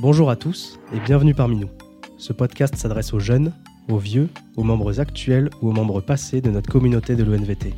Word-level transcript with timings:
Bonjour 0.00 0.30
à 0.30 0.36
tous 0.36 0.78
et 0.94 1.00
bienvenue 1.00 1.34
parmi 1.34 1.56
nous. 1.56 1.70
Ce 2.18 2.32
podcast 2.32 2.76
s'adresse 2.76 3.12
aux 3.12 3.18
jeunes, 3.18 3.52
aux 3.88 3.98
vieux, 3.98 4.28
aux 4.54 4.62
membres 4.62 5.00
actuels 5.00 5.50
ou 5.60 5.70
aux 5.70 5.72
membres 5.72 6.00
passés 6.00 6.40
de 6.40 6.50
notre 6.50 6.70
communauté 6.70 7.16
de 7.16 7.24
l'ONVT. 7.24 7.74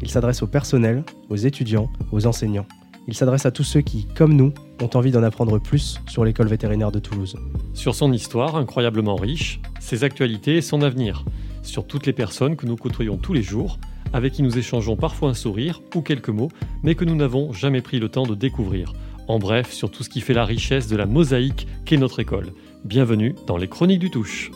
Il 0.00 0.08
s'adresse 0.08 0.40
au 0.40 0.46
personnel, 0.46 1.02
aux 1.30 1.34
étudiants, 1.34 1.90
aux 2.12 2.26
enseignants. 2.26 2.66
Il 3.08 3.14
s'adresse 3.14 3.44
à 3.44 3.50
tous 3.50 3.64
ceux 3.64 3.80
qui, 3.80 4.06
comme 4.06 4.34
nous, 4.34 4.52
ont 4.80 4.90
envie 4.94 5.10
d'en 5.10 5.24
apprendre 5.24 5.58
plus 5.58 6.00
sur 6.06 6.24
l'école 6.24 6.46
vétérinaire 6.46 6.92
de 6.92 7.00
Toulouse. 7.00 7.34
Sur 7.74 7.96
son 7.96 8.12
histoire 8.12 8.54
incroyablement 8.54 9.16
riche, 9.16 9.60
ses 9.80 10.04
actualités 10.04 10.58
et 10.58 10.62
son 10.62 10.80
avenir. 10.80 11.24
Sur 11.64 11.88
toutes 11.88 12.06
les 12.06 12.12
personnes 12.12 12.54
que 12.54 12.66
nous 12.66 12.76
côtoyons 12.76 13.16
tous 13.16 13.32
les 13.32 13.42
jours, 13.42 13.80
avec 14.12 14.34
qui 14.34 14.44
nous 14.44 14.58
échangeons 14.58 14.94
parfois 14.94 15.30
un 15.30 15.34
sourire 15.34 15.82
ou 15.96 16.02
quelques 16.02 16.28
mots, 16.28 16.52
mais 16.84 16.94
que 16.94 17.04
nous 17.04 17.16
n'avons 17.16 17.52
jamais 17.52 17.82
pris 17.82 17.98
le 17.98 18.08
temps 18.08 18.26
de 18.26 18.36
découvrir. 18.36 18.92
En 19.28 19.38
bref, 19.38 19.72
sur 19.72 19.90
tout 19.90 20.02
ce 20.02 20.08
qui 20.08 20.22
fait 20.22 20.32
la 20.32 20.46
richesse 20.46 20.88
de 20.88 20.96
la 20.96 21.04
mosaïque 21.04 21.66
qu'est 21.84 21.98
notre 21.98 22.18
école. 22.18 22.54
Bienvenue 22.84 23.34
dans 23.46 23.58
les 23.58 23.68
Chroniques 23.68 24.00
du 24.00 24.10
Touche. 24.10 24.50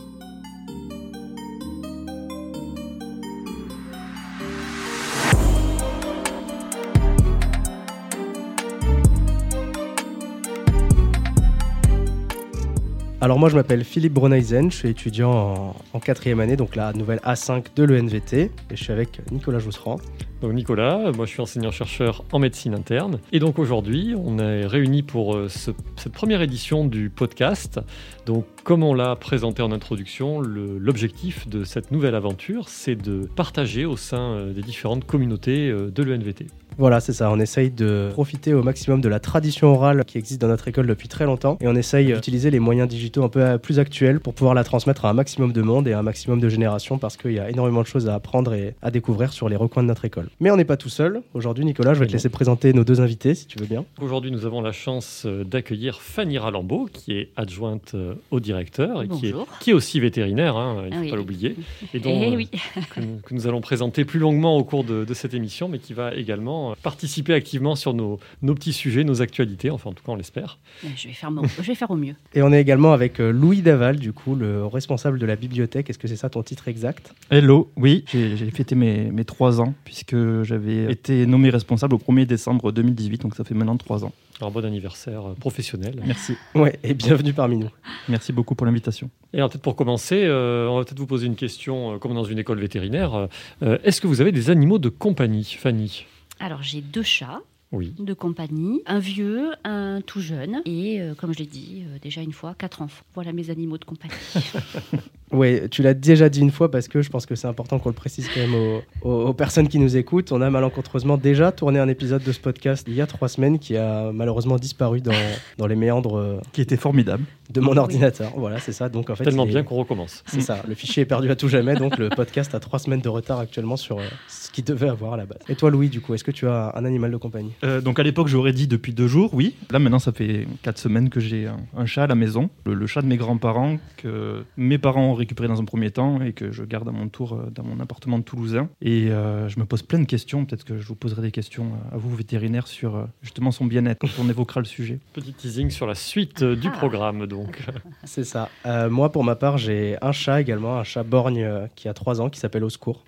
Alors 13.23 13.39
moi 13.39 13.47
je 13.47 13.55
m'appelle 13.55 13.85
Philippe 13.85 14.11
Broneisen, 14.11 14.69
je 14.69 14.75
suis 14.75 14.89
étudiant 14.89 15.73
en, 15.93 15.99
quatrième 16.01 16.41
année, 16.41 16.57
donc 16.57 16.75
la 16.75 16.91
nouvelle 16.91 17.19
A5 17.19 17.67
de 17.73 17.83
l'ENVT, 17.85 18.33
et 18.33 18.51
je 18.71 18.83
suis 18.83 18.91
avec 18.91 19.21
Nicolas 19.31 19.59
Jousserand. 19.59 19.95
Donc 20.41 20.51
Nicolas, 20.51 21.09
moi 21.15 21.25
je 21.25 21.31
suis 21.31 21.39
enseignant-chercheur 21.41 22.25
en 22.33 22.39
médecine 22.39 22.73
interne. 22.73 23.19
Et 23.31 23.39
donc 23.39 23.59
aujourd'hui, 23.59 24.13
on 24.17 24.39
est 24.39 24.65
réunis 24.65 25.03
pour 25.03 25.37
euh, 25.37 25.47
ce- 25.47 25.71
cette 25.95 26.11
première 26.11 26.41
édition 26.41 26.85
du 26.85 27.09
podcast. 27.09 27.79
Donc 28.25 28.43
comme 28.65 28.83
on 28.83 28.93
l'a 28.93 29.15
présenté 29.15 29.61
en 29.61 29.71
introduction, 29.71 30.41
l'objectif 30.41 31.47
de 31.47 31.63
cette 31.63 31.91
nouvelle 31.91 32.15
aventure, 32.15 32.67
c'est 32.67 32.95
de 32.97 33.21
partager 33.37 33.85
au 33.85 33.95
sein 33.95 34.31
euh, 34.33 34.51
des 34.51 34.63
différentes 34.63 35.05
communautés 35.05 35.69
euh, 35.69 35.89
de 35.89 36.03
l'ENVT. 36.03 36.47
Voilà, 36.77 36.99
c'est 36.99 37.13
ça, 37.13 37.29
on 37.31 37.39
essaye 37.39 37.69
de 37.69 38.09
profiter 38.11 38.53
au 38.53 38.63
maximum 38.63 38.99
de 39.01 39.07
la 39.09 39.19
tradition 39.19 39.67
orale 39.73 40.03
qui 40.05 40.17
existe 40.17 40.41
dans 40.41 40.47
notre 40.47 40.67
école 40.67 40.87
depuis 40.87 41.07
très 41.07 41.25
longtemps, 41.25 41.57
et 41.61 41.67
on 41.67 41.75
essaye 41.75 42.13
d'utiliser 42.13 42.49
les 42.51 42.59
moyens 42.59 42.87
digitaux 42.87 43.23
un 43.23 43.29
peu 43.29 43.57
plus 43.59 43.79
actuels 43.79 44.19
pour 44.19 44.33
pouvoir 44.33 44.53
la 44.55 44.63
transmettre 44.63 45.05
à 45.05 45.09
un 45.09 45.13
maximum 45.13 45.53
de 45.53 45.61
monde 45.61 45.87
et 45.87 45.93
à 45.93 45.99
un 45.99 46.03
maximum 46.03 46.39
de 46.39 46.49
générations, 46.49 46.97
parce 46.97 47.15
qu'il 47.17 47.31
y 47.33 47.39
a 47.39 47.49
énormément 47.49 47.81
de 47.81 47.87
choses 47.87 48.09
à 48.09 48.15
apprendre 48.15 48.53
et 48.53 48.75
à 48.81 48.91
découvrir 48.91 49.33
sur 49.33 49.49
les 49.49 49.55
recoins 49.55 49.83
de 49.83 49.87
notre 49.87 50.05
école. 50.05 50.29
Mais 50.39 50.49
on 50.51 50.57
n'est 50.57 50.65
pas 50.65 50.77
tout 50.77 50.89
seul. 50.89 51.21
Aujourd'hui, 51.33 51.63
Nicolas, 51.65 51.93
je 51.93 51.99
vais 51.99 52.07
te 52.07 52.11
laisser 52.13 52.29
présenter 52.29 52.73
nos 52.73 52.83
deux 52.83 53.01
invités, 53.01 53.35
si 53.35 53.45
tu 53.47 53.59
veux 53.59 53.65
bien. 53.67 53.85
Aujourd'hui, 54.01 54.31
nous 54.31 54.45
avons 54.45 54.61
la 54.61 54.71
chance 54.71 55.23
euh, 55.25 55.43
d'accueillir 55.43 56.01
Fanny 56.01 56.37
Ralambeau, 56.37 56.89
qui 56.91 57.13
est 57.17 57.29
adjointe 57.35 57.91
euh, 57.93 58.15
au 58.31 58.39
directeur 58.39 59.03
et 59.03 59.07
qui 59.07 59.27
est, 59.27 59.31
Bonjour. 59.31 59.47
qui 59.59 59.69
est 59.71 59.73
aussi 59.73 59.99
vétérinaire, 59.99 60.55
hein, 60.57 60.83
il 60.85 60.89
ne 60.89 60.93
Ah 60.93 60.95
faut 60.97 61.01
oui. 61.03 61.09
pas 61.11 61.15
l'oublier, 61.17 61.49
et 61.51 61.55
Eh 61.93 61.99
dont, 61.99 62.21
euh, 62.21 62.35
oui, 62.35 62.49
que, 62.95 62.99
nous, 62.99 63.19
que 63.23 63.33
nous 63.33 63.47
allons 63.47 63.61
présenter 63.61 64.05
plus 64.05 64.19
longuement 64.19 64.57
au 64.57 64.63
cours 64.63 64.83
de, 64.83 65.05
de 65.05 65.13
cette 65.13 65.33
émission, 65.33 65.67
mais 65.69 65.79
qui 65.79 65.93
va 65.93 66.13
également 66.15 66.62
euh, 66.71 66.75
participer 66.81 67.33
activement 67.33 67.75
sur 67.75 67.93
nos, 67.93 68.19
nos 68.41 68.55
petits 68.55 68.73
sujets, 68.73 69.03
nos 69.03 69.21
actualités, 69.21 69.69
enfin 69.69 69.89
en 69.89 69.93
tout 69.93 70.03
cas 70.03 70.11
on 70.11 70.15
l'espère. 70.15 70.57
je 70.95 71.07
vais, 71.07 71.13
faire 71.13 71.31
mon- 71.31 71.43
je 71.43 71.61
vais 71.61 71.75
faire 71.75 71.91
au 71.91 71.95
mieux. 71.95 72.15
Et 72.33 72.41
on 72.41 72.51
est 72.53 72.61
également 72.61 72.93
avec 72.93 73.19
euh, 73.19 73.31
Louis 73.31 73.61
Daval, 73.61 73.97
du 73.97 74.13
coup, 74.13 74.35
le 74.35 74.65
responsable 74.65 75.19
de 75.19 75.25
la 75.25 75.35
bibliothèque. 75.35 75.89
Est-ce 75.89 75.99
que 75.99 76.07
c'est 76.07 76.15
ça 76.15 76.29
ton 76.29 76.43
titre 76.43 76.67
exact? 76.67 77.13
Hello, 77.29 77.71
oui, 77.75 78.05
j'ai 78.13 78.51
fêté 78.51 78.75
mes, 78.75 79.11
mes 79.11 79.25
trois 79.25 79.59
ans 79.61 79.73
puisque 79.85 80.15
j'avais 80.43 80.91
été 80.91 81.25
nommé 81.25 81.49
responsable 81.49 81.95
au 81.95 81.99
1er 81.99 82.25
décembre 82.25 82.71
2018, 82.71 83.21
donc 83.21 83.35
ça 83.35 83.43
fait 83.43 83.53
maintenant 83.55 83.77
trois 83.77 84.03
ans. 84.05 84.11
Alors 84.39 84.51
bon 84.51 84.65
anniversaire 84.65 85.29
euh, 85.29 85.33
professionnel. 85.35 86.01
Merci, 86.05 86.33
Ouais, 86.55 86.77
et 86.83 86.93
bienvenue 86.95 87.33
parmi 87.33 87.57
nous. 87.57 87.69
merci 88.09 88.33
beaucoup 88.33 88.55
pour 88.55 88.65
l'invitation. 88.65 89.09
Et 89.31 89.37
alors 89.37 89.49
peut-être 89.49 89.61
pour 89.61 89.75
commencer, 89.75 90.23
euh, 90.25 90.67
on 90.67 90.77
va 90.77 90.83
peut-être 90.85 90.97
vous 90.99 91.05
poser 91.07 91.27
une 91.27 91.35
question, 91.35 91.93
euh, 91.93 91.97
comme 91.97 92.13
dans 92.15 92.23
une 92.23 92.39
école 92.39 92.59
vétérinaire. 92.59 93.27
Euh, 93.61 93.77
Est-ce 93.83 94.01
que 94.01 94.07
vous 94.07 94.21
avez 94.21 94.31
des 94.31 94.49
animaux 94.49 94.79
de 94.79 94.89
compagnie, 94.89 95.43
Fanny? 95.59 96.05
Alors, 96.39 96.61
j'ai 96.63 96.81
deux 96.81 97.03
chats 97.03 97.41
Oui. 97.71 97.93
de 97.97 98.13
compagnie, 98.13 98.81
un 98.85 98.99
vieux, 98.99 99.51
un 99.63 100.01
tout 100.01 100.19
jeune, 100.21 100.61
et 100.65 101.01
euh, 101.01 101.15
comme 101.15 101.33
je 101.33 101.39
l'ai 101.39 101.45
dit 101.45 101.83
euh, 101.87 101.99
déjà 101.99 102.21
une 102.21 102.33
fois, 102.33 102.53
quatre 102.57 102.81
enfants. 102.81 103.03
Voilà 103.13 103.31
mes 103.33 103.49
animaux 103.49 103.77
de 103.77 103.85
compagnie. 103.85 104.13
Ouais, 105.33 105.67
tu 105.69 105.81
l'as 105.81 105.93
déjà 105.93 106.29
dit 106.29 106.39
une 106.41 106.51
fois 106.51 106.69
parce 106.71 106.87
que 106.87 107.01
je 107.01 107.09
pense 107.09 107.25
que 107.25 107.35
c'est 107.35 107.47
important 107.47 107.79
qu'on 107.79 107.89
le 107.89 107.95
précise 107.95 108.29
quand 108.33 108.39
même 108.39 108.55
aux, 108.55 108.81
aux- 109.01 109.25
aux 109.29 109.33
personnes 109.33 109.67
qui 109.67 109.79
nous 109.79 109.97
écoutent. 109.97 110.31
On 110.31 110.41
a 110.41 110.49
malencontreusement 110.49 111.17
déjà 111.17 111.51
tourné 111.51 111.79
un 111.79 111.87
épisode 111.89 112.23
de 112.23 112.31
ce 112.31 112.39
podcast 112.39 112.85
il 112.87 112.93
y 112.95 113.01
a 113.01 113.07
trois 113.07 113.27
semaines 113.27 113.59
qui 113.59 113.75
a 113.75 114.11
malheureusement 114.13 114.57
disparu 114.57 115.01
dans, 115.01 115.11
dans 115.57 115.67
les 115.67 115.75
méandres 115.75 116.17
euh, 116.17 116.39
Qui 116.51 116.61
était 116.61 116.77
formidable. 116.77 117.23
de 117.51 117.59
mon 117.59 117.71
Oui. 117.71 117.77
ordinateur. 117.79 118.31
Voilà, 118.37 118.59
c'est 118.59 118.71
ça. 118.73 118.89
Donc 118.89 119.09
en 119.09 119.15
fait, 119.15 119.23
Tellement 119.23 119.45
est- 119.45 119.49
bien 119.49 119.63
qu'on 119.63 119.75
recommence. 119.75 120.23
C'est 120.27 120.41
ça. 120.41 120.61
Le 120.67 120.75
fichier 120.75 121.03
est 121.03 121.05
perdu 121.07 121.29
à 121.31 121.35
tout 121.35 121.47
jamais. 121.49 121.75
Donc 121.75 121.97
le 121.97 122.09
podcast 122.09 122.53
a 122.55 122.59
trois 122.59 122.79
semaines 122.79 123.01
de 123.01 123.09
retard 123.09 123.39
actuellement 123.39 123.75
sur 123.77 123.97
euh, 123.99 124.03
ce 124.27 124.51
qu'il 124.51 124.63
devait 124.63 124.89
avoir 124.89 125.13
à 125.13 125.17
la 125.17 125.25
base. 125.25 125.39
Et 125.49 125.55
toi, 125.55 125.69
Louis, 125.71 125.89
du 125.89 125.99
coup, 126.01 126.13
est-ce 126.13 126.23
que 126.23 126.31
tu 126.31 126.47
as 126.47 126.71
un 126.75 126.85
animal 126.85 127.11
de 127.11 127.17
compagnie? 127.17 127.51
Euh, 127.63 127.81
donc 127.81 127.97
à 127.99 128.03
l'époque, 128.03 128.27
j'aurais 128.27 128.53
dit 128.53 128.67
depuis 128.67 128.93
deux 128.93 129.07
jours, 129.07 129.31
oui. 129.33 129.55
Là 129.71 129.79
maintenant, 129.79 129.99
ça 129.99 130.11
fait 130.11 130.47
quatre 130.61 130.77
semaines 130.77 131.09
que 131.09 131.19
j'ai 131.19 131.47
un, 131.47 131.57
un 131.75 131.85
chat 131.87 132.03
à 132.03 132.07
la 132.07 132.15
maison, 132.15 132.49
le, 132.65 132.73
le 132.75 132.87
chat 132.87 133.01
de 133.01 133.07
mes 133.07 133.17
grands-parents 133.17 133.77
que 133.97 134.43
mes 134.57 134.77
parents 134.77 135.07
ont 135.11 135.13
récupéré 135.23 135.47
dans 135.47 135.59
un 135.61 135.65
premier 135.65 135.89
temps 135.91 136.21
et 136.21 136.33
que 136.33 136.51
je 136.51 136.63
garde 136.63 136.87
à 136.87 136.91
mon 136.91 137.07
tour 137.07 137.33
euh, 137.33 137.49
dans 137.49 137.63
mon 137.63 137.79
appartement 137.79 138.19
de 138.19 138.23
toulousain. 138.23 138.69
Et 138.81 139.09
euh, 139.09 139.47
je 139.49 139.59
me 139.59 139.65
pose 139.65 139.81
plein 139.81 139.99
de 139.99 140.05
questions. 140.05 140.45
Peut-être 140.45 140.63
que 140.65 140.77
je 140.77 140.85
vous 140.85 140.95
poserai 140.95 141.21
des 141.21 141.31
questions 141.31 141.65
euh, 141.91 141.95
à 141.95 141.97
vous, 141.97 142.13
vétérinaires, 142.15 142.67
sur 142.67 143.07
justement 143.21 143.51
son 143.51 143.65
bien-être 143.65 143.99
quand 143.99 144.07
on 144.19 144.29
évoquera 144.29 144.59
le 144.59 144.65
sujet. 144.65 144.99
Petit 145.13 145.33
teasing 145.33 145.69
sur 145.69 145.87
la 145.87 145.95
suite 145.95 146.43
du 146.43 146.67
Ah. 146.67 146.77
programme 146.77 147.25
donc. 147.27 147.65
C'est 148.03 148.23
ça. 148.25 148.49
Euh, 148.65 148.89
moi, 148.89 149.11
pour 149.11 149.23
ma 149.23 149.35
part, 149.35 149.57
j'ai 149.57 149.97
un 150.01 150.11
chat 150.11 150.41
également, 150.41 150.77
un 150.77 150.83
chat 150.83 151.03
borgne 151.03 151.47
qui 151.75 151.87
a 151.87 151.93
trois 151.93 152.21
ans, 152.21 152.29
qui 152.29 152.39
s'appelle 152.39 152.63
Au 152.63 152.69
secours. 152.69 153.03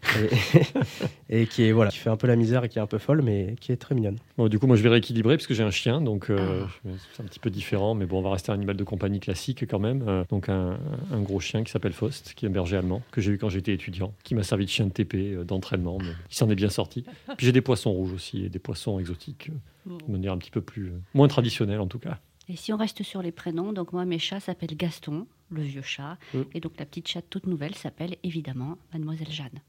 Et, 1.29 1.41
et 1.41 1.47
qui 1.47 1.63
est 1.63 1.71
voilà, 1.71 1.91
qui 1.91 1.97
fait 1.97 2.09
un 2.09 2.17
peu 2.17 2.27
la 2.27 2.35
misère 2.35 2.63
et 2.63 2.69
qui 2.69 2.79
est 2.79 2.81
un 2.81 2.87
peu 2.87 2.97
folle, 2.97 3.21
mais 3.21 3.55
qui 3.59 3.71
est 3.71 3.77
très 3.77 3.95
mignonne. 3.95 4.17
Bon, 4.37 4.47
du 4.47 4.59
coup, 4.59 4.67
moi, 4.67 4.75
je 4.75 4.83
vais 4.83 4.89
rééquilibrer 4.89 5.35
parce 5.37 5.47
que 5.47 5.53
j'ai 5.53 5.63
un 5.63 5.71
chien, 5.71 6.01
donc 6.01 6.29
euh, 6.29 6.63
Ah. 6.65 6.89
c'est 7.13 7.23
un 7.23 7.25
petit 7.25 7.39
peu 7.39 7.49
différent, 7.49 7.95
mais 7.95 8.05
bon, 8.05 8.19
on 8.19 8.21
va 8.21 8.31
rester 8.31 8.51
un 8.51 8.55
animal 8.55 8.75
de 8.77 8.83
compagnie 8.83 9.19
classique 9.19 9.65
quand 9.69 9.79
même. 9.79 10.03
Euh, 10.07 10.23
donc, 10.29 10.49
un, 10.49 10.77
un 11.11 11.21
gros 11.21 11.39
chien 11.39 11.63
qui 11.63 11.71
s'appelle 11.71 11.93
Faust, 11.93 12.04
qui 12.35 12.45
est 12.45 12.49
un 12.49 12.51
berger 12.51 12.77
allemand, 12.77 13.01
que 13.11 13.21
j'ai 13.21 13.31
eu 13.31 13.37
quand 13.37 13.49
j'étais 13.49 13.73
étudiant, 13.73 14.13
qui 14.23 14.35
m'a 14.35 14.43
servi 14.43 14.65
de 14.65 14.69
chien 14.69 14.85
de 14.85 14.91
TP, 14.91 15.15
euh, 15.15 15.43
d'entraînement, 15.43 15.97
mais 15.99 16.11
qui 16.29 16.35
s'en 16.37 16.49
est 16.49 16.55
bien 16.55 16.69
sorti. 16.69 17.03
Puis 17.37 17.45
j'ai 17.45 17.51
des 17.51 17.61
poissons 17.61 17.91
rouges 17.91 18.13
aussi 18.13 18.43
et 18.45 18.49
des 18.49 18.59
poissons 18.59 18.99
exotiques, 18.99 19.49
euh, 19.89 19.97
de 20.07 20.11
manière 20.11 20.33
un 20.33 20.37
petit 20.37 20.51
peu 20.51 20.61
plus. 20.61 20.87
euh, 20.87 20.99
moins 21.13 21.27
traditionnelle 21.27 21.79
en 21.79 21.87
tout 21.87 21.99
cas. 21.99 22.19
Et 22.47 22.55
si 22.55 22.71
on 22.71 22.77
reste 22.77 23.01
sur 23.01 23.21
les 23.23 23.31
prénoms, 23.31 23.73
donc 23.73 23.91
moi, 23.91 24.05
mes 24.05 24.19
chats 24.19 24.39
s'appellent 24.39 24.77
Gaston, 24.77 25.25
le 25.49 25.63
vieux 25.63 25.81
chat, 25.81 26.17
Mm. 26.33 26.41
et 26.53 26.59
donc 26.59 26.73
la 26.77 26.85
petite 26.85 27.07
chatte 27.07 27.25
toute 27.29 27.47
nouvelle 27.47 27.73
s'appelle 27.75 28.15
évidemment 28.23 28.77
Mademoiselle 28.93 29.31
Jeanne. 29.31 29.59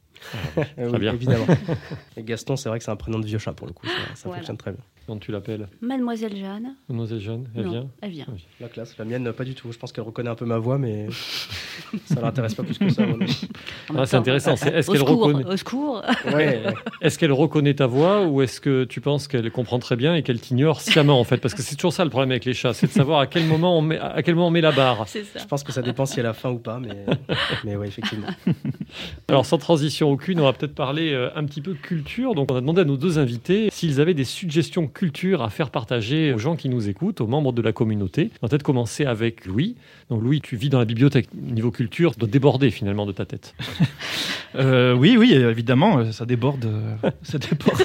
Euh, 0.79 0.89
Très 0.89 0.99
bien. 0.99 1.13
Évidemment. 1.15 1.47
et 2.17 2.23
Gaston, 2.23 2.57
c'est 2.57 2.69
vrai 2.69 2.79
que 2.79 2.85
c'est 2.85 2.91
un 2.91 2.97
prénom 2.97 3.19
de 3.19 3.27
vieux 3.27 3.39
chat 3.39 3.53
pour 3.55 3.67
le 3.67 3.73
coup. 3.73 3.87
Ça, 3.87 3.93
ça 4.15 4.23
Voilà. 4.25 4.39
fonctionne 4.39 4.57
très 4.59 4.73
bien. 4.73 4.81
Comment 5.07 5.21
tu 5.21 5.31
l'appelles 5.31 5.69
Mademoiselle 5.81 6.37
Jeanne 6.37 6.75
Mademoiselle 6.89 7.21
Jeanne 7.21 7.49
Elle 7.55 7.67
Non, 7.67 7.71
vient 7.71 7.87
Elle 8.03 8.11
vient. 8.11 8.27
La 8.61 8.67
classe, 8.67 8.99
la 8.99 9.05
mienne, 9.05 9.33
pas 9.33 9.45
du 9.45 9.55
tout. 9.55 9.71
Je 9.71 9.79
pense 9.79 9.93
qu'elle 9.93 10.03
reconnaît 10.03 10.31
un 10.31 10.35
peu 10.35 10.47
ma 10.47 10.59
voix, 10.59 10.79
mais 10.79 11.07
ça 12.07 12.21
l'intéresse 12.21 12.55
pas 12.55 12.65
plus 12.65 12.77
que 12.77 12.89
ça. 12.89 13.07
même 13.07 13.25
Ah, 13.97 14.05
C'est 14.05 14.17
intéressant. 14.17 14.55
Est-ce 14.55 14.91
qu'elle 14.91 15.03
reconnaît, 15.03 15.45
au 15.45 15.57
secours. 15.57 16.03
Ouais, 16.35 16.61
est 17.01 17.17
qu'elle 17.17 17.31
reconnaît 17.31 17.75
ta 17.75 17.87
voix 17.87 18.27
ou 18.27 18.43
est-ce 18.43 18.61
que 18.61 18.83
tu 18.83 19.01
penses 19.01 19.29
qu'elle 19.29 19.49
comprend 19.53 19.79
très 19.79 19.95
bien 19.95 20.17
et 20.17 20.25
qu'elle 20.25 20.41
t'ignore 20.41 20.81
sciemment 20.81 21.21
en 21.21 21.25
fait? 21.25 21.37
Parce 21.37 21.55
que 21.55 21.63
c'est 21.63 21.77
toujours 21.77 21.93
ça 21.93 22.03
le 22.03 22.11
problème 22.11 22.33
avec 22.33 22.45
les 22.45 22.55
chats, 22.55 22.75
c'est 22.75 22.89
de 22.89 22.93
savoir 22.93 23.21
à 23.21 23.29
quel 23.29 23.45
moment 23.45 23.79
on 23.79 23.83
met, 23.83 24.01
à 24.01 24.25
quel 24.25 24.35
moment 24.35 24.49
on 24.49 24.51
met 24.51 24.61
la 24.61 24.73
barre. 24.73 25.05
C'est 25.07 25.23
ça. 25.23 25.39
je 25.39 25.47
pense 25.47 25.63
que 25.63 25.71
ça 25.71 25.83
dépend 25.83 26.05
si 26.05 26.19
elle 26.19 26.27
a 26.27 26.33
faim 26.33 26.51
ou 26.51 26.59
pas, 26.59 26.81
mais, 26.81 27.07
mais 27.65 27.77
ouais, 27.77 27.87
effectivement. 27.87 28.27
Alors 29.29 29.47
sans 29.47 29.59
transition 29.59 30.11
aucune, 30.11 30.41
on 30.41 30.45
va 30.45 30.53
peut-être 30.53 30.75
parler 30.75 31.13
euh, 31.13 31.31
un 31.37 31.45
petit 31.45 31.61
peu 31.61 31.75
culture. 31.75 32.35
Donc 32.35 32.51
on 32.51 32.57
a 32.57 32.61
demandé 32.61 32.81
à 32.81 32.85
nos 32.85 32.97
deux 32.97 33.21
invités 33.21 33.69
s'ils 33.71 34.01
avaient 34.01 34.15
des 34.15 34.25
suggestions 34.25 34.89
culture 34.97 35.43
à 35.43 35.51
faire 35.51 35.71
partager 35.71 36.33
aux 36.33 36.39
gens 36.39 36.57
qui 36.57 36.71
nous 36.71 36.89
écoutent, 36.89 37.21
aux 37.21 37.27
membres 37.27 37.53
de 37.53 37.61
la 37.61 37.73
communauté. 37.73 38.31
On 38.41 38.47
va 38.47 38.49
peut-être 38.49 38.63
commencer 38.63 39.05
avec 39.05 39.45
Louis. 39.45 39.77
Donc 40.09 40.23
Louis, 40.23 40.41
tu 40.41 40.57
vis 40.57 40.71
dans 40.71 40.79
la 40.79 40.87
bibliothèque. 40.87 41.29
Niveau 41.35 41.71
culture, 41.71 42.15
ça 42.15 42.19
doit 42.19 42.29
déborder 42.29 42.71
finalement 42.71 43.07
de 43.07 43.13
ta 43.13 43.25
tête. 43.27 43.55
Euh, 44.55 44.95
oui, 44.95 45.17
oui, 45.19 45.35
évidemment, 45.35 45.99
euh, 45.99 46.13
ça 46.13 46.25
déborde. 46.25 46.65
euh, 46.65 47.11
ça 47.23 47.37
déborde. 47.37 47.85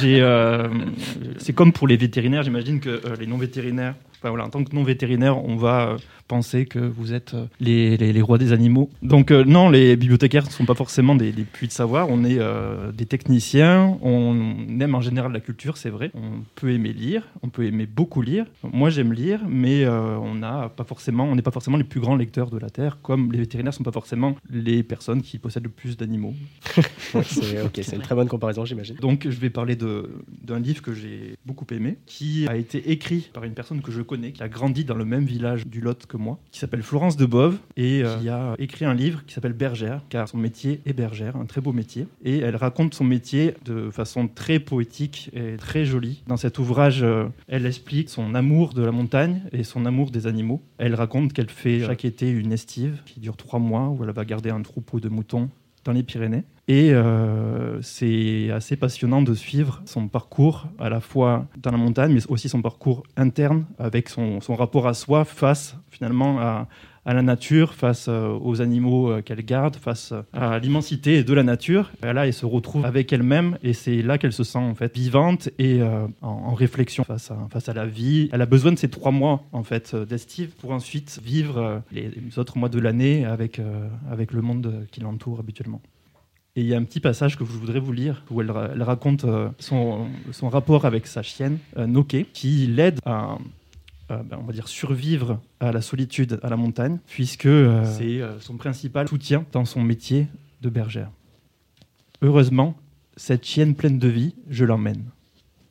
C'est 1.38 1.52
comme 1.52 1.72
pour 1.72 1.86
les 1.86 1.96
vétérinaires, 1.96 2.42
j'imagine 2.42 2.80
que 2.80 3.00
les 3.20 3.28
non-vétérinaires, 3.28 3.94
enfin, 4.20 4.28
voilà, 4.30 4.44
en 4.46 4.50
tant 4.50 4.62
que 4.64 4.74
non-vétérinaire, 4.74 5.42
on 5.44 5.56
va 5.56 5.90
euh, 5.90 5.96
pensez 6.28 6.66
que 6.66 6.78
vous 6.78 7.12
êtes 7.12 7.34
euh, 7.34 7.46
les, 7.58 7.96
les- 7.96 8.12
les 8.12 8.22
rois 8.22 8.38
des 8.38 8.52
animaux. 8.52 8.90
Donc 9.02 9.30
euh, 9.30 9.44
non, 9.44 9.68
les 9.70 9.96
bibliothécaires 9.96 10.44
ne 10.44 10.50
sont 10.50 10.64
pas 10.64 10.74
forcément 10.74 11.14
des, 11.16 11.32
des 11.32 11.42
puits 11.44 11.66
de 11.66 11.72
savoir, 11.72 12.08
on 12.10 12.22
est 12.24 12.38
euh, 12.38 12.92
des 12.92 13.06
techniciens, 13.06 13.98
on 14.02 14.56
aime 14.80 14.94
en 14.94 15.00
général 15.00 15.32
la 15.32 15.40
culture, 15.40 15.76
c'est 15.76 15.90
vrai. 15.90 16.10
On 16.14 16.42
peut 16.54 16.70
aimer 16.72 16.92
lire, 16.92 17.22
on 17.42 17.48
peut 17.48 17.64
aimer 17.64 17.86
beaucoup 17.86 18.22
lire. 18.22 18.46
Moi 18.62 18.90
j'aime 18.90 19.12
lire, 19.12 19.40
mais 19.48 19.84
euh, 19.84 20.16
on 20.18 20.34
n'a 20.36 20.68
pas 20.68 20.84
forcément, 20.84 21.24
on 21.24 21.34
n'est 21.34 21.42
pas 21.42 21.50
forcément 21.50 21.76
les 21.76 21.84
plus 21.84 22.00
grands 22.00 22.16
lecteurs 22.16 22.50
de 22.50 22.58
la 22.58 22.70
Terre, 22.70 22.98
comme 23.02 23.32
les 23.32 23.38
vétérinaires 23.38 23.72
ne 23.72 23.76
sont 23.76 23.82
pas 23.84 23.92
forcément 23.92 24.36
les 24.50 24.82
personnes 24.82 25.22
qui 25.22 25.38
possèdent 25.38 25.64
le 25.64 25.68
plus 25.70 25.96
d'animaux. 25.96 26.34
Ouais, 27.12 27.22
c'est 27.24 27.60
ok, 27.62 27.72
c'est 27.82 27.96
une 27.96 28.02
très 28.02 28.14
bonne 28.14 28.28
comparaison, 28.28 28.64
j'imagine. 28.64 28.94
Donc 28.96 29.26
je 29.28 29.40
vais 29.40 29.50
parler 29.50 29.74
d'un 29.74 30.60
livre 30.60 30.80
que 30.80 30.92
j'ai 30.94 31.34
beaucoup 31.44 31.66
aimé, 31.72 31.96
qui 32.06 32.46
a 32.48 32.56
été 32.56 32.92
écrit 32.92 33.30
par 33.32 33.42
une 33.42 33.52
personne 33.54 33.80
que 33.82 33.90
je 33.90 34.00
connais, 34.10 34.32
qui 34.32 34.42
a 34.42 34.48
grandi 34.48 34.84
dans 34.84 34.96
le 34.96 35.04
même 35.04 35.24
village 35.24 35.68
du 35.68 35.80
Lot 35.80 36.06
que 36.06 36.16
moi, 36.16 36.40
qui 36.50 36.58
s'appelle 36.58 36.82
Florence 36.82 37.16
Debove, 37.16 37.58
et 37.76 38.02
euh, 38.02 38.18
qui 38.18 38.28
a 38.28 38.56
écrit 38.58 38.84
un 38.84 38.92
livre 38.92 39.24
qui 39.24 39.34
s'appelle 39.34 39.52
Bergère, 39.52 40.02
car 40.08 40.28
son 40.28 40.36
métier 40.36 40.80
est 40.84 40.92
bergère, 40.92 41.36
un 41.36 41.46
très 41.46 41.60
beau 41.60 41.72
métier. 41.72 42.08
Et 42.24 42.38
elle 42.38 42.56
raconte 42.56 42.92
son 42.92 43.04
métier 43.04 43.54
de 43.64 43.88
façon 43.90 44.26
très 44.26 44.58
poétique 44.58 45.30
et 45.32 45.56
très 45.56 45.84
jolie. 45.84 46.24
Dans 46.26 46.36
cet 46.36 46.58
ouvrage, 46.58 47.04
euh, 47.04 47.28
elle 47.46 47.66
explique 47.66 48.10
son 48.10 48.34
amour 48.34 48.74
de 48.74 48.82
la 48.82 48.90
montagne 48.90 49.42
et 49.52 49.62
son 49.62 49.86
amour 49.86 50.10
des 50.10 50.26
animaux. 50.26 50.60
Elle 50.78 50.96
raconte 50.96 51.32
qu'elle 51.32 51.50
fait 51.50 51.86
chaque 51.86 52.04
été 52.04 52.28
une 52.28 52.50
estive 52.50 53.02
qui 53.06 53.20
dure 53.20 53.36
trois 53.36 53.60
mois, 53.60 53.90
où 53.90 54.02
elle 54.02 54.10
va 54.10 54.24
garder 54.24 54.50
un 54.50 54.62
troupeau 54.62 54.98
de 54.98 55.08
moutons 55.08 55.50
dans 55.84 55.92
les 55.92 56.02
Pyrénées. 56.02 56.44
Et 56.70 56.92
euh, 56.92 57.82
c'est 57.82 58.48
assez 58.52 58.76
passionnant 58.76 59.22
de 59.22 59.34
suivre 59.34 59.82
son 59.86 60.06
parcours, 60.06 60.68
à 60.78 60.88
la 60.88 61.00
fois 61.00 61.48
dans 61.60 61.72
la 61.72 61.76
montagne, 61.76 62.12
mais 62.12 62.20
aussi 62.28 62.48
son 62.48 62.62
parcours 62.62 63.02
interne, 63.16 63.64
avec 63.80 64.08
son, 64.08 64.38
rapport 64.50 64.86
à 64.86 64.94
soi 64.94 65.24
face 65.24 65.74
finalement 65.90 66.38
à, 66.38 66.68
la 67.06 67.22
nature, 67.22 67.74
face 67.74 68.06
euh, 68.08 68.38
aux 68.40 68.62
animaux 68.62 69.10
euh, 69.10 69.20
qu'elle 69.20 69.44
garde, 69.44 69.74
face 69.74 70.14
à 70.32 70.60
l'immensité 70.60 71.24
de 71.24 71.34
la 71.34 71.42
nature. 71.42 71.90
Là, 72.04 72.28
elle 72.28 72.32
se 72.32 72.46
retrouve 72.46 72.86
avec 72.86 73.12
elle-même, 73.12 73.58
et 73.64 73.72
c'est 73.72 74.00
là 74.00 74.16
qu'elle 74.16 74.32
se 74.32 74.44
sent 74.44 74.58
en 74.58 74.76
fait 74.76 74.94
vivante 74.94 75.48
et 75.58 75.80
en, 76.22 76.54
réflexion 76.54 77.02
face 77.02 77.32
à, 77.32 77.74
la 77.74 77.86
vie. 77.86 78.28
Elle 78.32 78.42
a 78.42 78.46
besoin 78.46 78.70
de 78.70 78.78
ces 78.78 78.88
trois 78.88 79.10
mois 79.10 79.42
en 79.50 79.64
fait 79.64 79.96
d'estive 79.96 80.50
pour 80.50 80.70
ensuite 80.70 81.18
vivre 81.20 81.82
les, 81.90 82.38
autres 82.38 82.58
mois 82.58 82.68
de 82.68 82.78
l'année 82.78 83.24
avec, 83.24 83.60
avec 84.08 84.32
le 84.32 84.40
monde 84.40 84.86
qui 84.92 85.00
l'entoure 85.00 85.40
habituellement. 85.40 85.82
Et 86.60 86.62
il 86.62 86.68
y 86.68 86.74
a 86.74 86.76
un 86.76 86.84
petit 86.84 87.00
passage 87.00 87.38
que 87.38 87.44
je 87.46 87.52
voudrais 87.52 87.80
vous 87.80 87.90
lire 87.92 88.22
où 88.30 88.42
elle, 88.42 88.50
ra- 88.50 88.68
elle 88.74 88.82
raconte 88.82 89.24
euh, 89.24 89.48
son, 89.58 90.08
son 90.30 90.50
rapport 90.50 90.84
avec 90.84 91.06
sa 91.06 91.22
chienne, 91.22 91.56
euh, 91.78 91.86
Noké, 91.86 92.26
qui 92.34 92.66
l'aide 92.66 93.00
à, 93.06 93.38
euh, 94.10 94.22
ben, 94.22 94.36
on 94.38 94.44
va 94.44 94.52
dire, 94.52 94.68
survivre 94.68 95.40
à 95.58 95.72
la 95.72 95.80
solitude 95.80 96.38
à 96.42 96.50
la 96.50 96.58
montagne, 96.58 96.98
puisque 97.06 97.46
euh, 97.46 97.82
c'est 97.86 98.20
euh, 98.20 98.38
son 98.40 98.58
principal 98.58 99.08
soutien 99.08 99.46
dans 99.52 99.64
son 99.64 99.80
métier 99.82 100.26
de 100.60 100.68
bergère. 100.68 101.10
Heureusement, 102.20 102.74
cette 103.16 103.46
chienne 103.46 103.74
pleine 103.74 103.98
de 103.98 104.08
vie, 104.08 104.34
je 104.50 104.66
l'emmène. 104.66 105.04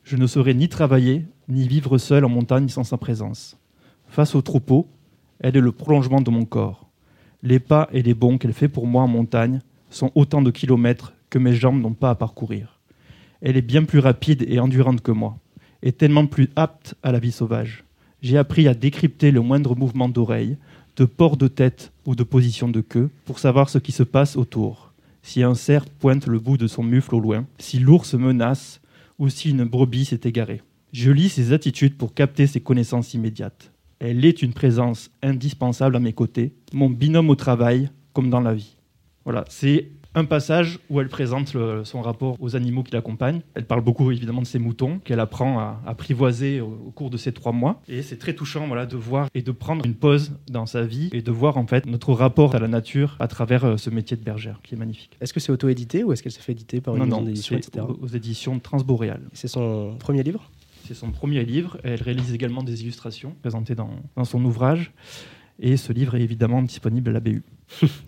Je 0.03 0.17
ne 0.17 0.25
saurais 0.25 0.55
ni 0.55 0.69
travailler, 0.69 1.27
ni 1.49 1.67
vivre 1.67 1.99
seul 1.99 2.25
en 2.25 2.29
montagne 2.29 2.67
sans 2.67 2.83
sa 2.83 2.97
présence. 2.97 3.57
Face 4.07 4.33
au 4.33 4.41
troupeau, 4.41 4.87
elle 5.39 5.55
est 5.55 5.61
le 5.61 5.71
prolongement 5.71 6.21
de 6.21 6.31
mon 6.31 6.45
corps. 6.45 6.89
Les 7.43 7.59
pas 7.59 7.87
et 7.93 8.01
les 8.01 8.15
bonds 8.15 8.39
qu'elle 8.39 8.53
fait 8.53 8.69
pour 8.69 8.87
moi 8.87 9.03
en 9.03 9.07
montagne 9.07 9.59
sont 9.89 10.11
autant 10.15 10.41
de 10.41 10.51
kilomètres 10.51 11.13
que 11.29 11.39
mes 11.39 11.53
jambes 11.53 11.81
n'ont 11.81 11.93
pas 11.93 12.11
à 12.11 12.15
parcourir. 12.15 12.79
Elle 13.41 13.57
est 13.57 13.61
bien 13.61 13.83
plus 13.83 13.99
rapide 13.99 14.45
et 14.47 14.59
endurante 14.59 15.01
que 15.01 15.11
moi, 15.11 15.37
et 15.83 15.91
tellement 15.91 16.25
plus 16.25 16.49
apte 16.55 16.95
à 17.03 17.11
la 17.11 17.19
vie 17.19 17.31
sauvage. 17.31 17.83
J'ai 18.21 18.37
appris 18.37 18.67
à 18.67 18.73
décrypter 18.73 19.31
le 19.31 19.41
moindre 19.41 19.75
mouvement 19.75 20.09
d'oreille, 20.09 20.57
de 20.97 21.05
port 21.05 21.37
de 21.37 21.47
tête 21.47 21.93
ou 22.05 22.15
de 22.15 22.23
position 22.23 22.67
de 22.67 22.81
queue 22.81 23.09
pour 23.25 23.39
savoir 23.39 23.69
ce 23.69 23.77
qui 23.77 23.93
se 23.93 24.03
passe 24.03 24.35
autour. 24.35 24.91
Si 25.21 25.43
un 25.43 25.55
cerf 25.55 25.85
pointe 25.85 26.27
le 26.27 26.39
bout 26.39 26.57
de 26.57 26.67
son 26.67 26.83
mufle 26.83 27.15
au 27.15 27.19
loin, 27.19 27.45
si 27.57 27.79
l'ours 27.79 28.13
menace 28.15 28.81
ou 29.17 29.29
si 29.29 29.51
une 29.51 29.63
brebis 29.63 30.05
s'est 30.05 30.21
égarée. 30.23 30.61
Je 30.91 31.11
lis 31.11 31.29
ses 31.29 31.53
attitudes 31.53 31.95
pour 31.95 32.13
capter 32.13 32.47
ses 32.47 32.61
connaissances 32.61 33.13
immédiates. 33.13 33.71
Elle 33.99 34.25
est 34.25 34.41
une 34.41 34.53
présence 34.53 35.11
indispensable 35.21 35.95
à 35.95 35.99
mes 35.99 36.13
côtés, 36.13 36.53
mon 36.73 36.89
binôme 36.89 37.29
au 37.29 37.35
travail 37.35 37.89
comme 38.13 38.29
dans 38.29 38.41
la 38.41 38.53
vie. 38.53 38.75
Voilà, 39.29 39.45
c'est 39.47 39.89
un 40.15 40.25
passage 40.25 40.79
où 40.89 40.99
elle 40.99 41.07
présente 41.07 41.53
le- 41.53 41.85
son 41.85 42.01
rapport 42.01 42.35
aux 42.39 42.55
animaux 42.55 42.81
qui 42.81 42.91
l'accompagnent. 42.93 43.41
Elle 43.53 43.67
parle 43.67 43.81
beaucoup 43.81 44.09
évidemment 44.11 44.41
de 44.41 44.47
ses 44.47 44.57
moutons 44.57 44.97
qu'elle 44.97 45.19
apprend 45.19 45.59
à 45.59 45.79
apprivoiser 45.85 46.61
au, 46.61 46.81
au 46.87 46.89
cours 46.89 47.11
de 47.11 47.17
ces 47.17 47.31
trois 47.31 47.51
mois. 47.51 47.79
Et 47.87 48.01
c'est 48.01 48.17
très 48.17 48.33
touchant 48.33 48.65
voilà, 48.65 48.87
de 48.87 48.97
voir 48.97 49.27
et 49.35 49.43
de 49.43 49.51
prendre 49.51 49.85
une 49.85 49.93
pause 49.93 50.31
dans 50.49 50.65
sa 50.65 50.81
vie 50.81 51.09
et 51.13 51.21
de 51.21 51.29
voir 51.31 51.57
en 51.57 51.67
fait 51.67 51.85
notre 51.85 52.11
rapport 52.13 52.55
à 52.55 52.59
la 52.59 52.67
nature 52.67 53.17
à 53.19 53.27
travers 53.27 53.65
euh, 53.65 53.77
ce 53.77 53.91
métier 53.91 54.17
de 54.17 54.23
bergère 54.23 54.61
qui 54.63 54.73
est 54.73 54.77
magnifique. 54.79 55.15
Est-ce 55.21 55.31
que 55.31 55.39
c'est 55.39 55.51
auto-édité 55.51 56.03
ou 56.03 56.11
est-ce 56.11 56.23
qu'elle 56.23 56.31
s'est 56.31 56.41
fait 56.41 56.53
éditer 56.53 56.81
par 56.81 56.95
une 56.95 57.01
non, 57.01 57.05
maison 57.05 57.19
non, 57.19 57.25
d'édition, 57.27 57.55
etc. 57.55 57.85
aux, 57.87 58.03
aux 58.03 58.07
éditions 58.07 58.57
Transboréal. 58.57 59.21
C'est 59.33 59.47
son 59.47 59.95
premier 59.99 60.23
livre? 60.23 60.49
C'est 60.87 60.95
son 60.95 61.11
premier 61.11 61.45
livre. 61.45 61.77
Elle 61.83 62.01
réalise 62.01 62.33
également 62.33 62.63
des 62.63 62.81
illustrations 62.81 63.35
présentées 63.43 63.75
dans, 63.75 63.91
dans 64.15 64.25
son 64.25 64.43
ouvrage. 64.43 64.91
Et 65.59 65.77
ce 65.77 65.93
livre 65.93 66.15
est 66.15 66.21
évidemment 66.21 66.63
disponible 66.63 67.09
à 67.11 67.13
la 67.13 67.19
BU. 67.19 67.43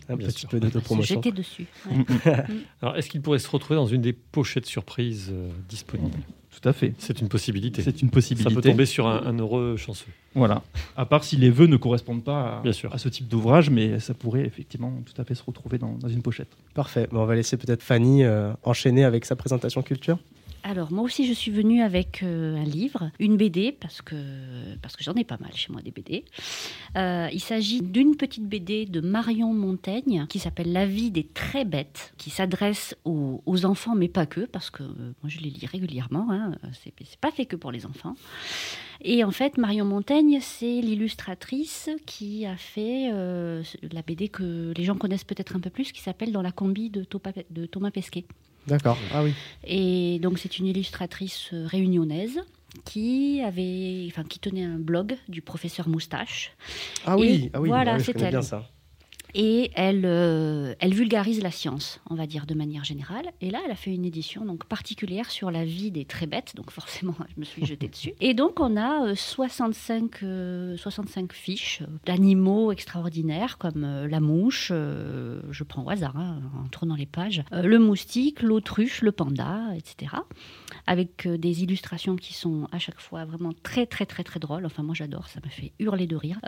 Un 0.10 0.16
Bien 0.16 0.28
petit 0.28 0.40
sûr. 0.42 0.50
peu 0.50 0.60
d'autopromotion. 0.60 1.16
jeter 1.16 1.32
dessus. 1.32 1.68
ouais. 1.90 1.98
Mm, 1.98 2.02
mm. 2.02 2.60
Alors, 2.82 2.96
est-ce 2.98 3.10
qu'il 3.10 3.22
pourrait 3.22 3.40
se 3.40 3.50
retrouver 3.50 3.76
dans 3.76 3.86
une 3.88 4.02
des 4.02 4.14
pochettes 4.14 4.66
surprises 4.66 5.30
euh, 5.32 5.50
disponibles? 5.70 6.18
Tout 6.62 6.68
à 6.68 6.74
fait. 6.74 6.94
C'est 6.98 7.22
une 7.22 7.30
possibilité. 7.30 7.82
C'est 7.82 8.02
une 8.02 8.10
Ça 8.10 8.14
possibilité. 8.14 8.54
peut 8.54 8.62
tomber 8.62 8.86
sur 8.86 9.08
un, 9.08 9.24
un 9.26 9.38
heureux 9.40 9.78
chanceux. 9.78 10.12
Voilà. 10.36 10.62
À 10.98 11.06
part 11.06 11.24
si 11.24 11.38
les 11.38 11.50
vœux 11.50 11.68
ne 11.68 11.78
correspondent 11.78 12.24
pas 12.26 12.58
à, 12.58 12.62
Bien 12.62 12.74
sûr. 12.74 12.94
à 12.94 12.98
ce 12.98 13.08
type 13.08 13.28
d'ouvrage, 13.30 13.70
mais 13.70 14.00
ça 14.00 14.14
pourrait 14.14 14.46
effectivement 14.46 14.92
tout 15.06 15.20
à 15.22 15.24
fait 15.24 15.34
se 15.36 15.44
retrouver 15.44 15.78
dans, 15.78 15.94
dans 15.94 16.10
une 16.10 16.22
pochette. 16.22 16.50
Parfait. 16.74 17.08
Bon, 17.12 17.22
on 17.22 17.26
va 17.26 17.36
laisser 17.36 17.56
peut-être 17.56 17.82
Fanny 17.82 18.24
euh, 18.24 18.52
enchaîner 18.64 19.06
avec 19.06 19.24
sa 19.26 19.36
présentation 19.38 19.82
culture. 19.82 20.18
Alors, 20.72 20.90
moi 20.90 21.04
aussi, 21.04 21.28
je 21.28 21.34
suis 21.34 21.52
venue 21.52 21.82
avec 21.82 22.24
euh, 22.24 22.56
un 22.56 22.64
livre, 22.64 23.12
une 23.20 23.36
BD, 23.36 23.74
parce 23.74 24.02
que, 24.02 24.16
parce 24.82 24.96
que 24.96 25.04
j'en 25.04 25.14
ai 25.16 25.26
pas 25.26 25.36
mal 25.38 25.52
chez 25.54 25.70
moi 25.70 25.82
des 25.82 25.92
BD. 25.92 26.24
Euh, 26.96 27.28
il 27.34 27.42
s'agit 27.42 27.82
d'une 27.82 28.16
petite 28.16 28.48
BD 28.48 28.86
de 28.86 29.02
Marion 29.02 29.54
Montaigne 29.54 30.28
qui 30.30 30.40
s'appelle 30.40 30.72
La 30.72 30.86
vie 30.86 31.12
des 31.12 31.26
très 31.26 31.66
bêtes, 31.66 32.14
qui 32.18 32.30
s'adresse 32.30 32.96
aux, 33.04 33.42
enfants, 33.66 33.96
mais 33.96 34.08
pas 34.08 34.26
que, 34.26 34.46
parce 34.46 34.70
que 34.70 34.84
euh, 34.84 35.12
moi 35.22 35.28
je 35.28 35.40
les 35.40 35.50
lis 35.50 35.66
régulièrement. 35.66 36.32
Hein, 36.32 36.56
c'est 36.72 37.20
pas 37.20 37.32
fait 37.32 37.46
que 37.46 37.58
pour 37.58 37.74
les 37.74 37.86
enfants. 37.86 38.16
Et 39.02 39.26
en 39.26 39.32
fait, 39.32 39.58
Marion 39.58 39.84
Montaigne, 39.84 40.40
c'est 40.42 40.80
l'illustratrice 40.80 41.90
qui 42.06 42.46
a 42.46 42.56
fait 42.56 43.12
la 43.12 44.02
BD 44.04 44.30
que 44.30 44.72
les 44.78 44.86
gens 44.86 44.96
connaissent 44.96 45.26
peut-être 45.26 45.58
un 45.58 45.60
peu 45.60 45.70
plus, 45.70 45.92
qui 45.92 46.02
s'appelle 46.02 46.32
Dans 46.32 46.42
la 46.42 46.54
combi 46.54 46.90
de 46.90 47.04
Thomas 47.66 47.92
Pesquet. 47.92 48.24
D'accord. 48.68 48.98
Ah 49.14 49.24
oui. 49.24 49.34
Et 49.64 50.20
donc 50.20 50.40
c'est 50.40 50.60
une 50.60 50.68
illustratrice 50.68 51.50
euh, 51.54 51.66
réunionnaise 51.68 52.40
qui 52.86 53.42
avait, 53.42 54.06
enfin 54.08 54.24
qui 54.24 54.40
tenait 54.40 54.64
un 54.64 54.78
blog 54.78 55.18
du 55.28 55.42
professeur 55.42 55.90
Moustache. 55.90 56.54
Ah 57.06 57.18
oui. 57.18 57.46
Et 57.46 57.52
ah 57.54 57.62
oui. 57.62 57.70
voilà, 57.70 57.94
ah 57.94 57.98
oui, 57.98 58.02
je 58.02 58.06
c'est 58.06 58.22
elle. 58.22 58.30
bien 58.30 58.42
ça. 58.42 58.70
Et 59.34 59.72
elle, 59.76 60.06
euh, 60.06 60.76
elle 60.80 60.94
vulgarise 60.94 61.42
la 61.42 61.52
science, 61.52 62.02
on 62.10 62.16
va 62.16 62.28
dire 62.28 62.46
de 62.46 62.54
manière 62.54 62.84
générale. 62.84 63.32
Et 63.42 63.50
là, 63.50 63.60
elle 63.66 63.72
a 63.72 63.76
fait 63.76 63.94
une 63.94 64.06
édition 64.06 64.46
donc 64.46 64.66
particulière 64.66 65.32
sur 65.32 65.52
la 65.52 65.66
vie 65.66 65.92
des 65.92 66.06
très 66.06 66.28
bêtes. 66.28 66.56
Donc 66.56 66.72
forcément, 66.72 67.16
je 67.36 67.40
me 67.40 67.46
suis 67.46 67.66
jetée 67.66 67.88
dessus. 67.88 68.14
Et 68.20 68.34
donc 68.34 68.60
on 68.60 68.78
a 68.78 69.08
euh, 69.08 69.16
65, 69.16 70.24
euh, 70.24 70.78
65 70.78 71.34
fiches 71.34 71.82
euh, 71.82 71.88
d'animaux 72.06 72.72
extraordinaires 72.72 73.58
comme 73.58 73.82
la 73.82 74.20
mouche, 74.20 74.70
je 74.72 75.64
prends 75.64 75.84
au 75.84 75.90
hasard 75.90 76.18
hein, 76.18 76.40
en 76.64 76.68
tournant 76.68 76.96
les 76.96 77.06
pages, 77.06 77.44
le 77.52 77.78
moustique, 77.80 78.42
l'autruche, 78.42 79.02
le 79.02 79.12
panda, 79.12 79.62
etc. 79.76 80.16
Avec 80.88 81.28
des 81.28 81.64
illustrations 81.64 82.16
qui 82.16 82.34
sont 82.34 82.68
à 82.72 82.80
chaque 82.80 83.00
fois 83.00 83.26
vraiment 83.26 83.52
très 83.64 83.86
très 83.86 84.06
très 84.06 84.24
très 84.24 84.40
drôles. 84.40 84.66
Enfin 84.66 84.84
moi 84.84 84.96
j'adore, 84.96 85.28
ça 85.28 85.40
me 85.44 85.50
fait 85.50 85.74
hurler 85.80 86.08
de 86.08 86.16
rire. 86.16 86.40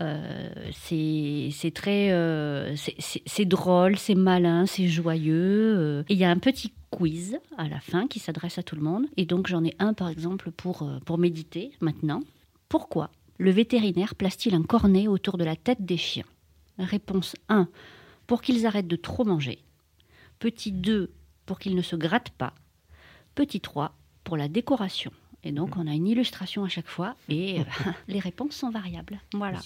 C'est 0.72 1.72
très 1.74 2.73
c'est- 2.78 3.46
drôle, 3.46 3.98
c'est 3.98 4.16
malin, 4.16 4.66
c'est 4.66 4.88
joyeux. 4.88 5.76
euh. 5.78 6.04
Il 6.10 6.18
y 6.18 6.24
a 6.24 6.30
un 6.30 6.38
petit 6.40 6.74
quiz 6.90 7.38
à 7.58 7.68
la 7.68 7.80
fin 7.80 8.08
qui 8.08 8.20
s'adresse 8.20 8.58
à 8.58 8.64
tout 8.64 8.76
le 8.76 8.82
monde. 8.82 9.06
Et 9.18 9.26
donc 9.26 9.48
j'en 9.48 9.64
ai 9.64 9.74
un 9.80 9.94
par 9.94 10.10
exemple 10.10 10.52
pour, 10.52 10.84
euh, 10.84 11.00
pour 11.06 11.18
méditer 11.18 11.72
maintenant. 11.82 12.22
Pourquoi 12.70 13.10
le 13.40 13.52
vétérinaire 13.52 14.16
place-t-il 14.16 14.56
un 14.56 14.64
cornet 14.64 15.08
autour 15.08 15.38
de 15.38 15.44
la 15.44 15.56
tête 15.56 15.84
des 15.86 15.98
chiens? 15.98 16.26
Réponse 16.78 17.36
1. 17.50 17.68
Pour 18.28 18.42
qu'ils 18.42 18.66
arrêtent 18.66 18.88
de 18.88 18.96
trop 18.96 19.26
manger. 19.26 19.60
Petit 20.40 20.72
2. 20.72 21.12
Pour 21.46 21.60
qu'ils 21.60 21.76
ne 21.76 21.82
se 21.82 21.96
grattent 21.96 22.30
pas. 22.32 22.54
Petit 23.36 23.60
3. 23.60 23.96
Pour 24.24 24.38
la 24.38 24.48
décoration. 24.48 25.12
Et 25.46 25.52
donc, 25.52 25.76
on 25.78 25.88
a 25.88 25.92
une 25.92 26.08
illustration 26.08 26.64
à 26.64 26.70
chaque 26.70 26.88
fois 26.88 27.16
et 27.30 27.60
euh, 27.60 27.64
les 28.08 28.20
réponses 28.20 28.56
sont 28.56 28.70
variables. 28.72 29.20
Voilà. 29.34 29.60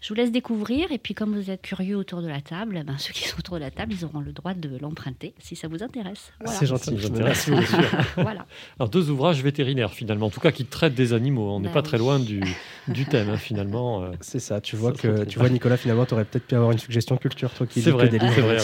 Je 0.00 0.08
vous 0.08 0.14
laisse 0.14 0.32
découvrir 0.32 0.92
et 0.92 0.98
puis, 0.98 1.14
comme 1.14 1.34
vous 1.34 1.50
êtes 1.50 1.62
curieux 1.62 1.96
autour 1.96 2.20
de 2.22 2.28
la 2.28 2.40
table, 2.40 2.82
ben, 2.86 2.98
ceux 2.98 3.12
qui 3.12 3.26
sont 3.28 3.38
autour 3.38 3.54
de 3.56 3.60
la 3.60 3.70
table, 3.70 3.92
ils 3.98 4.04
auront 4.04 4.20
le 4.20 4.32
droit 4.32 4.54
de 4.54 4.70
l'emprunter 4.80 5.34
si 5.38 5.56
ça 5.56 5.68
vous 5.68 5.82
intéresse. 5.82 6.32
Voilà. 6.40 6.58
C'est 6.58 6.66
gentil, 6.66 6.96
voilà. 8.16 8.46
Alors, 8.78 8.88
deux 8.90 9.10
ouvrages 9.10 9.42
vétérinaires, 9.42 9.92
finalement, 9.92 10.26
en 10.26 10.30
tout 10.30 10.40
cas 10.40 10.52
qui 10.52 10.64
traitent 10.64 10.94
des 10.94 11.12
animaux. 11.12 11.50
On 11.52 11.60
n'est 11.60 11.68
Bah 11.68 11.74
pas 11.74 11.80
oui. 11.80 11.86
très 11.86 11.98
loin 11.98 12.18
du, 12.18 12.42
du 12.88 13.06
thème, 13.06 13.30
hein, 13.30 13.36
finalement. 13.36 14.02
euh. 14.04 14.10
C'est 14.20 14.38
ça, 14.40 14.60
tu 14.60 14.76
vois 14.76 14.94
Ça 14.94 15.02
que 15.02 15.24
tu 15.24 15.38
vois 15.38 15.48
Nicolas 15.48 15.76
finalement 15.76 16.04
tu 16.06 16.14
aurais 16.14 16.24
peut-être 16.24 16.46
pu 16.46 16.54
avoir 16.54 16.70
une 16.72 16.78
suggestion 16.78 17.16
culture 17.16 17.50
toi 17.52 17.66
qui 17.66 17.80
C'est 17.82 17.90
lis 17.90 17.96
que 17.96 18.06
des 18.06 18.18
livres 18.18 18.32
c'est 18.34 18.40
vrai, 18.40 18.58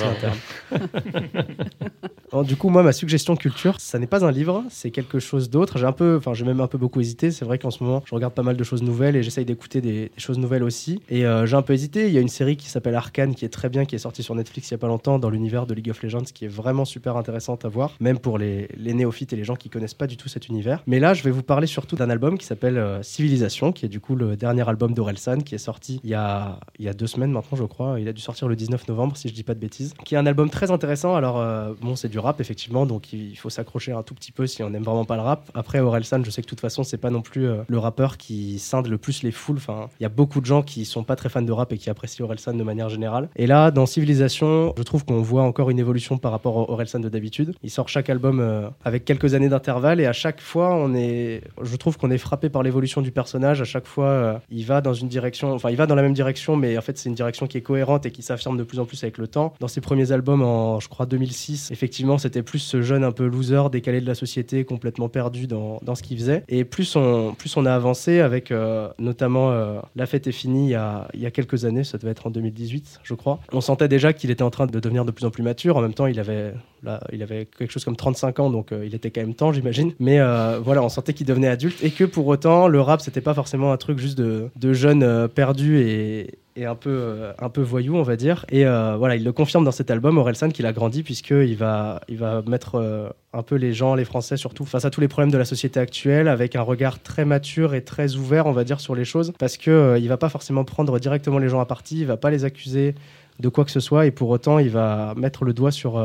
alors. 2.33 2.45
du 2.45 2.57
coup 2.57 2.69
moi 2.69 2.83
ma 2.83 2.93
suggestion 2.93 3.37
culture 3.37 3.81
ça 3.81 3.99
n'est 3.99 4.07
pas 4.07 4.25
un 4.25 4.31
livre 4.31 4.65
c'est 4.71 4.91
quelque 4.91 5.19
chose 5.19 5.51
d'autre 5.51 5.79
j'ai 5.79 5.87
un 5.87 5.93
peu 5.93 6.17
enfin 6.19 6.35
même 6.51 6.61
un 6.61 6.67
peu 6.67 6.79
beaucoup 6.79 7.01
hésité. 7.01 7.31
C'est 7.31 7.45
vrai 7.45 7.59
qu'en 7.59 7.71
ce 7.71 7.83
moment 7.83 8.03
je 8.05 8.15
regarde 8.15 8.35
pas 8.35 8.43
mal 8.43 8.57
de 8.57 8.65
choses 8.65 8.83
nouvelles 8.83 9.17
et 9.17 9.23
j'essaye 9.23 9.45
d'écouter 9.45 9.81
des, 9.81 10.11
choses 10.17 10.39
nouvelles 10.39 10.63
aussi. 10.63 11.01
Et 11.09 11.27
euh, 11.27 11.47
j'ai 11.47 11.57
un 11.57 11.63
peu 11.63 11.73
hésité. 11.73 12.09
Il 12.09 12.13
y 12.13 12.19
a 12.19 12.21
une 12.21 12.29
série 12.29 12.57
qui 12.57 12.69
s'appelle 12.69 12.95
Arcane 12.95 13.35
qui 13.35 13.45
est 13.45 13.51
très 13.51 13.69
bien 13.69 13.85
qui 13.85 13.95
est 13.95 13.99
sortie 13.99 14.23
sur 14.23 14.35
Netflix 14.35 14.71
il 14.71 14.73
y 14.73 14.75
a 14.75 14.79
pas 14.79 14.89
longtemps 14.89 15.19
dans 15.19 15.31
l'univers 15.31 15.67
de 15.67 15.75
League 15.75 15.91
of 15.91 16.03
Legends 16.03 16.25
qui 16.35 16.45
est 16.45 16.49
vraiment 16.49 16.85
super 16.85 17.17
intéressante 17.17 17.65
à 17.65 17.69
voir 17.69 17.97
même 18.01 18.19
pour 18.19 18.39
les, 18.39 18.69
les 18.77 18.95
néophytes 18.95 19.33
et 19.33 19.37
les 19.37 19.45
gens 19.45 19.57
qui 19.57 19.71
connaissent 19.71 19.95
pas 19.95 20.07
du 20.07 20.17
tout 20.17 20.29
cet 20.29 20.49
univers. 20.49 20.83
Mais 20.87 21.01
là 21.01 21.15
je 21.15 21.23
vais 21.23 21.31
vous 21.31 21.43
parler 21.43 21.67
surtout 21.67 21.97
d'un 21.97 22.11
album 22.11 22.39
qui 22.39 22.47
s'appelle 22.47 22.79
euh, 22.79 23.03
Civilisation 23.03 23.73
qui 23.73 23.87
est 23.87 23.89
du 23.89 24.01
coup 24.01 24.17
le 24.17 24.37
dernier 24.37 24.69
album 24.69 24.95
d'Orelsan 24.95 25.39
qui 25.39 25.55
est 25.55 25.59
sorti 25.59 26.01
il 26.05 26.11
y 26.11 26.15
a 26.15 26.61
il 26.79 26.85
y 26.85 26.89
a 26.89 26.95
deux 26.95 27.07
semaines 27.07 27.33
maintenant 27.33 27.57
je 27.57 27.65
crois. 27.65 27.99
Il 28.01 28.09
a 28.09 28.13
dû 28.13 28.21
sortir 28.21 28.49
le 28.49 28.57
19 28.57 28.89
novembre 28.89 29.17
si 29.17 29.29
je 29.29 29.35
dis 29.35 29.43
pas 29.43 29.55
de 29.55 29.61
bêtises. 29.61 29.95
Qui 30.05 30.15
est 30.15 30.19
un 30.19 30.27
album 30.27 30.51
très 30.51 30.71
intéressant. 30.71 31.15
Alors 31.15 31.39
euh, 31.39 31.73
bon 31.81 31.97
c'est 31.97 32.09
du 32.09 32.19
rap 32.19 32.41
effectivement 32.41 32.87
donc 32.87 33.13
il 33.13 33.37
faut 33.37 33.51
s'accrocher 33.51 33.93
un 33.93 34.03
tout 34.03 34.15
petit 34.15 34.33
peu 34.33 34.47
si 34.47 34.63
on 34.63 34.71
n'aime 34.71 34.83
vraiment 34.83 35.05
pas 35.05 35.17
le 35.17 35.23
rap. 35.23 35.51
Après 35.55 35.81
Orelsan 35.81 36.23
je 36.25 36.31
sais 36.31 36.40
de 36.41 36.47
toute 36.47 36.61
façon 36.61 36.83
c'est 36.83 36.99
pas 36.99 37.11
non 37.11 37.23
plus 37.23 37.47
euh, 37.47 37.63
le 37.69 37.79
rappeur 37.79 38.17
qui 38.17 38.59
scinde 38.59 38.87
le 38.87 38.99
plus 38.99 39.23
les 39.23 39.31
foules. 39.31 39.57
Enfin 39.57 39.89
il 39.99 40.03
y 40.03 40.07
a 40.07 40.11
beaucoup 40.11 40.41
de 40.41 40.47
gens 40.47 40.63
qui 40.63 40.85
sont 40.85 41.05
pas 41.05 41.17
très 41.17 41.29
fans 41.29 41.43
de 41.43 41.53
rap 41.53 41.73
et 41.73 41.79
qui 41.79 41.91
apprécient 41.91 42.25
Orelsan 42.25 42.55
de 42.55 42.63
manière 42.63 42.89
générale. 42.89 43.29
Et 43.37 43.47
là 43.47 43.71
dans 43.71 43.87
Civilisation 43.87 44.75
je 44.77 44.83
trouve 44.83 45.05
qu'on 45.05 45.21
voit 45.21 45.43
encore 45.43 45.71
une 45.71 45.79
évolution 45.79 46.19
par 46.19 46.33
rapport 46.33 46.57
à 46.59 46.71
Orelsan 46.71 47.01
de 47.01 47.09
d'habitude. 47.09 47.55
Il 47.63 47.71
sort 47.71 47.89
chaque 47.89 48.09
album 48.09 48.41
euh, 48.41 48.69
avec 48.85 49.05
quelques 49.05 49.35
années 49.35 49.49
d'intervalle 49.49 50.01
et 50.01 50.07
à 50.07 50.13
chaque 50.13 50.41
fois 50.41 50.75
on 50.75 50.95
est 50.95 51.43
je 51.63 51.77
trouve 51.77 51.99
qu'on 51.99 52.11
est 52.11 52.19
frappé 52.19 52.49
par 52.49 52.63
l'évolution 52.63 53.03
du 53.03 53.11
personnage. 53.11 53.61
À 53.61 53.65
chaque 53.65 53.87
fois 53.87 54.07
euh, 54.07 54.39
il 54.51 54.65
va 54.65 54.81
dans 54.81 54.95
une 54.95 55.09
direction 55.09 55.53
enfin 55.53 55.71
il 55.71 55.77
va 55.77 55.87
dans 55.87 55.95
la 55.95 56.03
même 56.03 56.15
direction 56.15 56.57
mais 56.57 56.79
en 56.79 56.83
fait 56.83 56.99
c'est 56.99 57.09
une 57.09 57.15
direction 57.15 57.47
qui 57.47 57.59
est 57.59 57.63
cohérente 57.63 58.07
et 58.07 58.11
qui 58.11 58.23
s'affirme 58.23 58.57
de 58.57 58.65
plus 58.65 58.79
en 58.79 58.85
plus 58.85 59.03
avec 59.03 59.19
le 59.19 59.27
temps. 59.27 59.55
Dans 59.61 59.69
ses 59.69 59.81
premiers 59.81 60.13
albums 60.13 60.43
en 60.43 60.81
je 60.81 60.89
crois 60.89 61.07
2006 61.07 61.71
effectivement 61.71 62.19
c'était 62.19 62.43
plus 62.43 62.59
ce 62.59 62.83
jeune 62.83 63.05
un 63.05 63.13
peu 63.13 63.27
loser 63.27 63.71
décalé 63.71 64.01
de 64.01 64.07
la 64.07 64.15
société 64.15 64.65
complètement 64.65 65.09
perdu 65.09 65.47
dans, 65.47 65.79
dans 65.83 65.95
ce 65.95 66.03
qu'il 66.03 66.19
faisait 66.19 66.30
et 66.49 66.65
plus 66.65 66.97
on 66.97 67.35
a 67.67 67.75
avancé 67.75 68.21
avec 68.21 68.51
euh, 68.51 68.89
notamment 68.99 69.51
euh, 69.51 69.81
la 69.97 70.07
fête 70.07 70.27
est 70.27 70.33
finie 70.33 70.67
il 70.67 71.21
y, 71.21 71.27
a, 71.27 71.31
quelques 71.31 71.65
années 71.65 71.85
ça 71.85 71.99
devait 71.99 72.11
être 72.11 72.27
en 72.27 72.31
2018 72.31 73.01
je 73.03 73.15
crois 73.15 73.41
on 73.53 73.61
sentait 73.61 73.89
déjà 73.89 74.13
qu'il 74.13 74.31
était 74.31 74.43
en 74.43 74.51
train 74.51 74.67
de 74.67 74.81
devenir 74.81 75.05
de 75.05 75.11
plus 75.11 75.25
en 75.25 75.31
plus 75.31 75.43
mature. 75.43 75.77
En 75.77 75.81
même 75.81 75.95
temps 75.95 76.07
il 76.07 76.19
avait 76.19 76.55
là, 76.83 77.01
il 77.13 77.23
avait 77.23 77.47
quelque 77.47 77.71
chose 77.71 77.85
comme 77.85 77.97
35 77.97 78.41
ans 78.41 78.51
donc 78.51 78.73
euh, 78.73 78.85
il 78.85 78.95
était 78.95 79.11
quand 79.11 79.21
même 79.21 79.35
temps 79.35 79.53
j'imagine. 79.53 79.93
Mais 79.99 80.19
voilà 80.63 80.83
on 80.83 80.89
sentait 80.89 81.13
qu'il 81.13 81.27
devenait 81.27 81.49
adulte 81.49 81.83
et 81.83 81.91
que 81.91 82.05
pour 82.05 82.27
autant 82.27 82.69
le 82.69 82.81
rap 82.81 83.01
c'était 83.01 83.21
pas 83.21 83.35
forcément 83.35 83.73
un 83.73 83.77
truc 83.77 83.99
juste 83.99 84.19
de, 84.19 84.51
de 84.57 84.73
jeunes 84.73 85.29
perdus 85.29 85.81
et 85.81 86.39
et 86.57 86.67
un 86.67 86.75
peu, 86.75 86.91
euh, 86.91 87.33
un 87.39 87.49
peu 87.49 87.63
voyou, 87.63 87.97
on 87.97 88.03
va 88.03 88.17
dire. 88.17 88.45
Et 88.49 88.67
euh, 88.67 88.97
voilà, 88.97 89.17
il 89.17 89.25
le 89.25 89.33
confirme 89.33 89.65
dans 89.65 89.73
cet 89.73 89.91
album, 89.91 90.19
Orelsan, 90.19 90.51
qu'il 90.51 90.67
a 90.67 90.73
grandi, 90.73 91.03
puisqu'il 91.03 91.57
va, 91.57 92.01
il 92.09 92.19
va 92.19 92.43
mettre 92.43 92.77
euh, 92.77 93.09
un 93.33 93.43
peu 93.43 93.57
les 93.57 93.73
gens, 93.73 93.95
les 93.95 94.05
Français 94.05 94.37
surtout, 94.37 94.65
face 94.65 94.85
à 94.85 94.91
tous 94.91 95.01
les 95.01 95.09
problèmes 95.09 95.31
de 95.31 95.39
la 95.39 95.45
société 95.45 95.81
actuelle, 95.81 96.29
avec 96.29 96.57
un 96.57 96.63
regard 96.63 97.03
très 97.03 97.25
mature 97.25 97.75
et 97.75 97.83
très 97.85 98.17
ouvert, 98.17 98.47
on 98.47 98.53
va 98.53 98.65
dire, 98.65 98.81
sur 98.81 98.95
les 98.95 99.05
choses, 99.05 99.33
parce 99.39 99.57
qu'il 99.57 99.97
il 99.99 100.09
va 100.09 100.17
pas 100.17 100.29
forcément 100.29 100.65
prendre 100.65 100.99
directement 100.99 101.39
les 101.39 101.49
gens 101.49 101.61
à 101.61 101.67
partie, 101.67 102.01
il 102.01 102.07
va 102.07 102.17
pas 102.17 102.31
les 102.31 102.45
accuser 102.45 102.95
de 103.39 103.49
quoi 103.49 103.65
que 103.65 103.71
ce 103.71 103.81
soit, 103.81 104.07
et 104.07 104.11
pour 104.11 104.29
autant, 104.31 104.59
il 104.59 104.71
va 104.71 105.15
mettre 105.17 105.45
le 105.45 105.53
doigt 105.53 105.71
sur 105.71 106.05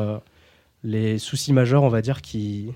les 0.83 1.17
soucis 1.17 1.51
majeurs, 1.51 1.83
on 1.83 1.89
va 1.89 2.01
dire, 2.01 2.21
qui, 2.21 2.71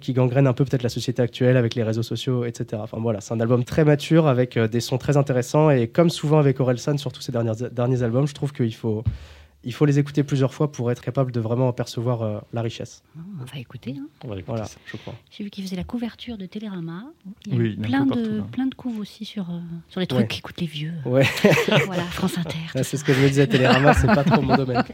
qui, 0.00 0.12
gangrène 0.12 0.46
un 0.46 0.52
peu 0.52 0.64
peut-être 0.64 0.84
la 0.84 0.88
société 0.88 1.20
actuelle 1.20 1.56
avec 1.56 1.74
les 1.74 1.82
réseaux 1.82 2.04
sociaux, 2.04 2.44
etc. 2.44 2.80
Enfin 2.84 2.98
voilà, 3.00 3.20
c'est 3.20 3.34
un 3.34 3.40
album 3.40 3.64
très 3.64 3.84
mature 3.84 4.28
avec 4.28 4.56
euh, 4.56 4.68
des 4.68 4.80
sons 4.80 4.98
très 4.98 5.16
intéressants 5.16 5.70
et 5.70 5.88
comme 5.88 6.10
souvent 6.10 6.38
avec 6.38 6.60
Orelsan, 6.60 6.96
surtout 6.96 7.20
ses 7.20 7.32
derniers, 7.32 7.52
derniers 7.72 8.02
albums, 8.04 8.28
je 8.28 8.34
trouve 8.34 8.52
qu'il 8.52 8.74
faut, 8.74 9.02
il 9.64 9.74
faut 9.74 9.84
les 9.84 9.98
écouter 9.98 10.22
plusieurs 10.22 10.54
fois 10.54 10.70
pour 10.70 10.90
être 10.92 11.02
capable 11.02 11.32
de 11.32 11.40
vraiment 11.40 11.68
en 11.68 11.72
percevoir 11.72 12.22
euh, 12.22 12.38
la 12.52 12.62
richesse. 12.62 13.02
Oh, 13.16 13.20
On 13.40 13.44
va 13.44 13.58
écouter. 13.58 13.96
hein. 13.98 14.06
On 14.24 14.28
va 14.28 14.34
écouter 14.34 14.44
Voilà, 14.46 14.64
ça. 14.66 14.78
je 14.86 14.96
crois. 14.96 15.14
J'ai 15.30 15.44
vu 15.44 15.50
qu'il 15.50 15.64
faisait 15.64 15.76
la 15.76 15.84
couverture 15.84 16.38
de 16.38 16.46
Télérama. 16.46 17.04
Il 17.46 17.52
y 17.52 17.56
a 17.56 17.58
Oui, 17.58 17.64
eu 17.66 17.70
il 17.70 17.78
plein, 17.80 18.04
de, 18.04 18.08
partout, 18.08 18.36
là. 18.36 18.42
plein 18.52 18.66
de 18.66 18.74
couves 18.74 18.98
aussi 19.00 19.24
sur, 19.24 19.50
euh, 19.50 19.58
sur 19.88 20.00
les 20.00 20.06
trucs 20.06 20.20
Ouais. 20.20 20.26
qu'écoutent 20.28 20.60
les 20.60 20.66
vieux. 20.66 20.94
Ouais, 21.04 21.26
voilà, 21.86 22.04
France 22.04 22.38
Inter. 22.38 22.56
Ouais, 22.74 22.82
c'est 22.84 22.96
ce 22.96 23.04
que 23.04 23.12
je 23.12 23.20
me 23.20 23.28
disais, 23.28 23.46
Télérama, 23.46 23.94
c'est 23.94 24.06
pas 24.06 24.24
trop 24.24 24.40
mon 24.42 24.56
domaine. 24.56 24.84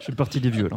Je 0.00 0.04
fais 0.06 0.12
partie 0.12 0.40
des 0.40 0.50
vieux 0.50 0.68
là. 0.68 0.76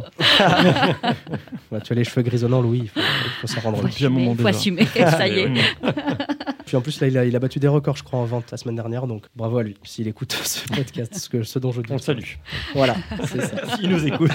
Ouais, 1.70 1.80
tu 1.84 1.92
as 1.92 1.96
les 1.96 2.04
cheveux 2.04 2.22
grisonnants, 2.22 2.60
Louis, 2.62 2.80
il 2.84 2.88
faut, 2.88 3.00
il 3.00 3.30
faut 3.40 3.46
s'en 3.46 3.60
rendre 3.60 3.76
compte. 3.82 3.86
Assumer, 3.90 4.34
faut 4.36 4.46
assumer, 4.46 4.86
ça 4.94 5.28
y 5.28 5.40
est. 5.40 5.52
Puis 6.66 6.76
en 6.76 6.80
plus, 6.80 7.00
là, 7.00 7.08
il 7.08 7.18
a, 7.18 7.24
il 7.24 7.36
a 7.36 7.38
battu 7.38 7.58
des 7.58 7.68
records, 7.68 7.96
je 7.96 8.02
crois, 8.02 8.18
en 8.18 8.24
vente 8.24 8.50
la 8.50 8.56
semaine 8.56 8.76
dernière, 8.76 9.06
donc 9.06 9.24
bravo 9.36 9.58
à 9.58 9.62
lui, 9.62 9.76
s'il 9.84 10.08
écoute 10.08 10.32
ce 10.44 10.66
podcast, 10.68 11.14
ce, 11.14 11.28
que, 11.28 11.42
ce 11.42 11.58
dont 11.58 11.72
je 11.72 11.80
doute. 11.80 11.90
On 11.90 11.94
le 11.94 12.00
salue. 12.00 12.24
Voilà, 12.74 12.96
c'est 13.24 13.40
ça. 13.40 13.56
Il 13.82 13.90
nous 13.90 14.06
écoute. 14.06 14.30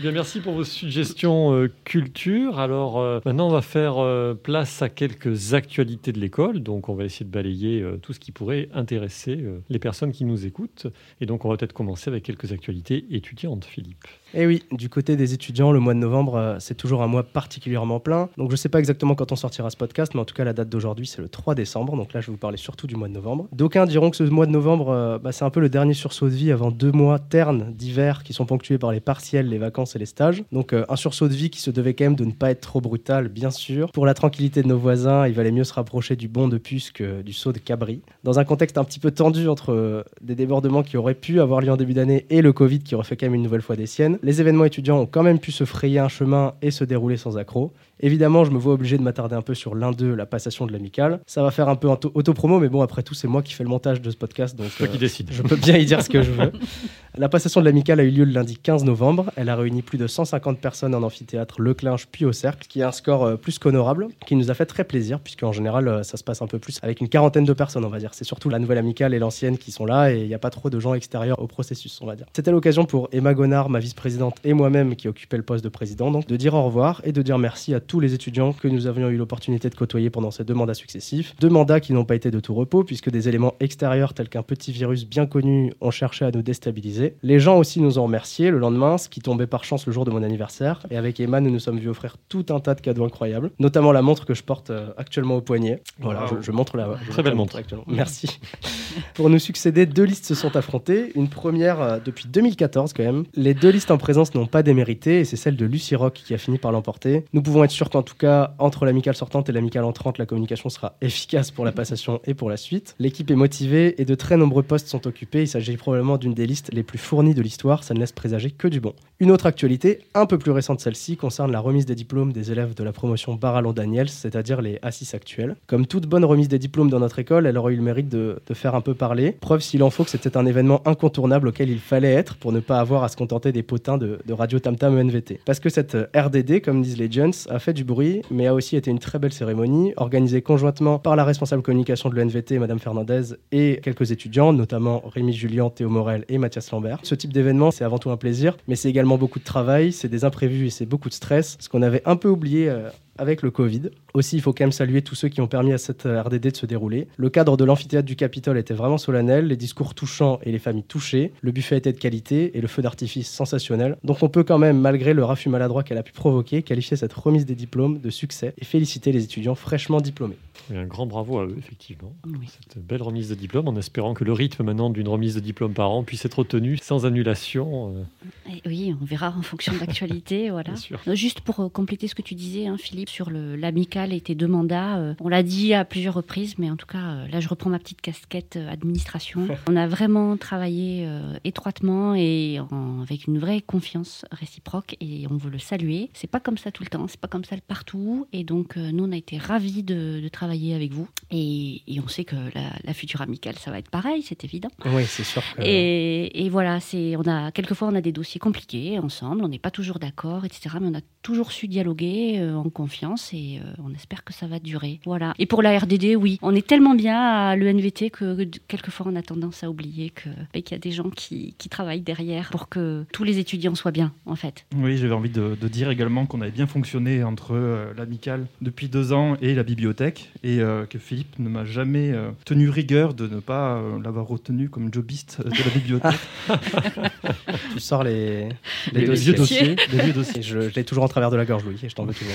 Bien, 0.00 0.12
merci 0.12 0.40
pour 0.40 0.54
vos 0.54 0.64
suggestions 0.64 1.54
euh, 1.54 1.72
culture. 1.84 2.58
Alors 2.58 2.98
euh, 2.98 3.20
maintenant, 3.24 3.48
on 3.48 3.52
va 3.52 3.62
faire 3.62 3.98
euh, 3.98 4.34
place 4.34 4.82
à 4.82 4.88
quelques 4.88 5.54
actualités 5.54 6.12
de 6.12 6.20
l'école. 6.20 6.60
Donc, 6.60 6.88
on 6.88 6.94
va 6.94 7.04
essayer 7.04 7.26
de 7.26 7.30
balayer 7.30 7.80
euh, 7.82 7.96
tout 7.96 8.12
ce 8.12 8.20
qui 8.20 8.32
pourrait 8.32 8.68
intéresser 8.72 9.44
les 9.68 9.78
personnes 9.78 10.12
qui 10.12 10.24
nous 10.24 10.46
écoutent. 10.46 10.86
Et 11.20 11.26
donc, 11.26 11.44
on 11.44 11.48
va 11.48 11.56
peut-être 11.56 11.72
commencer 11.72 12.08
avec 12.10 12.24
quelques 12.24 12.52
actualités 12.52 13.06
étudiantes, 13.10 13.64
Philippe. 13.64 14.06
Et 14.34 14.46
oui, 14.46 14.62
du 14.72 14.90
côté 14.90 15.16
des 15.16 15.32
étudiants, 15.32 15.72
le 15.72 15.80
mois 15.80 15.94
de 15.94 15.98
novembre, 15.98 16.36
euh, 16.36 16.56
c'est 16.58 16.74
toujours 16.74 17.02
un 17.02 17.06
mois 17.06 17.22
particulièrement 17.22 17.98
plein. 17.98 18.28
Donc 18.36 18.50
je 18.50 18.54
ne 18.54 18.58
sais 18.58 18.68
pas 18.68 18.78
exactement 18.78 19.14
quand 19.14 19.32
on 19.32 19.36
sortira 19.36 19.70
ce 19.70 19.76
podcast, 19.76 20.12
mais 20.14 20.20
en 20.20 20.26
tout 20.26 20.34
cas 20.34 20.44
la 20.44 20.52
date 20.52 20.68
d'aujourd'hui, 20.68 21.06
c'est 21.06 21.22
le 21.22 21.28
3 21.28 21.54
décembre. 21.54 21.96
Donc 21.96 22.12
là, 22.12 22.20
je 22.20 22.26
vais 22.26 22.32
vous 22.32 22.38
parler 22.38 22.58
surtout 22.58 22.86
du 22.86 22.94
mois 22.94 23.08
de 23.08 23.14
novembre. 23.14 23.48
D'aucuns 23.52 23.86
diront 23.86 24.10
que 24.10 24.16
ce 24.16 24.24
mois 24.24 24.44
de 24.44 24.50
novembre, 24.50 24.90
euh, 24.90 25.18
bah, 25.18 25.32
c'est 25.32 25.44
un 25.44 25.50
peu 25.50 25.60
le 25.60 25.70
dernier 25.70 25.94
sursaut 25.94 26.28
de 26.28 26.34
vie 26.34 26.52
avant 26.52 26.70
deux 26.70 26.92
mois 26.92 27.18
ternes 27.18 27.72
d'hiver 27.72 28.22
qui 28.22 28.34
sont 28.34 28.44
ponctués 28.44 28.76
par 28.76 28.92
les 28.92 29.00
partiels, 29.00 29.48
les 29.48 29.58
vacances 29.58 29.96
et 29.96 29.98
les 29.98 30.06
stages. 30.06 30.44
Donc 30.52 30.74
euh, 30.74 30.84
un 30.90 30.96
sursaut 30.96 31.28
de 31.28 31.34
vie 31.34 31.48
qui 31.48 31.60
se 31.60 31.70
devait 31.70 31.94
quand 31.94 32.04
même 32.04 32.16
de 32.16 32.26
ne 32.26 32.32
pas 32.32 32.50
être 32.50 32.60
trop 32.60 32.82
brutal, 32.82 33.28
bien 33.28 33.50
sûr. 33.50 33.90
Pour 33.92 34.04
la 34.04 34.12
tranquillité 34.12 34.62
de 34.62 34.68
nos 34.68 34.78
voisins, 34.78 35.26
il 35.26 35.32
valait 35.32 35.52
mieux 35.52 35.64
se 35.64 35.72
rapprocher 35.72 36.16
du 36.16 36.28
bon 36.28 36.48
de 36.48 36.58
puce 36.58 36.90
que 36.90 37.22
du 37.22 37.32
saut 37.32 37.52
de 37.52 37.58
cabri. 37.58 38.02
Dans 38.24 38.38
un 38.38 38.44
contexte 38.44 38.76
un 38.76 38.84
petit 38.84 39.00
peu 39.00 39.10
tendu 39.10 39.48
entre 39.48 40.04
des 40.20 40.34
débordements 40.34 40.82
qui 40.82 40.98
auraient 40.98 41.14
pu 41.14 41.40
avoir 41.40 41.62
lieu 41.62 41.72
en 41.72 41.76
début 41.76 41.94
d'année 41.94 42.26
et 42.28 42.42
le 42.42 42.52
Covid 42.52 42.80
qui 42.80 42.94
refait 42.94 43.16
quand 43.16 43.26
même 43.26 43.34
une 43.34 43.42
nouvelle 43.42 43.62
fois 43.62 43.76
des 43.76 43.86
siennes, 43.86 44.17
les 44.22 44.40
événements 44.40 44.64
étudiants 44.64 45.00
ont 45.00 45.06
quand 45.06 45.22
même 45.22 45.38
pu 45.38 45.52
se 45.52 45.64
frayer 45.64 45.98
un 45.98 46.08
chemin 46.08 46.54
et 46.62 46.70
se 46.70 46.84
dérouler 46.84 47.16
sans 47.16 47.38
accroc. 47.38 47.72
Évidemment, 48.00 48.44
je 48.44 48.50
me 48.50 48.58
vois 48.58 48.74
obligé 48.74 48.96
de 48.98 49.02
m'attarder 49.02 49.34
un 49.34 49.42
peu 49.42 49.54
sur 49.54 49.74
l'un 49.74 49.90
d'eux, 49.92 50.14
la 50.14 50.26
passation 50.26 50.66
de 50.66 50.72
l'amicale. 50.72 51.20
Ça 51.26 51.42
va 51.42 51.50
faire 51.50 51.68
un 51.68 51.76
peu 51.76 51.88
auto- 51.88 52.12
autopromo, 52.14 52.58
mais 52.60 52.68
bon, 52.68 52.82
après 52.82 53.02
tout, 53.02 53.14
c'est 53.14 53.28
moi 53.28 53.42
qui 53.42 53.54
fais 53.54 53.64
le 53.64 53.70
montage 53.70 54.00
de 54.00 54.10
ce 54.10 54.16
podcast, 54.16 54.56
donc 54.56 54.68
Toi 54.76 54.86
euh, 54.86 54.96
qui 55.08 55.24
je 55.30 55.42
peux 55.42 55.56
bien 55.56 55.76
y 55.76 55.84
dire 55.84 56.02
ce 56.02 56.08
que 56.08 56.22
je 56.22 56.30
veux. 56.30 56.52
La 57.16 57.28
passation 57.28 57.60
de 57.60 57.64
l'amicale 57.64 57.98
a 57.98 58.04
eu 58.04 58.10
lieu 58.10 58.24
le 58.24 58.30
lundi 58.32 58.56
15 58.58 58.84
novembre. 58.84 59.32
Elle 59.34 59.48
a 59.48 59.56
réuni 59.56 59.82
plus 59.82 59.98
de 59.98 60.06
150 60.06 60.58
personnes 60.60 60.94
en 60.94 61.02
amphithéâtre 61.02 61.60
Leclinge 61.60 62.06
puis 62.12 62.24
au 62.24 62.32
Cercle, 62.32 62.66
qui 62.68 62.80
est 62.80 62.84
un 62.84 62.92
score 62.92 63.24
euh, 63.24 63.36
plus 63.36 63.58
qu'honorable, 63.58 64.08
qui 64.26 64.36
nous 64.36 64.50
a 64.50 64.54
fait 64.54 64.66
très 64.66 64.84
plaisir, 64.84 65.18
puisque 65.18 65.42
en 65.42 65.52
général, 65.52 65.88
euh, 65.88 66.02
ça 66.04 66.16
se 66.16 66.22
passe 66.22 66.42
un 66.42 66.46
peu 66.46 66.58
plus 66.60 66.78
avec 66.82 67.00
une 67.00 67.08
quarantaine 67.08 67.44
de 67.44 67.52
personnes, 67.52 67.84
on 67.84 67.88
va 67.88 67.98
dire. 67.98 68.14
C'est 68.14 68.24
surtout 68.24 68.48
la 68.48 68.58
nouvelle 68.60 68.78
amicale 68.78 69.14
et 69.14 69.18
l'ancienne 69.18 69.58
qui 69.58 69.72
sont 69.72 69.84
là, 69.86 70.12
et 70.12 70.20
il 70.20 70.28
n'y 70.28 70.34
a 70.34 70.38
pas 70.38 70.50
trop 70.50 70.70
de 70.70 70.78
gens 70.78 70.94
extérieurs 70.94 71.40
au 71.42 71.46
processus, 71.48 71.98
on 72.02 72.06
va 72.06 72.14
dire. 72.14 72.26
C'était 72.36 72.52
l'occasion 72.52 72.84
pour 72.84 73.08
Emma 73.10 73.34
Gonard, 73.34 73.68
ma 73.68 73.80
vice-présidente, 73.80 74.36
et 74.44 74.52
moi-même, 74.52 74.94
qui 74.94 75.08
occupais 75.08 75.36
le 75.38 75.42
poste 75.42 75.64
de 75.64 75.68
président, 75.68 76.10
donc 76.12 76.26
de 76.28 76.36
dire 76.36 76.54
au 76.54 76.62
revoir 76.64 77.00
et 77.04 77.10
de 77.12 77.22
dire 77.22 77.38
merci 77.38 77.74
à 77.74 77.80
tous 77.88 77.98
les 78.00 78.14
étudiants 78.14 78.52
que 78.52 78.68
nous 78.68 78.86
avions 78.86 79.08
eu 79.08 79.16
l'opportunité 79.16 79.68
de 79.68 79.74
côtoyer 79.74 80.10
pendant 80.10 80.30
ces 80.30 80.44
deux 80.44 80.54
mandats 80.54 80.74
successifs. 80.74 81.34
Deux 81.40 81.48
mandats 81.48 81.80
qui 81.80 81.92
n'ont 81.92 82.04
pas 82.04 82.14
été 82.14 82.30
de 82.30 82.38
tout 82.40 82.54
repos, 82.54 82.84
puisque 82.84 83.10
des 83.10 83.28
éléments 83.28 83.54
extérieurs 83.60 84.14
tels 84.14 84.28
qu'un 84.28 84.42
petit 84.42 84.72
virus 84.72 85.06
bien 85.06 85.26
connu 85.26 85.72
ont 85.80 85.90
cherché 85.90 86.24
à 86.24 86.30
nous 86.30 86.42
déstabiliser. 86.42 87.16
Les 87.22 87.40
gens 87.40 87.58
aussi 87.58 87.80
nous 87.80 87.98
ont 87.98 88.04
remerciés 88.04 88.50
le 88.50 88.58
lendemain, 88.58 88.96
ce 88.98 89.08
qui 89.08 89.20
tombait 89.20 89.46
par 89.46 89.64
chance 89.64 89.86
le 89.86 89.92
jour 89.92 90.04
de 90.04 90.10
mon 90.10 90.22
anniversaire. 90.22 90.86
Et 90.90 90.96
avec 90.96 91.20
Emma, 91.20 91.40
nous 91.40 91.50
nous 91.50 91.58
sommes 91.58 91.78
vus 91.78 91.88
offrir 91.88 92.16
tout 92.28 92.46
un 92.50 92.60
tas 92.60 92.74
de 92.74 92.80
cadeaux 92.80 93.04
incroyables, 93.04 93.50
notamment 93.58 93.92
la 93.92 94.00
montre 94.02 94.24
que 94.24 94.34
je 94.34 94.42
porte 94.42 94.70
euh, 94.70 94.88
actuellement 94.96 95.36
au 95.36 95.40
poignet. 95.42 95.82
Voilà, 96.00 96.22
Wow. 96.30 96.38
je, 96.38 96.46
je 96.46 96.52
montre 96.52 96.76
la. 96.76 96.84
je 97.02 97.10
Très 97.10 97.16
montre 97.18 97.22
belle 97.22 97.34
montre. 97.34 97.56
actuellement. 97.56 97.84
Merci. 97.88 98.38
Pour 99.14 99.28
nous 99.30 99.38
succéder, 99.38 99.86
deux 99.86 100.04
listes 100.04 100.24
se 100.24 100.34
sont 100.34 100.56
affrontées. 100.56 101.12
Une 101.14 101.28
première 101.28 101.80
euh, 101.80 101.98
depuis 102.04 102.26
2014 102.28 102.92
quand 102.94 103.02
même. 103.04 103.24
Les 103.34 103.52
deux 103.54 103.68
listes 103.70 103.90
en 103.90 103.98
en 103.98 104.00
présence 104.00 104.32
n'ont 104.36 104.46
pas 104.46 104.62
démérité 104.62 105.18
et 105.18 105.24
c'est 105.24 105.34
celle 105.34 105.56
de 105.56 105.66
Lucie 105.66 105.96
Rock 105.96 106.22
qui 106.24 106.32
a 106.32 106.38
fini 106.38 106.56
par 106.56 106.70
l'emporter. 106.70 107.24
Nous 107.32 107.42
pouvons 107.42 107.64
être 107.64 107.72
qu'en 107.86 108.02
tout 108.02 108.16
cas, 108.16 108.54
entre 108.58 108.84
l'amicale 108.84 109.14
sortante 109.14 109.48
et 109.48 109.52
l'amicale 109.52 109.84
entrante, 109.84 110.18
la 110.18 110.26
communication 110.26 110.68
sera 110.68 110.96
efficace 111.00 111.50
pour 111.50 111.64
la 111.64 111.72
passation 111.72 112.20
et 112.24 112.34
pour 112.34 112.50
la 112.50 112.56
suite. 112.56 112.96
L'équipe 112.98 113.30
est 113.30 113.36
motivée 113.36 114.00
et 114.00 114.04
de 114.04 114.14
très 114.14 114.36
nombreux 114.36 114.64
postes 114.64 114.88
sont 114.88 115.06
occupés. 115.06 115.42
Il 115.42 115.48
s'agit 115.48 115.76
probablement 115.76 116.16
d'une 116.16 116.34
des 116.34 116.46
listes 116.46 116.70
les 116.72 116.82
plus 116.82 116.98
fournies 116.98 117.34
de 117.34 117.42
l'histoire. 117.42 117.84
Ça 117.84 117.94
ne 117.94 118.00
laisse 118.00 118.12
présager 118.12 118.50
que 118.50 118.66
du 118.66 118.80
bon. 118.80 118.94
Une 119.20 119.30
autre 119.30 119.46
actualité, 119.46 120.00
un 120.14 120.26
peu 120.26 120.38
plus 120.38 120.50
récente 120.50 120.80
celle-ci, 120.80 121.16
concerne 121.16 121.52
la 121.52 121.60
remise 121.60 121.86
des 121.86 121.94
diplômes 121.94 122.32
des 122.32 122.50
élèves 122.50 122.74
de 122.74 122.82
la 122.82 122.92
promotion 122.92 123.34
Barallon 123.34 123.72
Daniels, 123.72 124.08
c'est-à-dire 124.08 124.60
les 124.60 124.76
A6 124.76 125.14
actuels. 125.14 125.56
Comme 125.66 125.86
toute 125.86 126.06
bonne 126.06 126.24
remise 126.24 126.48
des 126.48 126.58
diplômes 126.58 126.90
dans 126.90 127.00
notre 127.00 127.18
école, 127.18 127.46
elle 127.46 127.58
aurait 127.58 127.74
eu 127.74 127.76
le 127.76 127.82
mérite 127.82 128.08
de, 128.08 128.40
faire 128.54 128.74
un 128.74 128.80
peu 128.80 128.94
parler. 128.94 129.32
Preuve 129.32 129.60
s'il 129.60 129.82
en 129.82 129.90
faut 129.90 130.02
que 130.02 130.10
c'était 130.10 130.36
un 130.36 130.46
événement 130.46 130.82
incontournable 130.86 131.48
auquel 131.48 131.70
il 131.70 131.78
fallait 131.78 132.12
être 132.12 132.36
pour 132.36 132.50
ne 132.52 132.60
pas 132.60 132.80
avoir 132.80 133.04
à 133.04 133.08
se 133.08 133.16
contenter 133.16 133.52
des 133.52 133.62
potins 133.62 133.98
de, 133.98 134.18
de 134.26 134.32
Radio 134.32 134.58
Tam 134.58 134.76
Tam 134.76 134.98
ENVT. 134.98 135.40
Parce 135.44 135.60
que 135.60 135.68
cette 135.68 135.96
RDD, 136.16 136.60
comme 136.60 136.82
disent 136.82 136.98
les 136.98 137.10
Jeunes, 137.10 137.32
a 137.50 137.58
fait 137.58 137.67
du 137.72 137.84
bruit, 137.84 138.22
mais 138.30 138.46
a 138.46 138.54
aussi 138.54 138.76
été 138.76 138.90
une 138.90 138.98
très 138.98 139.18
belle 139.18 139.32
cérémonie, 139.32 139.92
organisée 139.96 140.42
conjointement 140.42 140.98
par 140.98 141.16
la 141.16 141.24
responsable 141.24 141.62
communication 141.62 142.08
de 142.08 142.16
l'ENVT, 142.16 142.58
Madame 142.58 142.78
Fernandez, 142.78 143.34
et 143.52 143.80
quelques 143.82 144.10
étudiants, 144.10 144.52
notamment 144.52 145.02
Rémi 145.06 145.32
Julien, 145.32 145.70
Théo 145.70 145.88
Morel 145.88 146.24
et 146.28 146.38
Mathias 146.38 146.70
Lambert. 146.70 146.98
Ce 147.02 147.14
type 147.14 147.32
d'événement, 147.32 147.70
c'est 147.70 147.84
avant 147.84 147.98
tout 147.98 148.10
un 148.10 148.16
plaisir, 148.16 148.56
mais 148.66 148.76
c'est 148.76 148.88
également 148.88 149.18
beaucoup 149.18 149.38
de 149.38 149.44
travail, 149.44 149.92
c'est 149.92 150.08
des 150.08 150.24
imprévus 150.24 150.66
et 150.66 150.70
c'est 150.70 150.86
beaucoup 150.86 151.08
de 151.08 151.14
stress, 151.14 151.56
ce 151.60 151.68
qu'on 151.68 151.82
avait 151.82 152.02
un 152.04 152.16
peu 152.16 152.28
oublié 152.28 152.68
euh, 152.68 152.88
avec 153.18 153.42
le 153.42 153.50
Covid. 153.50 153.82
Aussi, 154.14 154.36
il 154.36 154.40
faut 154.42 154.52
quand 154.52 154.64
même 154.64 154.72
saluer 154.72 155.02
tous 155.02 155.14
ceux 155.14 155.28
qui 155.28 155.40
ont 155.40 155.46
permis 155.46 155.72
à 155.72 155.78
cette 155.78 156.04
RDD 156.04 156.50
de 156.50 156.56
se 156.56 156.66
dérouler. 156.66 157.08
Le 157.16 157.28
cadre 157.30 157.56
de 157.56 157.64
l'amphithéâtre 157.64 158.06
du 158.06 158.16
Capitole 158.16 158.58
était 158.58 158.74
vraiment 158.74 158.98
solennel, 158.98 159.46
les 159.48 159.56
discours 159.56 159.94
touchants 159.94 160.40
et 160.42 160.52
les 160.52 160.58
familles 160.58 160.84
touchées, 160.84 161.32
le 161.40 161.52
buffet 161.52 161.76
était 161.76 161.92
de 161.92 161.98
qualité 161.98 162.56
et 162.56 162.60
le 162.60 162.68
feu 162.68 162.82
d'artifice 162.82 163.30
sensationnel. 163.30 163.96
Donc 164.04 164.22
on 164.22 164.28
peut 164.28 164.44
quand 164.44 164.58
même, 164.58 164.78
malgré 164.80 165.12
le 165.14 165.24
raffut 165.24 165.48
maladroit 165.48 165.82
qu'elle 165.82 165.98
a 165.98 166.02
pu 166.02 166.12
provoquer, 166.12 166.62
qualifier 166.62 166.96
cette 166.96 167.12
remise 167.12 167.44
des 167.46 167.54
diplômes 167.54 167.98
de 168.00 168.10
succès 168.10 168.54
et 168.58 168.64
féliciter 168.64 169.12
les 169.12 169.24
étudiants 169.24 169.54
fraîchement 169.54 170.00
diplômés. 170.00 170.36
Et 170.72 170.76
un 170.76 170.86
grand 170.86 171.06
bravo 171.06 171.38
à 171.38 171.46
eux, 171.46 171.54
effectivement. 171.58 172.14
Oui. 172.26 172.48
Cette 172.68 172.84
belle 172.84 173.02
remise 173.02 173.28
de 173.28 173.34
diplôme, 173.34 173.68
en 173.68 173.76
espérant 173.76 174.14
que 174.14 174.24
le 174.24 174.32
rythme 174.32 174.64
maintenant 174.64 174.90
d'une 174.90 175.08
remise 175.08 175.34
de 175.34 175.40
diplôme 175.40 175.72
par 175.72 175.90
an 175.90 176.02
puisse 176.02 176.24
être 176.24 176.44
tenu 176.44 176.76
sans 176.76 177.06
annulation. 177.06 177.94
euh, 177.96 178.50
Et 178.52 178.62
oui, 178.66 178.94
on 179.00 179.04
verra 179.04 179.34
en 179.36 179.42
fonction 179.42 179.72
de 179.72 179.78
l'actualité. 179.80 180.50
voilà. 180.50 180.74
Euh, 181.06 181.14
Juste 181.14 181.40
pour 181.40 181.60
euh, 181.60 181.68
compléter 181.68 182.08
ce 182.08 182.14
que 182.14 182.22
tu 182.22 182.34
disais, 182.34 182.66
hein, 182.66 182.76
Philippe, 182.78 183.07
sur 183.08 183.30
l'amical 183.30 184.12
et 184.12 184.20
tes 184.20 184.34
deux 184.34 184.46
mandats, 184.46 184.98
euh, 184.98 185.14
on 185.20 185.28
l'a 185.28 185.42
dit 185.42 185.74
à 185.74 185.84
plusieurs 185.84 186.14
reprises, 186.14 186.56
mais 186.58 186.70
en 186.70 186.76
tout 186.76 186.86
cas, 186.86 186.98
euh, 186.98 187.28
là, 187.28 187.40
je 187.40 187.48
reprends 187.48 187.70
ma 187.70 187.78
petite 187.78 188.00
casquette 188.00 188.56
euh, 188.56 188.70
administration. 188.70 189.48
on 189.68 189.76
a 189.76 189.86
vraiment 189.86 190.36
travaillé 190.36 191.08
étroitement 191.44 192.14
et 192.14 192.60
en- 192.70 193.00
avec 193.02 193.26
une 193.26 193.38
vraie 193.38 193.60
confiance 193.60 194.24
réciproque 194.30 194.96
et 195.00 195.26
on 195.30 195.36
veut 195.36 195.50
le 195.50 195.58
saluer. 195.58 196.10
C'est 196.12 196.30
pas 196.30 196.40
comme 196.40 196.58
ça 196.58 196.70
tout 196.70 196.82
le 196.82 196.88
temps, 196.88 197.06
c'est 197.08 197.20
pas 197.20 197.28
comme 197.28 197.44
ça 197.44 197.56
partout. 197.66 198.26
Et 198.32 198.44
donc, 198.44 198.76
nous, 198.76 199.04
on 199.04 199.12
a 199.12 199.16
été 199.16 199.38
ravis 199.38 199.82
de, 199.82 200.20
de 200.22 200.28
travailler 200.28 200.74
avec 200.74 200.92
vous. 200.92 201.08
Et, 201.30 201.82
et 201.86 202.00
on 202.00 202.08
sait 202.08 202.24
que 202.24 202.36
la, 202.36 202.70
la 202.84 202.94
future 202.94 203.20
amicale, 203.22 203.56
ça 203.56 203.70
va 203.70 203.78
être 203.78 203.90
pareil, 203.90 204.22
c'est 204.22 204.44
évident. 204.44 204.68
Oui, 204.84 205.04
c'est 205.06 205.24
sûr 205.24 205.42
que... 205.56 205.62
Et, 205.62 206.44
et 206.44 206.48
voilà, 206.50 206.80
c'est, 206.80 207.16
on 207.16 207.22
a 207.26 207.50
quelquefois 207.52 207.88
on 207.88 207.94
a 207.94 208.00
des 208.00 208.12
dossiers 208.12 208.38
compliqués 208.40 208.98
ensemble, 208.98 209.42
on 209.42 209.48
n'est 209.48 209.58
pas 209.58 209.70
toujours 209.70 209.98
d'accord, 209.98 210.44
etc. 210.44 210.76
Mais 210.80 210.88
on 210.88 210.94
a 210.94 211.00
toujours 211.22 211.52
su 211.52 211.68
dialoguer 211.68 212.42
en 212.52 212.68
confiance 212.70 212.97
et 213.32 213.58
euh, 213.58 213.82
on 213.84 213.92
espère 213.94 214.24
que 214.24 214.32
ça 214.32 214.46
va 214.46 214.58
durer. 214.58 215.00
Voilà. 215.04 215.34
Et 215.38 215.46
pour 215.46 215.62
la 215.62 215.78
RDD, 215.78 216.16
oui, 216.16 216.38
on 216.42 216.54
est 216.54 216.66
tellement 216.66 216.94
bien 216.94 217.18
à 217.20 217.56
l'ENVT 217.56 218.10
que, 218.10 218.44
que 218.44 218.58
quelquefois 218.68 219.06
on 219.10 219.16
a 219.16 219.22
tendance 219.22 219.62
à 219.64 219.70
oublier 219.70 220.10
qu'il 220.10 220.62
y 220.70 220.74
a 220.74 220.78
des 220.78 220.90
gens 220.90 221.10
qui, 221.10 221.54
qui 221.58 221.68
travaillent 221.68 222.00
derrière 222.00 222.50
pour 222.50 222.68
que 222.68 223.04
tous 223.12 223.24
les 223.24 223.38
étudiants 223.38 223.74
soient 223.74 223.90
bien, 223.92 224.12
en 224.26 224.36
fait. 224.36 224.64
Oui, 224.76 224.96
j'avais 224.98 225.14
envie 225.14 225.30
de, 225.30 225.56
de 225.60 225.68
dire 225.68 225.90
également 225.90 226.26
qu'on 226.26 226.40
avait 226.40 226.50
bien 226.50 226.66
fonctionné 226.66 227.22
entre 227.24 227.54
euh, 227.54 227.92
l'amicale 227.96 228.46
depuis 228.62 228.88
deux 228.88 229.12
ans 229.12 229.36
et 229.40 229.54
la 229.54 229.62
bibliothèque, 229.62 230.30
et 230.42 230.60
euh, 230.60 230.86
que 230.86 230.98
Philippe 230.98 231.38
ne 231.38 231.48
m'a 231.48 231.64
jamais 231.64 232.10
euh, 232.12 232.30
tenu 232.44 232.68
rigueur 232.68 233.14
de 233.14 233.26
ne 233.26 233.40
pas 233.40 233.76
euh, 233.76 234.00
l'avoir 234.02 234.26
retenu 234.26 234.68
comme 234.68 234.92
jobiste 234.92 235.40
de 235.44 235.50
la 235.50 235.70
bibliothèque. 235.70 236.18
Tu 237.72 237.80
sors 237.80 238.02
les, 238.02 238.48
les, 238.92 239.00
Les 239.00 239.06
dossiers. 239.06 239.24
vieux 239.24 239.34
dossiers. 239.34 239.76
Les 239.92 239.98
vieux 240.02 240.12
dossiers. 240.12 240.42
Je, 240.42 240.68
je 240.68 240.74
l'ai 240.74 240.84
toujours 240.84 241.04
en 241.04 241.08
travers 241.08 241.30
de 241.30 241.36
la 241.36 241.44
gorge, 241.44 241.64
Louis, 241.64 241.78
et 241.82 241.88
je 241.88 241.94
t'en 241.94 242.04
veux 242.04 242.14
toujours. 242.14 242.34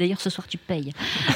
D'ailleurs, 0.00 0.22
ce 0.22 0.30
soir, 0.30 0.46
tu 0.48 0.56
payes. 0.56 0.94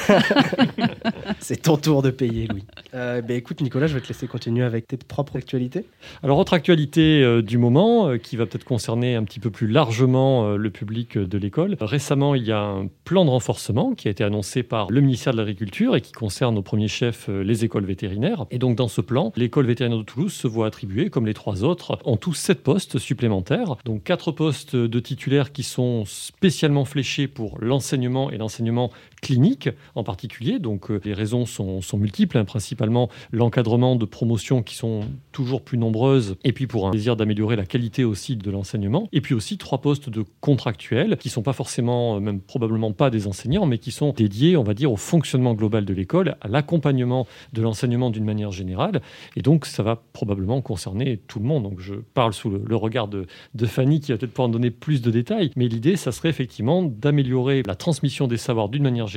C'est 1.38 1.60
ton 1.60 1.76
tour 1.76 2.00
de 2.00 2.08
payer, 2.08 2.46
Louis. 2.46 2.64
Euh, 2.94 3.20
ben, 3.20 3.36
écoute, 3.36 3.60
Nicolas, 3.60 3.88
je 3.88 3.94
vais 3.94 4.00
te 4.00 4.08
laisser 4.08 4.26
continuer 4.26 4.64
avec 4.64 4.86
tes 4.86 4.96
propres 4.96 5.36
actualités. 5.36 5.84
Alors, 6.22 6.38
autre 6.38 6.54
actualité 6.54 7.22
euh, 7.22 7.42
du 7.42 7.58
moment, 7.58 8.08
euh, 8.08 8.16
qui 8.16 8.36
va 8.36 8.46
peut-être 8.46 8.64
concerner 8.64 9.16
un 9.16 9.24
petit 9.24 9.38
peu 9.38 9.50
plus 9.50 9.66
largement 9.66 10.24
euh, 10.44 10.56
le 10.56 10.70
public 10.70 11.16
euh, 11.16 11.26
de 11.26 11.36
l'école. 11.36 11.76
Récemment, 11.80 12.34
il 12.34 12.44
y 12.44 12.52
a 12.52 12.60
un 12.60 12.88
plan 13.04 13.26
de 13.26 13.30
renforcement 13.30 13.94
qui 13.94 14.08
a 14.08 14.10
été 14.10 14.24
annoncé 14.24 14.62
par 14.62 14.90
le 14.90 15.00
ministère 15.02 15.32
de 15.32 15.38
l'Agriculture 15.38 15.94
et 15.96 16.00
qui 16.00 16.12
concerne 16.12 16.56
au 16.56 16.62
premier 16.62 16.88
chef 16.88 17.28
euh, 17.28 17.42
les 17.42 17.64
écoles 17.64 17.84
vétérinaires. 17.84 18.46
Et 18.50 18.58
donc, 18.58 18.76
dans 18.76 18.88
ce 18.88 19.00
plan, 19.00 19.32
l'école 19.36 19.66
vétérinaire 19.66 19.98
de 19.98 20.04
Toulouse 20.04 20.32
se 20.32 20.48
voit 20.48 20.66
attribuer, 20.66 21.10
comme 21.10 21.26
les 21.26 21.34
trois 21.34 21.64
autres, 21.64 21.98
en 22.04 22.16
tout 22.16 22.34
sept 22.34 22.62
postes 22.62 22.98
supplémentaires. 22.98 23.76
Donc, 23.84 24.04
quatre 24.04 24.32
postes 24.32 24.74
de 24.74 25.00
titulaires 25.00 25.52
qui 25.52 25.62
sont 25.62 26.04
spécialement 26.06 26.84
fléchés 26.84 27.28
pour 27.28 27.58
l'enseignement 27.60 28.30
et 28.30 28.38
l'enseignement 28.38 28.53
l'enseignement 28.54 28.90
clinique 29.24 29.70
en 29.94 30.04
particulier. 30.04 30.58
Donc, 30.58 30.90
euh, 30.90 31.00
les 31.02 31.14
raisons 31.14 31.46
sont, 31.46 31.80
multiples, 31.96 32.36
hein, 32.36 32.44
principalement 32.44 33.08
l'encadrement 33.32 33.96
de 33.96 34.04
promotions 34.04 34.62
qui 34.62 34.74
sont 34.74 35.00
toujours 35.32 35.62
plus 35.62 35.78
nombreuses, 35.78 36.36
et 36.44 36.52
puis 36.52 36.66
pour 36.66 36.86
un 36.86 36.90
désir 36.90 37.16
d'améliorer 37.16 37.56
la 37.56 37.64
qualité 37.64 38.04
aussi 38.04 38.36
de 38.36 38.50
l'enseignement, 38.50 39.08
et 39.12 39.20
puis 39.20 39.34
aussi 39.34 39.56
trois 39.56 39.80
postes 39.80 40.10
de 40.10 40.24
contractuels 40.40 41.16
qui 41.16 41.30
sont 41.30 41.42
pas 41.42 41.54
forcément, 41.54 42.16
euh, 42.16 42.20
même 42.20 42.40
probablement 42.40 42.92
pas 42.92 43.08
des 43.08 43.26
enseignants, 43.26 43.64
mais 43.64 43.78
qui 43.78 43.92
sont 43.92 44.12
dédiés, 44.12 44.56
on 44.58 44.62
va 44.62 44.74
dire, 44.74 44.92
au 44.92 44.96
fonctionnement 44.96 45.54
global 45.54 45.86
de 45.86 45.94
l'école, 45.94 46.36
à 46.42 46.48
l'accompagnement 46.48 47.26
de 47.54 47.62
l'enseignement 47.62 48.10
d'une 48.10 48.24
manière 48.24 48.52
générale, 48.52 49.00
et 49.36 49.42
donc 49.42 49.64
ça 49.64 49.82
va 49.82 50.02
probablement 50.12 50.60
concerner 50.60 51.16
tout 51.16 51.38
le 51.38 51.46
monde. 51.46 51.62
Donc 51.62 51.80
je 51.80 51.94
parle 51.94 52.34
sous 52.34 52.50
le, 52.50 52.76
regard 52.76 53.08
de, 53.08 53.26
de 53.54 53.66
Fanny 53.66 54.00
qui 54.00 54.12
va 54.12 54.18
peut-être 54.18 54.34
pas 54.34 54.42
en 54.42 54.48
donner 54.50 54.70
plus 54.70 55.00
de 55.00 55.10
détails, 55.10 55.50
mais 55.56 55.66
l'idée, 55.68 55.96
ça 55.96 56.12
serait 56.12 56.28
effectivement 56.28 56.82
d'améliorer 56.82 57.62
la 57.66 57.74
transmission 57.74 58.26
des 58.26 58.36
savoirs 58.36 58.68
d'une 58.68 58.82
manière 58.82 59.06
générale, 59.06 59.13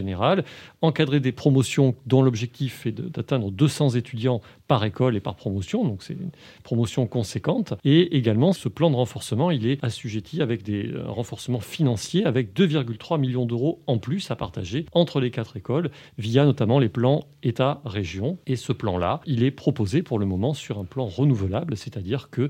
encadrer 0.82 1.20
des 1.20 1.32
promotions 1.32 1.96
dont 2.06 2.22
l'objectif 2.22 2.86
est 2.86 2.92
d'atteindre 2.92 3.52
200 3.52 3.92
étudiants 3.92 4.42
par 4.68 4.84
école 4.84 5.16
et 5.16 5.20
par 5.20 5.36
promotion, 5.36 5.86
donc 5.86 6.04
c'est 6.04 6.14
une 6.14 6.32
promotion 6.64 7.08
conséquente. 7.08 7.74
Et 7.84 8.18
également, 8.18 8.54
ce 8.54 8.70
plan 8.70 8.90
de 8.90 8.96
renforcement, 8.96 9.52
il 9.52 9.66
est 9.66 9.84
assujetti 9.84 10.42
avec 10.42 10.64
des 10.64 10.92
euh, 10.92 11.04
renforcements 11.08 11.60
financiers, 11.60 12.26
avec 12.26 12.54
2,3 12.54 13.20
millions 13.20 13.46
d'euros 13.46 13.82
en 13.88 13.98
plus 13.98 14.30
à 14.32 14.36
partager 14.36 14.86
entre 14.92 15.20
les 15.20 15.32
quatre 15.32 15.58
écoles, 15.58 15.90
via 16.18 16.46
notamment 16.46 16.80
les 16.80 16.90
plans 16.90 17.26
État-région. 17.44 18.38
Et 18.46 18.56
ce 18.56 18.74
plan-là, 18.74 19.22
il 19.26 19.44
est 19.44 19.52
proposé 19.52 20.04
pour 20.04 20.20
le 20.20 20.26
moment 20.26 20.54
sur 20.54 20.80
un 20.80 20.86
plan 20.86 21.06
renouvelable, 21.06 21.78
c'est-à-dire 21.78 22.30
qu'il 22.30 22.50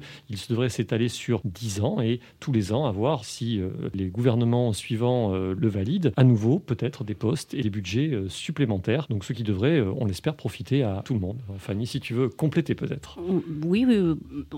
devrait 0.50 0.70
s'étaler 0.70 1.10
sur 1.10 1.42
10 1.46 1.82
ans 1.82 2.02
et 2.02 2.20
tous 2.40 2.52
les 2.52 2.74
ans 2.74 2.86
avoir, 2.86 3.26
si 3.26 3.60
euh, 3.60 3.70
les 3.94 4.08
gouvernements 4.08 4.74
suivants 4.74 5.34
euh, 5.34 5.54
le 5.58 5.68
valident, 5.68 6.12
à 6.18 6.24
nouveau 6.24 6.60
peut-être 6.60 7.04
des 7.04 7.16
postes 7.16 7.37
et 7.54 7.62
des 7.62 7.70
budgets 7.70 8.10
euh, 8.14 8.30
supplémentaires. 8.30 9.08
Donc 9.10 9.26
ce 9.26 9.34
qui 9.34 9.44
devrait, 9.44 9.80
euh, 9.80 9.92
on 9.98 10.06
l'espère, 10.06 10.36
profiter 10.36 10.84
à 10.84 11.02
tout 11.06 11.14
le 11.14 11.20
monde. 11.20 11.38
Fanny, 11.58 11.88
si 11.88 12.00
tu 12.00 12.14
veux 12.14 12.30
compléter 12.30 12.76
peut-être. 12.76 13.20
Oui, 13.64 13.86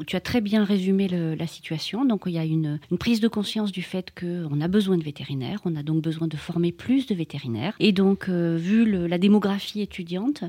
tu 0.08 0.16
as 0.16 0.20
très 0.22 0.42
bien 0.42 0.64
résumé 0.64 1.08
la 1.08 1.48
situation. 1.48 2.06
Donc, 2.06 2.24
il 2.26 2.34
y 2.34 2.38
a 2.38 2.46
une, 2.46 2.80
prise 3.00 3.20
de 3.20 3.28
conscience 3.28 3.72
du 3.72 3.82
fait 3.82 4.14
qu'on 4.18 4.62
a 4.62 4.68
besoin 4.68 4.98
de 4.98 5.04
vétérinaires. 5.04 5.62
On 5.66 5.76
a 5.76 5.84
donc 5.84 6.04
besoin 6.04 6.28
de 6.28 6.38
former 6.38 6.72
plus 6.72 7.08
de 7.08 7.16
vétérinaires. 7.16 7.76
Et 7.80 7.92
donc, 7.92 8.30
euh, 8.30 8.58
vu 8.58 9.08
la 9.08 9.18
démographie 9.18 9.82
étudiante, 9.82 10.44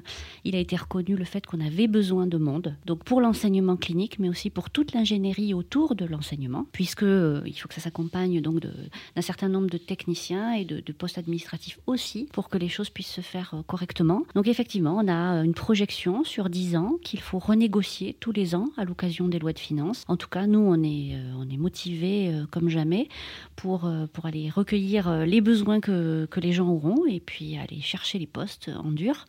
il 0.45 0.57
a 0.57 0.59
été 0.59 0.77
reconnu 0.77 1.17
le 1.17 1.25
fait 1.25 1.47
qu'on 1.47 1.61
avait 1.61 1.87
besoin 1.87 2.27
de 2.27 2.39
monde. 2.39 2.77
Donc, 2.87 3.05
pour 3.05 3.21
l'enseignement 3.21 3.77
clinique, 3.77 4.19
mais 4.19 4.29
aussi 4.29 4.51
pour 4.51 4.71
toute 4.71 4.93
l'ingénierie 4.93 5.55
autour 5.55 5.95
de 5.95 6.05
l'enseignement, 6.05 6.67
puisque 6.73 7.03
euh, 7.03 7.43
il 7.47 7.55
faut 7.55 7.69
que 7.69 7.75
ça 7.75 7.81
s'accompagne 7.81 8.41
d'un 8.41 9.23
certain 9.23 9.49
nombre 9.49 9.71
de 9.71 9.79
techniciens 9.79 10.53
et 10.53 10.65
de 10.65 10.93
postes 10.93 11.19
administratifs 11.19 11.79
aussi, 11.87 12.10
pour 12.33 12.49
que 12.49 12.59
les 12.59 12.69
choses 12.69 12.91
puissent 12.91 13.13
se 13.13 13.21
faire 13.21 13.53
euh, 13.55 13.63
correctement. 13.67 14.23
Donc, 14.35 14.49
effectivement, 14.49 14.97
on 14.99 15.09
a 15.09 15.37
euh, 15.37 15.43
une 15.43 15.55
projection 15.55 16.25
sur 16.25 16.51
10 16.51 16.77
ans 16.77 16.99
qu'il 17.03 17.21
faut 17.21 17.39
renégocier 17.39 18.17
tous 18.19 18.33
les 18.33 18.55
ans 18.55 18.69
à 18.77 18.85
l'occasion 18.85 19.29
des 19.29 19.39
lois 19.39 19.53
de 19.53 19.59
finances. 19.59 20.05
En 20.09 20.17
tout 20.17 20.29
cas, 20.29 20.47
nous, 20.47 20.61
on 20.61 20.83
est, 20.83 21.15
euh, 21.15 21.57
motivés 21.59 22.33
comme 22.51 22.71
jamais 22.71 23.09
pour, 23.55 23.91
aller 24.25 24.49
recueillir 24.49 25.27
les 25.27 25.43
besoins 25.43 25.81
que 25.81 26.29
les 26.37 26.53
gens 26.53 26.69
auront 26.69 27.05
et 27.05 27.21
puis 27.21 27.59
aller 27.59 27.81
chercher 27.83 28.19
les 28.19 28.27
postes 28.27 28.71
en 28.83 28.91
dur 28.93 29.27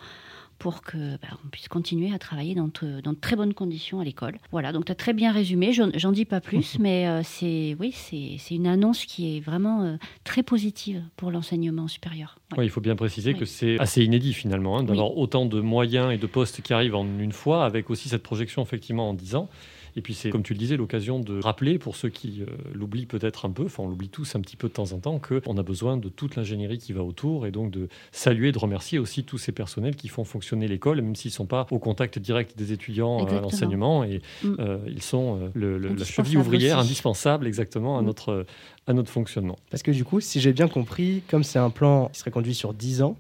pour 0.62 0.84
que 0.84 1.18
bah, 1.18 1.30
on 1.44 1.48
puisse 1.50 1.68
continuer 1.68 2.14
à 2.14 2.20
travailler 2.20 2.54
dans, 2.54 2.68
de- 2.68 3.02
dans 3.02 3.14
de 3.14 3.18
très 3.18 3.36
bonnes 3.36 3.56
conditions 3.56 4.00
à 4.00 4.04
l'école. 4.04 4.38
Voilà, 4.52 4.72
donc 4.72 4.86
tu 4.86 4.92
as 4.92 4.96
très 4.96 5.12
bien 5.14 5.32
résumé, 5.32 5.74
j'en 5.74 6.12
dis 6.12 6.24
pas 6.26 6.40
plus, 6.40 6.78
mais 6.80 7.08
euh, 7.08 7.22
c'est 7.24 7.76
oui, 7.80 7.92
c'est 7.96 8.54
une 8.54 8.68
annonce 8.68 9.06
qui 9.06 9.36
est 9.38 9.40
vraiment 9.40 9.82
euh, 9.82 9.96
très 10.24 10.44
positive 10.44 11.02
pour 11.18 11.32
l'enseignement 11.32 11.88
supérieur. 11.88 12.38
Ouais. 12.52 12.60
Ouais, 12.60 12.66
il 12.68 12.70
faut 12.70 12.80
bien 12.82 12.96
préciser 12.96 13.34
que 13.34 13.46
c'est 13.46 13.80
assez 13.80 14.04
inédit 14.04 14.34
finalement 14.34 14.78
hein, 14.78 14.84
d'avoir 14.84 15.18
autant 15.18 15.48
de 15.48 15.60
moyens 15.62 16.14
et 16.14 16.18
de 16.18 16.28
postes 16.28 16.62
qui 16.62 16.74
arrivent 16.74 16.96
en 16.96 17.08
une 17.20 17.32
fois, 17.32 17.66
avec 17.66 17.90
aussi 17.90 18.08
cette 18.08 18.22
projection 18.22 18.62
effectivement 18.62 19.10
en 19.10 19.16
10 19.16 19.34
ans. 19.36 19.50
Et 19.96 20.02
puis 20.02 20.14
c'est, 20.14 20.30
comme 20.30 20.44
tu 20.44 20.54
le 20.54 20.60
disais, 20.60 20.78
l'occasion 20.78 21.20
de 21.20 21.40
rappeler 21.42 21.78
pour 21.78 21.96
ceux 21.96 22.10
qui 22.10 22.44
l'oublient 22.74 23.06
peut-être 23.06 23.46
un 23.46 23.52
peu, 23.52 23.66
enfin 23.66 23.84
on 23.84 23.88
l'oublie 23.88 24.10
tous 24.10 24.36
un 24.36 24.42
petit 24.42 24.56
peu 24.56 24.68
de 24.68 24.74
temps 24.74 24.92
en 24.94 25.00
temps, 25.00 25.20
qu'on 25.20 25.58
a 25.58 25.64
besoin 25.64 25.98
de 25.98 26.10
toute 26.10 26.36
l'ingénierie 26.36 26.78
qui 26.78 26.94
va 26.94 27.04
autour 27.04 27.46
et 27.46 27.52
donc 27.52 27.72
de 27.72 27.88
saluer, 28.12 28.52
de 28.52 28.60
remercier 28.60 29.00
aussi 29.00 29.24
tous 29.24 29.38
ces 29.38 29.52
personnels 29.52 29.96
qui 29.96 30.08
font 30.08 30.24
fonctionner 30.24 30.68
l'école, 30.68 31.02
même 31.02 31.16
s'ils 31.16 31.30
ne 31.30 31.36
sont 31.36 31.46
pas 31.46 31.68
au 31.72 31.80
contact 31.80 32.20
direct 32.20 32.58
des 32.58 32.72
étudiants 32.72 33.26
à 33.26 33.42
l'enseignement. 33.42 34.04
Et 34.04 34.22
mm. 34.44 34.56
ils 34.88 35.02
sont 35.02 35.52
le, 35.54 35.78
la 35.78 36.06
cheville 36.06 36.38
ouvrière 36.38 36.80
indispensable 36.80 37.48
exactement 37.48 37.98
à, 37.98 38.02
mm. 38.02 38.06
notre, 38.06 38.46
à 38.88 38.94
notre 38.94 39.12
fonctionnement. 39.12 39.58
Parce 39.70 39.84
que 39.84 39.92
du 39.92 40.04
coup, 40.04 40.20
si 40.22 40.40
j'ai 40.40 40.54
bien 40.54 40.68
compris, 40.68 41.24
comme 41.30 41.44
c'est 41.44 41.60
un 41.60 41.70
plan 41.70 42.10
qui 42.10 42.20
serait 42.20 42.32
conduit 42.32 42.56
sur 42.56 42.74
10 42.74 43.02
ans, 43.02 43.18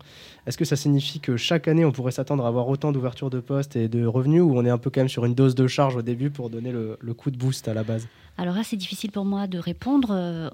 est-ce 0.47 0.57
que 0.57 0.65
ça 0.65 0.75
signifie 0.75 1.19
que 1.19 1.37
chaque 1.37 1.67
année, 1.67 1.85
on 1.85 1.91
pourrait 1.91 2.11
s'attendre 2.11 2.45
à 2.45 2.47
avoir 2.47 2.67
autant 2.67 2.91
d'ouvertures 2.91 3.29
de 3.29 3.39
postes 3.39 3.75
et 3.75 3.87
de 3.87 4.05
revenus 4.05 4.41
ou 4.41 4.57
on 4.57 4.65
est 4.65 4.69
un 4.69 4.77
peu 4.79 4.89
quand 4.89 5.01
même 5.01 5.09
sur 5.09 5.25
une 5.25 5.35
dose 5.35 5.53
de 5.53 5.67
charge 5.67 5.95
au 5.95 6.01
début 6.01 6.31
pour 6.31 6.49
donner 6.49 6.71
le, 6.71 7.13
coup 7.13 7.29
de 7.29 7.37
boost 7.37 7.67
à 7.67 7.73
la 7.73 7.83
base? 7.83 8.07
Alors 8.37 8.55
là, 8.55 8.63
c'est 8.63 8.77
difficile 8.77 9.11
pour 9.11 9.25
moi 9.25 9.45
de 9.45 9.59
répondre. 9.59 10.09
Euh, 10.11 10.49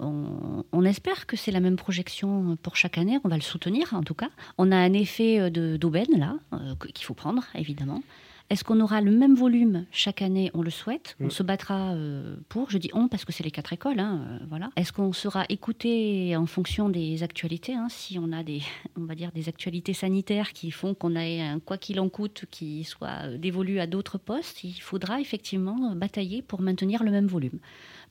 on, 0.73 0.84
espère 0.84 1.26
que 1.26 1.38
c'est 1.38 1.52
la 1.52 1.60
même 1.60 1.78
projection 1.78 2.58
pour 2.62 2.76
chaque 2.76 2.97
année. 2.97 3.17
On 3.23 3.30
va 3.30 3.36
le 3.36 3.41
soutenir, 3.41 3.93
en 3.93 4.04
tout 4.04 4.15
cas. 4.15 4.30
On 4.58 4.71
a 4.71 4.76
un 4.76 4.93
effet 4.93 5.39
euh, 5.39 5.78
d'aubaine, 5.78 6.17
là, 6.17 6.36
euh, 6.54 6.73
qu'il 6.93 7.06
faut 7.06 7.13
prendre, 7.13 7.43
évidemment. 7.56 8.02
Est-ce 8.49 8.63
qu'on 8.63 8.79
aura 8.79 9.01
le 9.01 9.12
même 9.12 9.36
volume 9.36 9.86
chaque 9.91 10.21
année 10.21 10.51
On 10.53 10.62
le 10.62 10.69
souhaite. 10.69 11.17
On 11.19 11.25
mm. 11.25 11.31
se 11.31 11.43
battra 11.43 11.91
euh, 11.93 12.38
pour. 12.47 12.69
Je 12.69 12.77
dis 12.77 12.89
on 12.93 13.10
parce 13.10 13.25
que 13.25 13.33
c'est 13.33 13.43
les 13.43 13.51
quatre 13.51 13.73
écoles. 13.73 13.99
Hein, 13.99 14.21
euh, 14.25 14.45
voilà. 14.47 14.69
Est-ce 14.77 14.93
qu'on 14.93 15.12
sera 15.12 15.45
écouté 15.49 16.36
en 16.38 16.45
fonction 16.45 16.88
des 16.88 17.23
actualités 17.23 17.73
hein, 17.73 17.88
Si 17.89 18.17
on 18.17 18.31
a 18.31 18.43
des, 18.43 18.62
on 18.95 19.03
va 19.03 19.15
dire 19.15 19.31
des 19.33 19.49
actualités 19.49 19.93
sanitaires 19.93 20.53
qui 20.53 20.71
font 20.71 20.93
qu'on 20.93 21.15
ait 21.15 21.41
un 21.41 21.60
quoi 21.60 21.77
qu'il 21.77 21.99
en 21.99 22.07
coûte 22.07 22.45
qui 22.49 22.86
soit 22.86 23.25
euh, 23.25 23.38
dévolu 23.38 23.79
à 23.79 23.88
d'autres 23.88 24.17
postes, 24.17 24.63
il 24.63 24.79
faudra 24.79 25.19
effectivement 25.19 25.93
batailler 25.95 26.41
pour 26.41 26.62
maintenir 26.62 27.03
le 27.03 27.12
même 27.12 27.27
volume. 27.27 27.60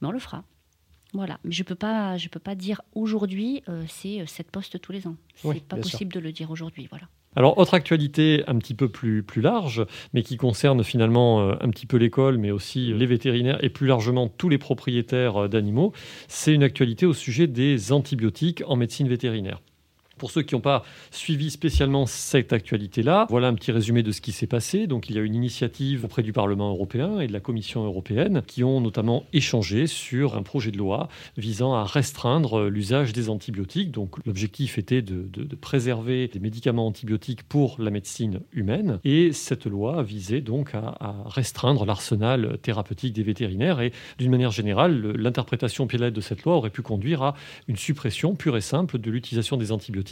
Mais 0.00 0.08
on 0.08 0.12
le 0.12 0.18
fera. 0.18 0.44
Voilà, 1.14 1.38
mais 1.44 1.52
je 1.52 1.62
peux 1.62 1.74
pas, 1.74 2.18
je 2.18 2.28
peux 2.28 2.40
pas 2.40 2.54
dire 2.54 2.82
aujourd'hui 2.94 3.62
c'est 3.86 4.26
sept 4.26 4.50
postes 4.50 4.78
tous 4.80 4.92
les 4.92 5.06
ans. 5.06 5.16
C'est 5.36 5.64
pas 5.64 5.76
possible 5.76 6.12
de 6.12 6.20
le 6.20 6.32
dire 6.32 6.50
aujourd'hui, 6.50 6.88
voilà. 6.90 7.08
Alors, 7.36 7.58
autre 7.58 7.74
actualité 7.74 8.42
un 8.46 8.56
petit 8.56 8.74
peu 8.74 8.88
plus, 8.88 9.22
plus 9.22 9.42
large, 9.42 9.84
mais 10.14 10.22
qui 10.22 10.38
concerne 10.38 10.82
finalement 10.82 11.42
euh, 11.42 11.54
un 11.60 11.68
petit 11.68 11.84
peu 11.84 11.98
l'école, 11.98 12.38
mais 12.38 12.50
aussi 12.50 12.94
les 12.94 13.04
vétérinaires 13.04 13.62
et 13.62 13.68
plus 13.68 13.86
largement 13.86 14.28
tous 14.28 14.48
les 14.48 14.56
propriétaires 14.56 15.44
euh, 15.44 15.48
d'animaux, 15.48 15.92
c'est 16.28 16.54
une 16.54 16.62
actualité 16.62 17.04
au 17.04 17.12
sujet 17.12 17.46
des 17.46 17.92
antibiotiques 17.92 18.62
en 18.66 18.76
médecine 18.76 19.06
vétérinaire. 19.06 19.60
Pour 20.18 20.30
ceux 20.30 20.40
qui 20.40 20.54
n'ont 20.54 20.62
pas 20.62 20.82
suivi 21.10 21.50
spécialement 21.50 22.06
cette 22.06 22.54
actualité-là, 22.54 23.26
voilà 23.28 23.48
un 23.48 23.54
petit 23.54 23.70
résumé 23.70 24.02
de 24.02 24.12
ce 24.12 24.22
qui 24.22 24.32
s'est 24.32 24.46
passé. 24.46 24.86
Donc, 24.86 25.10
il 25.10 25.16
y 25.16 25.18
a 25.18 25.22
une 25.22 25.34
initiative 25.34 26.06
auprès 26.06 26.22
du 26.22 26.32
Parlement 26.32 26.70
européen 26.70 27.20
et 27.20 27.26
de 27.26 27.34
la 27.34 27.40
Commission 27.40 27.84
européenne 27.84 28.42
qui 28.46 28.64
ont 28.64 28.80
notamment 28.80 29.24
échangé 29.34 29.86
sur 29.86 30.34
un 30.34 30.42
projet 30.42 30.70
de 30.70 30.78
loi 30.78 31.10
visant 31.36 31.74
à 31.74 31.84
restreindre 31.84 32.64
l'usage 32.64 33.12
des 33.12 33.28
antibiotiques. 33.28 33.90
Donc, 33.90 34.16
l'objectif 34.24 34.78
était 34.78 35.02
de, 35.02 35.28
préserver 35.60 36.28
des 36.28 36.40
médicaments 36.40 36.86
antibiotiques 36.86 37.42
pour 37.42 37.76
la 37.78 37.90
médecine 37.90 38.40
humaine. 38.52 39.00
Et 39.04 39.32
cette 39.32 39.66
loi 39.66 40.02
visait 40.02 40.40
donc 40.40 40.74
à, 40.74 40.96
à 40.98 41.14
restreindre 41.26 41.84
l'arsenal 41.84 42.56
thérapeutique 42.62 43.12
des 43.12 43.22
vétérinaires. 43.22 43.82
Et 43.82 43.92
d'une 44.16 44.30
manière 44.30 44.50
générale, 44.50 45.12
l'interprétation 45.12 45.86
pilote 45.86 46.14
de 46.14 46.20
cette 46.22 46.42
loi 46.44 46.56
aurait 46.56 46.70
pu 46.70 46.80
conduire 46.80 47.22
à 47.22 47.34
une 47.68 47.76
suppression 47.76 48.34
pure 48.34 48.56
et 48.56 48.62
simple 48.62 48.98
de 48.98 49.10
l'utilisation 49.10 49.58
des 49.58 49.72
antibiotiques 49.72 50.05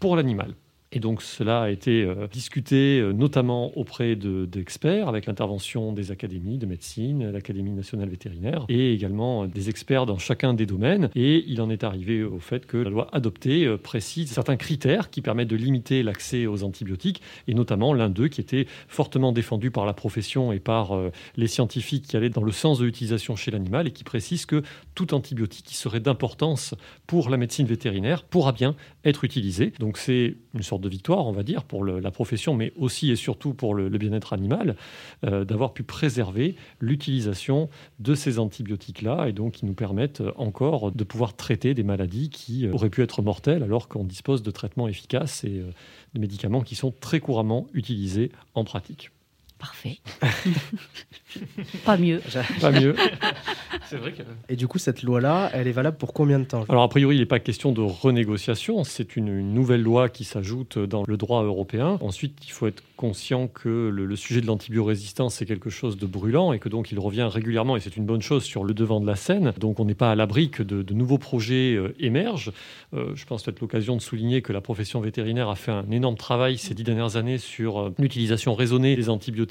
pour 0.00 0.16
l'animal. 0.16 0.54
Et 0.96 0.98
donc 0.98 1.20
cela 1.20 1.60
a 1.60 1.68
été 1.68 2.04
euh, 2.04 2.26
discuté 2.26 3.00
euh, 3.00 3.12
notamment 3.12 3.76
auprès 3.76 4.16
d'experts, 4.16 5.08
avec 5.08 5.26
l'intervention 5.26 5.92
des 5.92 6.10
académies 6.10 6.56
de 6.56 6.64
médecine, 6.64 7.30
l'Académie 7.32 7.72
nationale 7.72 8.08
vétérinaire, 8.08 8.64
et 8.70 8.94
également 8.94 9.44
euh, 9.44 9.46
des 9.46 9.68
experts 9.68 10.06
dans 10.06 10.16
chacun 10.16 10.54
des 10.54 10.64
domaines. 10.64 11.10
Et 11.14 11.44
il 11.48 11.60
en 11.60 11.68
est 11.68 11.84
arrivé 11.84 12.22
au 12.22 12.38
fait 12.38 12.64
que 12.64 12.78
la 12.78 12.88
loi 12.88 13.08
adoptée 13.12 13.76
précise 13.76 14.30
certains 14.30 14.56
critères 14.56 15.10
qui 15.10 15.20
permettent 15.20 15.48
de 15.48 15.56
limiter 15.56 16.02
l'accès 16.02 16.46
aux 16.46 16.64
antibiotiques, 16.64 17.20
et 17.46 17.52
notamment 17.52 17.92
l'un 17.92 18.08
d'eux 18.08 18.28
qui 18.28 18.40
était 18.40 18.66
fortement 18.88 19.32
défendu 19.32 19.70
par 19.70 19.84
la 19.84 19.92
profession 19.92 20.50
et 20.50 20.60
par 20.60 20.98
les 21.36 21.46
scientifiques 21.46 22.06
qui 22.06 22.16
allaient 22.16 22.30
dans 22.30 22.42
le 22.42 22.52
sens 22.52 22.78
de 22.78 22.86
l'utilisation 22.86 23.36
chez 23.36 23.50
l'animal, 23.50 23.86
et 23.86 23.90
qui 23.90 24.04
précise 24.04 24.46
que 24.46 24.62
tout 24.94 25.12
antibiotique 25.12 25.66
qui 25.66 25.76
serait 25.76 26.00
d'importance 26.00 26.74
pour 27.06 27.28
la 27.28 27.36
médecine 27.36 27.66
vétérinaire 27.66 28.24
pourra 28.24 28.52
bien 28.52 28.74
être 29.04 29.24
utilisé. 29.24 29.74
Donc 29.78 29.98
c'est 29.98 30.36
une 30.54 30.62
sorte 30.62 30.82
de 30.82 30.85
victoire, 30.88 31.26
on 31.26 31.32
va 31.32 31.42
dire, 31.42 31.64
pour 31.64 31.84
la 31.84 32.10
profession, 32.10 32.54
mais 32.54 32.72
aussi 32.76 33.10
et 33.10 33.16
surtout 33.16 33.54
pour 33.54 33.74
le, 33.74 33.88
bien-être 33.88 34.32
animal, 34.32 34.76
euh, 35.24 35.44
d'avoir 35.44 35.72
pu 35.72 35.82
préserver 35.82 36.56
l'utilisation 36.80 37.68
de 37.98 38.14
ces 38.14 38.38
antibiotiques-là, 38.38 39.28
et 39.28 39.32
donc 39.32 39.52
qui 39.52 39.66
nous 39.66 39.74
permettent 39.74 40.22
encore 40.36 40.92
de 40.92 41.04
pouvoir 41.04 41.34
traiter 41.34 41.74
des 41.74 41.82
maladies 41.82 42.30
qui 42.30 42.66
euh, 42.66 42.72
auraient 42.72 42.90
pu 42.90 43.02
être 43.02 43.22
mortelles 43.22 43.62
alors 43.62 43.88
qu'on 43.88 44.04
dispose 44.04 44.42
de 44.42 44.50
traitements 44.50 44.88
efficaces 44.88 45.44
et 45.44 45.58
euh, 45.60 45.70
de 46.14 46.20
médicaments 46.20 46.62
qui 46.62 46.74
sont 46.74 46.92
très 46.92 47.20
couramment 47.20 47.66
utilisés 47.72 48.30
en 48.54 48.64
pratique. 48.64 49.10
Parfait. 49.58 49.98
pas 51.84 51.96
mieux. 51.96 52.20
Pas 52.60 52.72
mieux. 52.72 52.94
C'est 53.86 53.96
vrai 53.96 54.12
que... 54.12 54.22
Et 54.48 54.56
du 54.56 54.68
coup, 54.68 54.78
cette 54.78 55.02
loi-là, 55.02 55.50
elle 55.52 55.68
est 55.68 55.72
valable 55.72 55.96
pour 55.96 56.12
combien 56.12 56.38
de 56.38 56.44
temps 56.44 56.64
Alors, 56.68 56.82
a 56.82 56.88
priori, 56.88 57.16
il 57.16 57.20
n'est 57.20 57.26
pas 57.26 57.38
question 57.38 57.72
de 57.72 57.80
renégociation. 57.80 58.84
C'est 58.84 59.16
une, 59.16 59.54
nouvelle 59.54 59.82
loi 59.82 60.08
qui 60.08 60.24
s'ajoute 60.24 60.78
dans 60.78 61.04
le 61.06 61.16
droit 61.16 61.42
européen. 61.42 61.98
Ensuite, 62.00 62.38
il 62.46 62.50
faut 62.50 62.66
être 62.66 62.82
conscient 62.96 63.48
que 63.48 63.88
le, 63.88 64.16
sujet 64.16 64.40
de 64.40 64.46
l'antibiorésistance, 64.46 65.34
c'est 65.34 65.46
quelque 65.46 65.70
chose 65.70 65.96
de 65.96 66.06
brûlant 66.06 66.52
et 66.52 66.58
que 66.58 66.68
donc 66.68 66.90
il 66.90 66.98
revient 66.98 67.28
régulièrement, 67.30 67.76
et 67.76 67.80
c'est 67.80 67.96
une 67.96 68.06
bonne 68.06 68.22
chose, 68.22 68.44
sur 68.44 68.64
le 68.64 68.74
devant 68.74 69.00
de 69.00 69.06
la 69.06 69.16
scène. 69.16 69.52
Donc, 69.58 69.80
on 69.80 69.84
n'est 69.84 69.94
pas 69.94 70.10
à 70.10 70.14
l'abri 70.14 70.50
que 70.50 70.62
de, 70.62 70.94
nouveaux 70.94 71.18
projets 71.18 71.74
euh, 71.74 71.94
émergent. 72.00 72.52
Euh, 72.94 73.12
je 73.14 73.24
pense 73.26 73.42
peut-être 73.42 73.60
l'occasion 73.60 73.96
de 73.96 74.02
souligner 74.02 74.42
que 74.42 74.52
la 74.52 74.60
profession 74.60 75.00
vétérinaire 75.00 75.48
a 75.48 75.56
fait 75.56 75.72
un 75.72 75.90
énorme 75.90 76.16
travail 76.16 76.58
ces 76.58 76.74
dix 76.74 76.84
dernières 76.84 77.16
années 77.16 77.38
sur 77.38 77.78
euh, 77.78 77.94
l'utilisation 77.98 78.54
raisonnée 78.54 78.96
des 78.96 79.08
antibiotiques 79.08 79.45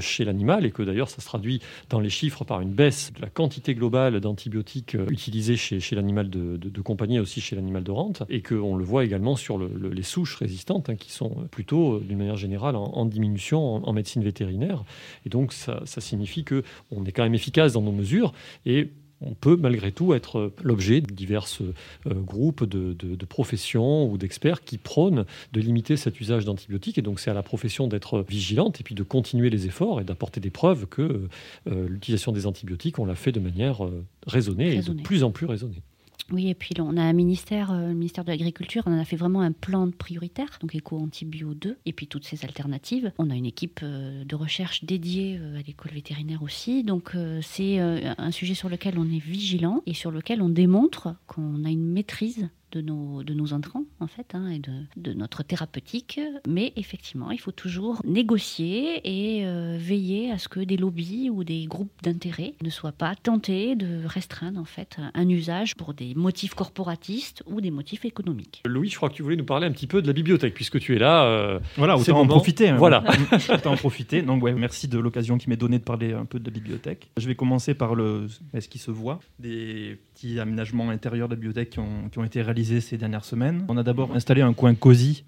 chez 0.00 0.24
l'animal 0.24 0.66
et 0.66 0.70
que 0.70 0.82
d'ailleurs, 0.82 1.08
ça 1.08 1.20
se 1.20 1.26
traduit 1.26 1.60
dans 1.90 2.00
les 2.00 2.10
chiffres 2.10 2.44
par 2.44 2.60
une 2.60 2.72
baisse 2.72 3.12
de 3.14 3.20
la 3.20 3.28
quantité 3.28 3.74
globale 3.74 4.20
d'antibiotiques 4.20 4.94
euh, 4.94 5.06
utilisés 5.10 5.56
chez, 5.56 5.80
chez 5.80 5.96
l'animal 5.96 6.30
de, 6.30 6.80
compagnie 6.82 7.16
et 7.16 7.20
aussi 7.20 7.40
chez 7.40 7.56
l'animal 7.56 7.82
de 7.82 7.90
rente, 7.90 8.22
et 8.28 8.42
qu'on 8.42 8.76
le 8.76 8.84
voit 8.84 9.04
également 9.04 9.34
sur 9.34 9.58
les 9.58 10.02
souches 10.02 10.36
résistantes, 10.36 10.88
hein, 10.88 10.94
qui 10.94 11.10
sont 11.10 11.30
plutôt, 11.50 11.94
euh, 11.94 12.00
d'une 12.00 12.18
manière 12.18 12.36
générale, 12.36 12.76
en, 12.76 13.04
diminution 13.06 13.86
en, 13.86 13.92
médecine 13.92 14.22
vétérinaire. 14.22 14.84
Et 15.24 15.30
donc, 15.30 15.52
ça, 15.52 15.82
ça 15.84 16.00
signifie 16.00 16.44
qu'on 16.44 17.04
est 17.04 17.12
quand 17.12 17.24
même 17.24 17.34
efficace 17.34 17.72
dans 17.72 17.82
nos 17.82 17.92
mesures, 17.92 18.32
et 18.66 18.90
on 19.20 19.34
peut 19.34 19.56
malgré 19.56 19.92
tout 19.92 20.14
être 20.14 20.52
l'objet 20.62 21.00
de 21.00 21.12
divers 21.12 21.46
euh, 21.60 22.14
groupes 22.14 22.64
de, 22.64 23.16
professions 23.26 24.10
ou 24.10 24.18
d'experts 24.18 24.62
qui 24.62 24.78
prônent 24.78 25.24
de 25.52 25.60
limiter 25.60 25.96
cet 25.96 26.20
usage 26.20 26.44
d'antibiotiques. 26.44 26.98
Et 26.98 27.02
donc 27.02 27.20
c'est 27.20 27.30
à 27.30 27.34
la 27.34 27.42
profession 27.42 27.88
d'être 27.88 28.24
vigilante 28.28 28.80
et 28.80 28.84
puis 28.84 28.94
de 28.94 29.02
continuer 29.02 29.50
les 29.50 29.66
efforts 29.66 30.00
et 30.00 30.04
d'apporter 30.04 30.40
des 30.40 30.50
preuves 30.50 30.86
que 30.86 31.28
euh, 31.66 31.88
l'utilisation 31.88 32.32
des 32.32 32.46
antibiotiques, 32.46 32.98
on 32.98 33.06
l'a 33.06 33.14
fait 33.14 33.32
de 33.32 33.40
manière 33.40 33.84
euh, 33.84 34.04
raisonnée 34.26 34.74
et 34.74 34.82
de 34.82 35.02
plus 35.02 35.24
en 35.24 35.30
plus 35.30 35.46
raisonnée. 35.46 35.82
Oui, 36.32 36.48
et 36.48 36.54
puis 36.54 36.74
on 36.80 36.96
a 36.96 37.02
un 37.02 37.12
ministère, 37.12 37.70
euh, 37.70 37.88
le 37.88 37.94
ministère 37.94 38.24
de 38.24 38.30
l'Agriculture, 38.30 38.82
on 38.86 38.92
en 38.92 38.98
a 38.98 39.04
fait 39.04 39.16
vraiment 39.16 39.42
un 39.42 39.52
plan 39.52 39.90
prioritaire, 39.92 40.48
donc 40.60 40.74
éco-antibio 40.74 41.54
2, 41.54 41.78
et 41.86 41.92
puis 41.92 42.08
toutes 42.08 42.24
ces 42.24 42.44
alternatives. 42.44 43.12
On 43.18 43.30
a 43.30 43.34
une 43.34 43.46
équipe 43.46 43.80
euh, 43.82 44.24
de 44.24 44.34
recherche 44.34 44.84
dédiée 44.84 45.38
euh, 45.40 45.60
à 45.60 45.62
l'école 45.62 45.92
vétérinaire 45.92 46.42
aussi, 46.42 46.82
donc 46.82 47.16
c'est 47.42 47.78
un 47.78 48.30
sujet 48.30 48.54
sur 48.54 48.68
lequel 48.68 48.98
on 48.98 49.04
est 49.04 49.18
vigilant 49.18 49.82
et 49.86 49.94
sur 49.94 50.10
lequel 50.10 50.42
on 50.42 50.48
démontre 50.48 51.14
qu'on 51.26 51.64
a 51.64 51.70
une 51.70 51.92
maîtrise 51.92 52.48
de 52.72 52.80
nos, 52.80 53.22
de 53.22 53.32
nos 53.32 53.52
entrants, 53.52 53.84
en 54.00 54.06
fait, 54.06 54.34
hein, 54.34 54.48
et 54.48 54.58
de, 54.58 54.72
de, 54.96 55.12
notre 55.12 55.42
thérapeutique. 55.42 56.20
Mais 56.48 56.72
effectivement, 56.76 57.30
il 57.30 57.38
faut 57.38 57.52
toujours 57.52 58.00
négocier 58.04 59.00
et 59.04 59.46
euh, 59.46 59.76
veiller 59.78 60.30
à 60.32 60.38
ce 60.38 60.48
que 60.48 60.60
des 60.60 60.76
lobbies 60.76 61.30
ou 61.30 61.44
des 61.44 61.66
groupes 61.66 61.92
d'intérêt 62.02 62.54
ne 62.62 62.70
soient 62.70 62.92
pas 62.92 63.14
tentés 63.14 63.76
de 63.76 64.04
restreindre, 64.04 64.60
en 64.60 64.64
fait, 64.64 64.98
un 65.14 65.28
usage 65.28 65.74
pour 65.76 65.94
des 65.94 66.14
motifs 66.14 66.54
corporatistes 66.54 67.42
ou 67.46 67.60
des 67.60 67.70
motifs 67.70 68.04
économiques. 68.04 68.62
Louis, 68.66 68.88
je 68.88 68.96
crois 68.96 69.10
que 69.10 69.14
tu 69.14 69.22
voulais 69.22 69.36
nous 69.36 69.44
parler 69.44 69.66
un 69.66 69.72
petit 69.72 69.86
peu 69.86 70.02
de 70.02 70.06
la 70.06 70.12
bibliothèque, 70.12 70.54
puisque 70.54 70.80
tu 70.80 70.96
es 70.96 70.98
là. 70.98 71.24
Euh, 71.24 71.60
voilà, 71.76 71.96
autant 71.96 72.20
en 72.20 72.26
profiter. 72.26 72.68
Hein. 72.68 72.76
Voilà. 72.76 73.04
autant 73.48 73.72
en 73.72 73.76
profiter. 73.76 74.22
Donc, 74.22 74.42
ouais, 74.42 74.54
merci 74.54 74.88
de 74.88 74.98
l'occasion 74.98 75.38
qui 75.38 75.48
m'est 75.48 75.56
donnée 75.56 75.78
de 75.78 75.84
parler 75.84 76.12
un 76.12 76.24
peu 76.24 76.40
de 76.40 76.44
la 76.44 76.50
bibliothèque. 76.50 77.10
Je 77.16 77.26
vais 77.26 77.36
commencer 77.36 77.74
par 77.74 77.94
le. 77.94 78.26
Est-ce 78.52 78.68
qu'il 78.68 78.80
se 78.80 78.90
voit 78.90 79.20
Des 79.38 79.98
petits 80.14 80.40
aménagements 80.40 80.90
intérieurs 80.90 81.28
de 81.28 81.34
la 81.34 81.36
bibliothèque 81.36 81.70
qui 81.70 81.78
ont, 81.78 82.08
qui 82.10 82.18
ont 82.18 82.24
été 82.24 82.42
réalisés 82.42 82.55
ces 82.64 82.96
dernières 82.96 83.24
semaines. 83.24 83.64
On 83.68 83.76
a 83.76 83.82
d'abord 83.82 84.14
installé 84.14 84.42
un 84.42 84.52
coin 84.52 84.74
cosy 84.74 85.24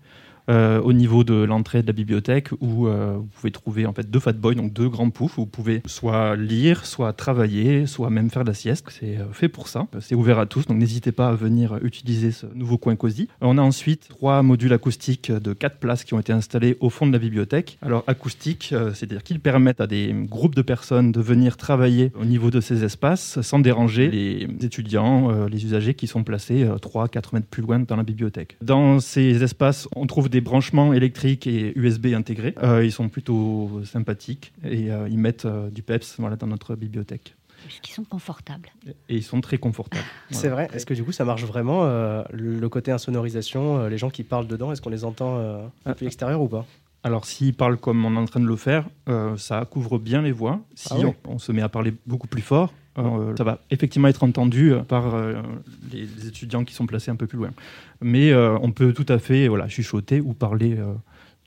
euh, 0.48 0.80
au 0.80 0.92
niveau 0.94 1.24
de 1.24 1.34
l'entrée 1.34 1.82
de 1.82 1.86
la 1.86 1.92
bibliothèque 1.92 2.50
où 2.60 2.86
euh, 2.86 3.16
vous 3.18 3.26
pouvez 3.26 3.50
trouver 3.50 3.86
en 3.86 3.92
fait 3.92 4.10
deux 4.10 4.20
fat 4.20 4.32
boys, 4.32 4.54
donc 4.54 4.72
deux 4.72 4.88
grands 4.88 5.10
poufs 5.10 5.36
où 5.36 5.42
vous 5.42 5.46
pouvez 5.46 5.82
soit 5.84 6.36
lire, 6.36 6.86
soit 6.86 7.12
travailler, 7.12 7.86
soit 7.86 8.08
même 8.08 8.30
faire 8.30 8.44
de 8.44 8.48
la 8.48 8.54
sieste. 8.54 8.86
C'est 8.88 9.18
euh, 9.18 9.30
fait 9.32 9.48
pour 9.48 9.68
ça. 9.68 9.86
C'est 10.00 10.14
ouvert 10.14 10.38
à 10.38 10.46
tous, 10.46 10.66
donc 10.66 10.78
n'hésitez 10.78 11.12
pas 11.12 11.28
à 11.28 11.34
venir 11.34 11.78
utiliser 11.82 12.32
ce 12.32 12.46
nouveau 12.54 12.78
coin 12.78 12.96
cosy. 12.96 13.28
On 13.42 13.58
a 13.58 13.62
ensuite 13.62 14.08
trois 14.08 14.42
modules 14.42 14.72
acoustiques 14.72 15.30
de 15.30 15.52
quatre 15.52 15.76
places 15.76 16.04
qui 16.04 16.14
ont 16.14 16.20
été 16.20 16.32
installés 16.32 16.78
au 16.80 16.88
fond 16.88 17.06
de 17.06 17.12
la 17.12 17.18
bibliothèque. 17.18 17.78
Alors 17.82 18.04
acoustique, 18.06 18.74
c'est-à-dire 18.94 19.22
qu'ils 19.22 19.40
permettent 19.40 19.80
à 19.80 19.86
des 19.86 20.14
groupes 20.14 20.54
de 20.54 20.62
personnes 20.62 21.12
de 21.12 21.20
venir 21.20 21.56
travailler 21.56 22.10
au 22.18 22.24
niveau 22.24 22.50
de 22.50 22.60
ces 22.60 22.84
espaces 22.84 23.40
sans 23.42 23.58
déranger 23.58 24.08
les 24.08 24.48
étudiants, 24.62 25.46
les 25.46 25.64
usagers 25.64 25.94
qui 25.94 26.06
sont 26.06 26.24
placés 26.24 26.64
3-4 26.64 27.34
mètres 27.34 27.46
plus 27.46 27.62
loin 27.62 27.80
dans 27.80 27.96
la 27.96 28.02
bibliothèque. 28.02 28.56
Dans 28.62 29.00
ces 29.00 29.42
espaces, 29.42 29.88
on 29.94 30.06
trouve 30.06 30.28
des 30.28 30.37
branchements 30.40 30.92
électriques 30.92 31.46
et 31.46 31.72
USB 31.76 32.06
intégrés. 32.14 32.54
Euh, 32.62 32.84
ils 32.84 32.92
sont 32.92 33.08
plutôt 33.08 33.82
sympathiques 33.84 34.52
et 34.64 34.90
euh, 34.90 35.08
ils 35.08 35.18
mettent 35.18 35.44
euh, 35.44 35.70
du 35.70 35.82
PEPS 35.82 36.16
voilà, 36.18 36.36
dans 36.36 36.46
notre 36.46 36.74
bibliothèque. 36.74 37.34
Parce 37.62 37.80
qu'ils 37.80 37.94
sont 37.94 38.04
confortables. 38.04 38.70
Et 39.08 39.16
ils 39.16 39.22
sont 39.22 39.40
très 39.40 39.58
confortables. 39.58 40.04
C'est 40.30 40.48
vrai. 40.48 40.68
Est-ce 40.72 40.86
que 40.86 40.94
du 40.94 41.02
coup 41.02 41.12
ça 41.12 41.24
marche 41.24 41.44
vraiment 41.44 41.84
le 42.30 42.68
côté 42.68 42.92
insonorisation, 42.92 43.88
les 43.88 43.98
gens 43.98 44.10
qui 44.10 44.22
parlent 44.22 44.46
dedans, 44.46 44.70
est-ce 44.70 44.80
qu'on 44.80 44.90
les 44.90 45.04
entend 45.04 45.68
depuis 45.84 46.04
l'extérieur 46.04 46.40
ou 46.40 46.46
pas? 46.46 46.64
Alors, 47.02 47.24
s'ils 47.24 47.54
parlent 47.54 47.76
comme 47.76 48.04
on 48.04 48.14
est 48.14 48.18
en 48.18 48.26
train 48.26 48.38
de 48.38 48.46
le 48.46 48.54
faire, 48.54 48.88
ça 49.36 49.64
couvre 49.68 49.98
bien 49.98 50.22
les 50.22 50.30
voix. 50.30 50.60
Si 50.76 50.88
ah 50.92 51.10
on, 51.26 51.38
se 51.38 51.50
met 51.50 51.62
à 51.62 51.68
parler 51.68 51.92
beaucoup 52.06 52.28
plus 52.28 52.42
fort, 52.42 52.72
ça 53.36 53.44
va 53.44 53.60
effectivement 53.70 54.08
être 54.08 54.22
entendu 54.22 54.72
par 54.88 55.14
les 55.92 56.26
étudiants 56.26 56.64
qui 56.64 56.74
sont 56.74 56.86
placés 56.86 57.10
un 57.10 57.16
peu 57.16 57.26
plus 57.26 57.38
loin. 57.38 57.50
Mais 58.00 58.34
on 58.34 58.72
peut 58.72 58.92
tout 58.92 59.06
à 59.08 59.18
fait 59.18 59.48
voilà, 59.48 59.68
chuchoter 59.68 60.20
ou 60.20 60.34
parler 60.34 60.78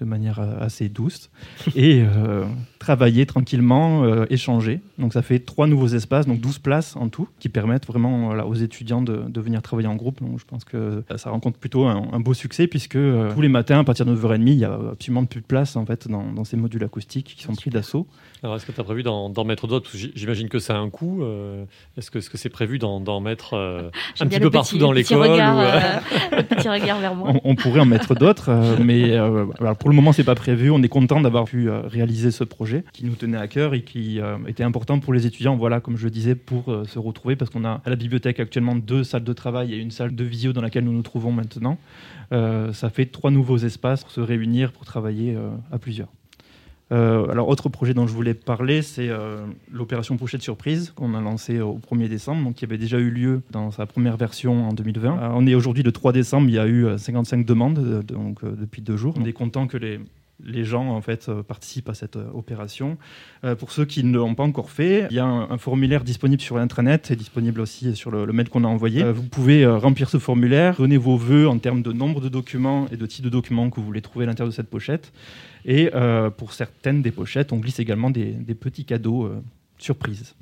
de 0.02 0.06
manière 0.06 0.40
euh, 0.40 0.60
assez 0.60 0.90
douce 0.90 1.30
et 1.76 2.04
euh, 2.04 2.44
travailler 2.80 3.26
tranquillement, 3.26 4.04
euh, 4.04 4.26
échanger. 4.30 4.82
Donc 4.98 5.14
ça 5.14 5.22
fait 5.22 5.40
trois 5.40 5.68
nouveaux 5.68 5.88
espaces, 5.88 6.26
donc 6.26 6.42
12 6.42 6.60
places 6.60 6.96
en 6.96 7.08
tout, 7.08 7.30
qui 7.40 7.48
permettent 7.48 7.86
vraiment 7.86 8.30
aux 8.30 8.56
étudiants 8.56 9.02
de, 9.02 9.24
de, 9.30 9.42
venir 9.42 9.62
travailler 9.62 9.88
en 9.88 9.96
groupe. 9.96 10.20
Donc 10.20 10.40
je 10.40 10.46
pense 10.46 10.66
que 10.66 11.04
ça 11.16 11.30
rencontre 11.30 11.60
plutôt 11.60 11.86
un, 11.86 12.20
beau 12.20 12.34
succès 12.34 12.68
puisque 12.68 12.98
tous 12.98 13.42
les 13.42 13.50
matins 13.50 13.80
à 13.80 13.84
partir 13.84 14.06
de 14.06 14.16
9h30, 14.16 14.48
il 14.48 14.54
y 14.56 14.66
a 14.66 14.74
absolument 14.92 15.26
plus 15.26 15.42
de 15.42 15.46
place 15.46 15.76
en 15.76 15.86
fait 15.86 16.08
dans, 16.08 16.32
dans 16.34 16.44
ces 16.44 16.58
modules 16.58 16.84
acoustiques 16.84 17.36
qui 17.38 17.44
sont 17.44 17.54
pris 17.54 17.70
d'assaut. 17.70 18.08
Alors 18.44 18.56
est-ce 18.56 18.66
que 18.66 18.72
tu 18.72 18.82
as 18.82 18.84
prévu 18.84 19.04
d'en 19.04 19.44
mettre 19.46 19.68
d'autres? 19.68 19.92
J'imagine 19.94 20.50
que 20.50 20.60
ça 20.60 20.76
a 20.76 20.80
un 20.80 20.90
coût. 20.90 21.24
est-ce 21.98 22.12
que 22.12 22.20
c'est 22.20 22.50
-ce 22.50 22.52
prévu 22.52 22.80
d'en 22.80 23.22
mettre 23.22 23.54
un 24.20 24.28
petit 24.28 24.40
peu 24.40 24.50
partout 24.50 24.78
dans 24.78 24.92
l'école 24.92 25.30
petit 26.50 26.70
regard 26.70 27.00
vers 27.00 27.16
moi. 27.16 27.34
On, 27.44 27.56
pourrait 27.56 27.82
en 27.82 27.86
mettre 27.86 28.16
d'autres, 28.16 28.52
mais 28.80 29.18
pour 29.80 29.90
le 29.90 29.96
moment, 29.96 30.12
c'est 30.12 30.24
pas 30.24 30.36
prévu. 30.36 30.72
On 30.72 30.82
est 30.82 30.90
content 30.90 31.22
d'avoir 31.22 31.46
pu 31.46 31.70
euh, 31.70 31.82
réaliser 31.82 32.32
ce 32.32 32.44
projet 32.44 32.84
qui 32.94 33.06
nous 33.06 33.16
tenait 33.16 33.38
à 33.38 33.48
cœur 33.48 33.74
et 33.74 33.84
qui 33.84 34.20
euh, 34.20 34.38
était 34.48 34.64
important 34.64 35.00
pour 35.00 35.14
les 35.14 35.26
étudiants. 35.26 35.56
Voilà, 35.56 35.80
comme 35.80 35.98
je 35.98 36.06
le 36.06 36.12
disais, 36.12 36.36
pour 36.36 36.72
euh, 36.72 36.86
se 36.86 37.00
retrouver 37.00 37.36
parce 37.36 37.52
qu'on 37.52 37.66
a 37.66 37.82
à 37.84 37.90
la 37.90 37.96
bibliothèque 37.96 38.40
actuellement 38.40 38.76
deux 38.76 39.04
salles 39.04 39.24
de 39.24 39.34
travail 39.34 39.74
et 39.74 39.78
une 39.78 39.92
salle 39.92 40.16
de 40.16 40.24
visio 40.24 40.54
dans 40.54 40.62
laquelle 40.62 40.84
nous 40.84 40.94
nous 40.94 41.02
trouvons 41.02 41.32
maintenant. 41.32 41.78
ça 42.32 42.90
fait 42.90 43.08
trois 43.08 43.32
nouveaux 43.32 43.58
espaces 43.58 44.04
pour 44.04 44.12
se 44.12 44.22
réunir, 44.22 44.72
pour 44.72 44.86
travailler 44.86 45.36
à 45.72 45.78
plusieurs. 45.78 46.08
Euh, 46.92 47.28
alors, 47.30 47.48
autre 47.48 47.70
projet 47.70 47.94
dont 47.94 48.06
je 48.06 48.14
voulais 48.14 48.34
parler, 48.34 48.82
c'est 48.82 49.08
euh, 49.10 49.46
l'opération 49.72 50.18
Pochette 50.18 50.42
Surprise 50.42 50.92
qu'on 50.96 51.14
a 51.14 51.22
lancée 51.22 51.62
au 51.62 51.80
1er 51.80 52.10
décembre, 52.10 52.44
donc 52.44 52.56
qui 52.56 52.66
avait 52.66 52.78
déjà 52.78 53.00
eu 53.00 53.10
lieu 53.10 53.42
dans 53.52 53.72
sa 53.72 53.86
première 53.86 54.18
version 54.18 54.68
en 54.68 54.74
2020. 54.74 55.18
Euh, 55.18 55.30
on 55.34 55.48
est 55.48 55.56
aujourd'hui 55.56 55.84
le 55.84 55.92
3 55.92 56.12
décembre, 56.12 56.50
il 56.50 56.56
y 56.56 56.60
a 56.60 56.68
eu 56.68 56.98
55 56.98 57.46
demandes 57.46 58.04
donc, 58.04 58.44
depuis 58.44 58.82
deux 58.82 58.98
jours. 58.98 59.16
On 59.18 59.26
est 59.26 59.34
content 59.34 59.68
que 59.68 59.78
les, 59.78 60.00
les 60.46 60.64
gens 60.64 60.90
en 60.90 61.02
fait 61.02 61.30
participent 61.48 61.90
à 61.90 61.94
cette 61.94 62.16
opération. 62.16 62.98
pour 63.60 63.72
ceux 63.72 63.86
qui 63.86 64.04
ne 64.04 64.18
l'ont 64.18 64.36
pas 64.36 64.44
encore 64.44 64.72
fait, 64.72 65.08
il 65.10 65.16
y 65.16 65.20
a 65.20 65.26
un, 65.26 65.58
formulaire 65.58 66.04
disponible 66.04 66.42
sur 66.42 66.58
l'intranet 66.58 67.12
et 67.12 67.16
disponible 67.16 67.62
aussi 67.62 67.96
sur 67.96 68.12
le, 68.12 68.26
mail 68.32 68.50
qu'on 68.50 68.64
a 68.64 68.68
envoyé. 68.68 69.04
vous 69.04 69.24
pouvez 69.24 69.66
remplir 69.66 70.10
ce 70.10 70.18
formulaire, 70.18 70.78
donner 70.78 70.98
vos 70.98 71.18
vœux 71.18 71.48
en 71.48 71.58
termes 71.58 71.82
de 71.82 71.92
nombre 71.92 72.22
de 72.22 72.30
documents 72.30 72.88
et 72.92 72.98
de 72.98 73.06
type 73.06 73.24
de 73.24 73.30
documents 73.30 73.70
que 73.70 73.80
vous 73.80 73.86
voulez 73.86 74.02
trouver 74.02 74.26
à 74.26 74.28
l'intérieur 74.28 74.50
de 74.50 74.56
cette 74.56 74.70
pochette. 74.70 75.12
Et 75.66 75.92
euh, 75.94 76.30
pour 76.30 76.54
certaines 76.54 77.02
des 77.02 77.12
pochettes, 77.12 77.52
on 77.54 77.58
glisse 77.58 77.80
également 77.80 78.10
des, 78.10 78.34
petits 78.60 78.86
cadeaux 78.86 79.32
euh, 79.82 79.84
surprises. 79.84 80.36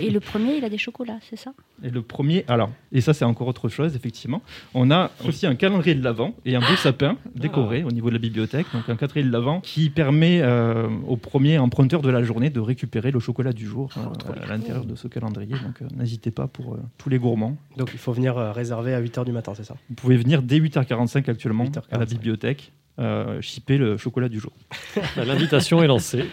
Et, 0.00 0.10
le 0.10 0.20
premier, 0.20 0.56
il 0.56 0.64
a 0.64 0.68
des 0.68 0.78
chocolats, 0.78 1.18
c'est 1.28 1.36
ça? 1.36 1.52
Et 1.82 1.90
le 1.90 2.02
premier, 2.02 2.44
alors, 2.48 2.70
et 2.92 3.00
ça 3.00 3.12
c'est 3.12 3.24
encore 3.24 3.48
autre 3.48 3.68
chose, 3.68 3.96
effectivement. 3.96 4.42
On 4.74 4.90
a 4.90 5.10
aussi 5.26 5.46
un 5.46 5.54
calendrier 5.56 5.94
de 5.94 6.02
l'Avent 6.02 6.34
et 6.44 6.54
un 6.54 6.60
beau 6.60 6.76
sapin 6.76 7.16
décoré 7.34 7.82
au 7.82 7.90
niveau 7.90 8.08
de 8.08 8.14
la 8.14 8.20
bibliothèque. 8.20 8.66
Donc 8.72 8.88
un 8.88 8.96
calendrier 8.96 9.26
de 9.26 9.32
l'Avent 9.32 9.60
qui 9.60 9.90
permet 9.90 10.40
euh, 10.42 10.88
au 11.06 11.16
premier 11.16 11.58
emprunteur 11.58 12.02
de 12.02 12.10
la 12.10 12.22
journée 12.22 12.50
de 12.50 12.60
récupérer 12.60 13.10
le 13.10 13.20
chocolat 13.20 13.52
du 13.52 13.66
jour 13.66 13.90
oh, 13.96 14.32
à 14.42 14.46
l'intérieur 14.46 14.84
de 14.84 14.94
ce 14.94 15.08
calendrier. 15.08 15.54
Donc 15.54 15.80
n'hésitez 15.96 16.30
pas 16.30 16.46
pour 16.46 16.76
tous 16.96 17.08
les 17.08 17.18
gourmands. 17.18 17.56
Donc 17.76 17.90
il 17.92 17.98
faut 17.98 18.12
venir 18.12 18.36
réserver 18.36 18.94
à 18.94 19.02
8h 19.02 19.24
du 19.24 19.32
matin, 19.32 19.54
c'est 19.56 19.64
ça? 19.64 19.76
Vous 19.88 19.96
pouvez 19.96 20.16
venir 20.16 20.42
dès 20.42 20.60
8h45 20.60 21.28
actuellement 21.28 21.66
à 21.90 21.98
la 21.98 22.04
bibliothèque 22.04 22.72
euh, 22.98 23.40
chipper 23.40 23.78
le 23.78 23.96
chocolat 23.96 24.28
du 24.28 24.40
jour. 24.40 24.52
L'invitation 25.16 25.82
est 25.82 25.86
lancée. 25.86 26.24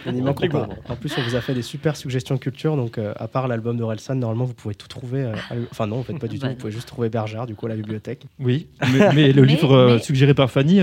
En 0.88 0.96
plus, 0.96 1.16
on 1.18 1.22
vous 1.22 1.34
a 1.34 1.40
fait 1.40 1.54
des 1.54 1.62
super 1.62 1.96
suggestions 1.96 2.36
culture. 2.38 2.76
Donc, 2.76 2.98
euh, 2.98 3.12
à 3.16 3.28
part 3.28 3.48
l'album 3.48 3.76
d'Orelsan, 3.76 4.16
normalement, 4.16 4.44
vous 4.44 4.54
pouvez 4.54 4.74
tout 4.74 4.88
trouver. 4.88 5.22
Euh, 5.22 5.34
enfin, 5.70 5.86
non, 5.86 5.98
en 5.98 6.02
fait, 6.02 6.18
pas 6.18 6.28
du 6.28 6.38
tout. 6.38 6.46
Vous 6.46 6.54
pouvez 6.54 6.72
juste 6.72 6.88
trouver 6.88 7.08
Bergère, 7.08 7.46
du 7.46 7.54
coup, 7.54 7.66
à 7.66 7.68
la 7.68 7.76
bibliothèque. 7.76 8.26
Oui, 8.38 8.68
mais, 9.14 9.32
le 9.32 9.44
livre 9.44 9.72
euh, 9.72 9.98
suggéré 9.98 10.34
par 10.34 10.50
Fanny 10.50 10.80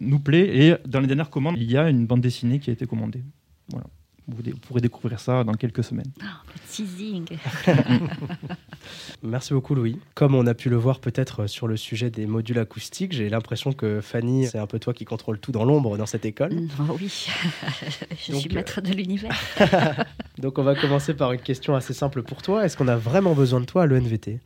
nous 0.00 0.18
plaît. 0.18 0.56
Et 0.56 0.74
dans 0.86 1.00
les 1.00 1.06
dernières 1.06 1.30
commandes, 1.30 1.56
il 1.58 1.70
y 1.70 1.76
a 1.76 1.88
une 1.88 2.06
bande 2.06 2.20
dessinée 2.20 2.58
qui 2.58 2.70
a 2.70 2.72
été 2.72 2.86
commandée. 2.86 3.22
Voilà. 3.70 3.86
Vous, 4.28 4.42
pourrez 4.60 4.80
découvrir 4.80 5.20
ça 5.20 5.44
dans 5.44 5.52
quelques 5.52 5.84
semaines. 5.84 6.10
Oh, 6.20 6.50
teasing 6.68 7.26
Merci 9.22 9.52
beaucoup 9.52 9.76
Louis. 9.76 10.00
Comme 10.14 10.34
on 10.34 10.46
a 10.48 10.54
pu 10.54 10.68
le 10.68 10.76
voir 10.76 10.98
peut-être 10.98 11.46
sur 11.46 11.68
le 11.68 11.76
sujet 11.76 12.10
des 12.10 12.26
modules 12.26 12.58
acoustiques, 12.58 13.12
j'ai 13.12 13.28
l'impression 13.28 13.72
que 13.72 14.00
Fanny, 14.00 14.46
c'est 14.46 14.58
un 14.58 14.66
peu 14.66 14.80
toi 14.80 14.92
qui 14.92 15.04
contrôle 15.04 15.38
tout 15.38 15.52
dans 15.52 15.64
l'ombre 15.64 15.96
dans 15.96 16.06
cette 16.06 16.24
école. 16.24 16.52
Oh 16.80 16.96
oui, 17.00 17.28
je 18.10 18.34
suis 18.34 18.52
maître 18.52 18.80
de 18.80 18.92
l'univers. 18.92 19.36
Donc 20.38 20.58
on 20.58 20.64
va 20.64 20.74
commencer 20.74 21.14
par 21.14 21.32
une 21.32 21.40
question 21.40 21.76
assez 21.76 21.94
simple 21.94 22.22
pour 22.22 22.42
toi. 22.42 22.64
Est-ce 22.64 22.76
qu'on 22.76 22.88
a 22.88 22.96
vraiment 22.96 23.34
besoin 23.34 23.60
de 23.60 23.66
toi 23.66 23.84
à 23.84 23.86
l'ENVT 23.86 24.40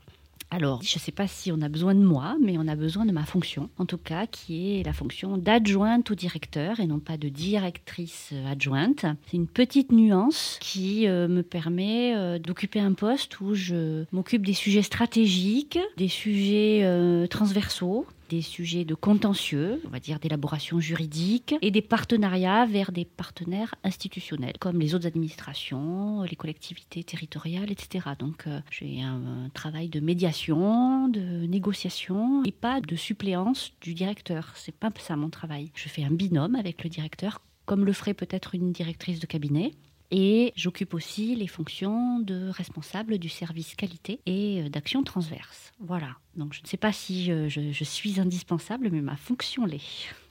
alors, 0.52 0.82
je 0.82 0.96
ne 0.96 1.00
sais 1.00 1.12
pas 1.12 1.28
si 1.28 1.52
on 1.52 1.62
a 1.62 1.68
besoin 1.68 1.94
de 1.94 2.00
moi, 2.00 2.36
mais 2.40 2.56
on 2.58 2.66
a 2.66 2.74
besoin 2.74 3.06
de 3.06 3.12
ma 3.12 3.24
fonction, 3.24 3.70
en 3.78 3.86
tout 3.86 3.98
cas, 3.98 4.26
qui 4.26 4.80
est 4.80 4.82
la 4.82 4.92
fonction 4.92 5.38
d'adjointe 5.38 6.10
au 6.10 6.16
directeur 6.16 6.80
et 6.80 6.88
non 6.88 6.98
pas 6.98 7.16
de 7.16 7.28
directrice 7.28 8.32
adjointe. 8.48 9.06
C'est 9.26 9.36
une 9.36 9.46
petite 9.46 9.92
nuance 9.92 10.58
qui 10.60 11.06
euh, 11.06 11.28
me 11.28 11.42
permet 11.42 12.16
euh, 12.16 12.40
d'occuper 12.40 12.80
un 12.80 12.94
poste 12.94 13.40
où 13.40 13.54
je 13.54 14.04
m'occupe 14.10 14.44
des 14.44 14.54
sujets 14.54 14.82
stratégiques, 14.82 15.78
des 15.96 16.08
sujets 16.08 16.80
euh, 16.82 17.28
transversaux, 17.28 18.06
des 18.30 18.42
sujets 18.42 18.84
de 18.84 18.94
contentieux, 18.94 19.82
on 19.84 19.88
va 19.90 19.98
dire 19.98 20.20
d'élaboration 20.20 20.78
juridique, 20.78 21.56
et 21.60 21.72
des 21.72 21.82
partenariats 21.82 22.64
vers 22.64 22.92
des 22.92 23.04
partenaires 23.04 23.74
institutionnels, 23.82 24.54
comme 24.60 24.78
les 24.78 24.94
autres 24.94 25.08
administrations, 25.08 26.22
les 26.22 26.36
collectivités 26.36 27.02
territoriales, 27.02 27.72
etc. 27.72 28.10
Donc 28.18 28.46
euh, 28.46 28.60
j'ai 28.70 29.02
un, 29.02 29.50
travail 29.52 29.88
de 29.88 29.98
médiation, 29.98 31.08
de 31.08 31.46
négociation, 31.46 32.44
et 32.44 32.52
pas 32.52 32.80
de 32.80 32.94
suppléance 32.94 33.72
du 33.80 33.94
directeur. 33.94 34.52
C'est 34.54 34.74
pas 34.74 34.90
ça 34.98 35.16
mon 35.16 35.28
travail. 35.28 35.72
Je 35.74 35.88
fais 35.88 36.04
un 36.04 36.10
binôme 36.10 36.54
avec 36.54 36.84
le 36.84 36.90
directeur, 36.90 37.42
comme 37.66 37.84
le 37.84 37.92
ferait 37.92 38.14
peut-être 38.14 38.54
une 38.54 38.70
directrice 38.70 39.18
de 39.18 39.26
cabinet. 39.26 39.72
Et 40.10 40.52
j'occupe 40.56 40.94
aussi 40.94 41.36
les 41.36 41.46
fonctions 41.46 42.18
de 42.18 42.48
responsable 42.48 43.18
du 43.18 43.28
service 43.28 43.76
qualité 43.76 44.20
et 44.26 44.62
euh, 44.62 44.68
d'action 44.68 45.04
transverse. 45.04 45.72
Voilà. 45.78 46.16
Donc 46.36 46.52
je 46.52 46.62
ne 46.62 46.66
sais 46.66 46.76
pas 46.76 46.92
si 46.92 47.26
je, 47.26 47.84
suis 47.84 48.20
indispensable, 48.20 48.88
mais 48.90 49.00
ma 49.00 49.16
fonction 49.16 49.64
l'est. 49.64 49.80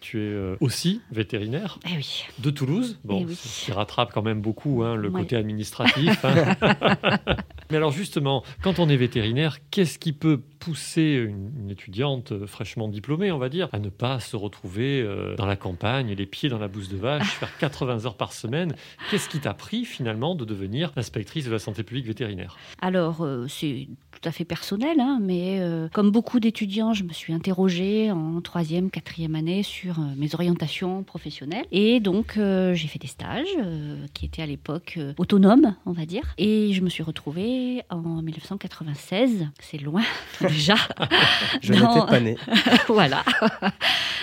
Tu 0.01 0.17
es 0.17 0.21
euh, 0.21 0.55
aussi 0.59 1.01
vétérinaire 1.11 1.79
eh 1.85 1.95
oui. 1.95 2.23
de 2.39 2.49
Toulouse, 2.49 2.99
bon, 3.03 3.25
eh 3.29 3.33
qui 3.33 3.71
rattrape 3.71 4.11
quand 4.13 4.21
même 4.21 4.41
beaucoup 4.41 4.83
hein, 4.83 4.95
le 4.95 5.11
côté 5.11 5.35
administratif. 5.35 6.23
Hein. 6.23 6.55
mais 7.69 7.77
alors 7.77 7.91
justement, 7.91 8.43
quand 8.61 8.79
on 8.79 8.89
est 8.89 8.97
vétérinaire, 8.97 9.57
qu'est-ce 9.71 9.99
qui 9.99 10.13
peut 10.13 10.41
pousser 10.59 11.25
une, 11.27 11.69
étudiante 11.69 12.31
euh, 12.31 12.47
fraîchement 12.47 12.87
diplômée, 12.87 13.31
on 13.31 13.37
va 13.37 13.49
dire, 13.49 13.69
à 13.71 13.79
ne 13.79 13.89
pas 13.89 14.19
se 14.19 14.35
retrouver 14.35 15.01
euh, 15.01 15.35
dans 15.35 15.45
la 15.45 15.55
campagne, 15.55 16.13
les 16.13 16.25
pieds 16.25 16.49
dans 16.49 16.57
la 16.59 16.67
bouse 16.67 16.89
de 16.89 16.97
vache, 16.97 17.27
faire 17.33 17.57
80 17.59 18.05
heures 18.05 18.17
par 18.17 18.33
semaine 18.33 18.75
Qu'est-ce 19.09 19.29
qui 19.29 19.39
t'a 19.39 19.53
pris 19.53 19.85
finalement 19.85 20.35
de 20.35 20.45
devenir 20.45 20.91
inspectrice 20.95 21.45
de 21.45 21.51
la 21.51 21.59
santé 21.59 21.83
publique 21.83 22.05
vétérinaire? 22.05 22.57
Alors, 22.81 23.25
c'est 23.47 23.87
tout 24.11 24.27
à 24.27 24.31
fait 24.31 24.45
personnel, 24.45 24.99
hein, 24.99 25.19
mais 25.21 25.61
comme 25.93 26.11
beaucoup 26.11 26.39
d'étudiants, 26.39 26.93
je 26.93 27.03
me 27.03 27.13
suis 27.13 27.33
interrogée 27.33 28.11
en 28.11 28.41
troisième, 28.41 28.89
quatrième 28.89 29.35
année 29.35 29.63
sur 29.63 29.99
euh, 29.99 30.03
mes 30.17 30.33
orientations 30.33 31.03
professionnelles. 31.03 31.65
Et 31.71 31.99
donc, 31.99 32.37
euh, 32.37 32.73
j'ai 32.73 32.87
fait 32.87 32.99
des 32.99 33.07
stages 33.07 33.47
euh, 33.57 34.05
qui 34.13 34.25
étaient 34.25 34.41
à 34.41 34.45
l'époque 34.45 34.99
autonomes, 35.17 35.75
on 35.85 35.91
va 35.91 36.05
dire. 36.05 36.33
Et 36.37 36.73
je 36.73 36.81
me 36.81 36.89
suis 36.89 37.03
retrouvée 37.03 37.83
en 37.89 38.21
1996, 38.21 39.47
c'est 39.59 39.77
loin, 39.77 40.03
déjà. 40.49 40.75
Je 41.61 41.73
n'étais 41.73 42.05
pas 42.07 42.19
née. 42.19 42.37
voilà. 42.87 43.23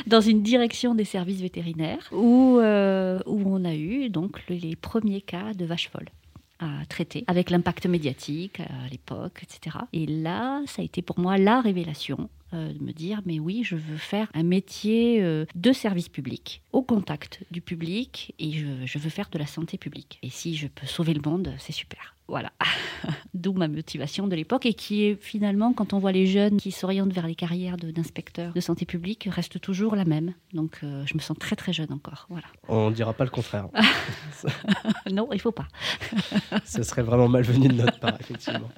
Dans 0.06 0.20
une 0.20 0.42
direction 0.42 0.94
des 0.94 1.04
services 1.04 1.40
vétérinaires 1.40 2.08
où, 2.12 2.58
euh, 2.60 3.20
où 3.26 3.42
on 3.46 3.64
a 3.64 3.74
eu 3.74 4.08
donc 4.08 4.42
les 4.48 4.76
premiers 4.76 5.20
cas 5.20 5.54
de 5.54 5.64
vaches 5.64 5.90
folles 5.90 6.10
à 6.58 6.86
traiter, 6.88 7.24
avec 7.26 7.50
l'impact 7.50 7.86
médiatique 7.86 8.60
à 8.60 8.88
l'époque, 8.90 9.42
etc. 9.42 9.76
Et 9.92 10.06
là, 10.06 10.62
ça 10.66 10.80
a 10.80 10.84
été 10.84 11.02
pour 11.02 11.18
moi 11.18 11.36
la 11.36 11.60
révélation 11.60 12.30
euh, 12.54 12.72
de 12.72 12.82
me 12.82 12.92
dire, 12.92 13.20
mais 13.26 13.38
oui, 13.38 13.62
je 13.62 13.76
veux 13.76 13.98
faire 13.98 14.28
un 14.32 14.42
métier 14.42 15.22
euh, 15.22 15.44
de 15.54 15.72
service 15.72 16.08
public, 16.08 16.62
au 16.72 16.82
contact 16.82 17.40
du 17.50 17.60
public, 17.60 18.34
et 18.38 18.52
je, 18.52 18.66
je 18.84 18.98
veux 18.98 19.10
faire 19.10 19.28
de 19.30 19.38
la 19.38 19.46
santé 19.46 19.76
publique. 19.76 20.18
Et 20.22 20.30
si 20.30 20.56
je 20.56 20.68
peux 20.68 20.86
sauver 20.86 21.12
le 21.12 21.20
monde, 21.20 21.52
c'est 21.58 21.72
super. 21.72 22.15
Voilà, 22.28 22.50
d'où 23.34 23.52
ma 23.52 23.68
motivation 23.68 24.26
de 24.26 24.34
l'époque 24.34 24.66
et 24.66 24.74
qui 24.74 25.04
est 25.04 25.22
finalement, 25.22 25.72
quand 25.72 25.92
on 25.92 26.00
voit 26.00 26.10
les 26.10 26.26
jeunes 26.26 26.56
qui 26.56 26.72
s'orientent 26.72 27.12
vers 27.12 27.26
les 27.26 27.36
carrières 27.36 27.76
d'inspecteurs 27.76 28.52
de, 28.52 28.60
santé 28.60 28.84
publique, 28.84 29.28
reste 29.30 29.60
toujours 29.60 29.94
la 29.94 30.04
même. 30.04 30.34
Donc 30.52 30.80
euh, 30.82 31.04
je 31.06 31.14
me 31.14 31.20
sens 31.20 31.38
très 31.38 31.54
très 31.54 31.72
jeune 31.72 31.92
encore. 31.92 32.26
Voilà. 32.28 32.46
On 32.68 32.90
ne 32.90 32.94
dira 32.94 33.12
pas 33.12 33.22
le 33.22 33.30
contraire. 33.30 33.68
non, 35.10 35.28
il 35.32 35.40
faut 35.40 35.52
pas. 35.52 35.68
Ce 36.64 36.82
serait 36.82 37.02
vraiment 37.02 37.28
malvenu 37.28 37.68
de 37.68 37.74
notre 37.74 38.00
part, 38.00 38.16
effectivement. 38.18 38.70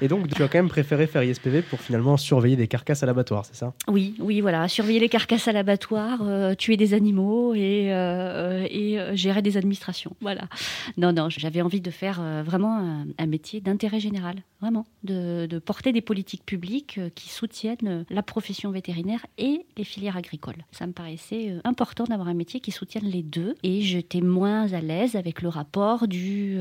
Et 0.00 0.08
donc 0.08 0.28
tu 0.34 0.42
as 0.42 0.48
quand 0.48 0.58
même 0.58 0.68
préféré 0.68 1.06
faire 1.06 1.22
ISPV 1.22 1.60
pour 1.60 1.80
finalement 1.80 2.16
surveiller 2.16 2.56
des 2.56 2.68
carcasses 2.68 3.02
à 3.02 3.06
l'abattoir, 3.06 3.44
c'est 3.44 3.56
ça? 3.56 3.74
Oui, 3.88 4.14
oui, 4.20 4.40
voilà, 4.40 4.68
surveiller 4.68 5.00
les 5.00 5.10
carcasses 5.10 5.48
à 5.48 5.52
l'abattoir, 5.52 6.20
euh, 6.22 6.54
tuer 6.54 6.78
des 6.78 6.94
animaux 6.94 7.54
et, 7.54 7.92
euh, 7.92 8.66
et 8.70 8.98
gérer 9.16 9.42
des 9.42 9.58
administrations. 9.58 10.16
Voilà. 10.22 10.48
Non, 10.96 11.12
non, 11.12 11.28
j'avais 11.28 11.60
envie 11.60 11.82
de 11.82 11.90
faire 11.90 12.22
vraiment 12.44 12.85
un, 12.86 13.26
métier 13.26 13.60
d'intérêt 13.60 14.00
général, 14.00 14.42
vraiment, 14.60 14.86
de, 15.02 15.58
porter 15.64 15.92
des 15.92 16.00
politiques 16.00 16.44
publiques 16.44 16.98
euh, 16.98 17.10
qui 17.14 17.28
soutiennent 17.28 17.76
euh, 17.86 18.04
la 18.10 18.22
profession 18.22 18.70
vétérinaire 18.70 19.26
et 19.38 19.66
les 19.76 19.84
filières 19.84 20.16
agricoles. 20.16 20.64
Ça 20.70 20.86
me 20.86 20.92
paraissait 20.92 21.50
euh, 21.50 21.60
important 21.64 22.04
d'avoir 22.04 22.28
un 22.28 22.34
métier 22.34 22.60
qui 22.60 22.70
soutienne 22.70 23.04
les 23.04 23.22
deux 23.22 23.54
et 23.62 23.80
j'étais 23.80 24.20
moins 24.20 24.72
à 24.72 24.80
l'aise 24.80 25.16
avec 25.16 25.42
le 25.42 25.48
rapport 25.48 26.08
du 26.08 26.58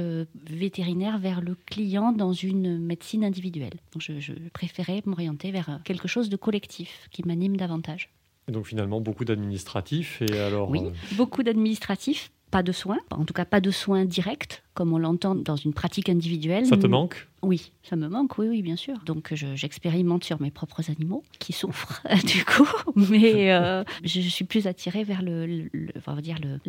vétérinaire 0.50 1.20
vers 1.20 1.42
le 1.42 1.56
client 1.56 2.12
dans 2.12 2.34
une 2.34 2.80
médecine 2.80 3.24
individuelle. 3.24 3.74
Donc 3.94 4.02
je, 4.02 4.20
je 4.20 4.34
préférais 4.54 5.02
m'orienter 5.06 5.52
vers 5.52 5.80
quelque 5.84 6.08
chose 6.08 6.30
de 6.30 6.36
collectif 6.36 7.08
qui 7.12 7.24
m'anime 7.26 7.58
davantage. 7.58 8.10
Et 8.48 8.52
donc 8.52 8.68
finalement 8.68 9.02
beaucoup 9.02 9.26
d'administratifs 9.26 10.22
et 10.22 10.40
alors 10.40 10.70
Oui, 10.70 10.82
beaucoup 11.14 11.42
d'administratifs, 11.42 12.32
pas 12.51 12.63
de 12.63 12.71
soins, 12.71 12.99
en 13.12 13.25
tout 13.25 13.34
cas 13.34 13.45
pas 13.45 13.62
de 13.62 13.71
soins 13.71 14.05
directs 14.05 14.63
comme 14.73 14.93
on 14.93 14.97
l'entend 14.97 15.36
dans 15.36 15.55
une 15.55 15.73
pratique 15.73 16.10
individuelle. 16.10 16.65
Ça 16.65 16.77
te 16.77 16.88
manque? 16.88 17.27
Oui, 17.45 17.71
ça 17.84 17.95
me 17.95 18.08
manque, 18.08 18.38
oui, 18.38 18.47
oui, 18.49 18.62
bien 18.62 18.75
sûr. 18.75 18.95
Donc 19.05 19.34
j'expérimente 19.34 20.23
sur 20.23 20.41
mes 20.41 20.51
propres 20.51 20.89
animaux 20.89 21.23
qui 21.39 21.53
souffrent 21.53 22.01
du 22.25 22.43
coup, 22.43 22.67
mais 22.95 23.51
euh, 23.51 23.84
je, 24.03 24.19
suis 24.21 24.45
plus 24.45 24.67
attirée 24.67 25.03
vers 25.03 25.21
le, 25.21 25.69
va 26.05 26.19
dire 26.21 26.38
le, 26.41 26.60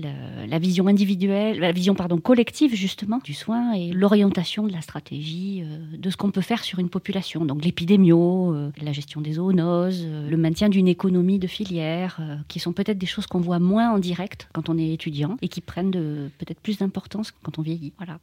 la 0.46 0.58
vision 0.58 0.86
individuelle, 0.86 1.58
la 1.60 1.72
vision 1.72 1.94
pardon 1.94 2.18
collective 2.18 2.74
justement 2.74 3.20
du 3.24 3.34
soin 3.34 3.72
et 3.72 3.92
l'orientation 3.92 4.66
de 4.66 4.72
la 4.72 4.80
stratégie 4.80 5.62
euh, 5.64 5.96
de 5.96 6.10
ce 6.10 6.16
qu'on 6.16 6.30
peut 6.30 6.40
faire 6.40 6.64
sur 6.64 6.78
une 6.78 6.90
population. 6.90 7.44
Donc 7.44 7.64
l'épidémio, 7.64 8.52
euh, 8.54 8.70
la 8.80 8.92
gestion 8.92 9.20
des 9.20 9.34
zoonoses, 9.34 10.06
le 10.06 10.36
maintien 10.36 10.68
d'une 10.68 10.88
économie 10.88 11.38
de 11.38 11.46
filière, 11.46 12.20
qui 12.48 12.58
sont 12.58 12.72
peut-être 12.72 12.98
des 12.98 13.06
choses 13.06 13.26
qu'on 13.26 13.40
voit 13.40 13.58
moins 13.58 13.90
en 13.90 13.98
direct 13.98 14.48
quand 14.52 14.68
on 14.68 14.76
est 14.76 14.92
étudiant 14.92 15.36
et 15.42 15.48
qui 15.48 15.60
prennent 15.60 15.90
peut-être 15.90 16.60
plus 16.60 16.78
d'importance 16.78 17.32
quand 17.42 17.58
on 17.58 17.62
vieillit. 17.62 17.92
Voilà. 17.98 18.18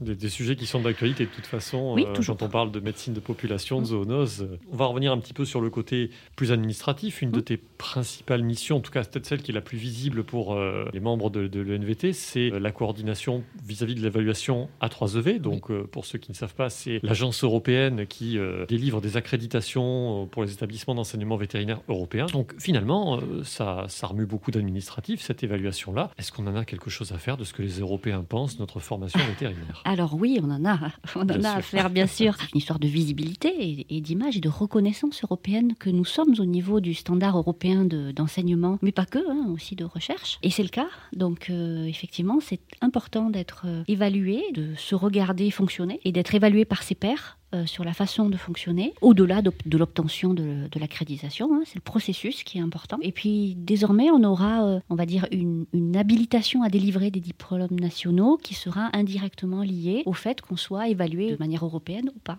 Des, 0.00 0.28
sujets 0.28 0.56
qui 0.56 0.66
sont 0.66 0.80
d'actualité 0.80 1.24
de 1.24 1.30
toute 1.30 1.46
façon. 1.46 1.87
Oui, 1.94 2.04
euh, 2.06 2.22
quand 2.26 2.42
on 2.42 2.48
parle 2.48 2.70
de 2.70 2.80
médecine 2.80 3.12
de 3.14 3.20
population, 3.20 3.78
de 3.78 3.82
mm. 3.82 3.86
zoonose, 3.86 4.42
euh, 4.42 4.58
on 4.72 4.76
va 4.76 4.86
revenir 4.86 5.12
un 5.12 5.18
petit 5.18 5.34
peu 5.34 5.44
sur 5.44 5.60
le 5.60 5.70
côté 5.70 6.10
plus 6.36 6.52
administratif. 6.52 7.22
Une 7.22 7.30
de 7.30 7.40
mm. 7.40 7.44
tes 7.44 7.56
principales 7.56 8.42
missions, 8.42 8.76
en 8.76 8.80
tout 8.80 8.92
cas 8.92 9.04
peut-être 9.04 9.26
celle 9.26 9.42
qui 9.42 9.50
est 9.50 9.54
la 9.54 9.60
plus 9.60 9.78
visible 9.78 10.24
pour 10.24 10.54
euh, 10.54 10.88
les 10.92 11.00
membres 11.00 11.30
de, 11.30 11.60
l'ENVT, 11.60 12.12
c'est 12.12 12.50
la 12.50 12.70
coordination 12.72 13.42
vis-à-vis 13.64 13.94
de 13.94 14.00
l'évaluation 14.00 14.68
A3EV. 14.80 15.40
Donc 15.40 15.72
pour 15.86 16.06
ceux 16.06 16.18
qui 16.18 16.30
ne 16.30 16.36
savent 16.36 16.54
pas, 16.54 16.70
c'est 16.70 17.00
l'agence 17.02 17.42
européenne 17.42 18.06
qui 18.06 18.38
délivre 18.68 19.00
des 19.00 19.16
accréditations 19.16 20.28
pour 20.30 20.44
les 20.44 20.52
établissements 20.52 20.94
d'enseignement 20.94 21.36
vétérinaire 21.36 21.80
européens. 21.88 22.26
Donc 22.26 22.54
finalement, 22.58 23.20
ça, 23.42 23.86
ça 23.88 24.06
remue 24.06 24.26
beaucoup 24.26 24.50
d'administratifs, 24.50 25.20
cette 25.20 25.42
évaluation-là. 25.42 26.10
Est-ce 26.18 26.32
qu'on 26.32 26.46
en 26.46 26.56
a 26.56 26.64
quelque 26.64 26.90
chose 26.90 27.12
à 27.12 27.18
faire 27.18 27.36
de 27.36 27.44
ce 27.44 27.52
que 27.52 27.62
les 27.62 27.80
Européens 27.80 28.24
pensent, 28.28 28.58
notre 28.58 28.80
formation 28.80 29.20
vétérinaire? 29.28 29.82
Alors 29.84 30.14
oui, 30.14 30.38
on 30.42 30.50
en 30.50 30.64
a, 30.64 30.78
on 31.16 31.22
en 31.22 31.44
a 31.44 31.50
à 31.50 31.62
faire 31.62 31.77
bien 31.88 32.06
sûr. 32.06 32.34
C'est 32.38 32.50
une 32.54 32.58
histoire 32.58 32.78
de 32.78 32.88
visibilité 32.88 33.86
et, 33.88 34.00
d'image 34.00 34.36
et 34.36 34.40
de 34.40 34.48
reconnaissance 34.48 35.22
européenne 35.22 35.74
que 35.78 35.90
nous 35.90 36.04
sommes 36.04 36.34
au 36.38 36.44
niveau 36.44 36.80
du 36.80 36.94
standard 36.94 37.36
européen 37.38 37.84
d'enseignement, 37.84 38.78
mais 38.82 38.92
pas 38.92 39.06
que, 39.06 39.18
hein, 39.18 39.46
aussi 39.52 39.76
de 39.76 39.84
recherche. 39.84 40.38
Et 40.42 40.50
c'est 40.50 40.62
le 40.62 40.68
cas. 40.68 40.88
Donc 41.12 41.50
euh, 41.50 41.84
effectivement, 41.84 42.38
c'est 42.40 42.60
important 42.80 43.30
d'être 43.30 43.62
euh, 43.66 43.84
évalué, 43.86 44.42
de 44.54 44.74
se 44.76 44.94
regarder 44.94 45.50
fonctionner 45.50 46.00
et 46.04 46.12
d'être 46.12 46.34
évalué 46.34 46.64
par 46.64 46.82
ses 46.82 46.94
pairs 46.94 47.38
euh, 47.54 47.64
sur 47.64 47.82
la 47.82 47.94
façon 47.94 48.28
de 48.28 48.36
fonctionner, 48.36 48.92
au-delà 49.00 49.40
de, 49.40 49.78
l'obtention 49.78 50.34
de, 50.34 50.68
l'accréditation. 50.78 51.54
Hein, 51.54 51.62
c'est 51.64 51.76
le 51.76 51.80
processus 51.80 52.44
qui 52.44 52.58
est 52.58 52.60
important. 52.60 52.98
Et 53.00 53.10
puis 53.10 53.54
désormais, 53.56 54.10
on 54.10 54.22
aura, 54.22 54.64
euh, 54.64 54.80
on 54.90 54.94
va 54.94 55.06
dire, 55.06 55.26
une, 55.32 55.64
une, 55.72 55.96
habilitation 55.96 56.62
à 56.62 56.68
délivrer 56.68 57.10
des 57.10 57.20
diplômes 57.20 57.80
nationaux 57.80 58.36
qui 58.36 58.54
sera 58.54 58.90
indirectement 58.92 59.62
liée 59.62 60.02
au 60.04 60.12
fait 60.12 60.42
qu'on 60.42 60.56
soit 60.56 60.88
évalué 60.88 61.30
de 61.30 61.36
manière 61.38 61.64
européenne 61.64 62.10
ou 62.14 62.18
pas. 62.18 62.36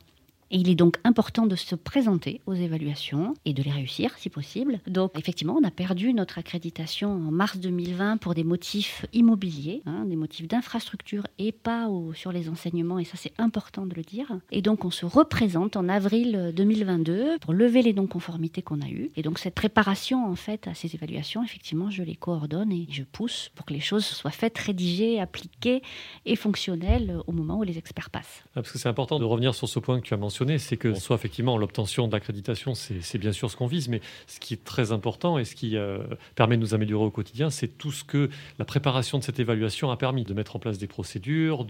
Et 0.51 0.57
il 0.57 0.69
est 0.69 0.75
donc 0.75 0.95
important 1.03 1.45
de 1.45 1.55
se 1.55 1.75
présenter 1.75 2.41
aux 2.47 2.55
évaluations 2.55 3.35
et 3.45 3.53
de 3.53 3.61
les 3.61 3.71
réussir 3.71 4.17
si 4.17 4.29
possible. 4.29 4.79
Donc 4.87 5.11
effectivement, 5.17 5.57
on 5.61 5.63
a 5.63 5.71
perdu 5.71 6.13
notre 6.13 6.39
accréditation 6.39 7.11
en 7.11 7.31
mars 7.31 7.57
2020 7.59 8.17
pour 8.17 8.33
des 8.33 8.43
motifs 8.43 9.05
immobiliers, 9.13 9.83
hein, 9.85 10.05
des 10.05 10.15
motifs 10.15 10.47
d'infrastructure 10.47 11.27
et 11.37 11.51
pas 11.51 11.87
sur 12.15 12.31
les 12.31 12.49
enseignements, 12.49 12.97
et 12.97 13.05
ça 13.05 13.15
c'est 13.15 13.33
important 13.37 13.85
de 13.85 13.93
le 13.93 14.01
dire. 14.01 14.39
Et 14.51 14.61
donc 14.61 14.85
on 14.85 14.91
se 14.91 15.05
représente 15.05 15.75
en 15.75 15.87
avril 15.87 16.51
2022 16.55 17.37
pour 17.39 17.53
lever 17.53 17.83
les 17.83 17.93
non-conformités 17.93 18.63
qu'on 18.63 18.81
a 18.81 18.89
eues. 18.89 19.11
Et 19.15 19.21
donc 19.21 19.37
cette 19.37 19.55
préparation 19.55 20.25
en 20.25 20.35
fait 20.35 20.67
à 20.67 20.73
ces 20.73 20.95
évaluations, 20.95 21.43
effectivement, 21.43 21.91
je 21.91 22.01
les 22.01 22.15
coordonne 22.15 22.71
et 22.71 22.87
je 22.89 23.03
pousse 23.03 23.51
pour 23.53 23.65
que 23.65 23.73
les 23.73 23.79
choses 23.79 24.05
soient 24.05 24.31
faites, 24.31 24.57
rédigées, 24.57 25.19
appliquées 25.19 25.83
et 26.25 26.35
fonctionnelles 26.35 27.19
au 27.27 27.31
moment 27.31 27.59
où 27.59 27.63
les 27.63 27.77
experts 27.77 28.09
passent. 28.09 28.43
Ah, 28.51 28.61
parce 28.61 28.71
que 28.71 28.79
c'est 28.79 28.89
important 28.89 29.19
de 29.19 29.25
revenir 29.25 29.53
sur 29.53 29.69
ce 29.69 29.77
point 29.77 29.99
que 29.99 30.05
tu 30.05 30.13
as 30.13 30.17
mentionné 30.17 30.38
c'est 30.57 30.77
que 30.77 30.93
soit 30.93 31.15
effectivement 31.15 31.57
l'obtention 31.57 32.07
d'accréditation, 32.07 32.73
c'est 32.75 33.17
bien 33.17 33.31
sûr 33.31 33.49
ce 33.51 33.57
qu'on 33.57 33.67
vise, 33.67 33.87
mais 33.87 34.01
ce 34.27 34.39
qui 34.39 34.53
est 34.53 34.63
très 34.63 34.91
important 34.91 35.37
et 35.37 35.45
ce 35.45 35.55
qui 35.55 35.77
euh, 35.77 35.99
permet 36.35 36.57
de 36.57 36.61
nous 36.61 36.73
améliorer 36.73 37.05
au 37.05 37.11
quotidien, 37.11 37.49
c'est 37.49 37.67
tout 37.67 37.91
ce 37.91 38.03
que 38.03 38.29
la 38.57 38.65
préparation 38.65 39.17
de 39.17 39.23
cette 39.23 39.39
évaluation 39.39 39.91
a 39.91 39.97
permis, 39.97 40.23
de 40.23 40.33
mettre 40.33 40.55
en 40.55 40.59
place 40.59 40.77
des 40.77 40.87
procédures, 40.87 41.65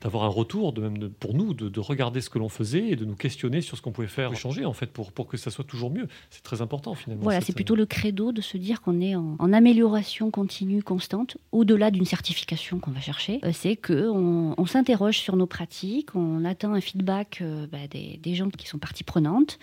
d'avoir 0.00 0.24
un 0.24 0.28
retour, 0.28 0.72
de 0.72 0.80
même 0.80 1.08
pour 1.10 1.34
nous, 1.34 1.54
de, 1.54 1.80
regarder 1.80 2.20
ce 2.20 2.28
que 2.28 2.38
l'on 2.38 2.48
faisait 2.48 2.88
et 2.88 2.96
de 2.96 3.04
nous 3.04 3.14
questionner 3.14 3.60
sur 3.60 3.76
ce 3.76 3.82
qu'on 3.82 3.92
pouvait 3.92 4.08
faire, 4.08 4.34
changer 4.34 4.64
en 4.64 4.72
fait 4.72 4.90
pour, 4.90 5.12
pour 5.12 5.28
que 5.28 5.36
ça 5.36 5.50
soit 5.50 5.64
toujours 5.64 5.90
mieux. 5.90 6.08
C'est 6.30 6.42
très 6.42 6.60
important 6.60 6.94
finalement. 6.94 7.22
Voilà, 7.22 7.40
c'est 7.40 7.54
plutôt 7.54 7.76
le 7.76 7.86
credo 7.86 8.32
de 8.32 8.40
se 8.40 8.56
dire 8.56 8.82
qu'on 8.82 9.00
est 9.00 9.14
en, 9.14 9.52
amélioration 9.52 10.30
continue, 10.30 10.82
constante, 10.82 11.36
au-delà 11.52 11.90
d'une 11.90 12.04
certification 12.04 12.78
qu'on 12.78 12.90
va 12.90 13.00
chercher. 13.00 13.40
Euh, 13.44 13.50
c'est 13.52 13.76
qu'on 13.76 14.54
on, 14.56 14.66
s'interroge 14.66 15.18
sur 15.18 15.36
nos 15.36 15.46
pratiques, 15.46 16.14
on 16.14 16.44
attend 16.44 16.74
un 16.74 16.80
feedback 16.80 17.38
euh, 17.40 17.66
bah, 17.66 17.86
des 17.90 17.97
des, 18.20 18.34
gens 18.34 18.48
qui 18.50 18.66
sont 18.66 18.78
parties 18.78 19.04
prenantes 19.04 19.58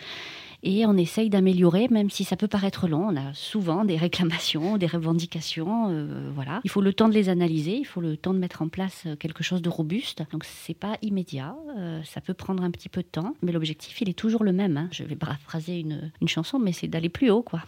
et 0.66 0.86
on 0.88 0.98
essaye 0.98 1.30
d'améliorer, 1.30 1.88
même 1.90 2.10
si 2.10 2.24
ça 2.24 2.36
peut 2.36 2.48
paraître 2.48 2.88
long. 2.88 3.10
On 3.10 3.16
a 3.16 3.34
souvent 3.34 3.86
des 3.86 3.98
réclamations, 3.98 4.78
des 4.78 4.88
revendications. 4.88 5.90
Euh, 5.92 6.32
voilà, 6.34 6.60
il 6.64 6.72
faut 6.72 6.82
le 6.82 6.92
temps 6.92 7.08
de 7.08 7.14
les 7.14 7.30
analyser, 7.30 7.78
il 7.78 7.86
faut 7.86 8.02
le 8.02 8.18
temps 8.18 8.34
de 8.34 8.40
mettre 8.40 8.64
en 8.64 8.68
place 8.68 9.04
euh, 9.06 9.16
quelque 9.16 9.44
chose 9.44 9.62
de 9.62 9.70
robuste. 9.70 10.24
Donc 10.32 10.44
c'est 10.44 10.74
pas 10.74 10.98
immédiat, 11.04 11.56
euh, 11.78 12.02
ça 12.04 12.20
peut 12.20 12.34
prendre 12.34 12.64
un 12.64 12.72
petit 12.72 12.90
peu 12.90 13.04
de 13.04 13.08
temps, 13.08 13.36
mais 13.44 13.52
l'objectif 13.52 14.02
il 14.02 14.10
est 14.10 14.14
toujours 14.14 14.44
le 14.44 14.54
même. 14.54 14.76
Hein. 14.76 14.90
Je 14.92 15.04
vais 15.04 15.16
paraphraser 15.16 15.80
une, 15.80 16.12
une 16.20 16.28
chanson, 16.28 16.58
mais 16.58 16.72
c'est 16.72 16.88
d'aller 16.88 17.10
plus 17.10 17.30
haut, 17.30 17.44
quoi. 17.44 17.62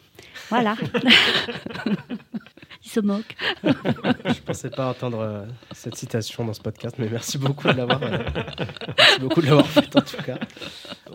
Voilà. 0.49 0.75
il 2.83 2.89
se 2.89 2.99
moque. 2.99 3.35
Je 3.63 4.41
pensais 4.43 4.71
pas 4.71 4.89
entendre 4.89 5.45
cette 5.71 5.95
citation 5.95 6.45
dans 6.45 6.53
ce 6.53 6.61
podcast, 6.61 6.95
mais 6.97 7.09
merci 7.09 7.37
beaucoup 7.37 7.67
de 7.67 7.73
l'avoir, 7.73 7.99
merci 7.99 9.19
beaucoup 9.19 9.41
de 9.41 9.45
l'avoir 9.45 9.67
fait 9.67 9.95
en 9.95 10.01
tout 10.01 10.23
cas. 10.23 10.39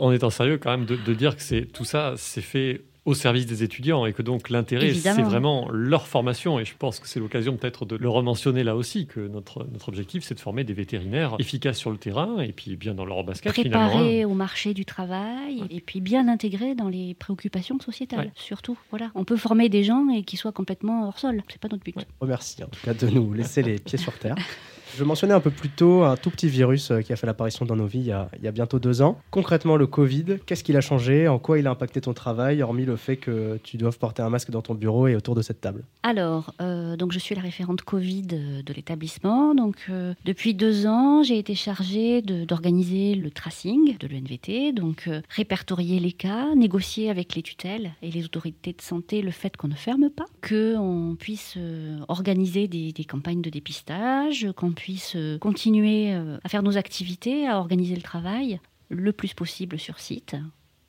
On 0.04 0.12
est 0.12 0.24
en 0.24 0.30
sérieux 0.30 0.58
quand 0.58 0.70
même 0.70 0.84
de, 0.84 0.96
de 0.96 1.14
dire 1.14 1.36
que 1.36 1.42
c'est 1.42 1.64
tout 1.64 1.84
ça, 1.84 2.14
c'est 2.16 2.40
fait 2.40 2.82
au 3.04 3.14
service 3.14 3.46
des 3.46 3.62
étudiants 3.62 4.06
et 4.06 4.12
que 4.12 4.22
donc 4.22 4.48
l'intérêt, 4.48 4.92
c'est 4.94 5.22
vraiment 5.22 5.68
leur 5.72 6.06
formation. 6.06 6.60
Et 6.60 6.64
je 6.64 6.74
pense 6.78 7.00
que 7.00 7.08
c'est 7.08 7.18
l'occasion 7.18 7.56
peut-être 7.56 7.84
de 7.84 7.96
le 7.96 8.08
rementionner 8.08 8.62
là 8.62 8.76
aussi, 8.76 9.06
que 9.06 9.20
notre, 9.20 9.66
notre 9.72 9.88
objectif, 9.88 10.22
c'est 10.22 10.34
de 10.34 10.40
former 10.40 10.62
des 10.62 10.72
vétérinaires 10.72 11.34
efficaces 11.38 11.78
sur 11.78 11.90
le 11.90 11.96
terrain 11.96 12.40
et 12.40 12.52
puis 12.52 12.76
bien 12.76 12.94
dans 12.94 13.04
leur 13.04 13.24
basket. 13.24 13.52
Préparés 13.52 14.24
au 14.24 14.34
marché 14.34 14.72
du 14.72 14.84
travail 14.84 15.64
et 15.70 15.80
puis 15.80 16.00
bien 16.00 16.28
intégrés 16.28 16.74
dans 16.74 16.88
les 16.88 17.14
préoccupations 17.14 17.78
sociétales, 17.80 18.30
surtout. 18.36 18.78
Voilà. 18.90 19.10
On 19.14 19.24
peut 19.24 19.36
former 19.36 19.68
des 19.68 19.82
gens 19.82 20.08
et 20.08 20.22
qui 20.22 20.36
soient 20.36 20.52
complètement 20.52 21.06
hors 21.06 21.18
sol. 21.18 21.42
C'est 21.48 21.60
pas 21.60 21.68
notre 21.68 21.84
but. 21.84 21.96
Merci 22.24 22.62
en 22.62 22.68
tout 22.68 22.80
cas 22.84 22.94
de 22.94 23.08
nous 23.08 23.32
laisser 23.32 23.62
les 23.62 23.78
pieds 23.78 23.98
sur 23.98 24.16
terre. 24.18 24.36
Je 24.96 25.05
mentionnais 25.05 25.35
un 25.35 25.40
peu 25.40 25.50
plus 25.50 25.68
tôt 25.68 26.05
un 26.05 26.16
tout 26.16 26.31
petit 26.31 26.48
virus 26.48 26.90
euh, 26.90 27.00
qui 27.00 27.12
a 27.12 27.16
fait 27.16 27.26
l'apparition 27.26 27.64
dans 27.64 27.76
nos 27.76 27.87
vies 27.87 28.00
il 28.00 28.07
y, 28.42 28.48
a, 28.48 28.52
bientôt 28.52 28.78
deux 28.78 29.02
ans. 29.02 29.18
Concrètement, 29.31 29.76
le 29.76 29.87
Covid, 29.87 30.38
qu'est-ce 30.44 30.64
qu'il 30.64 30.76
a 30.76 30.81
changé? 30.81 31.28
En 31.28 31.38
quoi 31.38 31.59
il 31.59 31.66
a 31.66 31.70
impacté 31.70 32.00
ton 32.00 32.12
travail, 32.12 32.62
hormis 32.62 32.85
le 32.85 32.96
fait 32.96 33.16
que 33.16 33.59
tu 33.62 33.76
doives 33.76 33.98
porter 33.98 34.22
un 34.22 34.31
masque 34.31 34.50
dans 34.50 34.62
ton 34.62 34.74
bureau 34.74 35.09
et 35.09 35.16
autour 35.16 35.35
de 35.35 35.42
cette 35.42 35.61
table? 35.61 35.85
Alors, 36.02 36.52
euh, 36.61 36.96
donc 36.96 37.12
je 37.12 37.18
suis 37.18 37.35
la 37.35 37.42
référente 37.42 37.83
Covid 37.83 38.22
de 38.22 38.72
l'établissement. 38.72 39.55
Donc, 39.55 39.76
euh, 39.90 40.14
depuis 40.24 40.55
deux 40.55 40.87
ans, 40.87 41.22
j'ai 41.22 41.38
été 41.38 41.55
chargée 41.55 42.22
d'organiser 42.22 43.14
le 43.14 43.31
tracing 43.31 43.96
de 43.98 44.07
l'ENVT, 44.07 44.72
donc 44.72 45.05
euh, 45.09 45.20
répertorier 45.28 46.00
les 46.00 46.12
cas, 46.12 46.55
négocier 46.55 47.11
avec 47.11 47.35
les 47.35 47.42
tutelles 47.42 47.92
et 48.02 48.11
les 48.11 48.24
autorités 48.24 48.72
de 48.72 48.83
santé 48.83 49.22
le 49.22 49.31
fait 49.31 49.57
qu'on 49.57 49.68
ne 49.68 49.74
ferme 49.74 50.11
pas, 50.11 50.26
qu'on 50.46 51.16
puisse 51.18 51.55
euh, 51.57 51.98
organiser 52.09 52.68
des, 52.68 52.92
des, 52.92 53.05
campagnes 53.05 53.42
de 53.42 53.50
dépistage, 53.50 54.48
qu'on 54.57 54.72
puisse 54.72 54.81
euh, 55.14 55.38
continuer 55.38 56.12
euh, 56.14 56.38
à 56.44 56.48
faire 56.48 56.62
nos 56.62 56.76
activités, 56.76 57.46
à 57.46 57.58
organiser 57.58 57.94
le 57.94 58.02
travail 58.02 58.60
le 58.88 59.12
plus 59.12 59.34
possible 59.34 59.78
sur 59.78 59.98
site 59.98 60.36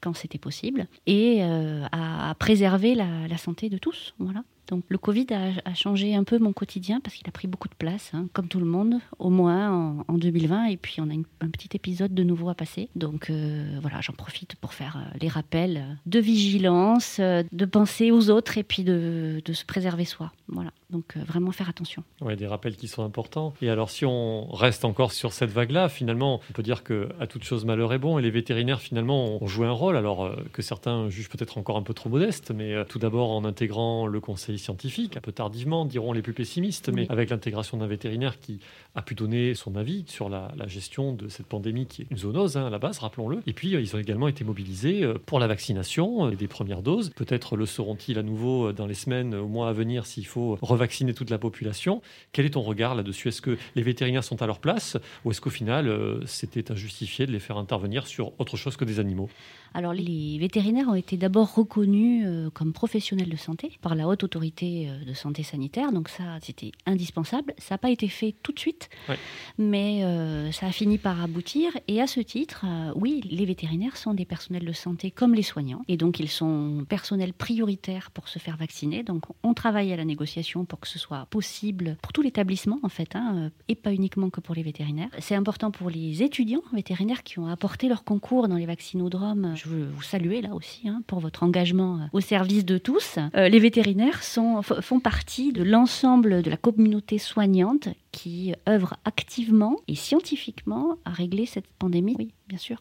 quand 0.02 0.14
c'était 0.14 0.38
possible 0.38 0.88
et 1.08 1.40
euh, 1.42 1.86
à, 1.92 2.36
préserver 2.38 2.96
la, 2.96 3.28
la, 3.28 3.38
santé 3.38 3.70
de 3.70 3.78
tous. 3.78 4.14
Voilà. 4.20 4.44
Le 4.88 4.98
Covid 4.98 5.28
a, 5.32 5.70
a, 5.70 5.74
changé 5.74 6.16
un 6.16 6.24
peu 6.24 6.40
mon 6.40 6.54
quotidien 6.54 7.00
parce 7.00 7.16
qu'il 7.16 7.28
a 7.28 7.32
pris 7.32 7.48
beaucoup 7.48 7.68
de 7.68 7.76
place, 7.76 8.12
hein, 8.14 8.28
comme 8.34 8.48
tout 8.48 8.60
le 8.60 8.66
monde, 8.66 8.96
au 9.20 9.30
moins 9.30 9.72
en, 9.72 10.06
en 10.08 10.18
2020. 10.18 10.66
Et 10.66 10.78
puis 10.78 10.96
on 11.00 11.10
a 11.10 11.14
un 11.14 11.50
petit 11.50 11.70
épisode 11.74 12.14
de 12.14 12.24
nouveau 12.24 12.50
à 12.50 12.56
passer. 12.56 12.90
Donc 12.96 13.30
euh, 13.30 13.78
voilà, 13.82 14.02
j'en 14.02 14.14
profite 14.14 14.56
pour 14.56 14.74
faire 14.74 14.98
euh, 14.98 15.18
les 15.22 15.28
rappels 15.28 15.98
de 16.06 16.20
vigilance, 16.20 17.18
euh, 17.20 17.44
de 17.52 17.66
penser 17.66 18.12
aux 18.12 18.30
autres 18.30 18.58
et 18.58 18.64
puis 18.64 18.84
de, 18.84 19.42
se 19.54 19.66
préserver 19.66 20.06
soi. 20.06 20.32
Voilà. 20.48 20.72
Donc 20.94 21.18
euh, 21.18 21.24
vraiment 21.26 21.52
faire 21.52 21.70
attention. 21.70 22.04
Oui, 22.22 22.36
des 22.36 22.46
rappels 22.46 22.76
qui 22.78 22.88
sont 22.88 23.04
importants. 23.04 23.54
Et 23.62 23.70
alors 23.70 23.90
si 23.90 24.06
on 24.06 24.46
reste 24.52 24.86
encore 24.86 25.12
sur 25.12 25.34
cette 25.34 25.50
vague-là, 25.50 25.90
finalement, 25.90 26.40
on 26.50 26.54
peut 26.54 26.62
dire 26.62 26.84
que 26.84 27.10
à 27.20 27.26
toute 27.26 27.44
chose 27.44 27.66
malheur 27.66 27.92
est 27.94 27.98
bon. 27.98 28.20
Et 28.20 28.22
les 28.22 28.30
vétérinaires 28.30 28.80
finalement 28.80 29.44
ont 29.44 29.48
joué 29.48 29.66
un 29.66 29.72
rôle, 29.72 29.98
alors 29.98 30.24
euh, 30.24 30.36
que 30.54 30.62
certains 30.62 31.10
jugent 31.10 31.30
peut-être 31.30 31.58
encore 31.58 31.78
un 31.78 31.82
peu 31.82 31.96
trop 31.96 32.10
modeste, 32.10 32.52
mais 32.56 32.74
euh, 32.74 32.84
tout 32.84 33.00
d'abord 33.00 33.32
en 33.32 33.44
intégrant 33.44 34.06
le 34.06 34.20
conseil 34.20 34.60
scientifique, 34.64 35.18
un 35.18 35.22
peu 35.22 35.32
tardivement, 35.32 35.86
diront 35.86 36.14
les 36.14 36.22
plus 36.22 36.34
pessimistes, 36.34 36.90
mais 36.94 37.06
avec 37.10 37.30
l'intégration 37.30 37.78
d'un 37.78 37.88
vétérinaire 37.88 38.40
qui 38.40 38.60
a 38.96 39.02
pu 39.02 39.16
donner 39.16 39.54
son 39.54 39.76
avis 39.76 40.04
sur 40.08 40.30
la, 40.30 40.52
la, 40.58 40.68
gestion 40.68 41.14
de 41.14 41.28
cette 41.28 41.46
pandémie 41.46 41.86
qui 41.86 42.04
est 42.04 42.08
une 42.10 42.18
zoonose 42.18 42.58
hein, 42.58 42.66
à 42.66 42.70
la 42.70 42.80
base, 42.80 43.00
rappelons-le. 43.00 43.42
Et 43.48 43.54
puis 43.54 43.72
ils 43.72 43.96
ont 43.96 44.00
également 44.00 44.28
été 44.28 44.44
mobilisés 44.44 45.04
pour 45.26 45.40
la 45.40 45.48
vaccination 45.48 46.30
des 46.32 46.48
premières 46.48 46.82
doses. 46.82 47.10
Peut-être 47.10 47.56
le 47.56 47.66
seront-ils 47.66 48.18
à 48.18 48.24
nouveau 48.24 48.72
dans 48.72 48.88
les 48.88 48.94
semaines, 48.94 49.36
au 49.36 49.48
mois 49.48 49.70
à 49.70 49.74
venir, 49.74 50.06
s'il 50.06 50.26
faut 50.26 50.58
revacciner 50.62 51.14
toute 51.14 51.30
la 51.30 51.38
population. 51.38 52.02
Quel 52.32 52.46
est 52.46 52.52
ton 52.52 52.62
regard 52.62 52.96
là-dessus? 52.96 53.30
Est-ce 53.30 53.42
que 53.42 53.58
les 53.76 53.82
vétérinaires 53.82 54.24
sont 54.24 54.42
à 54.42 54.48
leur 54.48 54.60
place 54.60 54.98
ou 55.26 55.32
est-ce 55.32 55.42
qu'au 55.42 55.50
final, 55.50 55.88
euh, 55.88 56.26
c'était 56.26 56.72
injustifié 56.72 57.26
de 57.26 57.32
les 57.32 57.40
faire 57.40 57.58
intervenir 57.58 58.08
sur 58.08 58.32
autre 58.40 58.58
chose 58.58 58.78
que 58.78 58.86
des 58.86 59.00
animaux? 59.00 59.30
Alors 59.74 59.94
les 59.94 60.38
vétérinaires 60.40 60.88
ont 60.88 60.96
été 60.96 61.18
d'abord 61.18 61.54
reconnus 61.56 62.26
euh, 62.28 62.50
comme 62.52 62.74
professionnels 62.74 63.30
de 63.30 63.36
santé 63.36 63.78
par 63.82 63.96
la 63.96 64.08
haute 64.08 64.24
autorité 64.24 64.88
euh, 64.90 65.06
de 65.06 65.14
santé 65.14 65.44
sanitaire, 65.44 65.92
donc 65.92 66.10
ça 66.10 66.38
c'était 66.42 66.72
indispensable. 66.86 67.54
Ça 67.58 67.76
n'a 67.76 67.78
pas 67.80 67.90
été 67.90 68.08
fait 68.08 68.36
tout 68.44 68.52
de 68.52 68.60
suite, 68.60 68.90
ouais. 69.10 69.18
mais 69.58 70.04
euh, 70.04 70.52
ça 70.52 70.68
a 70.68 70.72
fini 70.72 70.98
par 70.98 71.22
aboutir. 71.22 71.72
Et 71.88 72.02
à 72.02 72.08
ce 72.08 72.20
titre, 72.20 72.66
euh, 72.66 72.92
oui, 72.96 73.22
les 73.30 73.46
vétérinaires 73.46 73.98
sont 73.98 74.14
des 74.14 74.26
personnels 74.26 74.66
de 74.66 74.72
santé 74.74 75.12
comme 75.12 75.34
les 75.34 75.44
soignants, 75.44 75.84
et 75.88 75.98
donc 75.98 76.20
ils 76.20 76.30
sont 76.30 76.86
personnels 76.88 77.34
prioritaires 77.34 78.12
pour 78.12 78.28
se 78.28 78.40
faire 78.40 78.58
vacciner. 78.58 79.04
Donc 79.04 79.24
on 79.42 79.54
travaille 79.54 79.92
à 79.92 79.98
la 79.98 80.06
négociation 80.06 80.66
pour 80.66 80.80
que 80.80 80.88
ce 80.88 81.00
soit 81.00 81.26
possible 81.30 81.98
pour 82.02 82.14
tout 82.14 82.22
l'établissement 82.22 82.80
en 82.84 82.90
fait, 82.90 83.16
hein, 83.16 83.50
et 83.68 83.76
pas 83.76 83.94
uniquement 83.94 84.30
que 84.30 84.40
pour 84.40 84.54
les 84.56 84.64
vétérinaires. 84.64 85.10
C'est 85.20 85.36
important 85.36 85.72
pour 85.72 85.90
les 85.90 86.22
étudiants 86.22 86.64
vétérinaires 86.74 87.24
qui 87.24 87.40
ont 87.40 87.48
apporté 87.48 87.88
leur 87.88 88.04
concours 88.04 88.48
dans 88.48 88.58
les 88.58 88.66
vaccinodromes 88.66 89.56
je 89.64 89.70
veux 89.70 89.86
vous 89.86 90.02
saluer 90.02 90.42
là 90.42 90.54
aussi 90.54 90.88
hein, 90.88 91.02
pour 91.08 91.20
votre 91.20 91.44
engagement 91.44 91.98
euh, 91.98 92.06
au 92.12 92.20
service 92.20 92.66
de 92.66 92.78
tous. 92.78 93.18
Euh, 93.36 93.48
les 93.48 93.60
vétérinaires 93.60 94.22
font 94.24 95.00
partie 95.00 95.54
de 95.54 95.64
l'ensemble 95.64 96.42
de 96.42 96.50
la 96.50 96.58
communauté 96.58 97.18
soignante 97.18 97.90
qui 98.12 98.54
œuvre 98.68 98.96
activement 99.06 99.78
et 99.88 99.96
scientifiquement 99.96 100.98
à 101.06 101.12
régler 101.12 101.46
cette 101.46 101.68
pandémie. 101.68 102.16
Oui, 102.18 102.34
bien 102.48 102.58
sûr. 102.58 102.78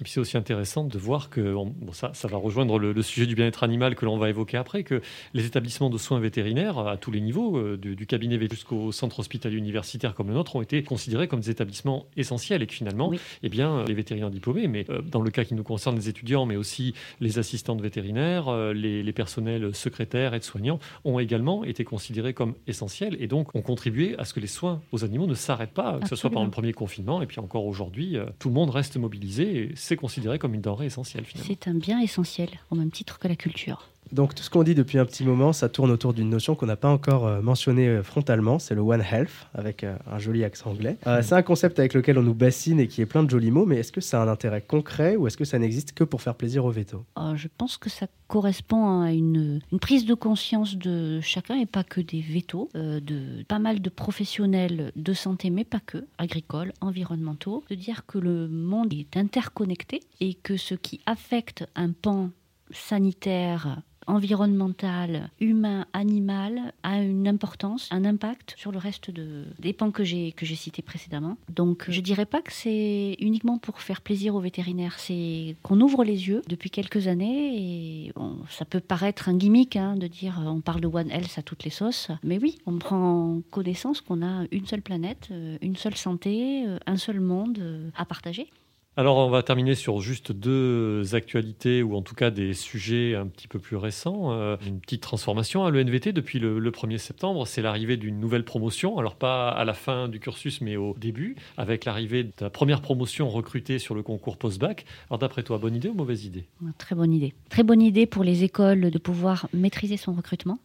Et 0.00 0.04
puis 0.04 0.12
c'est 0.12 0.20
aussi 0.20 0.38
intéressant 0.38 0.84
de 0.84 0.98
voir 0.98 1.28
que, 1.28 1.52
bon, 1.52 1.74
ça, 1.92 2.12
ça 2.14 2.26
va 2.26 2.38
rejoindre 2.38 2.78
le, 2.78 2.92
le 2.92 3.02
sujet 3.02 3.26
du 3.26 3.34
bien-être 3.34 3.62
animal 3.62 3.94
que 3.94 4.06
l'on 4.06 4.16
va 4.16 4.30
évoquer 4.30 4.56
après, 4.56 4.82
que 4.82 5.02
les 5.34 5.44
établissements 5.44 5.90
de 5.90 5.98
soins 5.98 6.20
vétérinaires 6.20 6.78
à 6.78 6.96
tous 6.96 7.10
les 7.10 7.20
niveaux, 7.20 7.58
euh, 7.58 7.76
du, 7.76 7.96
du, 7.96 8.06
cabinet 8.06 8.38
jusqu'au 8.48 8.92
centre 8.92 9.20
hospitalier 9.20 9.58
universitaire 9.58 10.14
comme 10.14 10.28
le 10.28 10.34
nôtre, 10.34 10.56
ont 10.56 10.62
été 10.62 10.82
considérés 10.82 11.28
comme 11.28 11.40
des 11.40 11.50
établissements 11.50 12.06
essentiels 12.16 12.62
et 12.62 12.66
que 12.66 12.72
finalement, 12.72 13.08
oui. 13.08 13.20
eh 13.42 13.50
bien, 13.50 13.84
les 13.84 13.92
vétérinaires 13.92 14.30
diplômés, 14.30 14.68
mais 14.68 14.86
euh, 14.88 15.02
dans 15.02 15.20
le 15.20 15.30
cas 15.30 15.44
qui 15.44 15.54
nous 15.54 15.64
concerne, 15.64 15.96
les 15.96 16.08
étudiants, 16.08 16.46
mais 16.46 16.56
aussi 16.56 16.94
les 17.20 17.38
assistants 17.38 17.76
de 17.76 17.82
vétérinaires, 17.82 18.48
euh, 18.48 18.72
les, 18.72 19.02
les, 19.02 19.12
personnels 19.12 19.74
secrétaires, 19.74 20.32
aides-soignants, 20.32 20.78
ont 21.04 21.18
également 21.18 21.62
été 21.62 21.84
considérés 21.84 22.32
comme 22.32 22.54
essentiels 22.66 23.18
et 23.20 23.26
donc 23.26 23.54
ont 23.54 23.62
contribué 23.62 24.14
à 24.18 24.24
ce 24.24 24.32
que 24.32 24.40
les 24.40 24.46
soins 24.46 24.80
aux 24.92 25.04
animaux 25.04 25.26
ne 25.26 25.34
s'arrêtent 25.34 25.74
pas, 25.74 25.82
Absolument. 25.82 26.02
que 26.04 26.08
ce 26.08 26.16
soit 26.16 26.30
pendant 26.30 26.46
le 26.46 26.50
premier 26.50 26.72
confinement 26.72 27.20
et 27.20 27.26
puis 27.26 27.40
encore 27.40 27.66
aujourd'hui, 27.66 28.16
tout 28.38 28.48
le 28.48 28.54
monde 28.54 28.70
reste 28.70 28.96
mobilisé 28.96 29.64
et 29.64 29.76
c'est 29.90 29.96
considéré 29.96 30.38
comme 30.38 30.54
une 30.54 30.60
denrée 30.60 30.86
essentielle 30.86 31.24
finalement. 31.24 31.48
C'est 31.52 31.68
un 31.68 31.74
bien 31.74 31.98
essentiel, 31.98 32.48
au 32.70 32.76
même 32.76 32.92
titre 32.92 33.18
que 33.18 33.26
la 33.26 33.34
culture. 33.34 33.88
Donc 34.12 34.34
tout 34.34 34.42
ce 34.42 34.50
qu'on 34.50 34.62
dit 34.62 34.74
depuis 34.74 34.98
un 34.98 35.04
petit 35.04 35.24
moment, 35.24 35.52
ça 35.52 35.68
tourne 35.68 35.90
autour 35.90 36.12
d'une 36.12 36.30
notion 36.30 36.54
qu'on 36.54 36.66
n'a 36.66 36.76
pas 36.76 36.88
encore 36.88 37.26
euh, 37.26 37.40
mentionnée 37.40 37.88
euh, 37.88 38.02
frontalement, 38.02 38.58
c'est 38.58 38.74
le 38.74 38.80
One 38.80 39.02
Health, 39.02 39.48
avec 39.54 39.84
euh, 39.84 39.96
un 40.10 40.18
joli 40.18 40.44
accent 40.44 40.70
anglais. 40.70 40.96
Euh, 41.06 41.22
c'est 41.22 41.34
un 41.34 41.42
concept 41.42 41.78
avec 41.78 41.94
lequel 41.94 42.18
on 42.18 42.22
nous 42.22 42.34
bassine 42.34 42.80
et 42.80 42.88
qui 42.88 43.00
est 43.00 43.06
plein 43.06 43.22
de 43.22 43.30
jolis 43.30 43.50
mots, 43.50 43.66
mais 43.66 43.76
est-ce 43.76 43.92
que 43.92 44.00
ça 44.00 44.20
a 44.20 44.24
un 44.24 44.28
intérêt 44.28 44.62
concret 44.62 45.16
ou 45.16 45.26
est-ce 45.26 45.36
que 45.36 45.44
ça 45.44 45.58
n'existe 45.58 45.92
que 45.92 46.04
pour 46.04 46.22
faire 46.22 46.34
plaisir 46.34 46.64
aux 46.64 46.70
vétos 46.70 47.04
euh, 47.18 47.36
Je 47.36 47.48
pense 47.56 47.76
que 47.76 47.90
ça 47.90 48.06
correspond 48.26 49.02
à 49.02 49.12
une, 49.12 49.60
une, 49.72 49.80
prise 49.80 50.06
de 50.06 50.14
conscience 50.14 50.76
de 50.76 51.20
chacun 51.20 51.56
et 51.56 51.66
pas 51.66 51.84
que 51.84 52.00
des 52.00 52.20
vétos, 52.20 52.68
euh, 52.74 53.00
de 53.00 53.42
pas 53.44 53.58
mal 53.58 53.80
de 53.80 53.90
professionnels 53.90 54.92
de 54.96 55.12
santé, 55.12 55.50
mais 55.50 55.64
pas 55.64 55.80
que, 55.80 56.04
agricoles, 56.18 56.72
environnementaux, 56.80 57.64
de 57.70 57.74
dire 57.74 58.06
que 58.06 58.18
le 58.18 58.48
monde 58.48 58.92
est 58.92 59.16
interconnecté 59.16 60.00
et 60.20 60.34
que 60.34 60.56
ce 60.56 60.74
qui 60.74 61.00
affecte 61.06 61.66
un 61.74 61.90
pan 61.90 62.30
sanitaire 62.72 63.82
environnemental, 64.06 65.30
humain, 65.40 65.86
animal 65.92 66.72
a 66.82 67.02
une 67.02 67.28
importance, 67.28 67.88
un 67.90 68.04
impact 68.04 68.54
sur 68.56 68.72
le 68.72 68.78
reste 68.78 69.10
de, 69.10 69.44
des 69.58 69.72
pans 69.72 69.90
que 69.90 70.04
j'ai 70.04 70.32
cités 70.54 70.82
précédemment. 70.82 71.36
Donc 71.48 71.84
je 71.88 72.00
dirais 72.00 72.26
pas 72.26 72.42
que 72.42 72.52
c'est 72.52 73.16
uniquement 73.20 73.58
pour 73.58 73.80
faire 73.80 74.00
plaisir 74.00 74.34
aux 74.34 74.40
vétérinaires, 74.40 74.98
c'est 74.98 75.56
qu'on 75.62 75.80
ouvre 75.80 76.04
les 76.04 76.28
yeux 76.28 76.42
depuis 76.48 76.70
quelques 76.70 77.06
années 77.06 78.06
et 78.06 78.12
ça 78.48 78.64
peut 78.64 78.80
paraître 78.80 79.28
un 79.28 79.36
gimmick 79.36 79.76
hein, 79.76 79.96
de 79.96 80.06
dire 80.06 80.40
on 80.44 80.60
parle 80.60 80.80
de 80.80 80.86
One 80.86 81.10
Health 81.10 81.38
à 81.38 81.42
toutes 81.42 81.64
les 81.64 81.70
sauces, 81.70 82.10
mais 82.22 82.38
oui, 82.38 82.58
on 82.66 82.78
prend 82.78 83.40
connaissance 83.50 84.00
qu'on 84.00 84.22
a 84.22 84.44
une 84.50 84.66
seule 84.66 84.82
planète, 84.82 85.28
euh, 85.30 85.58
une 85.62 85.76
seule 85.76 85.96
santé, 85.96 86.64
euh, 86.66 86.78
un 86.86 86.96
seul 86.96 87.20
monde 87.20 87.58
euh, 87.58 87.90
à 87.96 88.04
partager. 88.04 88.50
Alors, 88.96 89.18
on 89.18 89.30
va 89.30 89.42
terminer 89.44 89.76
sur 89.76 90.00
juste 90.00 90.32
deux 90.32 91.14
actualités, 91.14 91.82
ou 91.82 91.94
en 91.94 92.02
tout 92.02 92.16
cas 92.16 92.30
des 92.30 92.54
sujets 92.54 93.14
un 93.14 93.28
petit 93.28 93.46
peu 93.46 93.60
plus 93.60 93.76
récents. 93.76 94.32
Euh, 94.32 94.56
une 94.66 94.80
petite 94.80 95.00
transformation 95.00 95.64
à 95.64 95.70
l'ENVT 95.70 96.12
depuis 96.12 96.40
le, 96.40 96.58
le 96.58 96.70
1er 96.70 96.98
septembre, 96.98 97.46
c'est 97.46 97.62
l'arrivée 97.62 97.96
d'une 97.96 98.18
nouvelle 98.18 98.44
promotion. 98.44 98.98
Alors, 98.98 99.14
pas 99.14 99.48
à 99.48 99.64
la 99.64 99.74
fin 99.74 100.08
du 100.08 100.18
cursus, 100.18 100.60
mais 100.60 100.76
au 100.76 100.94
début, 100.98 101.36
avec 101.56 101.84
l'arrivée 101.84 102.24
de 102.24 102.32
la 102.40 102.50
première 102.50 102.82
promotion 102.82 103.28
recrutée 103.28 103.78
sur 103.78 103.94
le 103.94 104.02
concours 104.02 104.36
post-bac. 104.36 104.84
Alors, 105.08 105.18
d'après 105.18 105.44
toi, 105.44 105.58
bonne 105.58 105.76
idée 105.76 105.88
ou 105.88 105.94
mauvaise 105.94 106.24
idée? 106.24 106.46
Très 106.76 106.96
bonne 106.96 107.12
idée. 107.12 107.32
Très 107.48 107.62
bonne 107.62 107.82
idée 107.82 108.06
pour 108.06 108.24
les 108.24 108.42
écoles 108.42 108.90
de 108.90 108.98
pouvoir 108.98 109.48
maîtriser 109.54 109.96
son 109.96 110.12
recrutement 110.12 110.58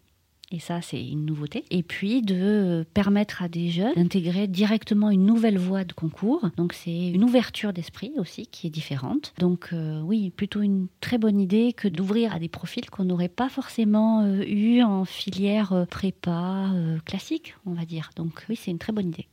et 0.51 0.59
ça 0.59 0.81
c'est 0.81 1.03
une 1.03 1.25
nouveauté, 1.25 1.65
et 1.71 1.83
puis 1.83 2.21
de 2.21 2.85
permettre 2.93 3.41
à 3.41 3.47
des 3.47 3.69
jeunes 3.69 3.93
d'intégrer 3.95 4.47
directement 4.47 5.09
une 5.09 5.25
nouvelle 5.25 5.57
voie 5.57 5.83
de 5.83 5.93
concours. 5.93 6.49
Donc 6.57 6.73
c'est 6.73 7.09
une 7.09 7.23
ouverture 7.23 7.73
d'esprit 7.73 8.11
aussi 8.17 8.47
qui 8.47 8.67
est 8.67 8.69
différente. 8.71 9.33
Donc 9.39 9.69
euh, 9.73 10.01
oui, 10.01 10.29
plutôt 10.29 10.61
une 10.61 10.87
très 11.01 11.17
bonne 11.17 11.39
idée 11.39 11.73
que 11.73 11.87
d'ouvrir 11.87 12.33
à 12.33 12.39
des 12.39 12.49
profils 12.49 12.89
qu'on 12.89 13.05
n'aurait 13.05 13.29
pas 13.29 13.49
forcément 13.49 14.23
euh, 14.23 14.43
eu 14.47 14.81
en 14.81 15.05
filière 15.05 15.73
euh, 15.73 15.85
prépa 15.85 16.69
euh, 16.73 16.97
classique, 17.05 17.55
on 17.65 17.73
va 17.73 17.85
dire. 17.85 18.09
Donc 18.15 18.45
oui, 18.49 18.55
c'est 18.55 18.71
une 18.71 18.77
très 18.77 18.93
bonne 18.93 19.09
idée. 19.09 19.27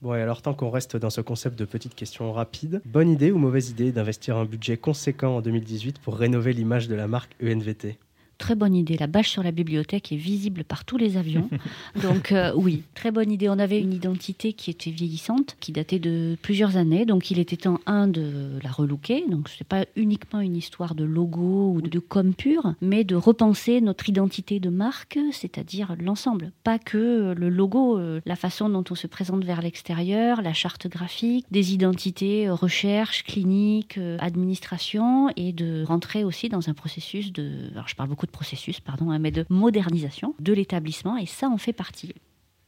Bon, 0.00 0.14
et 0.14 0.20
alors 0.20 0.42
tant 0.42 0.54
qu'on 0.54 0.70
reste 0.70 0.96
dans 0.96 1.10
ce 1.10 1.20
concept 1.20 1.56
de 1.58 1.64
petites 1.64 1.94
questions 1.94 2.32
rapides, 2.32 2.82
bonne 2.84 3.08
idée 3.08 3.30
ou 3.30 3.38
mauvaise 3.38 3.70
idée 3.70 3.92
d'investir 3.92 4.36
un 4.36 4.44
budget 4.44 4.76
conséquent 4.76 5.36
en 5.36 5.40
2018 5.40 6.00
pour 6.00 6.16
rénover 6.16 6.52
l'image 6.52 6.88
de 6.88 6.96
la 6.96 7.06
marque 7.06 7.36
ENVT 7.42 7.98
Très 8.42 8.56
bonne 8.56 8.74
idée. 8.74 8.96
La 8.96 9.06
bâche 9.06 9.30
sur 9.30 9.44
la 9.44 9.52
bibliothèque 9.52 10.10
est 10.10 10.16
visible 10.16 10.64
par 10.64 10.84
tous 10.84 10.96
les 10.96 11.16
avions. 11.16 11.48
donc 12.02 12.32
euh, 12.32 12.50
oui, 12.56 12.82
très 12.92 13.12
bonne 13.12 13.30
idée. 13.30 13.48
On 13.48 13.60
avait 13.60 13.78
une 13.78 13.92
identité 13.92 14.52
qui 14.52 14.68
était 14.68 14.90
vieillissante, 14.90 15.56
qui 15.60 15.70
datait 15.70 16.00
de 16.00 16.36
plusieurs 16.42 16.76
années. 16.76 17.06
Donc 17.06 17.30
il 17.30 17.38
était 17.38 17.56
temps, 17.56 17.78
un, 17.86 18.08
de 18.08 18.58
la 18.60 18.72
relooker. 18.72 19.28
Donc 19.28 19.48
ce 19.48 19.62
n'est 19.62 19.68
pas 19.68 19.84
uniquement 19.94 20.40
une 20.40 20.56
histoire 20.56 20.96
de 20.96 21.04
logo 21.04 21.70
ou 21.72 21.82
de 21.82 22.00
com 22.00 22.34
pur, 22.34 22.74
mais 22.80 23.04
de 23.04 23.14
repenser 23.14 23.80
notre 23.80 24.08
identité 24.08 24.58
de 24.58 24.70
marque, 24.70 25.20
c'est-à-dire 25.30 25.94
l'ensemble. 26.00 26.50
Pas 26.64 26.80
que 26.80 27.34
le 27.38 27.48
logo, 27.48 27.96
euh, 27.96 28.20
la 28.26 28.34
façon 28.34 28.68
dont 28.68 28.82
on 28.90 28.96
se 28.96 29.06
présente 29.06 29.44
vers 29.44 29.62
l'extérieur, 29.62 30.42
la 30.42 30.52
charte 30.52 30.88
graphique, 30.88 31.46
des 31.52 31.74
identités 31.74 32.48
euh, 32.48 32.54
recherche, 32.54 33.22
clinique, 33.22 34.00
administration, 34.18 35.28
et 35.36 35.52
de 35.52 35.84
rentrer 35.84 36.24
aussi 36.24 36.48
dans 36.48 36.68
un 36.68 36.74
processus 36.74 37.32
de... 37.32 37.70
Alors 37.70 37.86
je 37.86 37.94
parle 37.94 38.08
beaucoup 38.08 38.26
de 38.26 38.31
processus, 38.32 38.80
pardon, 38.80 39.10
hein, 39.10 39.18
mais 39.18 39.30
de 39.30 39.46
modernisation 39.48 40.34
de 40.40 40.52
l'établissement, 40.52 41.16
et 41.16 41.26
ça 41.26 41.48
en 41.48 41.58
fait 41.58 41.72
partie. 41.72 42.14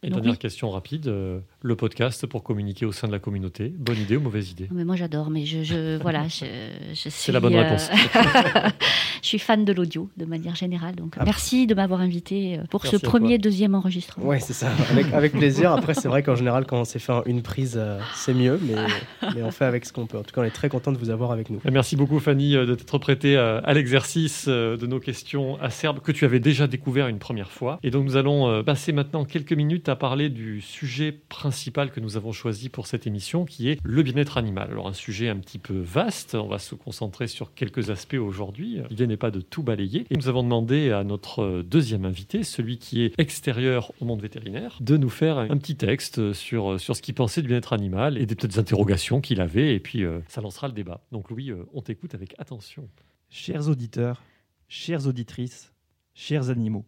Et 0.05 0.11
dernière 0.11 0.38
question 0.38 0.70
rapide, 0.70 1.09
euh, 1.09 1.40
le 1.62 1.76
podcast 1.76 2.26
pour 2.26 2.42
communiquer 2.42 2.84
au 2.84 2.92
sein 2.92 3.07
de 3.07 3.12
la 3.12 3.18
communauté, 3.18 3.68
bonne 3.68 3.96
idée 3.96 4.16
ou 4.16 4.20
mauvaise 4.20 4.50
idée? 4.50 4.68
Mais 4.70 4.84
Moi 4.84 4.96
j'adore, 4.96 5.30
mais 5.30 5.46
je, 5.46 5.62
je 5.62 5.96
voilà, 6.02 6.28
je, 6.28 6.44
je 6.92 7.09
C'est 7.09 7.32
la 7.32 7.40
bonne 7.40 7.55
réponse. 7.55 7.88
Euh, 7.90 8.68
je 9.22 9.26
suis 9.26 9.38
fan 9.38 9.64
de 9.64 9.72
l'audio 9.72 10.11
de 10.18 10.26
manière 10.26 10.57
générale, 10.57 10.94
donc 10.94 11.14
ah. 11.18 11.24
merci 11.24 11.66
de 11.66 11.74
m'avoir 11.74 12.02
invité 12.02 12.59
euh, 12.59 12.64
pour 12.68 12.84
ce 12.84 12.96
premier, 12.96 13.38
deuxième 13.38 13.74
enregistrement. 13.74 14.26
Oui, 14.26 14.36
c'est 14.40 14.52
ça, 14.52 14.70
avec, 14.90 15.11
avec 15.14 15.32
plaisir. 15.32 15.72
Après, 15.72 15.94
c'est 15.94 16.09
vrai 16.09 16.22
qu'en 16.22 16.36
général, 16.36 16.66
quand 16.66 16.80
on 16.80 16.84
s'est 16.84 16.98
fait 16.98 17.14
une 17.24 17.40
prise, 17.40 17.80
c'est 18.14 18.34
mieux, 18.34 18.61
mais, 18.62 18.74
mais, 19.34 19.42
on 19.42 19.50
fait 19.50 19.64
avec 19.64 19.86
ce 19.86 19.92
qu'on 19.94 20.07
peut. 20.07 20.18
En 20.18 20.22
tout 20.22 20.34
cas, 20.34 20.42
on 20.42 20.44
est 20.44 20.50
très 20.50 20.68
content 20.68 20.92
de 20.92 20.98
vous 20.98 21.09
avoir 21.09 21.32
avec 21.32 21.48
nous. 21.48 21.61
Merci 21.72 21.96
beaucoup 21.96 22.20
Fanny 22.20 22.52
de 22.52 22.74
t'être 22.74 22.98
prêtée 22.98 23.36
à 23.38 23.72
l'exercice 23.72 24.48
de 24.48 24.86
nos 24.86 25.00
questions 25.00 25.59
acerbes 25.62 26.00
que 26.00 26.12
tu 26.12 26.26
avais 26.26 26.40
déjà 26.40 26.66
découvert 26.66 27.09
une 27.09 27.18
première 27.18 27.50
fois. 27.50 27.78
Et 27.82 27.90
donc 27.90 28.05
nous 28.05 28.16
allons 28.16 28.62
passer 28.64 28.92
maintenant 28.92 29.24
quelques 29.24 29.52
minutes 29.52 29.88
à 29.88 29.93
parler 29.97 30.28
du 30.28 30.61
sujet 30.61 31.12
principal 31.12 31.90
que 31.90 32.01
nous 32.01 32.16
avons 32.16 32.32
choisi 32.32 32.68
pour 32.68 32.86
cette 32.86 33.07
émission, 33.07 33.45
qui 33.45 33.68
est 33.68 33.78
le 33.82 34.03
bien-être 34.03 34.36
animal. 34.36 34.70
Alors 34.70 34.88
un 34.88 34.92
sujet 34.92 35.28
un 35.28 35.36
petit 35.36 35.59
peu 35.59 35.78
vaste, 35.78 36.34
on 36.34 36.49
va 36.49 36.59
se 36.59 36.74
concentrer 36.74 37.26
sur 37.26 37.55
quelques 37.55 37.90
aspects 37.90 38.14
aujourd'hui. 38.14 38.80
L'idée 38.90 39.07
n'est 39.07 39.16
pas 39.16 39.30
de 39.30 39.40
tout 39.40 39.62
balayer. 39.62 40.07
Et 40.11 40.16
nous 40.16 40.28
avons 40.28 40.42
demandé 40.42 40.90
à 40.90 41.05
notre 41.05 41.62
deuxième 41.62 42.05
invité, 42.05 42.42
celui 42.45 42.78
qui 42.78 43.03
est 43.03 43.18
extérieur 43.18 43.92
au 44.01 44.05
monde 44.05 44.22
vétérinaire, 44.22 44.78
de 44.80 44.97
nous 44.97 45.11
faire 45.11 45.38
un 45.38 45.57
petit 45.57 45.76
texte 45.76 46.32
sur, 46.32 46.80
sur 46.80 46.97
ce 46.97 47.03
qu'il 47.03 47.14
pensait 47.14 47.42
du 47.42 47.49
bien-être 47.49 47.72
animal 47.72 48.18
et 48.18 48.26
des 48.26 48.34
petites 48.34 48.59
interrogations 48.59 49.20
qu'il 49.20 49.40
avait. 49.40 49.74
Et 49.74 49.80
puis 49.80 50.05
euh, 50.05 50.20
ça 50.28 50.40
lancera 50.40 50.68
le 50.68 50.74
débat. 50.74 51.01
Donc 51.12 51.30
Louis, 51.30 51.51
euh, 51.51 51.64
on 51.72 51.82
t'écoute 51.82 52.14
avec 52.14 52.34
attention. 52.38 52.88
Chers 53.30 53.68
auditeurs, 53.68 54.22
chères 54.68 55.07
auditrices, 55.07 55.72
chers 56.14 56.51
animaux, 56.51 56.84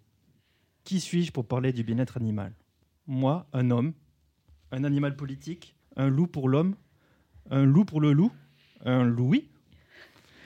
qui 0.84 1.00
suis-je 1.00 1.32
pour 1.32 1.46
parler 1.46 1.72
du 1.72 1.82
bien-être 1.82 2.16
animal? 2.16 2.52
Moi, 3.07 3.46
un 3.52 3.70
homme, 3.70 3.92
un 4.72 4.84
animal 4.84 5.16
politique, 5.16 5.76
un 5.96 6.09
loup 6.09 6.26
pour 6.26 6.48
l'homme, 6.48 6.76
un 7.50 7.64
loup 7.64 7.84
pour 7.84 8.00
le 8.00 8.12
loup, 8.12 8.32
un 8.84 9.04
louis. 9.04 9.48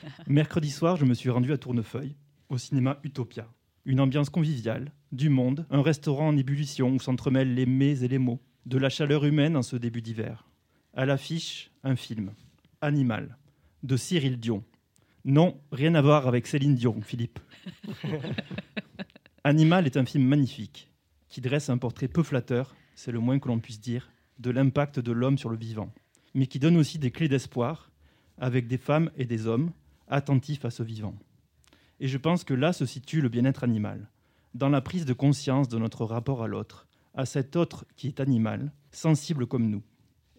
Mercredi 0.26 0.70
soir, 0.70 0.96
je 0.96 1.04
me 1.04 1.14
suis 1.14 1.30
rendu 1.30 1.52
à 1.52 1.58
Tournefeuille, 1.58 2.16
au 2.48 2.58
cinéma 2.58 2.98
Utopia. 3.02 3.48
Une 3.84 4.00
ambiance 4.00 4.30
conviviale, 4.30 4.92
du 5.12 5.28
monde, 5.28 5.66
un 5.70 5.82
restaurant 5.82 6.28
en 6.28 6.36
ébullition 6.36 6.90
où 6.90 7.00
s'entremêlent 7.00 7.54
les 7.54 7.66
mets 7.66 8.02
et 8.02 8.08
les 8.08 8.18
mots, 8.18 8.40
de 8.66 8.78
la 8.78 8.90
chaleur 8.90 9.24
humaine 9.24 9.56
en 9.56 9.62
ce 9.62 9.76
début 9.76 10.02
d'hiver. 10.02 10.46
À 10.94 11.06
l'affiche, 11.06 11.70
un 11.82 11.96
film, 11.96 12.32
Animal, 12.80 13.36
de 13.82 13.96
Cyril 13.96 14.38
Dion. 14.38 14.64
Non, 15.24 15.60
rien 15.72 15.94
à 15.94 16.02
voir 16.02 16.26
avec 16.26 16.46
Céline 16.46 16.74
Dion, 16.74 17.00
Philippe. 17.02 17.38
Animal 19.44 19.86
est 19.86 19.96
un 19.96 20.04
film 20.04 20.24
magnifique, 20.24 20.89
qui 21.30 21.40
dresse 21.40 21.70
un 21.70 21.78
portrait 21.78 22.08
peu 22.08 22.22
flatteur, 22.22 22.74
c'est 22.94 23.12
le 23.12 23.20
moins 23.20 23.38
que 23.38 23.48
l'on 23.48 23.60
puisse 23.60 23.80
dire, 23.80 24.10
de 24.38 24.50
l'impact 24.50 24.98
de 24.98 25.12
l'homme 25.12 25.38
sur 25.38 25.48
le 25.48 25.56
vivant, 25.56 25.92
mais 26.34 26.46
qui 26.46 26.58
donne 26.58 26.76
aussi 26.76 26.98
des 26.98 27.10
clés 27.10 27.28
d'espoir, 27.28 27.90
avec 28.36 28.66
des 28.66 28.78
femmes 28.78 29.10
et 29.16 29.24
des 29.24 29.46
hommes 29.46 29.72
attentifs 30.08 30.64
à 30.64 30.70
ce 30.70 30.82
vivant. 30.82 31.14
Et 32.00 32.08
je 32.08 32.18
pense 32.18 32.44
que 32.44 32.54
là 32.54 32.72
se 32.72 32.84
situe 32.84 33.20
le 33.20 33.28
bien-être 33.28 33.64
animal, 33.64 34.10
dans 34.54 34.68
la 34.68 34.80
prise 34.80 35.04
de 35.04 35.12
conscience 35.12 35.68
de 35.68 35.78
notre 35.78 36.04
rapport 36.04 36.42
à 36.42 36.48
l'autre, 36.48 36.88
à 37.14 37.26
cet 37.26 37.56
autre 37.56 37.86
qui 37.96 38.08
est 38.08 38.20
animal, 38.20 38.72
sensible 38.90 39.46
comme 39.46 39.70
nous, 39.70 39.82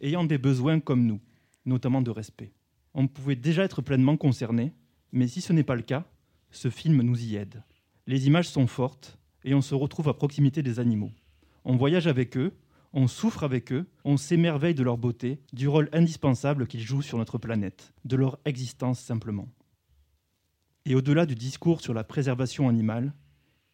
ayant 0.01 0.23
des 0.23 0.37
besoins 0.37 0.79
comme 0.79 1.05
nous, 1.05 1.21
notamment 1.65 2.01
de 2.01 2.11
respect. 2.11 2.53
On 2.93 3.07
pouvait 3.07 3.35
déjà 3.35 3.63
être 3.63 3.81
pleinement 3.81 4.17
concerné, 4.17 4.73
mais 5.13 5.27
si 5.27 5.39
ce 5.39 5.53
n'est 5.53 5.63
pas 5.63 5.75
le 5.75 5.83
cas, 5.83 6.05
ce 6.49 6.69
film 6.69 7.01
nous 7.01 7.23
y 7.23 7.35
aide. 7.35 7.63
Les 8.07 8.27
images 8.27 8.49
sont 8.49 8.67
fortes, 8.67 9.17
et 9.43 9.53
on 9.53 9.61
se 9.61 9.75
retrouve 9.75 10.09
à 10.09 10.13
proximité 10.13 10.63
des 10.63 10.79
animaux. 10.79 11.11
On 11.65 11.75
voyage 11.75 12.07
avec 12.07 12.37
eux, 12.37 12.53
on 12.93 13.07
souffre 13.07 13.43
avec 13.43 13.71
eux, 13.71 13.85
on 14.03 14.17
s'émerveille 14.17 14.75
de 14.75 14.83
leur 14.83 14.97
beauté, 14.97 15.39
du 15.53 15.67
rôle 15.67 15.89
indispensable 15.93 16.67
qu'ils 16.67 16.81
jouent 16.81 17.01
sur 17.01 17.17
notre 17.17 17.37
planète, 17.37 17.93
de 18.05 18.15
leur 18.15 18.39
existence 18.45 18.99
simplement. 18.99 19.47
Et 20.85 20.95
au-delà 20.95 21.25
du 21.25 21.35
discours 21.35 21.81
sur 21.81 21.93
la 21.93 22.03
préservation 22.03 22.67
animale, 22.67 23.13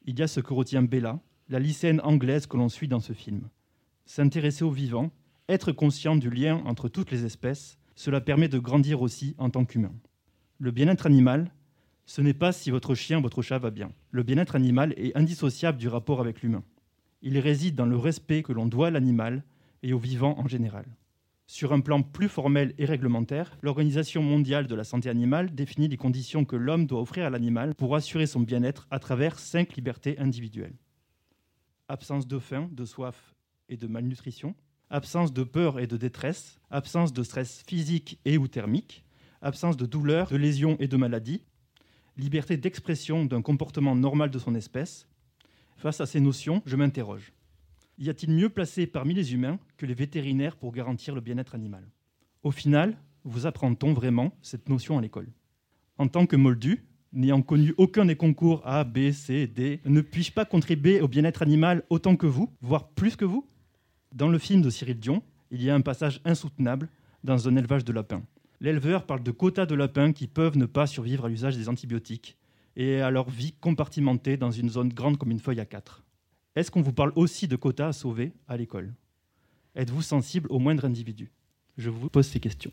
il 0.06 0.20
y 0.20 0.22
a 0.22 0.28
ce 0.28 0.40
que 0.40 0.54
retient 0.54 0.84
Bella, 0.84 1.20
la 1.50 1.60
lycéenne 1.60 2.02
anglaise 2.04 2.46
que 2.46 2.58
l'on 2.58 2.70
suit 2.70 2.88
dans 2.88 3.00
ce 3.00 3.14
film. 3.14 3.50
S'intéresser 4.06 4.64
aux 4.64 4.72
vivants, 4.72 5.12
être 5.50 5.72
conscient 5.72 6.16
du 6.16 6.30
lien 6.30 6.62
entre 6.66 6.90
toutes 6.90 7.12
les 7.12 7.26
espèces, 7.26 7.78
cela 7.96 8.22
permet 8.22 8.50
de 8.50 8.60
grandir 8.60 9.02
aussi 9.02 9.36
en 9.38 9.50
tant 9.50 9.66
qu'humain. 9.66 9.94
Le 10.60 10.72
bien-être 10.72 11.06
animal, 11.06 11.52
ce 12.08 12.22
n'est 12.22 12.34
pas 12.34 12.54
si 12.54 12.72
votre 12.72 12.96
chien, 12.96 13.20
votre 13.20 13.42
chat 13.42 13.60
va 13.60 13.70
bien. 13.70 13.92
Le 14.12 14.24
bien-être 14.24 14.56
animal 14.56 14.94
est 14.96 15.16
indissociable 15.16 15.78
du 15.78 15.90
rapport 15.90 16.22
avec 16.22 16.42
l'humain. 16.42 16.64
Il 17.22 17.38
réside 17.38 17.76
dans 17.76 17.86
le 17.86 17.98
respect 17.98 18.44
que 18.44 18.54
l'on 18.54 18.66
doit 18.66 18.88
à 18.88 18.92
l'animal 18.92 19.44
et 19.84 19.92
au 19.92 20.00
vivant 20.00 20.40
en 20.40 20.48
général. 20.48 20.86
Sur 21.48 21.74
un 21.74 21.82
plan 21.82 22.02
plus 22.02 22.30
formel 22.30 22.74
et 22.78 22.86
réglementaire, 22.86 23.58
l'Organisation 23.62 24.24
mondiale 24.24 24.68
de 24.68 24.76
la 24.76 24.86
santé 24.86 25.10
animale 25.10 25.54
définit 25.54 25.90
les 25.90 25.98
conditions 25.98 26.46
que 26.46 26.56
l'homme 26.56 26.88
doit 26.88 27.02
offrir 27.02 27.26
à 27.26 27.30
l'animal 27.30 27.76
pour 27.76 27.94
assurer 27.94 28.26
son 28.26 28.40
bien-être 28.40 28.88
à 28.90 29.00
travers 29.00 29.38
cinq 29.38 29.76
libertés 29.76 30.18
individuelles. 30.18 30.76
Absence 31.90 32.26
de 32.26 32.40
faim, 32.40 32.70
de 32.72 32.86
soif 32.86 33.36
et 33.68 33.76
de 33.76 33.88
malnutrition, 33.88 34.56
absence 34.90 35.34
de 35.34 35.44
peur 35.44 35.78
et 35.80 35.88
de 35.88 35.98
détresse, 35.98 36.58
absence 36.70 37.12
de 37.12 37.24
stress 37.24 37.64
physique 37.68 38.18
et 38.24 38.38
ou 38.38 38.48
thermique, 38.48 39.04
absence 39.42 39.76
de 39.76 39.86
douleur, 39.86 40.30
de 40.30 40.38
lésions 40.38 40.78
et 40.80 40.88
de 40.88 40.96
maladies, 40.96 41.42
liberté 42.18 42.58
d'expression 42.58 43.26
d'un 43.26 43.42
comportement 43.42 43.96
normal 43.96 44.32
de 44.32 44.40
son 44.40 44.56
espèce. 44.56 45.08
Face 45.78 46.02
à 46.02 46.06
ces 46.06 46.20
notions, 46.20 46.62
je 46.66 46.76
m'interroge. 46.76 47.32
Y 48.00 48.10
a-t-il 48.10 48.32
mieux 48.32 48.50
placé 48.50 48.88
parmi 48.88 49.14
les 49.14 49.34
humains 49.34 49.60
que 49.78 49.86
les 49.86 49.94
vétérinaires 49.94 50.56
pour 50.56 50.72
garantir 50.72 51.16
le 51.16 51.22
bien-être 51.22 51.56
animal? 51.56 51.88
Au 52.44 52.52
final, 52.52 52.98
vous 53.24 53.46
apprend-on 53.46 53.94
vraiment 53.94 54.34
cette 54.42 54.70
notion 54.70 54.98
à 54.98 55.02
l'école? 55.02 55.28
En 55.98 56.08
tant 56.08 56.26
que 56.26 56.36
moldu, 56.36 56.86
n'ayant 57.12 57.42
connu 57.42 57.74
aucun 57.78 58.06
des 58.06 58.16
concours 58.16 58.62
A, 58.66 58.84
B, 58.84 59.12
C, 59.12 59.48
D, 59.48 59.82
ne 59.86 60.02
puis-je 60.02 60.32
pas 60.32 60.46
contribuer 60.46 61.02
au 61.02 61.08
bien-être 61.08 61.42
animal 61.42 61.84
autant 61.90 62.16
que 62.16 62.28
vous, 62.28 62.54
voire 62.62 62.90
plus 62.90 63.16
que 63.16 63.26
vous? 63.26 63.48
Dans 64.14 64.30
le 64.30 64.38
film 64.38 64.62
de 64.62 64.70
Cyril 64.70 65.00
Dion, 65.00 65.24
il 65.52 65.64
y 65.64 65.70
a 65.70 65.76
un 65.76 65.82
passage 65.82 66.22
insoutenable 66.26 66.90
dans 67.24 67.48
un 67.48 67.56
élevage 67.56 67.86
de 67.86 67.94
lapins. 67.94 68.24
L'éleveur 68.60 69.06
parle 69.06 69.24
de 69.24 69.32
quotas 69.32 69.66
de 69.66 69.76
lapins 69.76 70.14
qui 70.14 70.28
peuvent 70.28 70.58
ne 70.58 70.66
pas 70.66 70.88
survivre 70.88 71.26
à 71.26 71.30
l'usage 71.30 71.58
des 71.58 71.70
antibiotiques 71.70 72.38
et 72.76 73.02
à 73.02 73.12
leur 73.12 73.30
vie 73.30 73.54
compartimentée 73.54 74.38
dans 74.38 74.52
une 74.52 74.70
zone 74.70 74.90
grande 74.90 75.18
comme 75.18 75.32
une 75.32 75.40
feuille 75.40 75.60
à 75.60 75.66
quatre. 75.66 76.04
Est-ce 76.56 76.72
qu'on 76.72 76.82
vous 76.82 76.94
parle 76.94 77.12
aussi 77.16 77.48
de 77.48 77.56
quotas 77.56 77.90
à 77.90 77.94
sauver 77.94 78.34
à 78.48 78.58
l'école? 78.58 78.94
Êtes-vous 79.76 80.02
sensible 80.02 80.48
au 80.52 80.58
moindre 80.58 80.86
individu? 80.86 81.32
Je 81.78 81.92
vous 81.92 82.10
pose 82.10 82.26
ces 82.26 82.40
questions. 82.40 82.72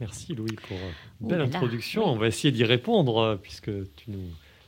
Merci 0.00 0.34
Louis 0.34 0.56
pour 0.66 0.78
une 1.20 1.28
belle 1.28 1.42
introduction. 1.42 2.06
On 2.06 2.16
va 2.16 2.28
essayer 2.28 2.50
d'y 2.50 2.64
répondre 2.64 3.18
euh, 3.18 3.36
puisque 3.36 3.70
tu 3.94 4.10
nous 4.10 4.24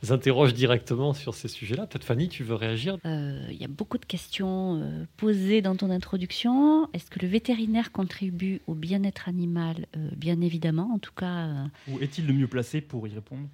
interroge 0.09 0.53
directement 0.53 1.13
sur 1.13 1.33
ces 1.35 1.47
sujets-là. 1.47 1.87
Peut-être 1.87 2.03
Fanny, 2.03 2.29
tu 2.29 2.43
veux 2.43 2.55
réagir? 2.55 2.97
Euh, 3.05 3.45
Il 3.49 3.57
y 3.57 3.63
a 3.63 3.67
beaucoup 3.67 3.97
de 3.97 4.05
questions 4.05 4.79
euh, 4.81 5.05
posées 5.17 5.61
dans 5.61 5.75
ton 5.75 5.89
introduction. 5.89 6.87
Est-ce 6.93 7.09
que 7.09 7.19
le 7.19 7.27
vétérinaire 7.27 7.91
contribue 7.91 8.61
au 8.67 8.75
bien-être 8.75 9.27
animal? 9.29 9.87
Euh, 9.97 10.09
Bien 10.15 10.41
évidemment, 10.41 10.91
en 10.93 10.99
tout 10.99 11.13
cas. 11.15 11.49
Ou 11.87 11.99
est-il 11.99 12.27
le 12.27 12.33
mieux 12.33 12.47
placé 12.47 12.81
pour 12.81 13.07
y 13.07 13.13
répondre? 13.13 13.47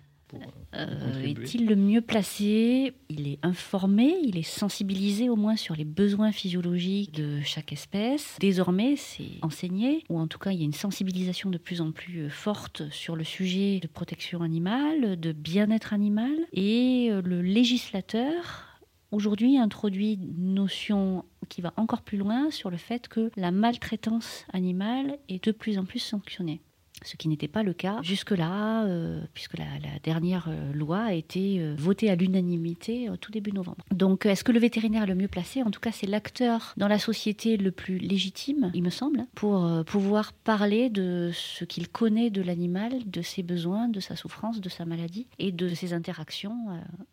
Est-il 1.23 1.65
le 1.65 1.75
mieux 1.75 2.01
placé? 2.01 2.93
Il 3.09 3.27
est 3.27 3.39
informé, 3.43 4.15
il 4.23 4.37
est 4.37 4.43
sensibilisé 4.43 5.29
au 5.29 5.35
moins 5.35 5.55
sur 5.55 5.75
les 5.75 5.85
besoins 5.85 6.31
physiologiques 6.31 7.13
de 7.13 7.41
chaque 7.41 7.73
espèce. 7.73 8.37
Désormais, 8.39 8.95
c'est 8.95 9.39
enseigné, 9.41 10.03
ou 10.09 10.19
en 10.19 10.27
tout 10.27 10.39
cas, 10.39 10.51
il 10.51 10.59
y 10.59 10.61
a 10.61 10.65
une 10.65 10.73
sensibilisation 10.73 11.49
de 11.49 11.57
plus 11.57 11.81
en 11.81 11.91
plus 11.91 12.21
euh, 12.21 12.29
forte 12.29 12.89
sur 12.91 13.15
le 13.15 13.23
sujet 13.23 13.79
de 13.79 13.87
protection 13.87 14.41
animale, 14.41 15.19
de 15.19 15.31
bien-être 15.31 15.93
animal. 15.93 16.31
Et 16.53 17.09
euh, 17.11 17.21
le 17.21 17.41
législateur 17.41 18.79
aujourd'hui 19.11 19.57
introduit 19.57 20.13
une 20.13 20.53
notion 20.53 21.25
qui 21.49 21.61
va 21.61 21.73
encore 21.75 22.01
plus 22.01 22.17
loin 22.17 22.49
sur 22.49 22.69
le 22.69 22.77
fait 22.77 23.07
que 23.07 23.29
la 23.35 23.51
maltraitance 23.51 24.45
animale 24.53 25.17
est 25.27 25.43
de 25.43 25.51
plus 25.51 25.77
en 25.77 25.85
plus 25.85 25.99
sanctionnée. 25.99 26.61
Ce 27.03 27.15
qui 27.15 27.27
n'était 27.27 27.47
pas 27.47 27.63
le 27.63 27.73
cas 27.73 27.99
jusque-là, 28.01 28.87
puisque 29.33 29.57
la, 29.57 29.65
dernière 30.03 30.49
loi 30.73 30.99
a 31.03 31.13
été 31.13 31.73
votée 31.77 32.09
à 32.09 32.15
l'unanimité 32.15 33.09
tout 33.19 33.31
début 33.31 33.51
novembre. 33.51 33.83
Donc, 33.91 34.25
est-ce 34.25 34.43
que 34.43 34.51
le 34.51 34.59
vétérinaire 34.59 35.03
est 35.03 35.07
le 35.07 35.15
mieux 35.15 35.27
placé? 35.27 35.63
En 35.63 35.71
tout 35.71 35.79
cas, 35.79 35.91
c'est 35.91 36.07
l'acteur 36.07 36.73
dans 36.77 36.87
la 36.87 36.99
société 36.99 37.57
le 37.57 37.71
plus 37.71 37.97
légitime, 37.97 38.71
il 38.73 38.83
me 38.83 38.89
semble, 38.89 39.25
pour 39.35 39.67
pouvoir 39.85 40.33
parler 40.33 40.89
de 40.89 41.31
ce 41.33 41.65
qu'il 41.65 41.87
connaît 41.89 42.29
de 42.29 42.41
l'animal, 42.41 42.93
de 43.05 43.21
ses 43.21 43.43
besoins, 43.43 43.87
de 43.87 43.99
sa 43.99 44.15
souffrance, 44.15 44.61
de 44.61 44.69
sa 44.69 44.85
maladie 44.85 45.27
et 45.39 45.51
de 45.51 45.69
ses 45.69 45.93
interactions 45.93 46.67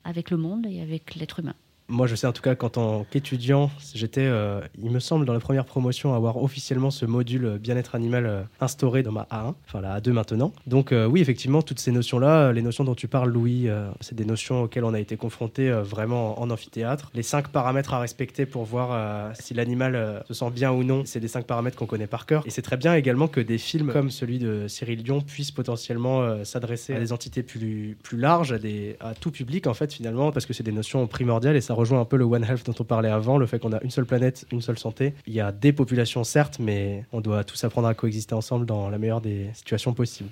avec 0.04 0.30
le 0.30 0.36
monde 0.36 0.66
et 0.66 0.80
avec 0.80 1.14
l'être 1.14 1.40
humain. 1.40 1.54
Moi, 1.90 2.06
je 2.06 2.14
sais 2.14 2.26
en 2.26 2.32
tout 2.32 2.42
cas 2.42 2.54
qu'en 2.54 2.68
tant 2.68 3.06
qu'étudiant, 3.10 3.70
j'étais, 3.94 4.20
euh, 4.20 4.60
il 4.78 4.90
me 4.90 5.00
semble, 5.00 5.24
dans 5.24 5.32
la 5.32 5.40
première 5.40 5.64
promotion, 5.64 6.14
avoir 6.14 6.36
officiellement 6.36 6.90
ce 6.90 7.06
module 7.06 7.46
euh, 7.46 7.58
bien-être 7.58 7.94
animal 7.94 8.26
euh, 8.26 8.42
instauré 8.60 9.02
dans 9.02 9.10
ma 9.10 9.22
A1, 9.30 9.54
enfin 9.66 9.80
la 9.80 9.98
A2 9.98 10.10
maintenant. 10.10 10.52
Donc 10.66 10.92
oui, 10.92 11.20
effectivement, 11.20 11.62
toutes 11.62 11.80
ces 11.80 11.90
notions-là, 11.90 12.52
les 12.52 12.60
notions 12.60 12.84
dont 12.84 12.94
tu 12.94 13.08
parles, 13.08 13.30
Louis, 13.30 13.68
c'est 14.00 14.14
des 14.14 14.24
notions 14.24 14.64
auxquelles 14.64 14.84
on 14.84 14.92
a 14.92 15.00
été 15.00 15.16
confronté 15.16 15.70
vraiment 15.70 16.40
en 16.40 16.50
amphithéâtre. 16.50 17.10
Les 17.14 17.22
cinq 17.22 17.48
paramètres 17.48 17.94
à 17.94 18.00
respecter 18.00 18.46
pour 18.46 18.64
voir 18.64 19.34
si 19.34 19.54
l'animal 19.54 20.22
se 20.26 20.34
sent 20.34 20.50
bien 20.50 20.72
ou 20.72 20.84
non, 20.84 21.02
c'est 21.04 21.20
des 21.20 21.28
cinq 21.28 21.46
paramètres 21.46 21.76
qu'on 21.76 21.86
connaît 21.86 22.06
par 22.06 22.26
cœur. 22.26 22.42
Et 22.46 22.50
c'est 22.50 22.62
très 22.62 22.76
bien 22.76 22.94
également 22.94 23.28
que 23.28 23.40
des 23.40 23.58
films 23.58 23.92
comme 23.92 24.10
celui 24.10 24.38
de 24.38 24.66
Cyril 24.68 25.02
Dion 25.02 25.20
puissent 25.20 25.52
potentiellement 25.52 26.44
s'adresser 26.44 26.94
à 26.94 27.00
des 27.00 27.12
entités 27.12 27.42
plus, 27.42 27.96
plus 28.02 28.18
larges, 28.18 28.52
à, 28.52 28.58
à 29.06 29.14
tout 29.14 29.30
public 29.30 29.66
en 29.66 29.74
fait 29.74 29.92
finalement, 29.92 30.32
parce 30.32 30.46
que 30.46 30.52
c'est 30.52 30.64
des 30.64 30.72
notions 30.72 31.06
primordiales 31.06 31.56
et 31.56 31.60
ça 31.60 31.74
rejoint 31.78 32.00
un 32.00 32.04
peu 32.04 32.16
le 32.16 32.24
One 32.24 32.44
Health 32.44 32.66
dont 32.66 32.74
on 32.78 32.84
parlait 32.84 33.08
avant, 33.08 33.38
le 33.38 33.46
fait 33.46 33.58
qu'on 33.58 33.72
a 33.72 33.82
une 33.82 33.90
seule 33.90 34.06
planète, 34.06 34.46
une 34.50 34.60
seule 34.60 34.78
santé. 34.78 35.14
Il 35.26 35.32
y 35.32 35.40
a 35.40 35.52
des 35.52 35.72
populations 35.72 36.24
certes, 36.24 36.58
mais 36.58 37.04
on 37.12 37.20
doit 37.20 37.44
tous 37.44 37.62
apprendre 37.64 37.86
à 37.86 37.94
coexister 37.94 38.34
ensemble 38.34 38.66
dans 38.66 38.90
la 38.90 38.98
meilleure 38.98 39.20
des 39.20 39.50
situations 39.54 39.94
possibles 39.94 40.30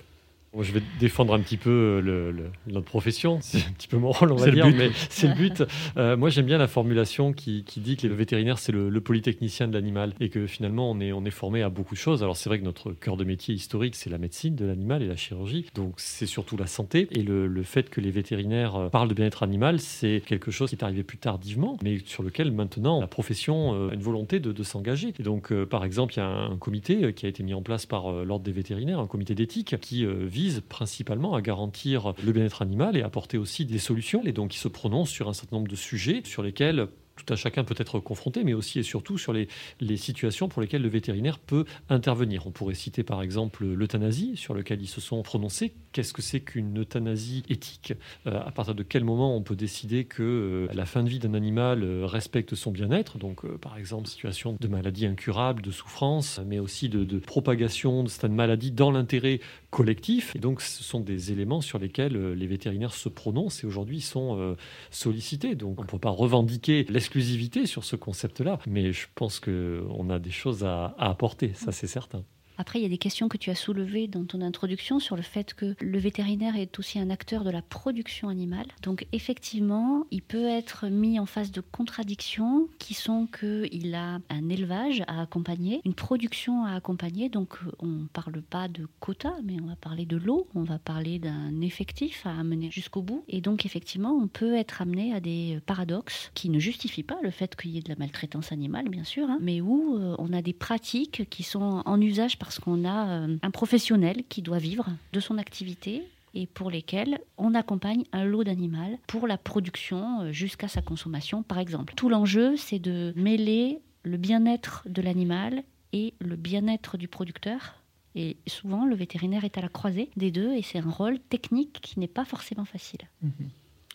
je 0.62 0.72
vais 0.72 0.82
défendre 1.00 1.34
un 1.34 1.40
petit 1.40 1.56
peu 1.56 1.70
euh, 2.06 2.32
notre 2.66 2.86
profession, 2.86 3.38
c'est 3.42 3.58
un 3.58 3.72
petit 3.72 3.88
peu 3.88 3.96
mon 3.96 4.10
rôle, 4.10 4.32
on 4.32 4.36
va 4.36 4.50
dire, 4.50 4.66
mais 4.66 4.90
c'est 5.10 5.28
le 5.28 5.34
but. 5.34 5.62
Euh, 5.96 6.16
moi, 6.16 6.30
j'aime 6.30 6.46
bien 6.46 6.58
la 6.58 6.68
formulation 6.68 7.32
qui, 7.32 7.64
dit 7.76 7.96
que 7.96 8.06
le 8.06 8.14
vétérinaire, 8.14 8.58
c'est 8.58 8.72
le, 8.72 9.00
polytechnicien 9.06 9.68
de 9.68 9.74
l'animal 9.74 10.14
et 10.20 10.30
que 10.30 10.46
finalement, 10.46 10.90
on 10.90 10.98
est, 11.00 11.12
on 11.12 11.24
est 11.24 11.30
formé 11.30 11.62
à 11.62 11.68
beaucoup 11.68 11.94
de 11.94 12.00
choses. 12.00 12.22
Alors, 12.22 12.36
c'est 12.36 12.48
vrai 12.48 12.58
que 12.58 12.64
notre 12.64 12.92
cœur 12.92 13.16
de 13.16 13.24
métier 13.24 13.54
historique, 13.54 13.94
c'est 13.94 14.10
la 14.10 14.18
médecine 14.18 14.56
de 14.56 14.64
l'animal 14.64 15.02
et 15.02 15.06
la 15.06 15.16
chirurgie, 15.16 15.66
donc 15.74 15.94
c'est 15.96 16.26
surtout 16.26 16.56
la 16.56 16.66
santé. 16.66 17.08
Et 17.12 17.22
le, 17.22 17.62
fait 17.62 17.90
que 17.90 18.00
les 18.00 18.10
vétérinaires 18.10 18.76
euh, 18.76 18.88
parlent 18.88 19.08
de 19.08 19.14
bien-être 19.14 19.42
animal, 19.42 19.80
c'est 19.80 20.22
quelque 20.24 20.50
chose 20.50 20.70
qui 20.70 20.76
est 20.76 20.84
arrivé 20.84 21.02
plus 21.02 21.18
tardivement, 21.18 21.76
mais 21.82 21.98
sur 22.04 22.22
lequel 22.22 22.52
maintenant 22.52 23.00
la 23.00 23.06
profession 23.06 23.88
a 23.90 23.94
une 23.94 24.00
volonté 24.00 24.40
de, 24.40 24.62
s'engager. 24.62 25.12
Et 25.18 25.22
donc, 25.22 25.52
par 25.64 25.84
exemple, 25.84 26.14
il 26.14 26.18
y 26.18 26.22
a 26.22 26.26
un, 26.26 26.56
comité 26.56 27.12
qui 27.12 27.26
a 27.26 27.28
été 27.28 27.42
mis 27.42 27.54
en 27.54 27.62
place 27.62 27.86
par 27.86 28.10
l'Ordre 28.24 28.44
des 28.44 28.52
vétérinaires, 28.52 28.98
un 28.98 29.06
comité 29.06 29.34
d'éthique 29.34 29.76
qui 29.80 30.06
vise 30.06 30.45
principalement 30.68 31.34
à 31.34 31.42
garantir 31.42 32.14
le 32.24 32.32
bien-être 32.32 32.62
animal 32.62 32.96
et 32.96 33.02
apporter 33.02 33.38
aussi 33.38 33.64
des 33.64 33.78
solutions. 33.78 34.22
Et 34.24 34.32
donc, 34.32 34.54
il 34.54 34.58
se 34.58 34.68
prononce 34.68 35.10
sur 35.10 35.28
un 35.28 35.32
certain 35.32 35.56
nombre 35.56 35.68
de 35.68 35.76
sujets 35.76 36.22
sur 36.24 36.42
lesquels 36.42 36.88
tout 37.16 37.32
à 37.32 37.36
chacun 37.36 37.64
peut 37.64 37.74
être 37.78 37.98
confronté, 37.98 38.44
mais 38.44 38.54
aussi 38.54 38.78
et 38.78 38.82
surtout 38.82 39.18
sur 39.18 39.32
les, 39.32 39.48
situations 39.96 40.48
pour 40.48 40.60
lesquelles 40.60 40.82
le 40.82 40.88
vétérinaire 40.88 41.38
peut 41.38 41.64
intervenir. 41.88 42.46
On 42.46 42.50
pourrait 42.50 42.74
citer 42.74 43.02
par 43.02 43.22
exemple 43.22 43.64
l'euthanasie, 43.64 44.36
sur 44.36 44.54
lequel 44.54 44.82
ils 44.82 44.88
se 44.88 45.00
sont 45.00 45.22
prononcés. 45.22 45.72
Qu'est-ce 45.92 46.12
que 46.12 46.22
c'est 46.22 46.40
qu'une 46.40 46.78
euthanasie 46.78 47.42
éthique? 47.48 47.94
Euh, 48.26 48.38
À 48.44 48.52
partir 48.52 48.74
de 48.74 48.82
quel 48.82 49.04
moment 49.04 49.34
on 49.34 49.42
peut 49.42 49.56
décider 49.56 50.04
que 50.04 50.22
euh, 50.22 50.74
la 50.74 50.84
fin 50.84 51.02
de 51.02 51.08
vie 51.08 51.18
d'un 51.18 51.32
animal 51.32 51.82
euh, 51.82 52.04
respecte 52.04 52.54
son 52.54 52.70
bien-être? 52.70 53.16
Donc, 53.16 53.46
par 53.58 53.78
exemple, 53.78 54.06
situation 54.06 54.56
de 54.60 54.68
maladie 54.68 55.06
incurable, 55.06 55.62
de 55.62 55.70
souffrance, 55.70 56.40
mais 56.44 56.58
aussi 56.58 56.90
de, 56.90 57.04
de 57.04 57.18
propagation 57.18 58.02
de 58.02 58.08
cette 58.08 58.30
maladie 58.30 58.70
dans 58.70 58.90
l'intérêt 58.90 59.40
collectif. 59.70 60.34
Et 60.36 60.38
donc, 60.38 60.60
ce 60.60 60.82
sont 60.82 61.00
des 61.00 61.32
éléments 61.32 61.60
sur 61.60 61.78
lesquels 61.78 62.16
euh, 62.16 62.34
les 62.34 62.46
vétérinaires 62.46 62.94
se 62.94 63.08
prononcent 63.08 63.64
et 63.64 63.66
aujourd'hui 63.66 64.00
sont 64.00 64.38
euh, 64.38 64.54
sollicités. 64.90 65.54
Donc, 65.54 65.78
on 65.80 65.82
ne 65.82 65.88
peut 65.88 65.98
pas 65.98 66.10
revendiquer 66.10 66.84
l'exclusivité 66.88 67.66
sur 67.66 67.84
ce 67.84 67.96
concept-là, 67.96 68.58
mais 68.66 68.92
je 68.92 69.06
pense 69.14 69.40
qu'on 69.40 70.10
a 70.10 70.18
des 70.18 70.30
choses 70.30 70.64
à 70.64 70.94
apporter, 70.98 71.52
ça 71.54 71.72
c'est 71.72 71.86
certain. 71.86 72.24
Après, 72.58 72.78
il 72.78 72.82
y 72.82 72.86
a 72.86 72.90
des 72.90 72.98
questions 72.98 73.28
que 73.28 73.36
tu 73.36 73.50
as 73.50 73.54
soulevées 73.54 74.08
dans 74.08 74.24
ton 74.24 74.40
introduction 74.40 74.98
sur 74.98 75.16
le 75.16 75.22
fait 75.22 75.54
que 75.54 75.74
le 75.80 75.98
vétérinaire 75.98 76.56
est 76.56 76.78
aussi 76.78 76.98
un 76.98 77.10
acteur 77.10 77.44
de 77.44 77.50
la 77.50 77.62
production 77.62 78.28
animale. 78.28 78.66
Donc 78.82 79.06
effectivement, 79.12 80.06
il 80.10 80.22
peut 80.22 80.46
être 80.46 80.86
mis 80.86 81.20
en 81.20 81.26
face 81.26 81.52
de 81.52 81.60
contradictions 81.60 82.68
qui 82.78 82.94
sont 82.94 83.26
qu'il 83.26 83.94
a 83.94 84.20
un 84.30 84.48
élevage 84.48 85.02
à 85.06 85.20
accompagner, 85.22 85.80
une 85.84 85.94
production 85.94 86.64
à 86.64 86.74
accompagner. 86.74 87.28
Donc 87.28 87.58
on 87.78 87.86
ne 87.86 88.06
parle 88.06 88.40
pas 88.42 88.68
de 88.68 88.86
quotas, 89.00 89.36
mais 89.44 89.56
on 89.62 89.66
va 89.66 89.76
parler 89.76 90.06
de 90.06 90.16
l'eau, 90.16 90.48
on 90.54 90.62
va 90.62 90.78
parler 90.78 91.18
d'un 91.18 91.60
effectif 91.60 92.26
à 92.26 92.30
amener 92.30 92.70
jusqu'au 92.70 93.02
bout. 93.02 93.24
Et 93.28 93.40
donc 93.40 93.66
effectivement, 93.66 94.12
on 94.12 94.28
peut 94.28 94.54
être 94.54 94.80
amené 94.80 95.12
à 95.12 95.20
des 95.20 95.58
paradoxes 95.66 96.30
qui 96.34 96.48
ne 96.48 96.58
justifient 96.58 97.02
pas 97.02 97.18
le 97.22 97.30
fait 97.30 97.54
qu'il 97.56 97.72
y 97.72 97.78
ait 97.78 97.82
de 97.82 97.88
la 97.88 97.96
maltraitance 97.96 98.52
animale, 98.52 98.88
bien 98.88 99.04
sûr, 99.04 99.28
hein, 99.28 99.38
mais 99.40 99.60
où 99.60 99.96
euh, 99.96 100.14
on 100.18 100.32
a 100.32 100.42
des 100.42 100.52
pratiques 100.52 101.28
qui 101.28 101.42
sont 101.42 101.82
en 101.84 102.00
usage 102.00 102.38
par 102.38 102.45
parce 102.46 102.60
qu'on 102.60 102.84
a 102.84 103.08
euh, 103.08 103.36
un 103.42 103.50
professionnel 103.50 104.22
qui 104.28 104.40
doit 104.40 104.58
vivre 104.58 104.86
de 105.12 105.18
son 105.18 105.36
activité 105.36 106.04
et 106.32 106.46
pour 106.46 106.70
lesquels 106.70 107.18
on 107.38 107.54
accompagne 107.54 108.04
un 108.12 108.24
lot 108.24 108.44
d'animal 108.44 108.98
pour 109.08 109.26
la 109.26 109.36
production 109.36 110.20
euh, 110.20 110.32
jusqu'à 110.32 110.68
sa 110.68 110.80
consommation, 110.80 111.42
par 111.42 111.58
exemple. 111.58 111.94
Tout 111.96 112.08
l'enjeu, 112.08 112.56
c'est 112.56 112.78
de 112.78 113.12
mêler 113.16 113.80
le 114.04 114.16
bien-être 114.16 114.84
de 114.86 115.02
l'animal 115.02 115.64
et 115.92 116.14
le 116.20 116.36
bien-être 116.36 116.96
du 116.96 117.08
producteur. 117.08 117.82
Et 118.14 118.36
souvent, 118.46 118.86
le 118.86 118.94
vétérinaire 118.94 119.44
est 119.44 119.58
à 119.58 119.60
la 119.60 119.68
croisée 119.68 120.10
des 120.16 120.30
deux 120.30 120.54
et 120.54 120.62
c'est 120.62 120.78
un 120.78 120.90
rôle 120.90 121.18
technique 121.18 121.80
qui 121.82 121.98
n'est 121.98 122.06
pas 122.06 122.24
forcément 122.24 122.64
facile. 122.64 123.00
Mhm. 123.22 123.50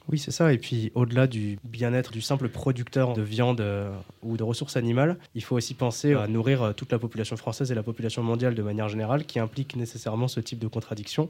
Oui, 0.10 0.18
c'est 0.18 0.32
ça. 0.32 0.52
Et 0.52 0.58
puis, 0.58 0.92
au-delà 0.96 1.28
du 1.28 1.60
bien-être 1.64 2.12
du 2.12 2.22
simple 2.22 2.50
producteur 2.50 3.14
de 3.14 3.22
viande 3.22 3.62
euh, 3.62 3.94
ou 4.24 4.36
de 4.36 4.44
ressources 4.44 4.76
animales, 4.76 5.18
il 5.36 5.44
faut 5.44 5.56
aussi 5.56 5.74
penser 5.74 6.14
à 6.14 6.28
nourrir 6.28 6.64
euh, 6.64 6.74
toute 6.74 6.92
la 6.92 7.00
population 7.00 7.38
française 7.38 7.72
et 7.72 7.76
la 7.76 7.84
population 7.84 8.24
mondiale 8.24 8.56
de 8.56 8.64
manière 8.64 8.90
générale, 8.90 9.26
qui 9.26 9.40
implique 9.40 9.76
nécessairement 9.76 10.28
ce 10.28 10.40
type 10.40 10.60
de 10.60 10.68
contradiction. 10.68 11.30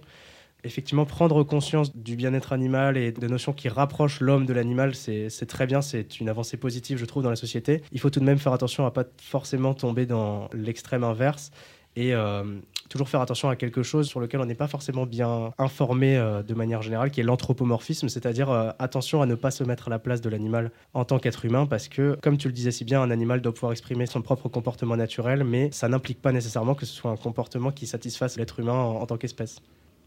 Effectivement, 0.64 1.06
prendre 1.06 1.44
conscience 1.44 1.96
du 1.96 2.16
bien-être 2.16 2.54
animal 2.54 2.96
et 2.96 3.12
de 3.12 3.28
notions 3.28 3.52
qui 3.52 3.68
rapprochent 3.68 4.20
l'homme 4.22 4.46
de 4.46 4.54
l'animal, 4.54 4.94
c'est 4.94 5.46
très 5.48 5.66
bien, 5.66 5.82
c'est 5.82 6.20
une 6.20 6.30
avancée 6.30 6.56
positive, 6.56 7.00
je 7.00 7.06
trouve, 7.06 7.24
dans 7.24 7.32
la 7.32 7.36
société. 7.36 7.82
Il 7.92 8.00
faut 8.00 8.12
tout 8.12 8.20
de 8.20 8.26
même 8.26 8.38
faire 8.38 8.54
attention 8.54 8.86
à 8.86 8.92
pas 8.92 9.06
forcément 9.20 9.74
tomber 9.74 10.06
dans 10.06 10.50
l'extrême 10.54 11.04
inverse 11.04 11.52
et 11.96 12.14
euh, 12.14 12.44
toujours 12.92 13.10
faire 13.10 13.22
attention 13.22 13.50
à 13.50 13.56
quelque 13.56 13.84
chose 13.84 14.08
sur 14.08 14.20
lequel 14.20 14.42
on 14.42 14.46
n'est 14.46 14.54
pas 14.54 14.68
forcément 14.68 15.06
bien 15.06 15.54
informé 15.58 16.18
euh, 16.18 16.44
de 16.44 16.54
manière 16.54 16.82
générale, 16.82 17.10
qui 17.10 17.22
est 17.22 17.24
l'anthropomorphisme, 17.24 18.10
c'est-à-dire 18.10 18.52
euh, 18.52 18.72
attention 18.80 19.22
à 19.22 19.26
ne 19.26 19.36
pas 19.36 19.50
se 19.50 19.64
mettre 19.64 19.88
à 19.88 19.90
la 19.90 19.98
place 19.98 20.22
de 20.22 20.30
l'animal 20.30 20.72
en 20.94 21.06
tant 21.06 21.18
qu'être 21.18 21.46
humain, 21.46 21.66
parce 21.66 21.88
que, 21.88 22.18
comme 22.22 22.38
tu 22.38 22.48
le 22.48 22.54
disais 22.54 22.72
si 22.72 22.84
bien, 22.84 23.02
un 23.02 23.10
animal 23.10 23.42
doit 23.42 23.54
pouvoir 23.54 23.72
exprimer 23.72 24.06
son 24.06 24.22
propre 24.22 24.50
comportement 24.50 24.98
naturel, 24.98 25.44
mais 25.46 25.70
ça 25.72 25.88
n'implique 25.88 26.22
pas 26.22 26.34
nécessairement 26.34 26.76
que 26.76 26.86
ce 26.86 26.94
soit 26.94 27.12
un 27.12 27.18
comportement 27.18 27.72
qui 27.72 27.88
satisfasse 27.88 28.38
l'être 28.38 28.60
humain 28.60 28.74
en 28.74 29.06
tant 29.06 29.18
qu'espèce 29.18 29.62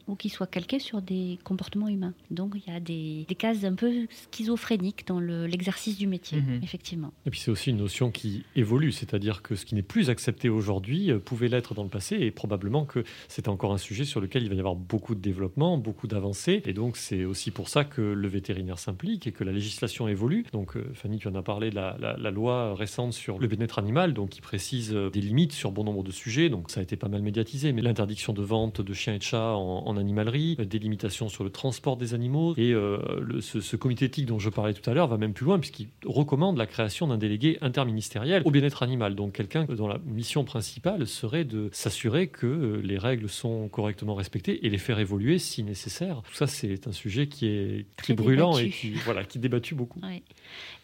ou 0.06 0.16
qui 0.16 0.28
soit 0.28 0.46
calqué 0.46 0.78
sur 0.78 1.02
des 1.02 1.38
comportements 1.44 1.88
humains. 1.88 2.14
Donc 2.30 2.54
il 2.54 2.72
y 2.72 2.76
a 2.76 2.80
des, 2.80 3.26
cases 3.38 3.64
un 3.64 3.74
peu 3.74 4.06
schizophréniques 4.30 5.06
dans 5.06 5.18
l'exercice 5.18 5.98
du 5.98 6.06
métier, 6.06 6.40
mhm. 6.40 6.60
effectivement. 6.62 7.12
Et 7.26 7.30
puis 7.30 7.40
c'est 7.40 7.50
aussi 7.50 7.70
une 7.70 7.78
notion 7.78 8.10
qui 8.10 8.44
évolue, 8.54 8.92
c'est-à-dire 8.92 9.42
que 9.42 9.56
ce 9.56 9.64
qui 9.64 9.74
n'est 9.74 9.82
plus 9.82 10.10
accepté 10.10 10.48
aujourd'hui 10.48 11.10
euh, 11.10 11.18
pouvait 11.18 11.48
l'être 11.48 11.74
dans 11.74 11.82
le 11.82 11.88
passé, 11.88 12.16
et 12.20 12.30
probablement 12.30 12.84
que 12.84 13.02
c'est 13.28 13.48
encore 13.48 13.72
un 13.72 13.78
sujet 13.78 14.04
sur 14.04 14.20
lequel 14.20 14.42
il 14.42 14.48
va 14.48 14.54
y 14.54 14.58
avoir 14.58 14.76
beaucoup 14.76 15.14
de 15.14 15.20
développement, 15.20 15.78
beaucoup 15.78 16.06
d'avancées, 16.06 16.62
et 16.64 16.72
donc 16.72 16.96
c'est 16.96 17.24
aussi 17.24 17.50
pour 17.50 17.68
ça 17.68 17.84
que 17.84 18.00
le 18.00 18.28
vétérinaire 18.28 18.78
s'implique 18.78 19.26
et 19.26 19.32
que 19.32 19.44
la 19.44 19.52
législation 19.52 20.06
évolue. 20.06 20.44
Donc 20.52 20.76
euh, 20.76 20.90
Fanny, 20.94 21.18
tu 21.18 21.28
en 21.28 21.34
as 21.34 21.42
parlé, 21.42 21.70
la, 21.70 21.96
la, 21.98 22.30
loi 22.30 22.74
récente 22.74 23.12
sur 23.12 23.38
le 23.38 23.46
bien-être 23.46 23.78
animal, 23.78 24.14
donc 24.14 24.30
qui 24.30 24.40
précise 24.40 24.92
euh, 24.94 25.10
des 25.10 25.20
limites 25.20 25.52
sur 25.52 25.72
bon 25.72 25.84
nombre 25.84 26.02
de 26.02 26.12
sujets, 26.12 26.48
donc 26.48 26.70
ça 26.70 26.80
a 26.80 26.82
été 26.82 26.96
pas 26.96 27.08
mal 27.08 27.22
médiatisé, 27.22 27.72
mais 27.72 27.82
l'interdiction 27.82 28.32
de 28.32 28.42
vente 28.42 28.80
de 28.80 28.92
chiens 28.92 29.14
et 29.14 29.18
de 29.18 29.22
chats 29.22 29.54
en 29.54 29.93
animalerie, 29.96 30.56
euh, 30.58 30.64
des 30.64 30.78
limitations 30.78 31.28
sur 31.28 31.44
le 31.44 31.50
transport 31.50 31.96
des 31.96 32.14
animaux. 32.14 32.54
Et 32.56 32.72
euh, 32.72 32.98
ce, 33.40 33.76
comité 33.76 34.06
éthique 34.06 34.26
dont 34.26 34.38
je 34.38 34.50
parlais 34.50 34.74
tout 34.74 34.88
à 34.88 34.94
l'heure 34.94 35.08
va 35.08 35.18
même 35.18 35.32
plus 35.32 35.44
loin 35.44 35.58
puisqu'il 35.58 35.88
recommande 36.04 36.56
la 36.56 36.66
création 36.66 37.06
d'un 37.06 37.18
délégué 37.18 37.58
interministériel 37.60 38.42
au 38.44 38.50
bien-être 38.50 38.82
animal. 38.82 39.14
Donc 39.14 39.32
quelqu'un 39.32 39.64
dont 39.64 39.88
la 39.88 39.98
mission 40.06 40.44
principale 40.44 41.06
serait 41.06 41.44
de 41.44 41.68
s'assurer 41.72 42.28
que 42.28 42.46
euh, 42.46 42.80
les 42.82 42.98
règles 42.98 43.28
sont 43.28 43.68
correctement 43.68 44.14
respectées 44.14 44.66
et 44.66 44.70
les 44.70 44.78
faire 44.78 44.98
évoluer 44.98 45.38
si 45.38 45.62
nécessaire. 45.62 46.22
Tout 46.28 46.34
ça, 46.34 46.46
c'est 46.46 46.86
un 46.86 46.92
sujet 46.92 47.26
qui 47.26 47.46
est 47.46 47.86
très 47.96 48.14
brûlant 48.14 48.56
et 48.58 48.70
qui, 48.70 48.92
voilà, 49.04 49.24
qui 49.24 49.38
débattu 49.38 49.74
beaucoup. 49.74 50.00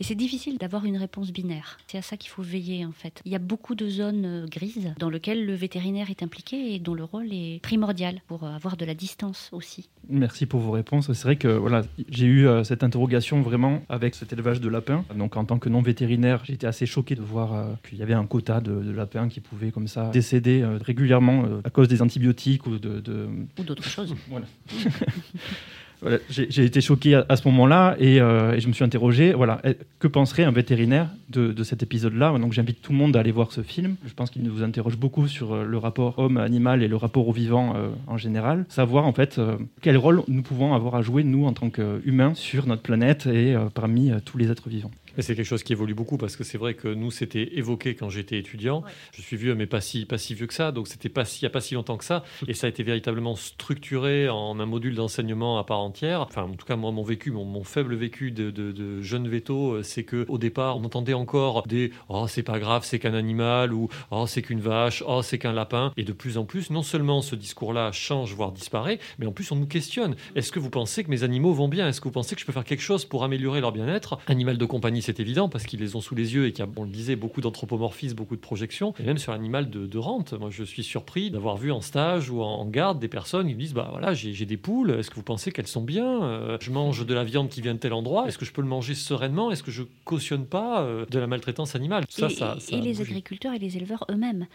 Et 0.00 0.04
c'est 0.04 0.14
difficile 0.14 0.58
d'avoir 0.58 0.84
une 0.84 0.96
réponse 0.96 1.32
binaire. 1.32 1.78
C'est 1.86 1.98
à 1.98 2.02
ça 2.02 2.16
qu'il 2.16 2.30
faut 2.30 2.42
veiller 2.42 2.84
en 2.84 2.92
fait. 2.92 3.20
Il 3.24 3.32
y 3.32 3.36
a 3.36 3.40
beaucoup 3.40 3.74
de 3.74 3.88
zones 3.88 4.46
grises 4.50 4.92
dans 4.98 5.10
lesquelles 5.10 5.44
le 5.44 5.54
vétérinaire 5.54 6.10
est 6.10 6.22
impliqué 6.22 6.74
et 6.74 6.78
dont 6.78 6.94
le 6.94 7.04
rôle 7.04 7.32
est 7.32 7.60
primordial 7.62 8.20
pour 8.26 8.44
avoir 8.44 8.76
de 8.76 8.84
la 8.84 8.94
distance 8.94 9.50
aussi 9.52 9.88
Merci 10.08 10.46
pour 10.46 10.60
vos 10.60 10.72
réponses. 10.72 11.12
C'est 11.12 11.24
vrai 11.24 11.36
que 11.36 11.48
voilà, 11.48 11.82
j'ai 12.08 12.26
eu 12.26 12.46
euh, 12.46 12.64
cette 12.64 12.82
interrogation 12.82 13.42
vraiment 13.42 13.82
avec 13.88 14.14
cet 14.14 14.32
élevage 14.32 14.60
de 14.60 14.68
lapins. 14.68 15.04
Donc 15.14 15.36
en 15.36 15.44
tant 15.44 15.58
que 15.58 15.68
non 15.68 15.82
vétérinaire, 15.82 16.44
j'étais 16.44 16.66
assez 16.66 16.86
choqué 16.86 17.14
de 17.14 17.22
voir 17.22 17.54
euh, 17.54 17.72
qu'il 17.88 17.98
y 17.98 18.02
avait 18.02 18.14
un 18.14 18.26
quota 18.26 18.60
de, 18.60 18.82
de, 18.82 18.90
lapins 18.90 19.28
qui 19.28 19.40
pouvaient 19.40 19.70
comme 19.70 19.88
ça 19.88 20.08
décéder 20.08 20.62
euh, 20.62 20.78
régulièrement 20.82 21.44
à 21.64 21.70
cause 21.70 21.88
des 21.88 22.02
antibiotiques 22.02 22.66
ou 22.66 22.78
de... 22.78 23.00
de... 23.00 23.28
Ou 23.58 23.62
d'autres 23.62 23.84
choses. 23.84 24.14
voilà. 24.28 24.46
J'ai 26.30 26.64
été 26.64 26.80
choqué 26.80 27.14
à, 27.28 27.36
ce 27.36 27.46
moment-là 27.48 27.96
et, 27.98 28.20
euh, 28.20 28.54
et, 28.54 28.60
je 28.60 28.68
me 28.68 28.72
suis 28.72 28.84
interrogé, 28.84 29.32
voilà, 29.32 29.60
que 29.98 30.08
penserait 30.08 30.44
un 30.44 30.50
vétérinaire 30.50 31.08
de, 31.28 31.62
cet 31.62 31.82
épisode-là? 31.82 32.36
Donc 32.38 32.52
j'invite 32.52 32.80
tout 32.80 32.92
le 32.92 32.98
monde 32.98 33.16
à 33.16 33.20
aller 33.20 33.32
voir 33.32 33.52
ce 33.52 33.62
film. 33.62 33.96
Je 34.06 34.14
pense 34.14 34.30
qu'il 34.30 34.42
nous 34.42 34.62
interroge 34.62 34.96
beaucoup 34.96 35.28
sur 35.28 35.52
euh, 35.52 35.64
le 35.64 35.78
rapport 35.78 36.18
homme-animal 36.18 36.82
et 36.82 36.88
le 36.88 36.96
rapport 36.96 37.28
au 37.28 37.32
vivant 37.32 37.74
euh, 37.76 37.88
en 38.06 38.16
général. 38.16 38.64
Savoir 38.68 39.06
en 39.06 39.12
fait 39.12 39.40
quel 39.82 39.96
rôle 39.96 40.22
nous 40.28 40.42
pouvons 40.42 40.74
avoir 40.74 40.94
à 40.94 41.02
jouer, 41.02 41.22
nous, 41.22 41.46
en 41.46 41.52
tant 41.52 41.70
qu'humains, 41.70 42.34
sur 42.34 42.66
notre 42.66 42.82
planète 42.82 43.26
et 43.26 43.54
parmi 43.74 44.12
tous 44.24 44.38
les 44.38 44.50
êtres 44.50 44.68
vivants. 44.68 44.90
Mais 45.16 45.22
c'est 45.22 45.34
quelque 45.34 45.46
chose 45.46 45.62
qui 45.62 45.72
évolue 45.72 45.94
beaucoup 45.94 46.16
parce 46.16 46.36
que 46.36 46.44
c'est 46.44 46.58
vrai 46.58 46.74
que 46.74 46.88
nous, 46.88 47.10
c'était 47.10 47.56
évoqué 47.58 47.94
quand 47.94 48.08
j'étais 48.08 48.38
étudiant. 48.38 48.82
Ouais. 48.82 48.90
Je 49.14 49.22
suis 49.22 49.36
vieux, 49.36 49.54
mais 49.54 49.66
pas 49.66 49.80
si, 49.80 50.04
pas 50.06 50.18
si 50.18 50.34
vieux 50.34 50.46
que 50.46 50.54
ça. 50.54 50.72
Donc, 50.72 50.88
c'était 50.88 51.08
pas 51.08 51.24
si, 51.24 51.40
il 51.40 51.44
n'y 51.44 51.48
a 51.48 51.50
pas 51.50 51.60
si 51.60 51.74
longtemps 51.74 51.96
que 51.96 52.04
ça. 52.04 52.24
Et 52.48 52.54
ça 52.54 52.66
a 52.66 52.70
été 52.70 52.82
véritablement 52.82 53.36
structuré 53.36 54.28
en 54.28 54.58
un 54.60 54.66
module 54.66 54.94
d'enseignement 54.94 55.58
à 55.58 55.64
part 55.64 55.80
entière. 55.80 56.22
Enfin, 56.22 56.42
en 56.42 56.54
tout 56.54 56.66
cas, 56.66 56.76
moi, 56.76 56.90
mon 56.92 57.02
vécu, 57.02 57.30
mon, 57.30 57.44
mon 57.44 57.64
faible 57.64 57.94
vécu 57.94 58.30
de, 58.30 58.50
de, 58.50 58.72
de 58.72 59.02
jeune 59.02 59.28
veto, 59.28 59.82
c'est 59.82 60.04
qu'au 60.04 60.38
départ, 60.38 60.76
on 60.76 60.84
entendait 60.84 61.14
encore 61.14 61.66
des 61.66 61.92
Oh, 62.08 62.26
c'est 62.28 62.42
pas 62.42 62.58
grave, 62.58 62.84
c'est 62.84 62.98
qu'un 62.98 63.14
animal, 63.14 63.72
ou 63.72 63.88
Oh, 64.10 64.26
c'est 64.26 64.42
qu'une 64.42 64.60
vache, 64.60 65.02
Oh, 65.06 65.22
c'est 65.22 65.38
qu'un 65.38 65.52
lapin. 65.52 65.92
Et 65.96 66.04
de 66.04 66.12
plus 66.12 66.38
en 66.38 66.44
plus, 66.44 66.70
non 66.70 66.82
seulement 66.82 67.22
ce 67.22 67.34
discours-là 67.34 67.92
change, 67.92 68.34
voire 68.34 68.52
disparaît, 68.52 68.98
mais 69.18 69.26
en 69.26 69.32
plus, 69.32 69.50
on 69.52 69.56
nous 69.56 69.66
questionne. 69.66 70.16
Est-ce 70.34 70.52
que 70.52 70.58
vous 70.58 70.70
pensez 70.70 71.04
que 71.04 71.10
mes 71.10 71.22
animaux 71.22 71.52
vont 71.52 71.68
bien? 71.68 71.88
Est-ce 71.88 72.00
que 72.00 72.08
vous 72.08 72.12
pensez 72.12 72.34
que 72.34 72.40
je 72.40 72.46
peux 72.46 72.52
faire 72.52 72.64
quelque 72.64 72.82
chose 72.82 73.04
pour 73.04 73.24
améliorer 73.24 73.60
leur 73.60 73.72
bien-être? 73.72 74.18
Animal 74.26 74.58
de 74.58 74.64
compagnie, 74.64 75.02
c'est 75.10 75.20
évident 75.20 75.48
parce 75.48 75.64
qu'ils 75.64 75.80
les 75.80 75.96
ont 75.96 76.00
sous 76.00 76.14
les 76.14 76.34
yeux 76.34 76.46
et 76.46 76.52
qu'il 76.52 76.64
y 76.64 76.68
a, 76.68 76.70
on 76.76 76.84
le 76.84 76.90
disait, 76.90 77.16
beaucoup 77.16 77.40
d'anthropomorphisme, 77.40 78.14
beaucoup 78.14 78.36
de 78.36 78.40
projections, 78.40 78.94
et 79.00 79.02
même 79.02 79.18
sur 79.18 79.32
l'animal 79.32 79.68
de, 79.68 79.86
de, 79.86 79.98
rente. 79.98 80.34
Moi, 80.34 80.50
je 80.50 80.62
suis 80.62 80.84
surpris 80.84 81.30
d'avoir 81.30 81.56
vu 81.56 81.72
en 81.72 81.80
stage 81.80 82.30
ou 82.30 82.42
en, 82.42 82.64
garde 82.66 83.00
des 83.00 83.08
personnes 83.08 83.48
qui 83.48 83.54
me 83.54 83.58
disent 83.58 83.74
Bah 83.74 83.88
voilà, 83.90 84.14
j'ai 84.14 84.46
des 84.46 84.56
poules, 84.56 84.92
est-ce 84.92 85.10
que 85.10 85.16
vous 85.16 85.24
pensez 85.24 85.50
qu'elles 85.50 85.66
sont 85.66 85.82
bien? 85.82 86.22
Euh, 86.22 86.58
Je 86.60 86.70
mange 86.70 87.04
de 87.04 87.14
la 87.14 87.24
viande 87.24 87.48
qui 87.48 87.60
vient 87.60 87.74
de 87.74 87.80
tel 87.80 87.92
endroit, 87.92 88.28
est-ce 88.28 88.38
que 88.38 88.44
je 88.44 88.52
peux 88.52 88.62
le 88.62 88.68
manger 88.68 88.94
sereinement? 88.94 89.50
Est-ce 89.50 89.64
que 89.64 89.72
je 89.72 89.82
cautionne 90.04 90.46
pas 90.46 90.82
euh, 90.82 91.06
de 91.10 91.18
la 91.18 91.26
maltraitance 91.26 91.74
animale? 91.74 92.04
Ça, 92.08 92.26
et, 92.26 92.30
ça, 92.30 92.56
ça, 92.60 92.76
et 92.76 92.80
les 92.80 93.00
agriculteurs 93.00 93.54
et 93.54 93.58
les 93.58 93.76
éleveurs 93.76 94.04
eux-mêmes 94.10 94.46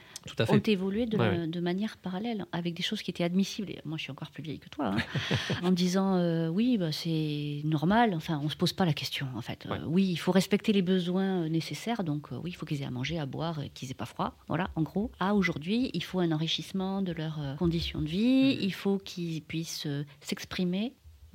ont 0.49 0.59
évolué 0.59 1.05
de, 1.05 1.17
ouais. 1.17 1.47
de, 1.47 1.59
manière 1.59 1.97
parallèle 1.97 2.45
avec 2.51 2.73
des 2.73 2.83
choses 2.83 3.01
qui 3.01 3.11
étaient 3.11 3.23
admissibles. 3.23 3.71
Et 3.71 3.79
moi, 3.85 3.97
je 3.97 4.03
suis 4.03 4.11
encore 4.11 4.31
plus 4.31 4.43
vieille 4.43 4.59
que 4.59 4.69
toi, 4.69 4.93
hein, 4.95 4.97
en 5.63 5.71
disant 5.71 6.15
euh, 6.15 6.47
Oui, 6.47 6.77
bah, 6.77 6.91
c'est 6.91 7.61
normal, 7.63 8.13
enfin, 8.15 8.39
on 8.43 8.49
se 8.49 8.55
pose 8.55 8.73
pas 8.73 8.85
la 8.85 8.93
question 8.93 9.27
en 9.35 9.41
fait. 9.41 9.65
Ouais. 9.69 9.77
oui, 9.85 10.07
il 10.09 10.17
faut 10.17 10.31
respecter 10.35 10.73
les 10.73 10.81
besoins 10.81 11.49
nécessaires. 11.49 12.03
Donc 12.03 12.31
euh, 12.31 12.39
oui, 12.43 12.51
il 12.51 12.53
faut 12.53 12.65
qu'ils 12.65 12.81
aient 12.81 12.85
à 12.85 12.91
manger, 12.91 13.17
à 13.17 13.25
boire, 13.25 13.63
et 13.63 13.69
qu'ils 13.69 13.89
aient 13.89 13.95
pas 13.95 14.05
froid. 14.05 14.35
Voilà, 14.47 14.69
en 14.75 14.83
gros. 14.83 15.09
À 15.19 15.33
aujourd'hui, 15.33 15.89
il 15.93 16.03
faut 16.03 16.19
un 16.19 16.31
enrichissement 16.31 17.01
de 17.01 17.13
leurs 17.13 17.39
euh, 17.41 17.55
conditions 17.55 18.01
de 18.01 18.07
vie. 18.07 18.57
Il 18.61 18.73
faut 18.73 18.97
qu'ils 18.97 19.41
puissent 19.41 19.87
euh, 19.87 20.03
s'exprimer 20.21 20.93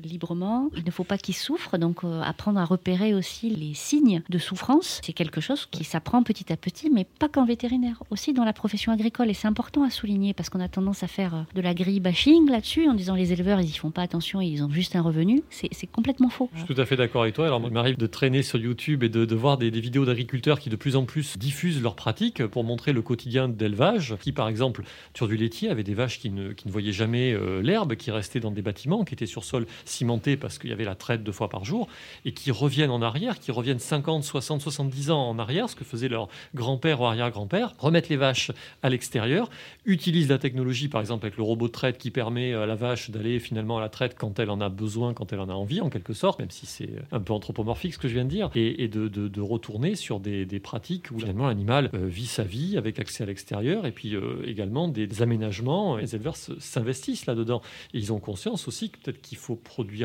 librement. 0.08 0.70
Il 0.76 0.84
ne 0.84 0.90
faut 0.90 1.04
pas 1.04 1.18
qu'ils 1.18 1.34
souffrent, 1.34 1.78
donc 1.78 2.04
euh, 2.04 2.22
apprendre 2.22 2.58
à 2.58 2.64
repérer 2.64 3.14
aussi 3.14 3.50
les 3.50 3.74
signes 3.74 4.22
de 4.28 4.38
souffrance. 4.38 5.00
C'est 5.04 5.12
quelque 5.12 5.40
chose 5.40 5.66
qui 5.70 5.84
s'apprend 5.84 6.22
petit 6.22 6.52
à 6.52 6.56
petit, 6.56 6.90
mais 6.90 7.04
pas 7.18 7.28
qu'en 7.28 7.44
vétérinaire, 7.44 8.02
aussi 8.10 8.32
dans 8.32 8.44
la 8.44 8.52
profession 8.52 8.92
agricole. 8.92 9.30
Et 9.30 9.34
c'est 9.34 9.48
important 9.48 9.82
à 9.82 9.90
souligner 9.90 10.34
parce 10.34 10.50
qu'on 10.50 10.60
a 10.60 10.68
tendance 10.68 11.02
à 11.02 11.08
faire 11.08 11.34
euh, 11.34 11.42
de 11.54 11.60
la 11.60 11.74
grille 11.74 12.00
bashing 12.00 12.48
là-dessus 12.48 12.88
en 12.88 12.94
disant 12.94 13.14
les 13.14 13.32
éleveurs, 13.32 13.60
ils 13.60 13.68
y 13.68 13.72
font 13.72 13.90
pas 13.90 14.02
attention, 14.02 14.40
ils 14.40 14.62
ont 14.62 14.70
juste 14.70 14.96
un 14.96 15.02
revenu. 15.02 15.42
C'est 15.50 15.86
complètement 15.86 16.28
faux. 16.28 16.50
Je 16.54 16.64
suis 16.64 16.74
tout 16.74 16.80
à 16.80 16.86
fait 16.86 16.96
d'accord 16.96 17.22
avec 17.22 17.34
toi. 17.34 17.46
Alors, 17.46 17.60
il 17.64 17.72
m'arrive 17.72 17.96
de 17.96 18.06
traîner 18.06 18.42
sur 18.42 18.58
YouTube 18.58 19.02
et 19.02 19.08
de, 19.08 19.34
voir 19.34 19.58
des, 19.58 19.70
vidéos 19.70 20.04
d'agriculteurs 20.04 20.60
qui 20.60 20.70
de 20.70 20.76
plus 20.76 20.96
en 20.96 21.04
plus 21.04 21.38
diffusent 21.38 21.82
leurs 21.82 21.96
pratiques 21.96 22.46
pour 22.46 22.64
montrer 22.64 22.92
le 22.92 23.02
quotidien 23.02 23.48
d'élevage, 23.48 24.14
qui 24.20 24.32
par 24.32 24.48
exemple, 24.48 24.84
sur 25.14 25.28
du 25.28 25.36
laitier, 25.36 25.70
avait 25.70 25.82
des 25.82 25.94
vaches 25.94 26.18
qui 26.18 26.30
ne, 26.30 26.52
qui 26.52 26.66
ne 26.66 26.72
voyaient 26.72 26.92
jamais 26.92 27.32
euh, 27.32 27.62
l'herbe, 27.62 27.94
qui 27.94 28.10
restaient 28.10 28.40
dans 28.40 28.50
des 28.50 28.62
bâtiments, 28.62 29.04
qui 29.04 29.14
étaient 29.14 29.26
sur 29.26 29.44
sol 29.44 29.66
cimenté 29.90 30.36
parce 30.36 30.58
qu'il 30.58 30.70
y 30.70 30.72
avait 30.72 30.84
la 30.84 30.94
traite 30.94 31.22
deux 31.22 31.32
fois 31.32 31.48
par 31.48 31.64
jour, 31.64 31.88
et 32.24 32.32
qui 32.32 32.50
reviennent 32.50 32.90
en 32.90 33.02
arrière, 33.02 33.38
qui 33.38 33.52
reviennent 33.52 33.78
50, 33.78 34.24
60, 34.24 34.60
70 34.60 35.10
ans 35.10 35.28
en 35.28 35.38
arrière, 35.38 35.68
ce 35.68 35.76
que 35.76 35.84
faisait 35.84 36.08
leur 36.08 36.28
grand-père 36.54 37.00
ou 37.00 37.06
arrière-grand-père, 37.06 37.74
remettent 37.78 38.08
les 38.08 38.16
vaches 38.16 38.52
à 38.82 38.88
l'extérieur, 38.88 39.50
utilisent 39.84 40.28
la 40.28 40.38
technologie, 40.38 40.88
par 40.88 41.00
exemple 41.00 41.26
avec 41.26 41.36
le 41.36 41.42
robot 41.42 41.68
de 41.68 41.72
traite 41.72 41.98
qui 41.98 42.10
permet 42.10 42.54
à 42.54 42.66
la 42.66 42.74
vache 42.74 43.10
d'aller 43.10 43.38
finalement 43.38 43.78
à 43.78 43.80
la 43.80 43.88
traite 43.88 44.16
quand 44.16 44.38
elle 44.38 44.50
en 44.50 44.60
a 44.60 44.68
besoin, 44.68 45.14
quand 45.14 45.32
elle 45.32 45.40
en 45.40 45.48
a 45.48 45.54
envie, 45.54 45.80
en 45.80 45.90
quelque 45.90 46.12
sorte, 46.12 46.38
même 46.38 46.50
si 46.50 46.66
c'est 46.66 46.90
un 47.12 47.20
peu 47.20 47.32
anthropomorphique 47.32 47.94
ce 47.94 47.98
que 47.98 48.08
je 48.08 48.14
viens 48.14 48.24
de 48.24 48.30
dire, 48.30 48.50
et, 48.54 48.88
de, 48.88 49.40
retourner 49.40 49.94
sur 49.94 50.20
des, 50.20 50.60
pratiques 50.60 51.10
où 51.10 51.18
finalement 51.18 51.46
l'animal 51.46 51.90
euh, 51.94 52.06
vit 52.06 52.26
sa 52.26 52.44
vie 52.44 52.76
avec 52.76 52.98
accès 52.98 53.22
à 53.22 53.26
l'extérieur, 53.26 53.86
et 53.86 53.92
puis 53.92 54.14
euh, 54.14 54.42
également 54.46 54.88
des, 54.88 55.22
aménagements. 55.22 55.96
Les 55.96 56.14
éleveurs 56.14 56.36
s'investissent 56.36 57.26
là-dedans. 57.26 57.62
Ils 57.92 58.12
ont 58.12 58.20
conscience 58.20 58.68
aussi 58.68 58.90
que 58.90 58.98
peut-être 58.98 59.20
qu'il 59.20 59.38
faut 59.38 59.56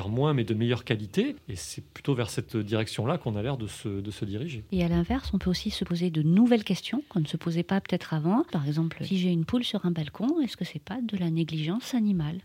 moins, 0.09 0.33
mais 0.33 0.43
de 0.43 0.53
meilleure 0.53 0.83
qualité. 0.83 1.35
Et 1.49 1.55
c'est 1.55 1.83
plutôt 1.83 2.15
vers 2.15 2.29
cette 2.29 2.57
direction-là 2.57 3.17
qu'on 3.17 3.35
a 3.35 3.41
l'air 3.41 3.57
de 3.57 3.67
se, 3.67 3.87
de 3.87 4.11
se 4.11 4.25
diriger. 4.25 4.63
Et 4.71 4.83
à 4.83 4.87
l'inverse, 4.87 5.31
on 5.33 5.37
peut 5.37 5.49
aussi 5.49 5.71
se 5.71 5.85
poser 5.85 6.09
de 6.09 6.21
nouvelles 6.21 6.63
questions 6.63 7.03
qu'on 7.09 7.19
ne 7.19 7.27
se 7.27 7.37
posait 7.37 7.63
pas 7.63 7.81
peut-être 7.81 8.13
avant. 8.13 8.43
Par 8.51 8.67
exemple, 8.67 8.97
si 9.03 9.17
j'ai 9.17 9.29
une 9.29 9.45
poule 9.45 9.63
sur 9.63 9.85
un 9.85 9.91
balcon, 9.91 10.41
est-ce 10.41 10.57
que 10.57 10.65
c'est 10.65 10.79
pas 10.79 10.99
de 11.01 11.17
la 11.17 11.29
négligence 11.29 11.93
animale? 11.93 12.41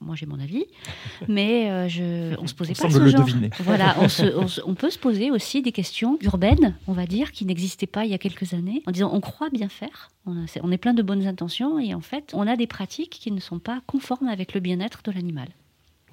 Moi 0.00 0.16
j'ai 0.16 0.26
mon 0.26 0.40
avis, 0.40 0.64
mais 1.28 1.70
euh, 1.70 1.88
je, 1.88 2.36
on 2.40 2.46
se 2.46 2.54
posait 2.54 2.74
on 2.78 2.82
pas 2.82 2.90
ce 2.90 2.98
le 2.98 3.08
genre. 3.08 3.24
Deviner. 3.24 3.50
Voilà, 3.60 3.94
on, 4.00 4.08
se, 4.08 4.24
on, 4.36 4.48
se, 4.48 4.60
on, 4.66 4.74
peut 4.74 4.90
se 4.90 4.98
poser 4.98 5.30
aussi 5.30 5.62
des 5.62 5.70
questions 5.70 6.18
urbaines, 6.20 6.76
on 6.88 6.92
va 6.92 7.06
dire, 7.06 7.30
qui 7.30 7.44
n'existaient 7.44 7.86
pas 7.86 8.04
il 8.04 8.10
y 8.10 8.14
a 8.14 8.18
quelques 8.18 8.54
années, 8.54 8.82
en 8.86 8.90
disant 8.90 9.10
on 9.12 9.20
croit 9.20 9.50
bien 9.50 9.68
faire, 9.68 10.10
on, 10.26 10.32
a, 10.32 10.46
on 10.62 10.72
est 10.72 10.78
plein 10.78 10.94
de 10.94 11.02
bonnes 11.02 11.26
intentions 11.26 11.78
et 11.78 11.94
en 11.94 12.00
fait 12.00 12.32
on 12.34 12.46
a 12.46 12.56
des 12.56 12.66
pratiques 12.66 13.18
qui 13.20 13.30
ne 13.30 13.40
sont 13.40 13.60
pas 13.60 13.82
conformes 13.86 14.28
avec 14.28 14.52
le 14.52 14.60
bien-être 14.60 15.00
de 15.04 15.12
l'animal. 15.12 15.48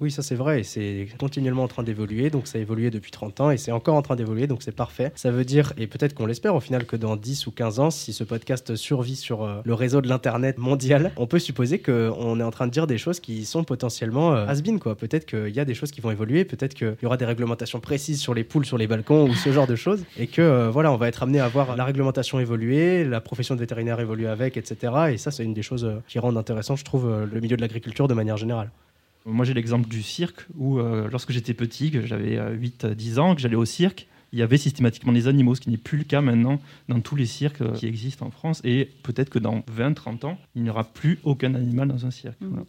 Oui, 0.02 0.10
ça 0.10 0.20
c'est 0.20 0.34
vrai, 0.34 0.64
c'est 0.64 1.06
continuellement 1.16 1.62
en 1.62 1.68
train 1.68 1.84
d'évoluer, 1.84 2.28
donc 2.28 2.48
ça 2.48 2.58
a 2.58 2.60
évolué 2.60 2.90
depuis 2.90 3.12
30 3.12 3.40
ans 3.40 3.50
et 3.52 3.56
c'est 3.56 3.70
encore 3.70 3.94
en 3.94 4.02
train 4.02 4.16
d'évoluer, 4.16 4.48
donc 4.48 4.64
c'est 4.64 4.74
parfait. 4.74 5.12
Ça 5.14 5.30
veut 5.30 5.44
dire, 5.44 5.72
et 5.78 5.86
peut-être 5.86 6.12
qu'on 6.12 6.26
l'espère 6.26 6.56
au 6.56 6.60
final, 6.60 6.86
que 6.86 6.96
dans 6.96 7.14
10 7.14 7.46
ou 7.46 7.52
15 7.52 7.78
ans, 7.78 7.90
si 7.92 8.12
ce 8.12 8.24
podcast 8.24 8.74
survit 8.74 9.14
sur 9.14 9.44
euh, 9.44 9.60
le 9.64 9.74
réseau 9.74 10.00
de 10.00 10.08
l'Internet 10.08 10.58
mondial, 10.58 11.12
on 11.16 11.28
peut 11.28 11.38
supposer 11.38 11.78
qu'on 11.78 12.40
est 12.40 12.42
en 12.42 12.50
train 12.50 12.66
de 12.66 12.72
dire 12.72 12.88
des 12.88 12.98
choses 12.98 13.20
qui 13.20 13.44
sont 13.44 13.62
potentiellement 13.62 14.34
euh, 14.34 14.44
has-been, 14.48 14.80
quoi. 14.80 14.96
Peut-être 14.96 15.24
qu'il 15.24 15.54
y 15.54 15.60
a 15.60 15.64
des 15.64 15.74
choses 15.74 15.92
qui 15.92 16.00
vont 16.00 16.10
évoluer, 16.10 16.44
peut-être 16.44 16.74
qu'il 16.74 16.96
y 17.00 17.06
aura 17.06 17.16
des 17.16 17.24
réglementations 17.24 17.78
précises 17.78 18.18
sur 18.18 18.34
les 18.34 18.42
poules 18.42 18.66
sur 18.66 18.78
les 18.78 18.88
balcons 18.88 19.28
ou 19.28 19.36
ce 19.36 19.52
genre 19.52 19.68
de 19.68 19.76
choses, 19.76 20.02
et 20.18 20.26
que 20.26 20.42
euh, 20.42 20.68
voilà, 20.68 20.90
on 20.90 20.96
va 20.96 21.06
être 21.06 21.22
amené 21.22 21.38
à 21.38 21.46
voir 21.46 21.76
la 21.76 21.84
réglementation 21.84 22.40
évoluer, 22.40 23.04
la 23.04 23.20
profession 23.20 23.54
de 23.54 23.60
vétérinaire 23.60 24.00
évoluer 24.00 24.26
avec, 24.26 24.56
etc. 24.56 25.12
Et 25.12 25.16
ça, 25.16 25.30
c'est 25.30 25.44
une 25.44 25.54
des 25.54 25.62
choses 25.62 25.88
qui 26.08 26.18
rendent 26.18 26.38
intéressant, 26.38 26.74
je 26.74 26.84
trouve, 26.84 27.08
le 27.32 27.40
milieu 27.40 27.56
de 27.56 27.62
l'agriculture 27.62 28.08
de 28.08 28.14
manière 28.14 28.36
générale. 28.36 28.68
Moi, 29.24 29.44
j'ai 29.44 29.54
l'exemple 29.54 29.88
du 29.88 30.02
cirque 30.02 30.46
où, 30.56 30.78
euh, 30.78 31.08
lorsque 31.10 31.32
j'étais 31.32 31.54
petit, 31.54 31.90
que 31.90 32.04
j'avais 32.04 32.36
8-10 32.56 33.18
ans, 33.18 33.34
que 33.34 33.40
j'allais 33.40 33.56
au 33.56 33.64
cirque, 33.64 34.08
il 34.32 34.38
y 34.38 34.42
avait 34.42 34.56
systématiquement 34.56 35.12
des 35.12 35.28
animaux, 35.28 35.54
ce 35.54 35.60
qui 35.60 35.70
n'est 35.70 35.76
plus 35.76 35.98
le 35.98 36.04
cas 36.04 36.22
maintenant 36.22 36.58
dans 36.88 37.00
tous 37.00 37.16
les 37.16 37.26
cirques 37.26 37.72
qui 37.74 37.86
existent 37.86 38.26
en 38.26 38.30
France. 38.30 38.62
Et 38.64 38.88
peut-être 39.02 39.28
que 39.28 39.38
dans 39.38 39.62
20-30 39.76 40.24
ans, 40.24 40.38
il 40.54 40.62
n'y 40.62 40.70
aura 40.70 40.84
plus 40.84 41.18
aucun 41.22 41.54
animal 41.54 41.88
dans 41.88 42.06
un 42.06 42.10
cirque. 42.10 42.40
Mmh. 42.40 42.48
Voilà. 42.48 42.64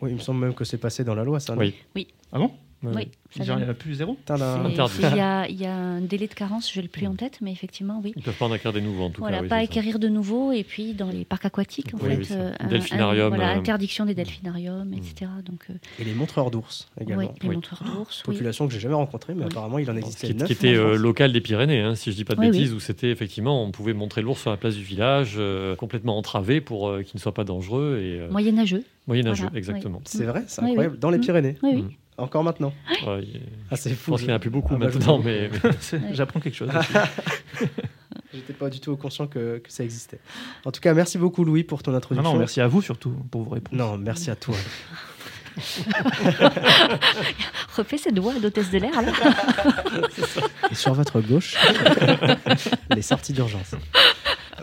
Oui, 0.00 0.10
il 0.10 0.16
me 0.16 0.20
semble 0.20 0.40
même 0.40 0.54
que 0.54 0.64
c'est 0.64 0.78
passé 0.78 1.04
dans 1.04 1.14
la 1.14 1.24
loi, 1.24 1.38
ça. 1.38 1.56
Oui. 1.56 1.74
oui. 1.94 2.08
Ah 2.32 2.38
bon? 2.38 2.50
Oui, 2.92 3.08
Genre, 3.42 3.58
il 3.58 3.64
n'y 3.64 3.70
a 3.70 3.74
plus 3.74 3.94
zéro 3.94 4.16
Il 4.30 5.16
y, 5.16 5.20
a, 5.20 5.48
y 5.48 5.66
a 5.66 5.74
un 5.74 6.00
délai 6.00 6.28
de 6.28 6.34
carence, 6.34 6.72
je 6.72 6.78
ne 6.78 6.82
l'ai 6.82 6.88
plus 6.88 7.06
en 7.06 7.14
tête, 7.14 7.38
mais 7.40 7.50
effectivement, 7.50 8.00
oui. 8.04 8.12
Ils 8.14 8.20
ne 8.20 8.24
peuvent 8.24 8.36
pas 8.36 8.46
en 8.46 8.52
acquérir 8.52 8.72
des 8.72 8.80
nouveaux, 8.80 9.04
en 9.04 9.10
tout 9.10 9.20
voilà, 9.20 9.38
cas. 9.38 9.42
Oui, 9.42 9.48
pas 9.48 9.56
acquérir 9.56 9.98
de 9.98 10.08
nouveaux, 10.08 10.52
et 10.52 10.62
puis 10.62 10.94
dans 10.94 11.08
les 11.08 11.24
parcs 11.24 11.44
aquatiques, 11.44 11.94
en 11.94 11.98
oui, 11.98 12.24
fait. 12.24 12.34
Oui, 12.34 12.52
un, 12.60 12.68
delphinarium. 12.68 13.32
Un, 13.32 13.36
voilà, 13.36 13.52
euh... 13.52 13.58
interdiction 13.58 14.04
des 14.04 14.14
delphinariums, 14.14 14.92
etc. 14.94 15.30
Donc, 15.44 15.64
euh... 15.70 15.74
Et 15.98 16.04
les 16.04 16.14
montreurs 16.14 16.50
d'ours 16.50 16.88
également. 17.00 17.24
Oui, 17.24 17.28
les 17.42 17.54
montreurs 17.54 17.82
d'ours. 17.82 18.22
Population 18.22 18.68
que 18.68 18.72
j'ai 18.72 18.80
jamais 18.80 18.94
rencontrée, 18.94 19.34
mais 19.34 19.44
apparemment, 19.44 19.78
il 19.78 19.90
en 19.90 19.96
existait 19.96 20.28
qui, 20.28 20.34
neuf. 20.34 20.46
Qui 20.46 20.52
était 20.52 20.74
euh, 20.74 20.96
local 20.96 21.32
des 21.32 21.40
Pyrénées, 21.40 21.80
hein, 21.80 21.96
si 21.96 22.10
je 22.10 22.14
ne 22.14 22.18
dis 22.18 22.24
pas 22.24 22.36
de 22.36 22.40
bêtises, 22.40 22.72
où 22.72 22.80
c'était 22.80 23.10
effectivement, 23.10 23.64
on 23.64 23.72
pouvait 23.72 23.94
montrer 23.94 24.22
l'ours 24.22 24.40
sur 24.40 24.50
la 24.50 24.56
place 24.56 24.76
du 24.76 24.84
village, 24.84 25.34
euh, 25.38 25.74
complètement 25.74 26.16
entravé 26.16 26.60
pour 26.60 26.88
euh, 26.88 27.02
qu'il 27.02 27.16
ne 27.16 27.20
soit 27.20 27.34
pas 27.34 27.44
dangereux. 27.44 27.98
et 28.00 28.30
Moyenâgeux. 28.30 28.84
Moyenâgeux, 29.08 29.48
exactement. 29.54 30.00
C'est 30.04 30.24
vrai, 30.24 30.44
c'est 30.46 30.62
incroyable. 30.62 30.98
Dans 30.98 31.10
les 31.10 31.18
Pyrénées. 31.18 31.56
Oui, 31.62 31.70
oui. 31.74 31.96
Encore 32.16 32.44
maintenant 32.44 32.72
ouais, 33.06 33.24
ah, 33.70 33.76
c'est 33.76 33.90
fou. 33.90 34.06
Je 34.06 34.10
pense 34.10 34.20
qu'il 34.20 34.28
n'y 34.28 34.34
en 34.34 34.36
a 34.36 34.40
plus 34.40 34.50
beaucoup 34.50 34.74
ah, 34.74 34.78
bah, 34.78 34.86
maintenant, 34.86 35.18
mais. 35.18 35.50
mais... 35.92 36.00
J'apprends 36.12 36.38
quelque 36.38 36.54
chose. 36.54 36.70
J'étais 38.32 38.52
pas 38.52 38.70
du 38.70 38.78
tout 38.80 38.96
conscient 38.96 39.26
que, 39.26 39.58
que, 39.58 39.72
ça 39.72 39.84
existait. 39.84 40.20
En 40.64 40.70
tout 40.70 40.80
cas, 40.80 40.94
merci 40.94 41.18
beaucoup, 41.18 41.44
Louis, 41.44 41.64
pour 41.64 41.82
ton 41.82 41.92
introduction. 41.94 42.28
Non, 42.28 42.34
non 42.34 42.38
merci 42.38 42.60
à 42.60 42.68
vous 42.68 42.82
surtout 42.82 43.10
pour 43.30 43.42
vos 43.42 43.50
réponses. 43.50 43.76
Non, 43.76 43.98
merci 43.98 44.30
à 44.30 44.36
toi. 44.36 44.54
Refais 47.76 47.98
ses 47.98 48.12
doigts 48.12 48.38
d'hôtesse 48.40 48.70
de 48.70 48.78
l'air. 48.78 48.92
Et 50.70 50.74
sur 50.74 50.94
votre 50.94 51.20
gauche, 51.20 51.56
les 52.90 53.02
sorties 53.02 53.32
d'urgence. 53.32 53.74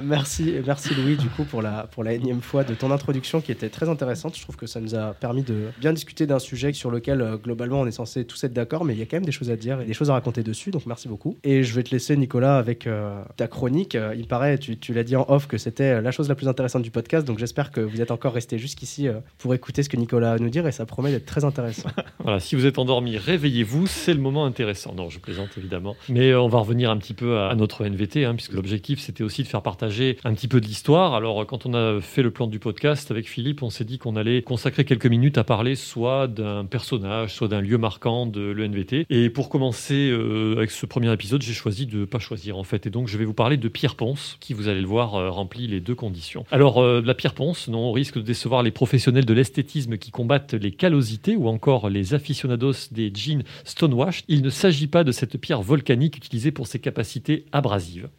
Merci, 0.04 0.54
merci 0.66 0.94
Louis 0.96 1.16
du 1.16 1.30
coup 1.30 1.44
pour 1.44 1.62
la, 1.62 1.88
pour 1.92 2.04
la 2.04 2.14
énième 2.14 2.42
fois 2.42 2.64
de 2.64 2.74
ton 2.74 2.92
introduction 2.92 3.42
qui 3.42 3.52
était 3.52 3.70
très 3.70 3.90
intéressante. 3.90 4.36
Je 4.38 4.42
trouve 4.42 4.56
que 4.56 4.68
ça 4.68 4.80
nous 4.80 4.96
a 4.96 5.14
permis 5.14 5.44
de 5.44 5.68
bien 5.80 5.94
discuter 5.94 6.26
d'un 6.26 6.40
sujet 6.40 6.74
sur 6.74 6.92
lequel 6.92 7.22
euh, 7.22 7.38
globalement 7.38 7.82
on 7.82 7.88
est 7.88 7.92
censé 7.92 8.26
tous 8.26 8.44
être 8.44 8.54
d'accord, 8.54 8.86
mais 8.86 8.94
il 8.94 9.00
y 9.00 9.02
a 9.02 9.06
quand 9.06 9.18
même 9.18 9.26
des 9.26 9.32
choses 9.32 9.50
à 9.50 9.56
dire 9.56 9.82
et 9.82 9.86
des 9.86 9.94
choses 9.94 10.10
à 10.10 10.14
raconter 10.14 10.44
dessus. 10.44 10.72
Donc 10.72 10.86
merci 10.86 11.08
beaucoup. 11.08 11.38
Et 11.44 11.64
je 11.64 11.74
vais 11.74 11.84
te 11.84 11.92
laisser 11.92 12.18
Nicolas 12.18 12.58
avec 12.58 12.88
euh, 12.88 13.22
ta 13.38 13.48
chronique. 13.48 13.96
Euh, 13.96 14.16
il 14.18 14.28
paraît, 14.28 14.58
tu, 14.58 14.94
l'as 14.94 15.04
dit 15.04 15.16
en 15.16 15.26
off, 15.30 15.48
que 15.48 15.58
c'était 15.58 16.02
la 16.02 16.12
chose 16.12 16.30
la 16.30 16.36
plus 16.36 16.48
intéressante 16.48 16.82
du 16.82 16.92
podcast. 16.92 17.26
Donc 17.26 17.40
j'espère 17.40 17.72
que 17.72 17.82
vous 17.82 18.02
êtes 18.02 18.12
encore 18.12 18.34
resté 18.34 18.58
jusqu'ici 18.58 19.08
pour 19.38 19.54
écouter 19.54 19.84
ce 19.84 19.90
que 19.90 19.98
Nicolas 19.98 20.32
a 20.32 20.36
à 20.36 20.40
nous 20.40 20.50
dire 20.50 20.68
et 20.68 20.72
ça 20.72 20.86
promet 20.86 21.12
d'être 21.12 21.26
très 21.26 21.46
intéressant. 21.46 21.90
voilà, 22.20 22.40
si 22.40 22.56
vous 22.56 22.66
êtes 22.66 22.80
endormi, 22.80 23.18
réveillez-vous, 23.18 23.88
c'est 23.88 24.14
le 24.14 24.20
moment 24.20 24.46
intéressant. 24.46 24.94
Non, 24.96 25.10
je 25.10 25.20
plaisante 25.20 25.50
évidemment. 25.58 25.96
Mais 26.10 26.34
on 26.34 26.48
va 26.48 26.60
revenir 26.60 26.90
un 26.90 26.98
petit 26.98 27.14
peu 27.14 27.40
à, 27.40 27.54
notre 27.56 27.86
NVT, 27.86 28.26
hein, 28.26 28.36
puisque 28.36 28.54
l'objectif 28.54 29.00
c'était 29.00 29.24
aussi 29.24 29.44
de 29.44 29.48
faire 29.48 29.62
partager 29.62 29.91
un 30.24 30.34
petit 30.34 30.48
peu 30.48 30.62
de 30.62 30.66
l'histoire. 30.66 31.14
Alors 31.14 31.46
quand 31.46 31.66
on 31.66 31.74
a 31.74 32.00
fait 32.02 32.22
le 32.22 32.32
plan 32.32 32.48
du 32.48 32.60
podcast 32.60 33.12
avec 33.12 33.28
Philippe, 33.28 33.64
on 33.64 33.70
s'est 33.70 33.84
dit 33.84 33.98
qu'on 33.98 34.16
allait 34.16 34.42
consacrer 34.42 34.86
quelques 34.86 35.06
minutes 35.06 35.38
à 35.38 35.44
parler 35.44 35.76
soit 35.76 36.28
d'un 36.28 36.66
personnage, 36.66 37.34
soit 37.34 37.48
d'un 37.48 37.62
lieu 37.62 37.78
marquant 37.78 38.26
de 38.26 38.42
l'ENVT. 38.42 39.06
Et 39.10 39.30
pour 39.30 39.50
commencer 39.50 40.10
euh, 40.10 40.56
avec 40.58 40.72
ce 40.72 40.86
premier 40.86 41.12
épisode, 41.12 41.42
j'ai 41.42 41.54
choisi 41.54 41.86
de 41.86 42.06
pas 42.06 42.20
choisir 42.20 42.58
en 42.58 42.64
fait. 42.64 42.86
Et 42.88 42.90
donc 42.90 43.08
je 43.08 43.18
vais 43.18 43.26
vous 43.26 43.34
parler 43.34 43.58
de 43.58 43.68
Pierre 43.68 43.96
Ponce, 43.96 44.38
qui 44.40 44.54
vous 44.54 44.68
allez 44.68 44.82
le 44.82 44.88
voir 44.88 45.16
euh, 45.16 45.30
remplit 45.30 45.68
les 45.68 45.80
deux 45.80 45.96
conditions. 45.96 46.46
Alors 46.52 46.80
euh, 46.80 47.02
la 47.04 47.14
Pierre 47.14 47.34
Ponce, 47.34 47.68
non, 47.68 47.80
on 47.80 47.92
risque 47.92 48.16
de 48.16 48.22
décevoir 48.22 48.64
les 48.64 48.72
professionnels 48.72 49.26
de 49.26 49.34
l'esthétisme 49.34 49.98
qui 49.98 50.12
combattent 50.12 50.54
les 50.54 50.72
callosités 50.72 51.36
ou 51.36 51.48
encore 51.48 51.90
les 51.90 52.14
aficionados 52.14 52.90
des 52.92 53.12
jeans 53.14 53.44
stonewash. 53.66 54.24
Il 54.28 54.42
ne 54.42 54.50
s'agit 54.50 54.88
pas 54.88 55.04
de 55.04 55.12
cette 55.12 55.38
pierre 55.38 55.62
volcanique 55.62 56.18
utilisée 56.18 56.52
pour 56.52 56.68
ses 56.68 56.80
capacités 56.80 57.46
abrasives. 57.52 58.10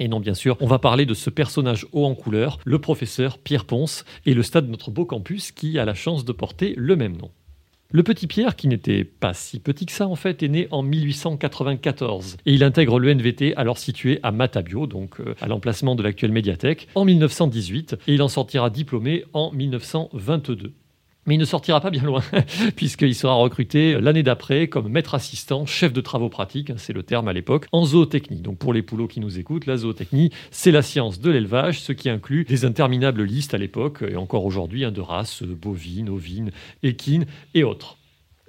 Et 0.00 0.08
non, 0.08 0.18
bien 0.18 0.34
sûr, 0.34 0.56
on 0.60 0.66
va 0.66 0.78
parler 0.78 1.06
de 1.06 1.14
ce 1.14 1.30
personnage 1.30 1.86
haut 1.92 2.04
en 2.04 2.14
couleur, 2.14 2.58
le 2.64 2.80
professeur 2.80 3.38
Pierre 3.38 3.64
Ponce, 3.64 4.04
et 4.26 4.34
le 4.34 4.42
stade 4.42 4.66
de 4.66 4.70
notre 4.70 4.90
beau 4.90 5.04
campus 5.04 5.52
qui 5.52 5.78
a 5.78 5.84
la 5.84 5.94
chance 5.94 6.24
de 6.24 6.32
porter 6.32 6.74
le 6.76 6.96
même 6.96 7.16
nom. 7.16 7.30
Le 7.90 8.02
petit 8.02 8.26
Pierre, 8.26 8.56
qui 8.56 8.66
n'était 8.66 9.04
pas 9.04 9.34
si 9.34 9.60
petit 9.60 9.86
que 9.86 9.92
ça 9.92 10.08
en 10.08 10.16
fait, 10.16 10.42
est 10.42 10.48
né 10.48 10.66
en 10.72 10.82
1894 10.82 12.38
et 12.44 12.52
il 12.52 12.64
intègre 12.64 12.98
le 12.98 13.14
NVT 13.14 13.54
alors 13.54 13.78
situé 13.78 14.18
à 14.24 14.32
Matabio, 14.32 14.88
donc 14.88 15.20
euh, 15.20 15.36
à 15.40 15.46
l'emplacement 15.46 15.94
de 15.94 16.02
l'actuelle 16.02 16.32
médiathèque, 16.32 16.88
en 16.96 17.04
1918 17.04 17.96
et 18.08 18.14
il 18.14 18.22
en 18.22 18.26
sortira 18.26 18.68
diplômé 18.68 19.24
en 19.32 19.52
1922. 19.52 20.72
Mais 21.26 21.34
il 21.34 21.38
ne 21.38 21.44
sortira 21.44 21.80
pas 21.80 21.90
bien 21.90 22.02
loin, 22.02 22.22
puisqu'il 22.76 23.14
sera 23.14 23.34
recruté 23.34 24.00
l'année 24.00 24.22
d'après 24.22 24.68
comme 24.68 24.88
maître 24.88 25.14
assistant, 25.14 25.66
chef 25.66 25.92
de 25.92 26.00
travaux 26.00 26.28
pratiques, 26.28 26.70
hein, 26.70 26.76
c'est 26.76 26.92
le 26.92 27.02
terme 27.02 27.28
à 27.28 27.32
l'époque, 27.32 27.66
en 27.72 27.84
zootechnie. 27.84 28.40
Donc 28.40 28.58
pour 28.58 28.72
les 28.72 28.82
poulots 28.82 29.08
qui 29.08 29.20
nous 29.20 29.38
écoutent, 29.38 29.66
la 29.66 29.78
zootechnie, 29.78 30.30
c'est 30.50 30.70
la 30.70 30.82
science 30.82 31.20
de 31.20 31.30
l'élevage, 31.30 31.80
ce 31.80 31.92
qui 31.92 32.10
inclut 32.10 32.44
des 32.44 32.64
interminables 32.64 33.22
listes 33.24 33.54
à 33.54 33.58
l'époque, 33.58 34.04
et 34.06 34.16
encore 34.16 34.44
aujourd'hui, 34.44 34.84
hein, 34.84 34.92
de 34.92 35.00
races 35.00 35.42
bovines, 35.42 36.08
ovines, 36.08 36.50
équines 36.82 37.26
et 37.54 37.64
autres. 37.64 37.96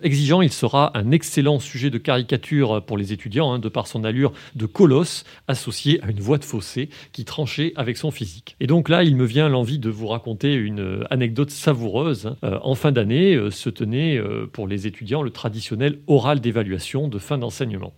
Exigeant, 0.03 0.41
il 0.41 0.51
sera 0.51 0.97
un 0.97 1.11
excellent 1.11 1.59
sujet 1.59 1.89
de 1.89 1.97
caricature 1.97 2.83
pour 2.85 2.97
les 2.97 3.13
étudiants, 3.13 3.53
hein, 3.53 3.59
de 3.59 3.69
par 3.69 3.87
son 3.87 4.03
allure 4.03 4.33
de 4.53 4.65
colosse 4.65 5.23
associé 5.47 6.03
à 6.03 6.11
une 6.11 6.19
voix 6.19 6.37
de 6.37 6.43
fossé 6.43 6.89
qui 7.13 7.23
tranchait 7.23 7.71
avec 7.77 7.95
son 7.95 8.11
physique. 8.11 8.57
Et 8.59 8.67
donc 8.67 8.89
là, 8.89 9.03
il 9.03 9.15
me 9.15 9.23
vient 9.23 9.47
l'envie 9.47 9.79
de 9.79 9.89
vous 9.89 10.07
raconter 10.07 10.53
une 10.53 10.81
euh, 10.81 11.03
anecdote 11.11 11.49
savoureuse. 11.49 12.27
Hein. 12.27 12.35
Euh, 12.43 12.59
en 12.61 12.75
fin 12.75 12.91
d'année, 12.91 13.35
euh, 13.35 13.51
se 13.51 13.69
tenait 13.69 14.21
pour 14.51 14.67
les 14.67 14.85
étudiants 14.85 15.21
le 15.21 15.29
traditionnel 15.29 15.99
oral 16.07 16.41
d'évaluation 16.41 17.07
de 17.07 17.17
fin 17.17 17.37
d'enseignement. 17.37 17.93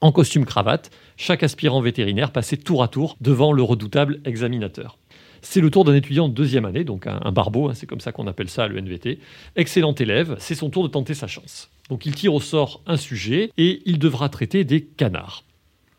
En 0.00 0.12
costume 0.12 0.44
cravate, 0.44 0.90
chaque 1.16 1.42
aspirant 1.42 1.80
vétérinaire 1.80 2.32
passait 2.32 2.56
tour 2.56 2.82
à 2.82 2.88
tour 2.88 3.16
devant 3.20 3.52
le 3.52 3.62
redoutable 3.62 4.20
examinateur. 4.24 4.98
C'est 5.44 5.60
le 5.60 5.70
tour 5.70 5.84
d'un 5.84 5.94
étudiant 5.94 6.28
de 6.28 6.34
deuxième 6.34 6.64
année, 6.64 6.84
donc 6.84 7.06
un, 7.06 7.30
barbeau, 7.30 7.68
hein, 7.68 7.74
c'est 7.74 7.86
comme 7.86 8.00
ça 8.00 8.12
qu'on 8.12 8.26
appelle 8.26 8.48
ça 8.48 8.66
le 8.66 8.80
NVT. 8.80 9.18
Excellent 9.56 9.94
élève, 9.94 10.36
c'est 10.38 10.54
son 10.54 10.70
tour 10.70 10.82
de 10.82 10.88
tenter 10.88 11.12
sa 11.12 11.26
chance. 11.26 11.70
Donc 11.90 12.06
il 12.06 12.14
tire 12.14 12.32
au 12.32 12.40
sort 12.40 12.80
un 12.86 12.96
sujet 12.96 13.50
et 13.58 13.82
il 13.84 13.98
devra 13.98 14.30
traiter 14.30 14.64
des 14.64 14.82
canards. 14.82 15.44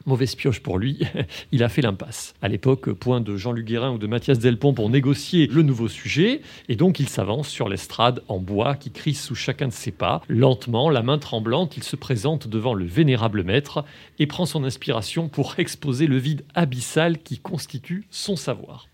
Mauvaise 0.07 0.35
pioche 0.35 0.61
pour 0.61 0.79
lui, 0.79 0.99
il 1.51 1.63
a 1.63 1.69
fait 1.69 1.83
l'impasse. 1.83 2.33
À 2.41 2.47
l'époque, 2.47 2.91
point 2.91 3.21
de 3.21 3.37
Jean-Luc 3.37 3.67
Guérin 3.67 3.91
ou 3.91 3.97
de 3.99 4.07
Mathias 4.07 4.39
Delpont 4.39 4.73
pour 4.73 4.89
négocier 4.89 5.47
le 5.47 5.61
nouveau 5.61 5.87
sujet, 5.89 6.41
et 6.67 6.75
donc 6.75 6.99
il 6.99 7.07
s'avance 7.07 7.47
sur 7.47 7.69
l'estrade 7.69 8.23
en 8.27 8.39
bois 8.39 8.75
qui 8.75 8.91
crie 8.91 9.13
sous 9.13 9.35
chacun 9.35 9.67
de 9.67 9.73
ses 9.73 9.91
pas. 9.91 10.23
Lentement, 10.27 10.89
la 10.89 11.03
main 11.03 11.19
tremblante, 11.19 11.77
il 11.77 11.83
se 11.83 11.95
présente 11.95 12.47
devant 12.47 12.73
le 12.73 12.85
vénérable 12.85 13.43
maître 13.43 13.85
et 14.17 14.25
prend 14.25 14.47
son 14.47 14.63
inspiration 14.63 15.29
pour 15.29 15.53
exposer 15.59 16.07
le 16.07 16.17
vide 16.17 16.43
abyssal 16.55 17.19
qui 17.19 17.37
constitue 17.37 18.05
son 18.09 18.35
savoir. 18.35 18.87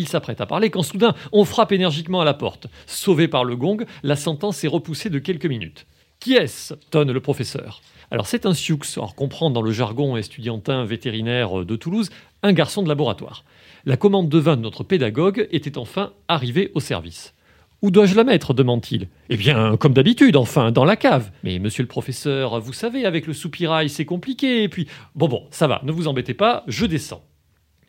Il 0.00 0.08
s'apprête 0.08 0.40
à 0.40 0.46
parler 0.46 0.70
quand 0.70 0.82
soudain 0.82 1.14
on 1.30 1.44
frappe 1.44 1.72
énergiquement 1.72 2.22
à 2.22 2.24
la 2.24 2.32
porte. 2.32 2.68
Sauvé 2.86 3.28
par 3.28 3.44
le 3.44 3.54
gong, 3.54 3.84
la 4.02 4.16
sentence 4.16 4.64
est 4.64 4.68
repoussée 4.68 5.10
de 5.10 5.18
quelques 5.18 5.44
minutes. 5.44 5.84
Qui 6.20 6.36
est-ce 6.36 6.72
tonne 6.90 7.12
le 7.12 7.20
professeur. 7.20 7.82
Alors 8.10 8.26
c'est 8.26 8.46
un 8.46 8.54
Sioux, 8.54 8.78
alors 8.96 9.14
comprendre 9.14 9.52
dans 9.52 9.60
le 9.60 9.72
jargon 9.72 10.16
estudiantin 10.16 10.86
vétérinaire 10.86 11.66
de 11.66 11.76
Toulouse, 11.76 12.08
un 12.42 12.54
garçon 12.54 12.82
de 12.82 12.88
laboratoire. 12.88 13.44
La 13.84 13.98
commande 13.98 14.30
de 14.30 14.38
vin 14.38 14.56
de 14.56 14.62
notre 14.62 14.84
pédagogue 14.84 15.46
était 15.50 15.76
enfin 15.76 16.14
arrivée 16.28 16.70
au 16.74 16.80
service. 16.80 17.34
Où 17.82 17.90
dois-je 17.90 18.14
la 18.14 18.24
mettre? 18.24 18.54
demande-t-il. 18.54 19.08
Eh 19.28 19.36
bien, 19.36 19.76
comme 19.76 19.92
d'habitude, 19.92 20.36
enfin, 20.36 20.72
dans 20.72 20.86
la 20.86 20.96
cave. 20.96 21.30
Mais 21.44 21.58
monsieur 21.58 21.82
le 21.82 21.88
professeur, 21.88 22.58
vous 22.58 22.72
savez, 22.72 23.04
avec 23.04 23.26
le 23.26 23.34
soupirail, 23.34 23.90
c'est 23.90 24.06
compliqué. 24.06 24.62
Et 24.62 24.70
puis, 24.70 24.86
bon, 25.14 25.28
bon, 25.28 25.46
ça 25.50 25.66
va, 25.66 25.82
ne 25.84 25.92
vous 25.92 26.08
embêtez 26.08 26.32
pas, 26.32 26.64
je 26.68 26.86
descends. 26.86 27.22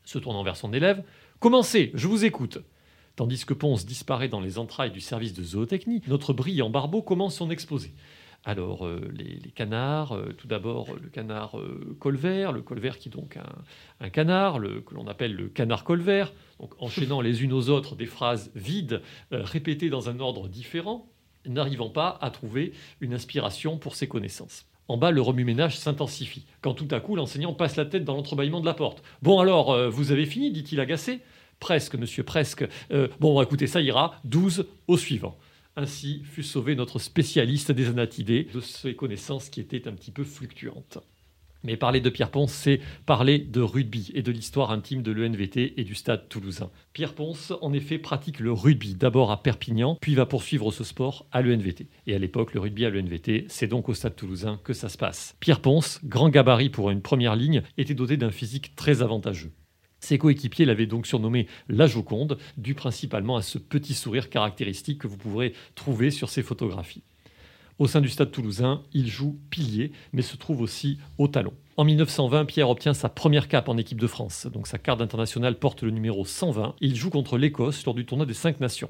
Se 0.04 0.20
tournant 0.20 0.44
vers 0.44 0.58
son 0.58 0.74
élève, 0.74 1.04
Commencez, 1.42 1.90
je 1.96 2.08
vous 2.08 2.24
écoute. 2.24 2.60
Tandis 3.16 3.48
que 3.48 3.56
Ponce 3.56 3.84
disparaît 3.84 4.28
dans 4.28 4.42
les 4.42 4.60
entrailles 4.60 4.92
du 4.92 5.02
service 5.02 5.34
de 5.34 5.42
zootechnie, 5.42 6.04
notre 6.08 6.34
brillant 6.34 6.70
barbeau 6.70 7.02
commence 7.02 7.34
son 7.34 7.50
exposé. 7.50 7.96
Alors, 8.46 8.86
euh, 8.86 9.12
les, 9.12 9.50
canards, 9.50 10.16
euh, 10.16 10.36
tout 10.38 10.48
d'abord 10.48 10.90
le 11.02 11.10
canard 11.10 11.58
euh, 11.58 11.98
colvert, 12.00 12.52
le 12.52 12.62
colvert 12.62 13.00
qui 13.00 13.10
est 13.10 13.12
donc 13.12 13.40
un, 14.00 14.10
canard, 14.12 14.60
que 14.86 14.94
l'on 14.94 15.08
appelle 15.08 15.34
le 15.34 15.50
canard 15.50 15.84
colvert, 15.84 16.32
enchaînant 16.78 17.22
les 17.22 17.44
unes 17.44 17.54
aux 17.54 17.70
autres 17.70 17.96
des 17.96 18.06
phrases 18.06 18.52
vides, 18.54 19.02
répétées 19.32 19.90
dans 19.90 20.10
un 20.10 20.20
ordre 20.20 20.48
différent, 20.48 21.10
n'arrivant 21.48 21.90
pas 21.90 22.20
à 22.22 22.30
trouver 22.30 22.74
une 23.00 23.16
inspiration 23.16 23.80
pour 23.80 23.96
ses 23.96 24.08
connaissances. 24.08 24.68
En 24.88 24.98
bas, 24.98 25.10
le 25.10 25.22
remue-ménage 25.22 25.80
s'intensifie, 25.80 26.46
quand 26.62 26.76
tout 26.76 26.88
à 26.92 27.00
coup 27.00 27.16
l'enseignant 27.16 27.54
passe 27.54 27.78
la 27.78 27.86
tête 27.86 28.06
dans 28.06 28.14
l'entrebâillement 28.14 28.60
de 28.60 28.66
la 28.68 28.76
porte. 28.76 29.02
Bon 29.24 29.40
alors, 29.40 29.90
vous 29.90 30.12
avez 30.12 30.28
fini 30.28 30.52
dit-il 30.52 30.80
agacé. 30.80 31.22
Presque, 31.62 31.96
monsieur, 31.96 32.24
presque. 32.24 32.68
Euh, 32.92 33.08
bon, 33.20 33.40
écoutez, 33.42 33.68
ça 33.68 33.82
ira. 33.82 34.20
12 34.26 34.66
au 34.88 34.98
suivant. 34.98 35.38
Ainsi 35.78 36.24
fut 36.26 36.44
sauvé 36.44 36.76
notre 36.76 36.98
spécialiste 36.98 37.72
des 37.72 37.88
anatidés 37.88 38.48
de 38.52 38.60
ses 38.60 38.96
connaissances 38.96 39.50
qui 39.50 39.62
étaient 39.62 39.88
un 39.88 39.94
petit 39.94 40.12
peu 40.12 40.24
fluctuantes. 40.24 40.98
Mais 41.64 41.78
parler 41.78 42.02
de 42.02 42.10
Pierre 42.10 42.32
Ponce, 42.32 42.52
c'est 42.52 42.82
parler 43.06 43.38
de 43.38 43.62
rugby 43.62 44.12
et 44.16 44.24
de 44.24 44.32
l'histoire 44.32 44.72
intime 44.72 45.04
de 45.04 45.12
l'ENVT 45.12 45.80
et 45.80 45.84
du 45.84 45.94
stade 45.94 46.28
toulousain. 46.28 46.72
Pierre 46.94 47.14
Ponce, 47.14 47.54
en 47.62 47.74
effet, 47.74 48.00
pratique 48.00 48.40
le 48.40 48.52
rugby 48.52 48.96
d'abord 48.96 49.32
à 49.32 49.44
Perpignan, 49.44 50.00
puis 50.02 50.16
va 50.16 50.26
poursuivre 50.26 50.72
ce 50.72 50.84
sport 50.84 51.28
à 51.32 51.44
l'ENVT. 51.44 51.86
Et 52.08 52.16
à 52.16 52.18
l'époque, 52.18 52.56
le 52.56 52.60
rugby 52.60 52.86
à 52.86 52.90
l'ENVT, 52.90 53.46
c'est 53.50 53.68
donc 53.68 53.88
au 53.88 53.94
stade 53.94 54.16
toulousain 54.16 54.60
que 54.64 54.74
ça 54.74 54.90
se 54.90 54.98
passe. 54.98 55.36
Pierre 55.40 55.62
Ponce, 55.62 56.00
grand 56.04 56.30
gabarit 56.30 56.70
pour 56.70 56.90
une 56.90 57.04
première 57.04 57.36
ligne, 57.36 57.62
était 57.78 57.94
doté 57.94 58.18
d'un 58.18 58.32
physique 58.32 58.76
très 58.76 59.04
avantageux. 59.04 59.52
Ses 60.02 60.18
coéquipiers 60.18 60.66
l'avaient 60.66 60.88
donc 60.88 61.08
surnommé 61.08 61.48
la 61.70 61.88
Joconde, 61.88 62.38
dû 62.58 62.74
principalement 62.74 63.38
à 63.38 63.42
ce 63.42 63.58
petit 63.58 63.94
sourire 63.94 64.30
caractéristique 64.30 65.00
que 65.00 65.08
vous 65.08 65.18
pourrez 65.18 65.54
trouver 65.76 66.12
sur 66.12 66.30
ses 66.30 66.44
photographies. 66.44 67.04
Au 67.80 67.88
sein 67.88 68.02
du 68.02 68.10
stade 68.10 68.32
toulousain, 68.32 68.82
il 68.94 69.08
joue 69.08 69.40
pilier, 69.50 69.92
mais 70.12 70.22
se 70.22 70.38
trouve 70.38 70.62
aussi 70.62 70.98
au 71.18 71.28
talon. 71.28 71.54
En 71.78 71.84
1920, 71.84 72.46
Pierre 72.46 72.70
obtient 72.70 72.94
sa 72.94 73.10
première 73.10 73.48
cape 73.48 73.70
en 73.70 73.78
équipe 73.78 74.00
de 74.00 74.08
France. 74.08 74.48
Donc 74.52 74.68
sa 74.68 74.78
carte 74.78 75.02
internationale 75.02 75.58
porte 75.58 75.84
le 75.84 75.92
numéro 75.92 76.26
120. 76.26 76.76
Il 76.82 76.96
joue 76.96 77.10
contre 77.10 77.38
l'Écosse 77.38 77.86
lors 77.86 77.96
du 77.96 78.06
tournoi 78.06 78.26
des 78.26 78.34
cinq 78.34 78.60
nations. 78.60 78.90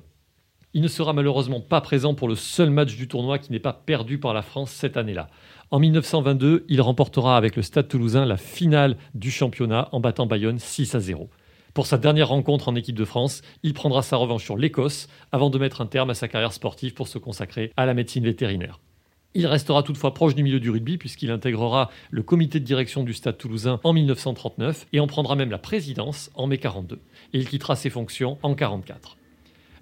Il 0.73 0.81
ne 0.81 0.87
sera 0.87 1.11
malheureusement 1.11 1.59
pas 1.59 1.81
présent 1.81 2.15
pour 2.15 2.29
le 2.29 2.35
seul 2.35 2.69
match 2.69 2.95
du 2.95 3.07
tournoi 3.07 3.39
qui 3.39 3.51
n'est 3.51 3.59
pas 3.59 3.73
perdu 3.73 4.17
par 4.17 4.33
la 4.33 4.41
France 4.41 4.71
cette 4.71 4.97
année-là. 4.97 5.29
En 5.73 5.79
1922, 5.79 6.65
il 6.67 6.81
remportera 6.81 7.37
avec 7.37 7.55
le 7.55 7.61
Stade 7.61 7.87
toulousain 7.87 8.25
la 8.25 8.35
finale 8.35 8.97
du 9.15 9.31
championnat 9.31 9.87
en 9.93 10.01
battant 10.01 10.25
Bayonne 10.25 10.59
6 10.59 10.95
à 10.95 10.99
0. 10.99 11.29
Pour 11.73 11.85
sa 11.85 11.97
dernière 11.97 12.27
rencontre 12.27 12.67
en 12.67 12.75
équipe 12.75 12.97
de 12.97 13.05
France, 13.05 13.41
il 13.63 13.73
prendra 13.73 14.01
sa 14.01 14.17
revanche 14.17 14.43
sur 14.43 14.57
l'Écosse 14.57 15.07
avant 15.31 15.49
de 15.49 15.57
mettre 15.57 15.79
un 15.79 15.85
terme 15.85 16.09
à 16.09 16.13
sa 16.13 16.27
carrière 16.27 16.51
sportive 16.51 16.93
pour 16.93 17.07
se 17.07 17.17
consacrer 17.17 17.71
à 17.77 17.85
la 17.85 17.93
médecine 17.93 18.25
vétérinaire. 18.25 18.81
Il 19.33 19.47
restera 19.47 19.81
toutefois 19.81 20.13
proche 20.13 20.35
du 20.35 20.43
milieu 20.43 20.59
du 20.59 20.69
rugby 20.69 20.97
puisqu'il 20.97 21.31
intégrera 21.31 21.89
le 22.09 22.21
comité 22.21 22.59
de 22.59 22.65
direction 22.65 23.05
du 23.05 23.13
Stade 23.13 23.37
toulousain 23.37 23.79
en 23.85 23.93
1939 23.93 24.87
et 24.91 24.99
en 24.99 25.07
prendra 25.07 25.37
même 25.37 25.51
la 25.51 25.57
présidence 25.57 26.31
en 26.35 26.47
mai 26.47 26.57
42. 26.57 26.99
Et 27.31 27.39
il 27.39 27.47
quittera 27.47 27.77
ses 27.77 27.89
fonctions 27.89 28.37
en 28.43 28.55
44. 28.55 29.15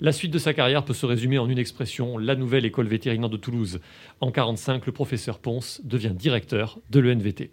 La 0.01 0.13
suite 0.13 0.31
de 0.31 0.39
sa 0.39 0.53
carrière 0.53 0.85
peut 0.85 0.93
se 0.93 1.05
résumer 1.05 1.39
en 1.39 1.49
une 1.49 1.57
expression, 1.57 2.17
la 2.17 2.37
nouvelle 2.37 2.63
école 2.63 2.87
vétérinaire 2.87 3.29
de 3.29 3.35
Toulouse. 3.35 3.81
En 4.21 4.31
45, 4.31 4.85
le 4.85 4.93
professeur 4.93 5.39
Ponce 5.39 5.81
devient 5.83 6.13
directeur 6.15 6.79
de 6.89 7.01
l'ENVT. 7.01 7.51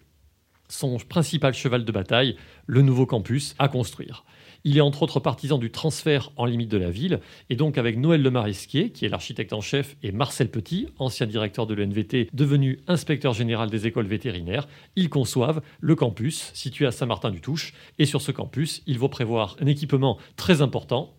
son 0.69 0.97
principal 0.99 1.55
cheval 1.55 1.85
de 1.85 1.91
bataille, 1.91 2.37
le 2.67 2.83
nouveau 2.83 3.05
campus 3.05 3.57
à 3.59 3.67
construire. 3.67 4.25
Il 4.63 4.77
est 4.77 4.81
entre 4.81 5.03
autres 5.03 5.19
partisan 5.19 5.59
du 5.59 5.73
transfert 5.73 6.31
en 6.37 6.45
limite 6.45 6.71
de 6.71 6.77
la 6.77 6.91
ville, 6.91 7.21
et 7.51 7.57
donc 7.57 7.79
avec 7.79 7.99
Noël 7.99 8.23
Lemarisquier, 8.23 8.91
qui 8.91 9.05
est 9.05 9.09
l'architecte 9.09 9.53
en 9.53 9.61
chef, 9.61 9.97
et 10.05 10.13
Marcel 10.13 10.49
Petit, 10.49 10.89
ancien 10.99 11.27
directeur 11.27 11.67
de 11.67 11.75
l'ENVT, 11.75 12.31
devenu 12.33 12.79
inspecteur 12.87 13.33
général 13.33 13.71
des 13.71 13.89
écoles 13.89 14.07
vétérinaires, 14.07 14.69
ils 14.95 15.09
conçoivent 15.09 15.63
le 15.81 15.95
campus 15.97 16.51
situé 16.55 16.87
à 16.87 16.93
Saint-Martin-du-Touche. 16.93 17.75
Et 17.99 18.07
sur 18.07 18.23
ce 18.23 18.33
campus, 18.33 18.83
il 18.87 19.01
va 19.01 19.09
prévoir 19.09 19.57
un 19.61 19.67
équipement 19.67 20.19
très 20.37 20.63
important, 20.63 21.17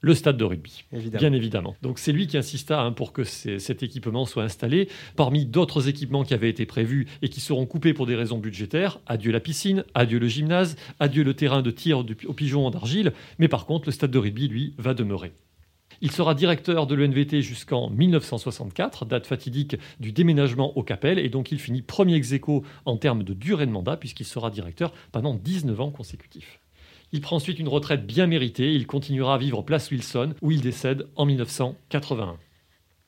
le 0.00 0.14
stade 0.14 0.36
de 0.36 0.44
rugby, 0.44 0.84
bien 0.92 1.32
évidemment. 1.32 1.74
Donc 1.82 1.98
c'est 1.98 2.12
lui 2.12 2.26
qui 2.26 2.36
insista 2.36 2.80
hein, 2.80 2.92
pour 2.92 3.12
que 3.12 3.24
cet 3.24 3.82
équipement 3.82 4.26
soit 4.26 4.44
installé. 4.44 4.88
Parmi 5.16 5.44
d'autres 5.44 5.88
équipements 5.88 6.24
qui 6.24 6.34
avaient 6.34 6.50
été 6.50 6.66
prévus 6.66 7.06
et 7.22 7.28
qui 7.28 7.40
seront 7.40 7.66
coupés 7.66 7.94
pour 7.94 8.06
des 8.06 8.14
raisons 8.14 8.38
budgétaires, 8.38 9.00
adieu 9.06 9.32
la 9.32 9.40
piscine, 9.40 9.84
adieu 9.94 10.18
le 10.18 10.28
gymnase, 10.28 10.76
adieu 11.00 11.24
le 11.24 11.34
terrain 11.34 11.62
de 11.62 11.70
tir 11.70 12.04
au 12.26 12.32
pigeon 12.32 12.70
d'argile, 12.70 13.12
mais 13.38 13.48
par 13.48 13.66
contre 13.66 13.86
le 13.86 13.92
stade 13.92 14.10
de 14.10 14.18
rugby, 14.18 14.48
lui, 14.48 14.74
va 14.78 14.94
demeurer. 14.94 15.32
Il 16.00 16.12
sera 16.12 16.34
directeur 16.36 16.86
de 16.86 16.94
l'ENVT 16.94 17.42
jusqu'en 17.42 17.90
1964, 17.90 19.04
date 19.04 19.26
fatidique 19.26 19.76
du 19.98 20.12
déménagement 20.12 20.76
au 20.78 20.84
Capel, 20.84 21.18
et 21.18 21.28
donc 21.28 21.50
il 21.50 21.58
finit 21.58 21.82
premier 21.82 22.14
ex 22.14 22.34
en 22.84 22.96
termes 22.96 23.24
de 23.24 23.34
durée 23.34 23.66
de 23.66 23.72
mandat, 23.72 23.96
puisqu'il 23.96 24.26
sera 24.26 24.50
directeur 24.50 24.92
pendant 25.10 25.34
19 25.34 25.80
ans 25.80 25.90
consécutifs. 25.90 26.60
Il 27.12 27.22
prend 27.22 27.36
ensuite 27.36 27.58
une 27.58 27.68
retraite 27.68 28.06
bien 28.06 28.26
méritée. 28.26 28.74
Il 28.74 28.86
continuera 28.86 29.34
à 29.34 29.38
vivre 29.38 29.62
place 29.62 29.90
Wilson, 29.90 30.34
où 30.42 30.50
il 30.50 30.60
décède 30.60 31.06
en 31.16 31.24
1981. 31.24 32.36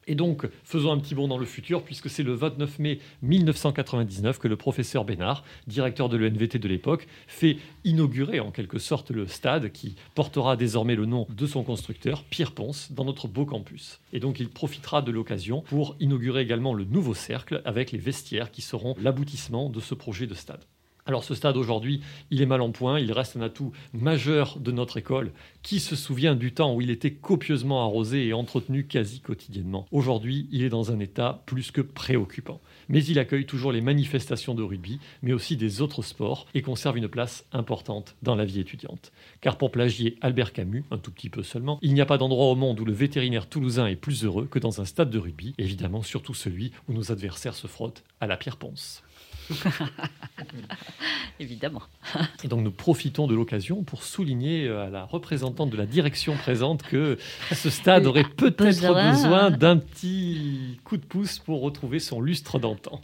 Et 0.06 0.14
donc, 0.14 0.48
faisons 0.64 0.90
un 0.90 0.98
petit 0.98 1.14
bond 1.14 1.28
dans 1.28 1.36
le 1.36 1.44
futur, 1.44 1.82
puisque 1.82 2.08
c'est 2.08 2.22
le 2.22 2.32
29 2.32 2.78
mai 2.78 2.98
1999 3.22 4.38
que 4.38 4.48
le 4.48 4.56
professeur 4.56 5.04
Bénard, 5.04 5.44
directeur 5.66 6.08
de 6.08 6.16
l'ENVT 6.16 6.58
de 6.58 6.66
l'époque, 6.66 7.06
fait 7.28 7.58
inaugurer 7.84 8.40
en 8.40 8.50
quelque 8.50 8.78
sorte 8.78 9.10
le 9.10 9.26
stade 9.26 9.70
qui 9.70 9.96
portera 10.14 10.56
désormais 10.56 10.96
le 10.96 11.04
nom 11.04 11.26
de 11.28 11.46
son 11.46 11.62
constructeur, 11.62 12.24
Pierre 12.24 12.52
Ponce, 12.52 12.90
dans 12.92 13.04
notre 13.04 13.28
beau 13.28 13.44
campus. 13.44 14.00
Et 14.14 14.18
donc, 14.18 14.40
il 14.40 14.48
profitera 14.48 15.02
de 15.02 15.12
l'occasion 15.12 15.60
pour 15.60 15.94
inaugurer 16.00 16.40
également 16.40 16.72
le 16.72 16.84
nouveau 16.84 17.14
cercle 17.14 17.60
avec 17.66 17.92
les 17.92 17.98
vestiaires 17.98 18.50
qui 18.50 18.62
seront 18.62 18.96
l'aboutissement 19.00 19.68
de 19.68 19.80
ce 19.80 19.94
projet 19.94 20.26
de 20.26 20.34
stade. 20.34 20.64
Alors 21.06 21.24
ce 21.24 21.34
stade 21.34 21.56
aujourd'hui, 21.56 22.00
il 22.30 22.42
est 22.42 22.46
mal 22.46 22.60
en 22.60 22.70
point, 22.70 23.00
il 23.00 23.12
reste 23.12 23.36
un 23.36 23.42
atout 23.42 23.72
majeur 23.92 24.58
de 24.58 24.70
notre 24.72 24.96
école. 24.96 25.32
Qui 25.62 25.80
se 25.80 25.96
souvient 25.96 26.34
du 26.34 26.52
temps 26.52 26.74
où 26.74 26.80
il 26.80 26.90
était 26.90 27.12
copieusement 27.12 27.82
arrosé 27.82 28.26
et 28.26 28.32
entretenu 28.32 28.86
quasi 28.86 29.20
quotidiennement? 29.20 29.86
Aujourd'hui, 29.92 30.48
il 30.52 30.62
est 30.62 30.68
dans 30.68 30.92
un 30.92 31.00
état 31.00 31.42
plus 31.46 31.70
que 31.70 31.80
préoccupant. 31.80 32.60
Mais 32.88 33.04
il 33.04 33.18
accueille 33.18 33.46
toujours 33.46 33.72
les 33.72 33.80
manifestations 33.80 34.54
de 34.54 34.62
rugby, 34.62 34.98
mais 35.22 35.32
aussi 35.32 35.56
des 35.56 35.80
autres 35.80 36.02
sports, 36.02 36.46
et 36.54 36.62
conserve 36.62 36.98
une 36.98 37.08
place 37.08 37.44
importante 37.52 38.16
dans 38.22 38.34
la 38.34 38.44
vie 38.44 38.60
étudiante. 38.60 39.12
Car 39.40 39.58
pour 39.58 39.70
plagier 39.70 40.16
Albert 40.20 40.52
Camus, 40.52 40.84
un 40.90 40.98
tout 40.98 41.10
petit 41.10 41.30
peu 41.30 41.42
seulement, 41.42 41.78
il 41.82 41.94
n'y 41.94 42.00
a 42.00 42.06
pas 42.06 42.18
d'endroit 42.18 42.46
au 42.46 42.56
monde 42.56 42.80
où 42.80 42.84
le 42.84 42.92
vétérinaire 42.92 43.48
toulousain 43.48 43.86
est 43.86 43.96
plus 43.96 44.24
heureux 44.24 44.46
que 44.46 44.58
dans 44.58 44.80
un 44.80 44.84
stade 44.84 45.10
de 45.10 45.18
rugby, 45.18 45.54
évidemment 45.58 46.02
surtout 46.02 46.34
celui 46.34 46.72
où 46.88 46.92
nos 46.92 47.12
adversaires 47.12 47.54
se 47.54 47.66
frottent 47.66 48.04
à 48.20 48.26
la 48.26 48.36
pierre 48.36 48.56
ponce. 48.56 49.02
Évidemment. 51.40 51.82
Et 52.44 52.48
donc 52.48 52.62
nous 52.62 52.70
profitons 52.70 53.26
de 53.26 53.34
l'occasion 53.34 53.82
pour 53.82 54.02
souligner 54.02 54.66
euh, 54.66 54.86
à 54.86 54.90
la 54.90 55.04
représentante 55.04 55.70
de 55.70 55.76
la 55.76 55.86
direction 55.86 56.36
présente 56.36 56.82
que 56.82 57.18
ce 57.52 57.70
stade 57.70 58.06
aurait 58.06 58.24
peut-être 58.24 59.10
besoin 59.10 59.50
d'un 59.50 59.78
petit 59.78 60.78
coup 60.84 60.96
de 60.96 61.04
pouce 61.04 61.38
pour 61.38 61.62
retrouver 61.62 61.98
son 61.98 62.20
lustre 62.20 62.58
d'antan. 62.58 63.00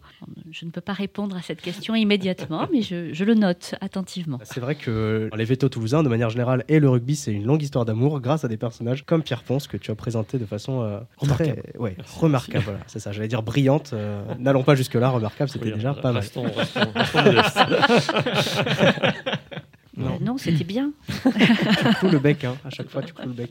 Je 0.50 0.64
ne 0.64 0.70
peux 0.70 0.80
pas 0.80 0.92
répondre 0.92 1.36
à 1.36 1.42
cette 1.42 1.60
question 1.60 1.94
immédiatement, 1.94 2.68
mais 2.72 2.82
je, 2.82 3.24
le 3.24 3.34
note 3.34 3.74
attentivement. 3.80 4.38
C'est 4.44 4.60
vrai 4.60 4.74
que 4.74 5.30
les 5.36 5.44
vétos 5.44 5.68
toulousains, 5.68 6.02
de 6.02 6.08
manière 6.08 6.30
générale, 6.30 6.64
et 6.68 6.78
le 6.78 6.88
rugby, 6.88 7.16
c'est 7.16 7.32
une 7.32 7.44
longue 7.44 7.62
histoire 7.62 7.84
d'amour 7.84 8.20
grâce 8.20 8.44
à 8.44 8.48
des 8.48 8.56
personnages 8.56 9.04
comme 9.04 9.22
Pierre 9.22 9.42
Ponce 9.42 9.66
que 9.66 9.76
tu 9.76 9.90
as 9.90 9.94
présenté 9.94 10.38
de 10.38 10.46
façon 10.46 10.82
euh, 10.82 11.00
remarquable. 11.16 11.62
ouais, 11.78 11.96
remarquable. 12.20 12.64
Voilà, 12.64 12.80
c'est 12.86 12.98
ça. 12.98 13.12
J'allais 13.12 13.28
dire 13.28 13.42
brillante. 13.42 13.90
Euh, 13.92 14.22
n'allons 14.38 14.62
pas 14.62 14.74
jusque 14.74 14.94
là. 14.94 15.10
Remarquable, 15.10 15.50
c'était 15.50 15.72
déjà 15.72 15.94
pas 15.94 16.12
mal. 16.12 16.22
Non, 20.20 20.36
c'était 20.36 20.64
bien. 20.64 20.90
tu 21.22 21.94
cloues 22.00 22.10
le 22.10 22.18
bec, 22.18 22.44
hein. 22.44 22.56
à 22.64 22.70
chaque 22.70 22.90
fois 22.90 23.02
tu 23.02 23.14
cloues 23.14 23.28
le 23.28 23.32
bec. 23.34 23.50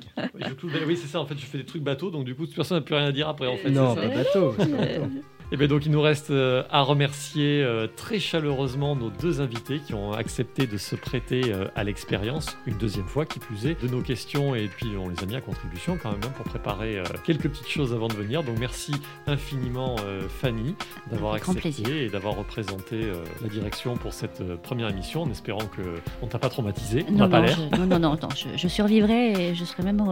Oui, 0.87 0.95
c'est 0.95 1.07
ça, 1.07 1.19
en 1.19 1.25
fait, 1.25 1.35
je 1.37 1.45
fais 1.45 1.57
des 1.57 1.65
trucs 1.65 1.81
bateau, 1.81 2.11
donc 2.11 2.25
du 2.25 2.35
coup, 2.35 2.45
personne 2.45 2.77
n'a 2.77 2.83
plus 2.83 2.93
rien 2.93 3.07
à 3.07 3.11
dire 3.11 3.27
après, 3.27 3.47
en 3.47 3.57
fait. 3.57 3.71
Non, 3.71 3.95
pas 3.95 4.07
bateau. 4.07 4.55
Et 5.51 5.57
bien 5.57 5.67
donc 5.67 5.85
il 5.85 5.91
nous 5.91 6.01
reste 6.01 6.31
euh, 6.31 6.63
à 6.71 6.81
remercier 6.81 7.63
euh, 7.63 7.85
très 7.95 8.17
chaleureusement 8.19 8.95
nos 8.95 9.11
deux 9.11 9.41
invités 9.41 9.79
qui 9.79 9.93
ont 9.93 10.11
accepté 10.11 10.65
de 10.65 10.77
se 10.77 10.95
prêter 10.95 11.53
euh, 11.53 11.67
à 11.75 11.83
l'expérience 11.83 12.57
une 12.65 12.77
deuxième 12.77 13.05
fois 13.05 13.27
qui 13.27 13.37
plus 13.37 13.67
est 13.67 13.79
de 13.79 13.87
nos 13.87 14.01
questions 14.01 14.55
et 14.55 14.67
puis 14.67 14.97
on 14.97 15.07
les 15.07 15.21
a 15.21 15.25
mis 15.27 15.35
à 15.35 15.41
contribution 15.41 15.99
quand 16.01 16.11
même 16.11 16.21
hein, 16.25 16.33
pour 16.35 16.45
préparer 16.45 17.01
quelques 17.23 17.49
petites 17.49 17.67
choses 17.67 17.93
avant 17.93 18.07
de 18.07 18.13
venir. 18.13 18.43
Donc 18.43 18.57
merci 18.59 18.93
infiniment 19.27 19.95
Fanny 20.41 20.75
d'avoir 21.11 21.33
accepté 21.35 22.05
et 22.05 22.09
d'avoir 22.09 22.35
représenté 22.35 23.11
la 23.41 23.47
direction 23.47 23.95
pour 23.95 24.13
cette 24.13 24.41
première 24.61 24.89
émission 24.89 25.23
en 25.23 25.29
espérant 25.29 25.65
que 25.65 25.81
on 26.21 26.27
t'a 26.27 26.39
pas 26.39 26.49
traumatisé. 26.49 27.05
Non, 27.11 27.27
non, 27.27 27.45
je, 27.45 27.77
non, 27.77 27.85
non, 27.85 27.99
non, 27.99 28.17
je, 28.55 28.67
survivrai 28.67 29.49
et 29.49 29.55
je 29.55 29.63
serai 29.63 29.83
même 29.83 30.03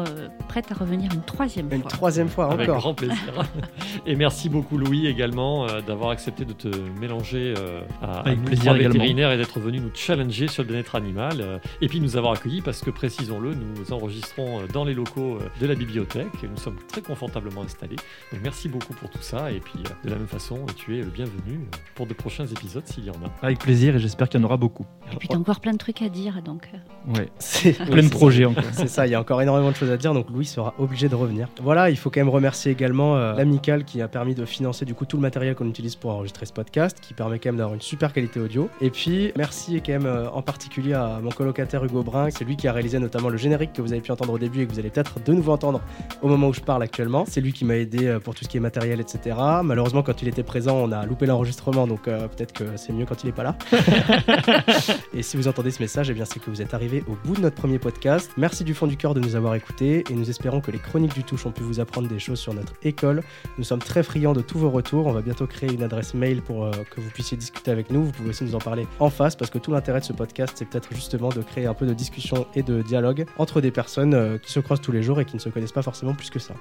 prête 0.48 0.72
à 0.72 0.76
revenir 0.76 1.12
une 1.14 1.24
troisième 1.24 1.70
fois. 1.70 1.78
Une 1.78 1.84
troisième 1.84 2.30
fois 2.30 2.46
encore. 2.46 2.60
Avec 2.60 2.70
grand 2.70 2.94
plaisir. 2.94 3.18
et 4.06 4.16
merci 4.16 4.50
beaucoup 4.50 4.78
Louis 4.78 5.08
également 5.08 5.23
euh, 5.24 5.82
d'avoir 5.82 6.10
accepté 6.10 6.44
de 6.44 6.54
te 6.54 6.68
mélanger 7.00 7.54
euh, 7.58 7.82
à, 8.02 8.20
Avec 8.20 8.44
plaisir 8.44 8.74
vétérinaire 8.74 9.32
et 9.32 9.38
d'être 9.38 9.60
venu 9.60 9.80
nous 9.80 9.92
challenger 9.94 10.48
sur 10.48 10.64
le 10.64 10.70
bien-être 10.70 10.96
animal. 10.96 11.38
Euh, 11.40 11.60
et 11.82 11.88
puis 11.88 12.02
nous 12.02 12.18
avoir 12.18 12.34
accueillis 12.34 12.62
parce 12.62 12.82
que, 12.82 12.90
précisons-le, 12.90 13.54
nous 13.54 13.94
enregistrons 13.94 14.62
dans 14.74 14.84
les 14.84 14.94
locaux 14.94 15.38
de 15.62 15.68
la 15.68 15.76
bibliothèque 15.76 16.28
et 16.44 16.48
nous 16.48 16.58
sommes 16.58 16.78
très 16.88 17.02
confortablement 17.02 17.62
installés. 17.62 17.96
Donc 18.32 18.42
merci 18.44 18.68
beaucoup 18.68 18.94
pour 18.94 19.10
tout 19.10 19.22
ça. 19.22 19.52
Et 19.52 19.60
puis 19.60 19.80
de 20.04 20.10
la 20.10 20.16
même 20.16 20.28
façon, 20.28 20.66
tu 20.76 20.98
es 20.98 21.02
le 21.02 21.10
bienvenu 21.10 21.68
pour 21.96 22.06
de 22.06 22.14
prochains 22.14 22.46
épisodes 22.46 22.86
s'il 22.86 23.06
y 23.06 23.10
en 23.10 23.14
a. 23.14 23.46
Avec 23.46 23.60
plaisir 23.60 23.96
et 23.96 24.00
j'espère 24.00 24.28
qu'il 24.28 24.42
y 24.42 24.44
en 24.44 24.46
aura 24.46 24.58
beaucoup. 24.58 24.86
Et 25.12 25.16
puis 25.16 25.28
tu 25.28 25.36
as 25.36 25.40
encore 25.40 25.62
plein 25.62 25.74
de 25.74 25.78
trucs 25.78 26.02
à 26.02 26.10
dire. 26.10 26.42
Donc... 26.44 26.70
Ouais, 27.16 27.30
c'est 27.40 27.74
plein 27.86 28.04
de 28.04 28.10
projets 28.10 28.46
encore. 28.46 28.64
C'est 28.74 28.90
ça, 28.90 29.08
il 29.08 29.12
y 29.12 29.16
a 29.16 29.22
encore 29.22 29.42
énormément 29.42 29.72
de 29.72 29.76
choses 29.76 29.92
à 29.92 29.98
dire. 29.98 30.14
Donc 30.14 30.30
Louis 30.30 30.46
sera 30.46 30.74
obligé 30.78 31.08
de 31.08 31.16
revenir. 31.16 31.48
Voilà, 31.62 31.90
il 31.90 31.98
faut 31.98 32.10
quand 32.10 32.20
même 32.20 32.30
remercier 32.30 32.72
également 32.72 33.16
l'Amical 33.34 33.86
qui 33.86 34.02
a 34.02 34.08
permis 34.08 34.36
de 34.36 34.46
financer 34.46 34.86
du 34.86 34.94
coup 34.94 35.06
tout 35.14 35.18
le 35.18 35.22
matériel 35.22 35.54
qu'on 35.54 35.68
utilise 35.68 35.96
pour 35.96 36.10
enregistrer 36.10 36.48
ce 36.48 36.54
podcast, 36.54 36.98
qui 37.00 37.14
permet 37.14 37.38
quand 37.38 37.50
même 37.50 37.58
d'avoir 37.58 37.76
une 37.76 37.82
super 37.82 38.14
qualité 38.14 38.40
audio. 38.40 38.68
Et 38.82 38.90
puis, 38.90 39.32
merci 39.38 39.80
quand 39.86 39.92
même 39.92 40.08
euh, 40.08 40.28
en 40.32 40.42
particulier 40.42 40.94
à 40.94 41.20
mon 41.22 41.30
colocataire 41.30 41.86
Hugo 41.86 42.02
Brun, 42.02 42.32
c'est 42.32 42.44
lui 42.44 42.58
qui 42.58 42.68
a 42.68 42.74
réalisé 42.74 42.98
notamment 42.98 43.30
le 43.30 43.38
générique 43.38 43.74
que 43.74 43.84
vous 43.84 43.92
avez 43.92 44.02
pu 44.02 44.12
entendre 44.12 44.34
au 44.34 44.40
début 44.40 44.64
et 44.64 44.66
que 44.66 44.72
vous 44.72 44.80
allez 44.80 44.90
peut-être 44.90 45.24
de 45.24 45.34
nouveau 45.34 45.52
entendre 45.52 45.82
au 46.24 46.30
moment 46.30 46.48
où 46.48 46.54
je 46.54 46.62
parle 46.62 46.82
actuellement. 46.82 47.26
C'est 47.28 47.42
lui 47.42 47.54
qui 47.54 47.64
m'a 47.64 47.76
aidé 47.76 48.08
euh, 48.08 48.20
pour 48.20 48.34
tout 48.34 48.44
ce 48.44 48.50
qui 48.50 48.58
est 48.58 48.60
matériel, 48.60 49.00
etc. 49.00 49.38
Malheureusement, 49.64 50.02
quand 50.02 50.20
il 50.24 50.28
était 50.28 50.42
présent, 50.42 50.78
on 50.78 50.92
a 50.92 51.06
loupé 51.06 51.28
l'enregistrement, 51.28 51.86
donc 51.86 52.08
euh, 52.08 52.28
peut-être 52.28 52.54
que 52.54 52.76
c'est 52.76 52.92
mieux 52.92 53.06
quand 53.06 53.24
il 53.24 53.30
est 53.30 53.34
pas 53.34 53.44
là. 53.44 53.56
et 55.14 55.22
si 55.22 55.38
vous 55.38 55.48
entendez 55.48 55.70
ce 55.70 55.80
message, 55.80 56.10
eh 56.10 56.16
bien 56.16 56.26
c'est 56.26 56.40
que 56.40 56.50
vous 56.50 56.64
êtes 56.64 56.74
arrivé 56.74 57.04
au 57.08 57.16
bout 57.24 57.36
de 57.36 57.42
notre 57.42 57.58
premier 57.58 57.78
podcast. 57.78 58.32
Merci 58.36 58.64
du 58.64 58.74
fond 58.74 58.88
du 58.88 58.98
cœur 58.98 59.14
de 59.14 59.20
nous 59.20 59.36
avoir 59.36 59.54
écoutés 59.54 60.06
et 60.10 60.14
nous 60.16 60.32
espérons 60.32 60.60
que 60.60 60.72
les 60.72 60.80
chroniques 60.80 61.14
du 61.14 61.24
touche 61.24 61.46
ont 61.46 61.52
pu 61.52 61.62
vous 61.62 61.80
apprendre 61.80 62.08
des 62.08 62.18
choses 62.18 62.40
sur 62.40 62.56
notre 62.56 62.74
école. 62.82 63.22
Nous 63.60 63.64
sommes 63.64 63.78
très 63.78 64.02
friands 64.02 64.34
de 64.34 64.42
tous 64.42 64.58
vos 64.58 64.72
retours. 64.72 65.03
On 65.08 65.14
va 65.14 65.22
bientôt 65.22 65.48
créer 65.48 65.72
une 65.72 65.84
adresse 65.84 66.14
mail 66.14 66.42
pour 66.42 66.66
euh, 66.66 66.72
que 66.90 67.02
vous 67.02 67.10
puissiez 67.10 67.38
discuter 67.38 67.72
avec 67.72 67.90
nous. 67.92 68.04
Vous 68.06 68.12
pouvez 68.12 68.30
aussi 68.30 68.44
nous 68.44 68.56
en 68.56 68.60
parler 68.60 68.88
en 69.00 69.10
face 69.10 69.36
parce 69.36 69.52
que 69.52 69.58
tout 69.58 69.72
l'intérêt 69.72 70.00
de 70.00 70.06
ce 70.06 70.14
podcast, 70.14 70.54
c'est 70.56 70.66
peut-être 70.66 70.94
justement 70.94 71.30
de 71.30 71.42
créer 71.42 71.66
un 71.66 71.74
peu 71.74 71.86
de 71.86 71.94
discussion 71.94 72.48
et 72.56 72.64
de 72.64 72.82
dialogue 72.82 73.26
entre 73.38 73.62
des 73.62 73.72
personnes 73.72 74.14
euh, 74.14 74.38
qui 74.38 74.52
se 74.52 74.60
croisent 74.60 74.82
tous 74.82 74.92
les 74.92 75.04
jours 75.04 75.20
et 75.20 75.26
qui 75.26 75.36
ne 75.36 75.42
se 75.42 75.50
connaissent 75.50 75.72
pas 75.72 75.82
forcément 75.82 76.14
plus 76.14 76.30
que 76.30 76.40
ça. 76.40 76.54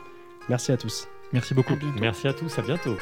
Merci 0.49 0.72
à 0.72 0.76
tous. 0.76 1.09
Merci 1.32 1.55
beaucoup. 1.55 1.74
Merci 2.01 2.28
à 2.28 2.32
tous. 2.32 2.59
À 2.59 2.62
bientôt. 2.62 2.97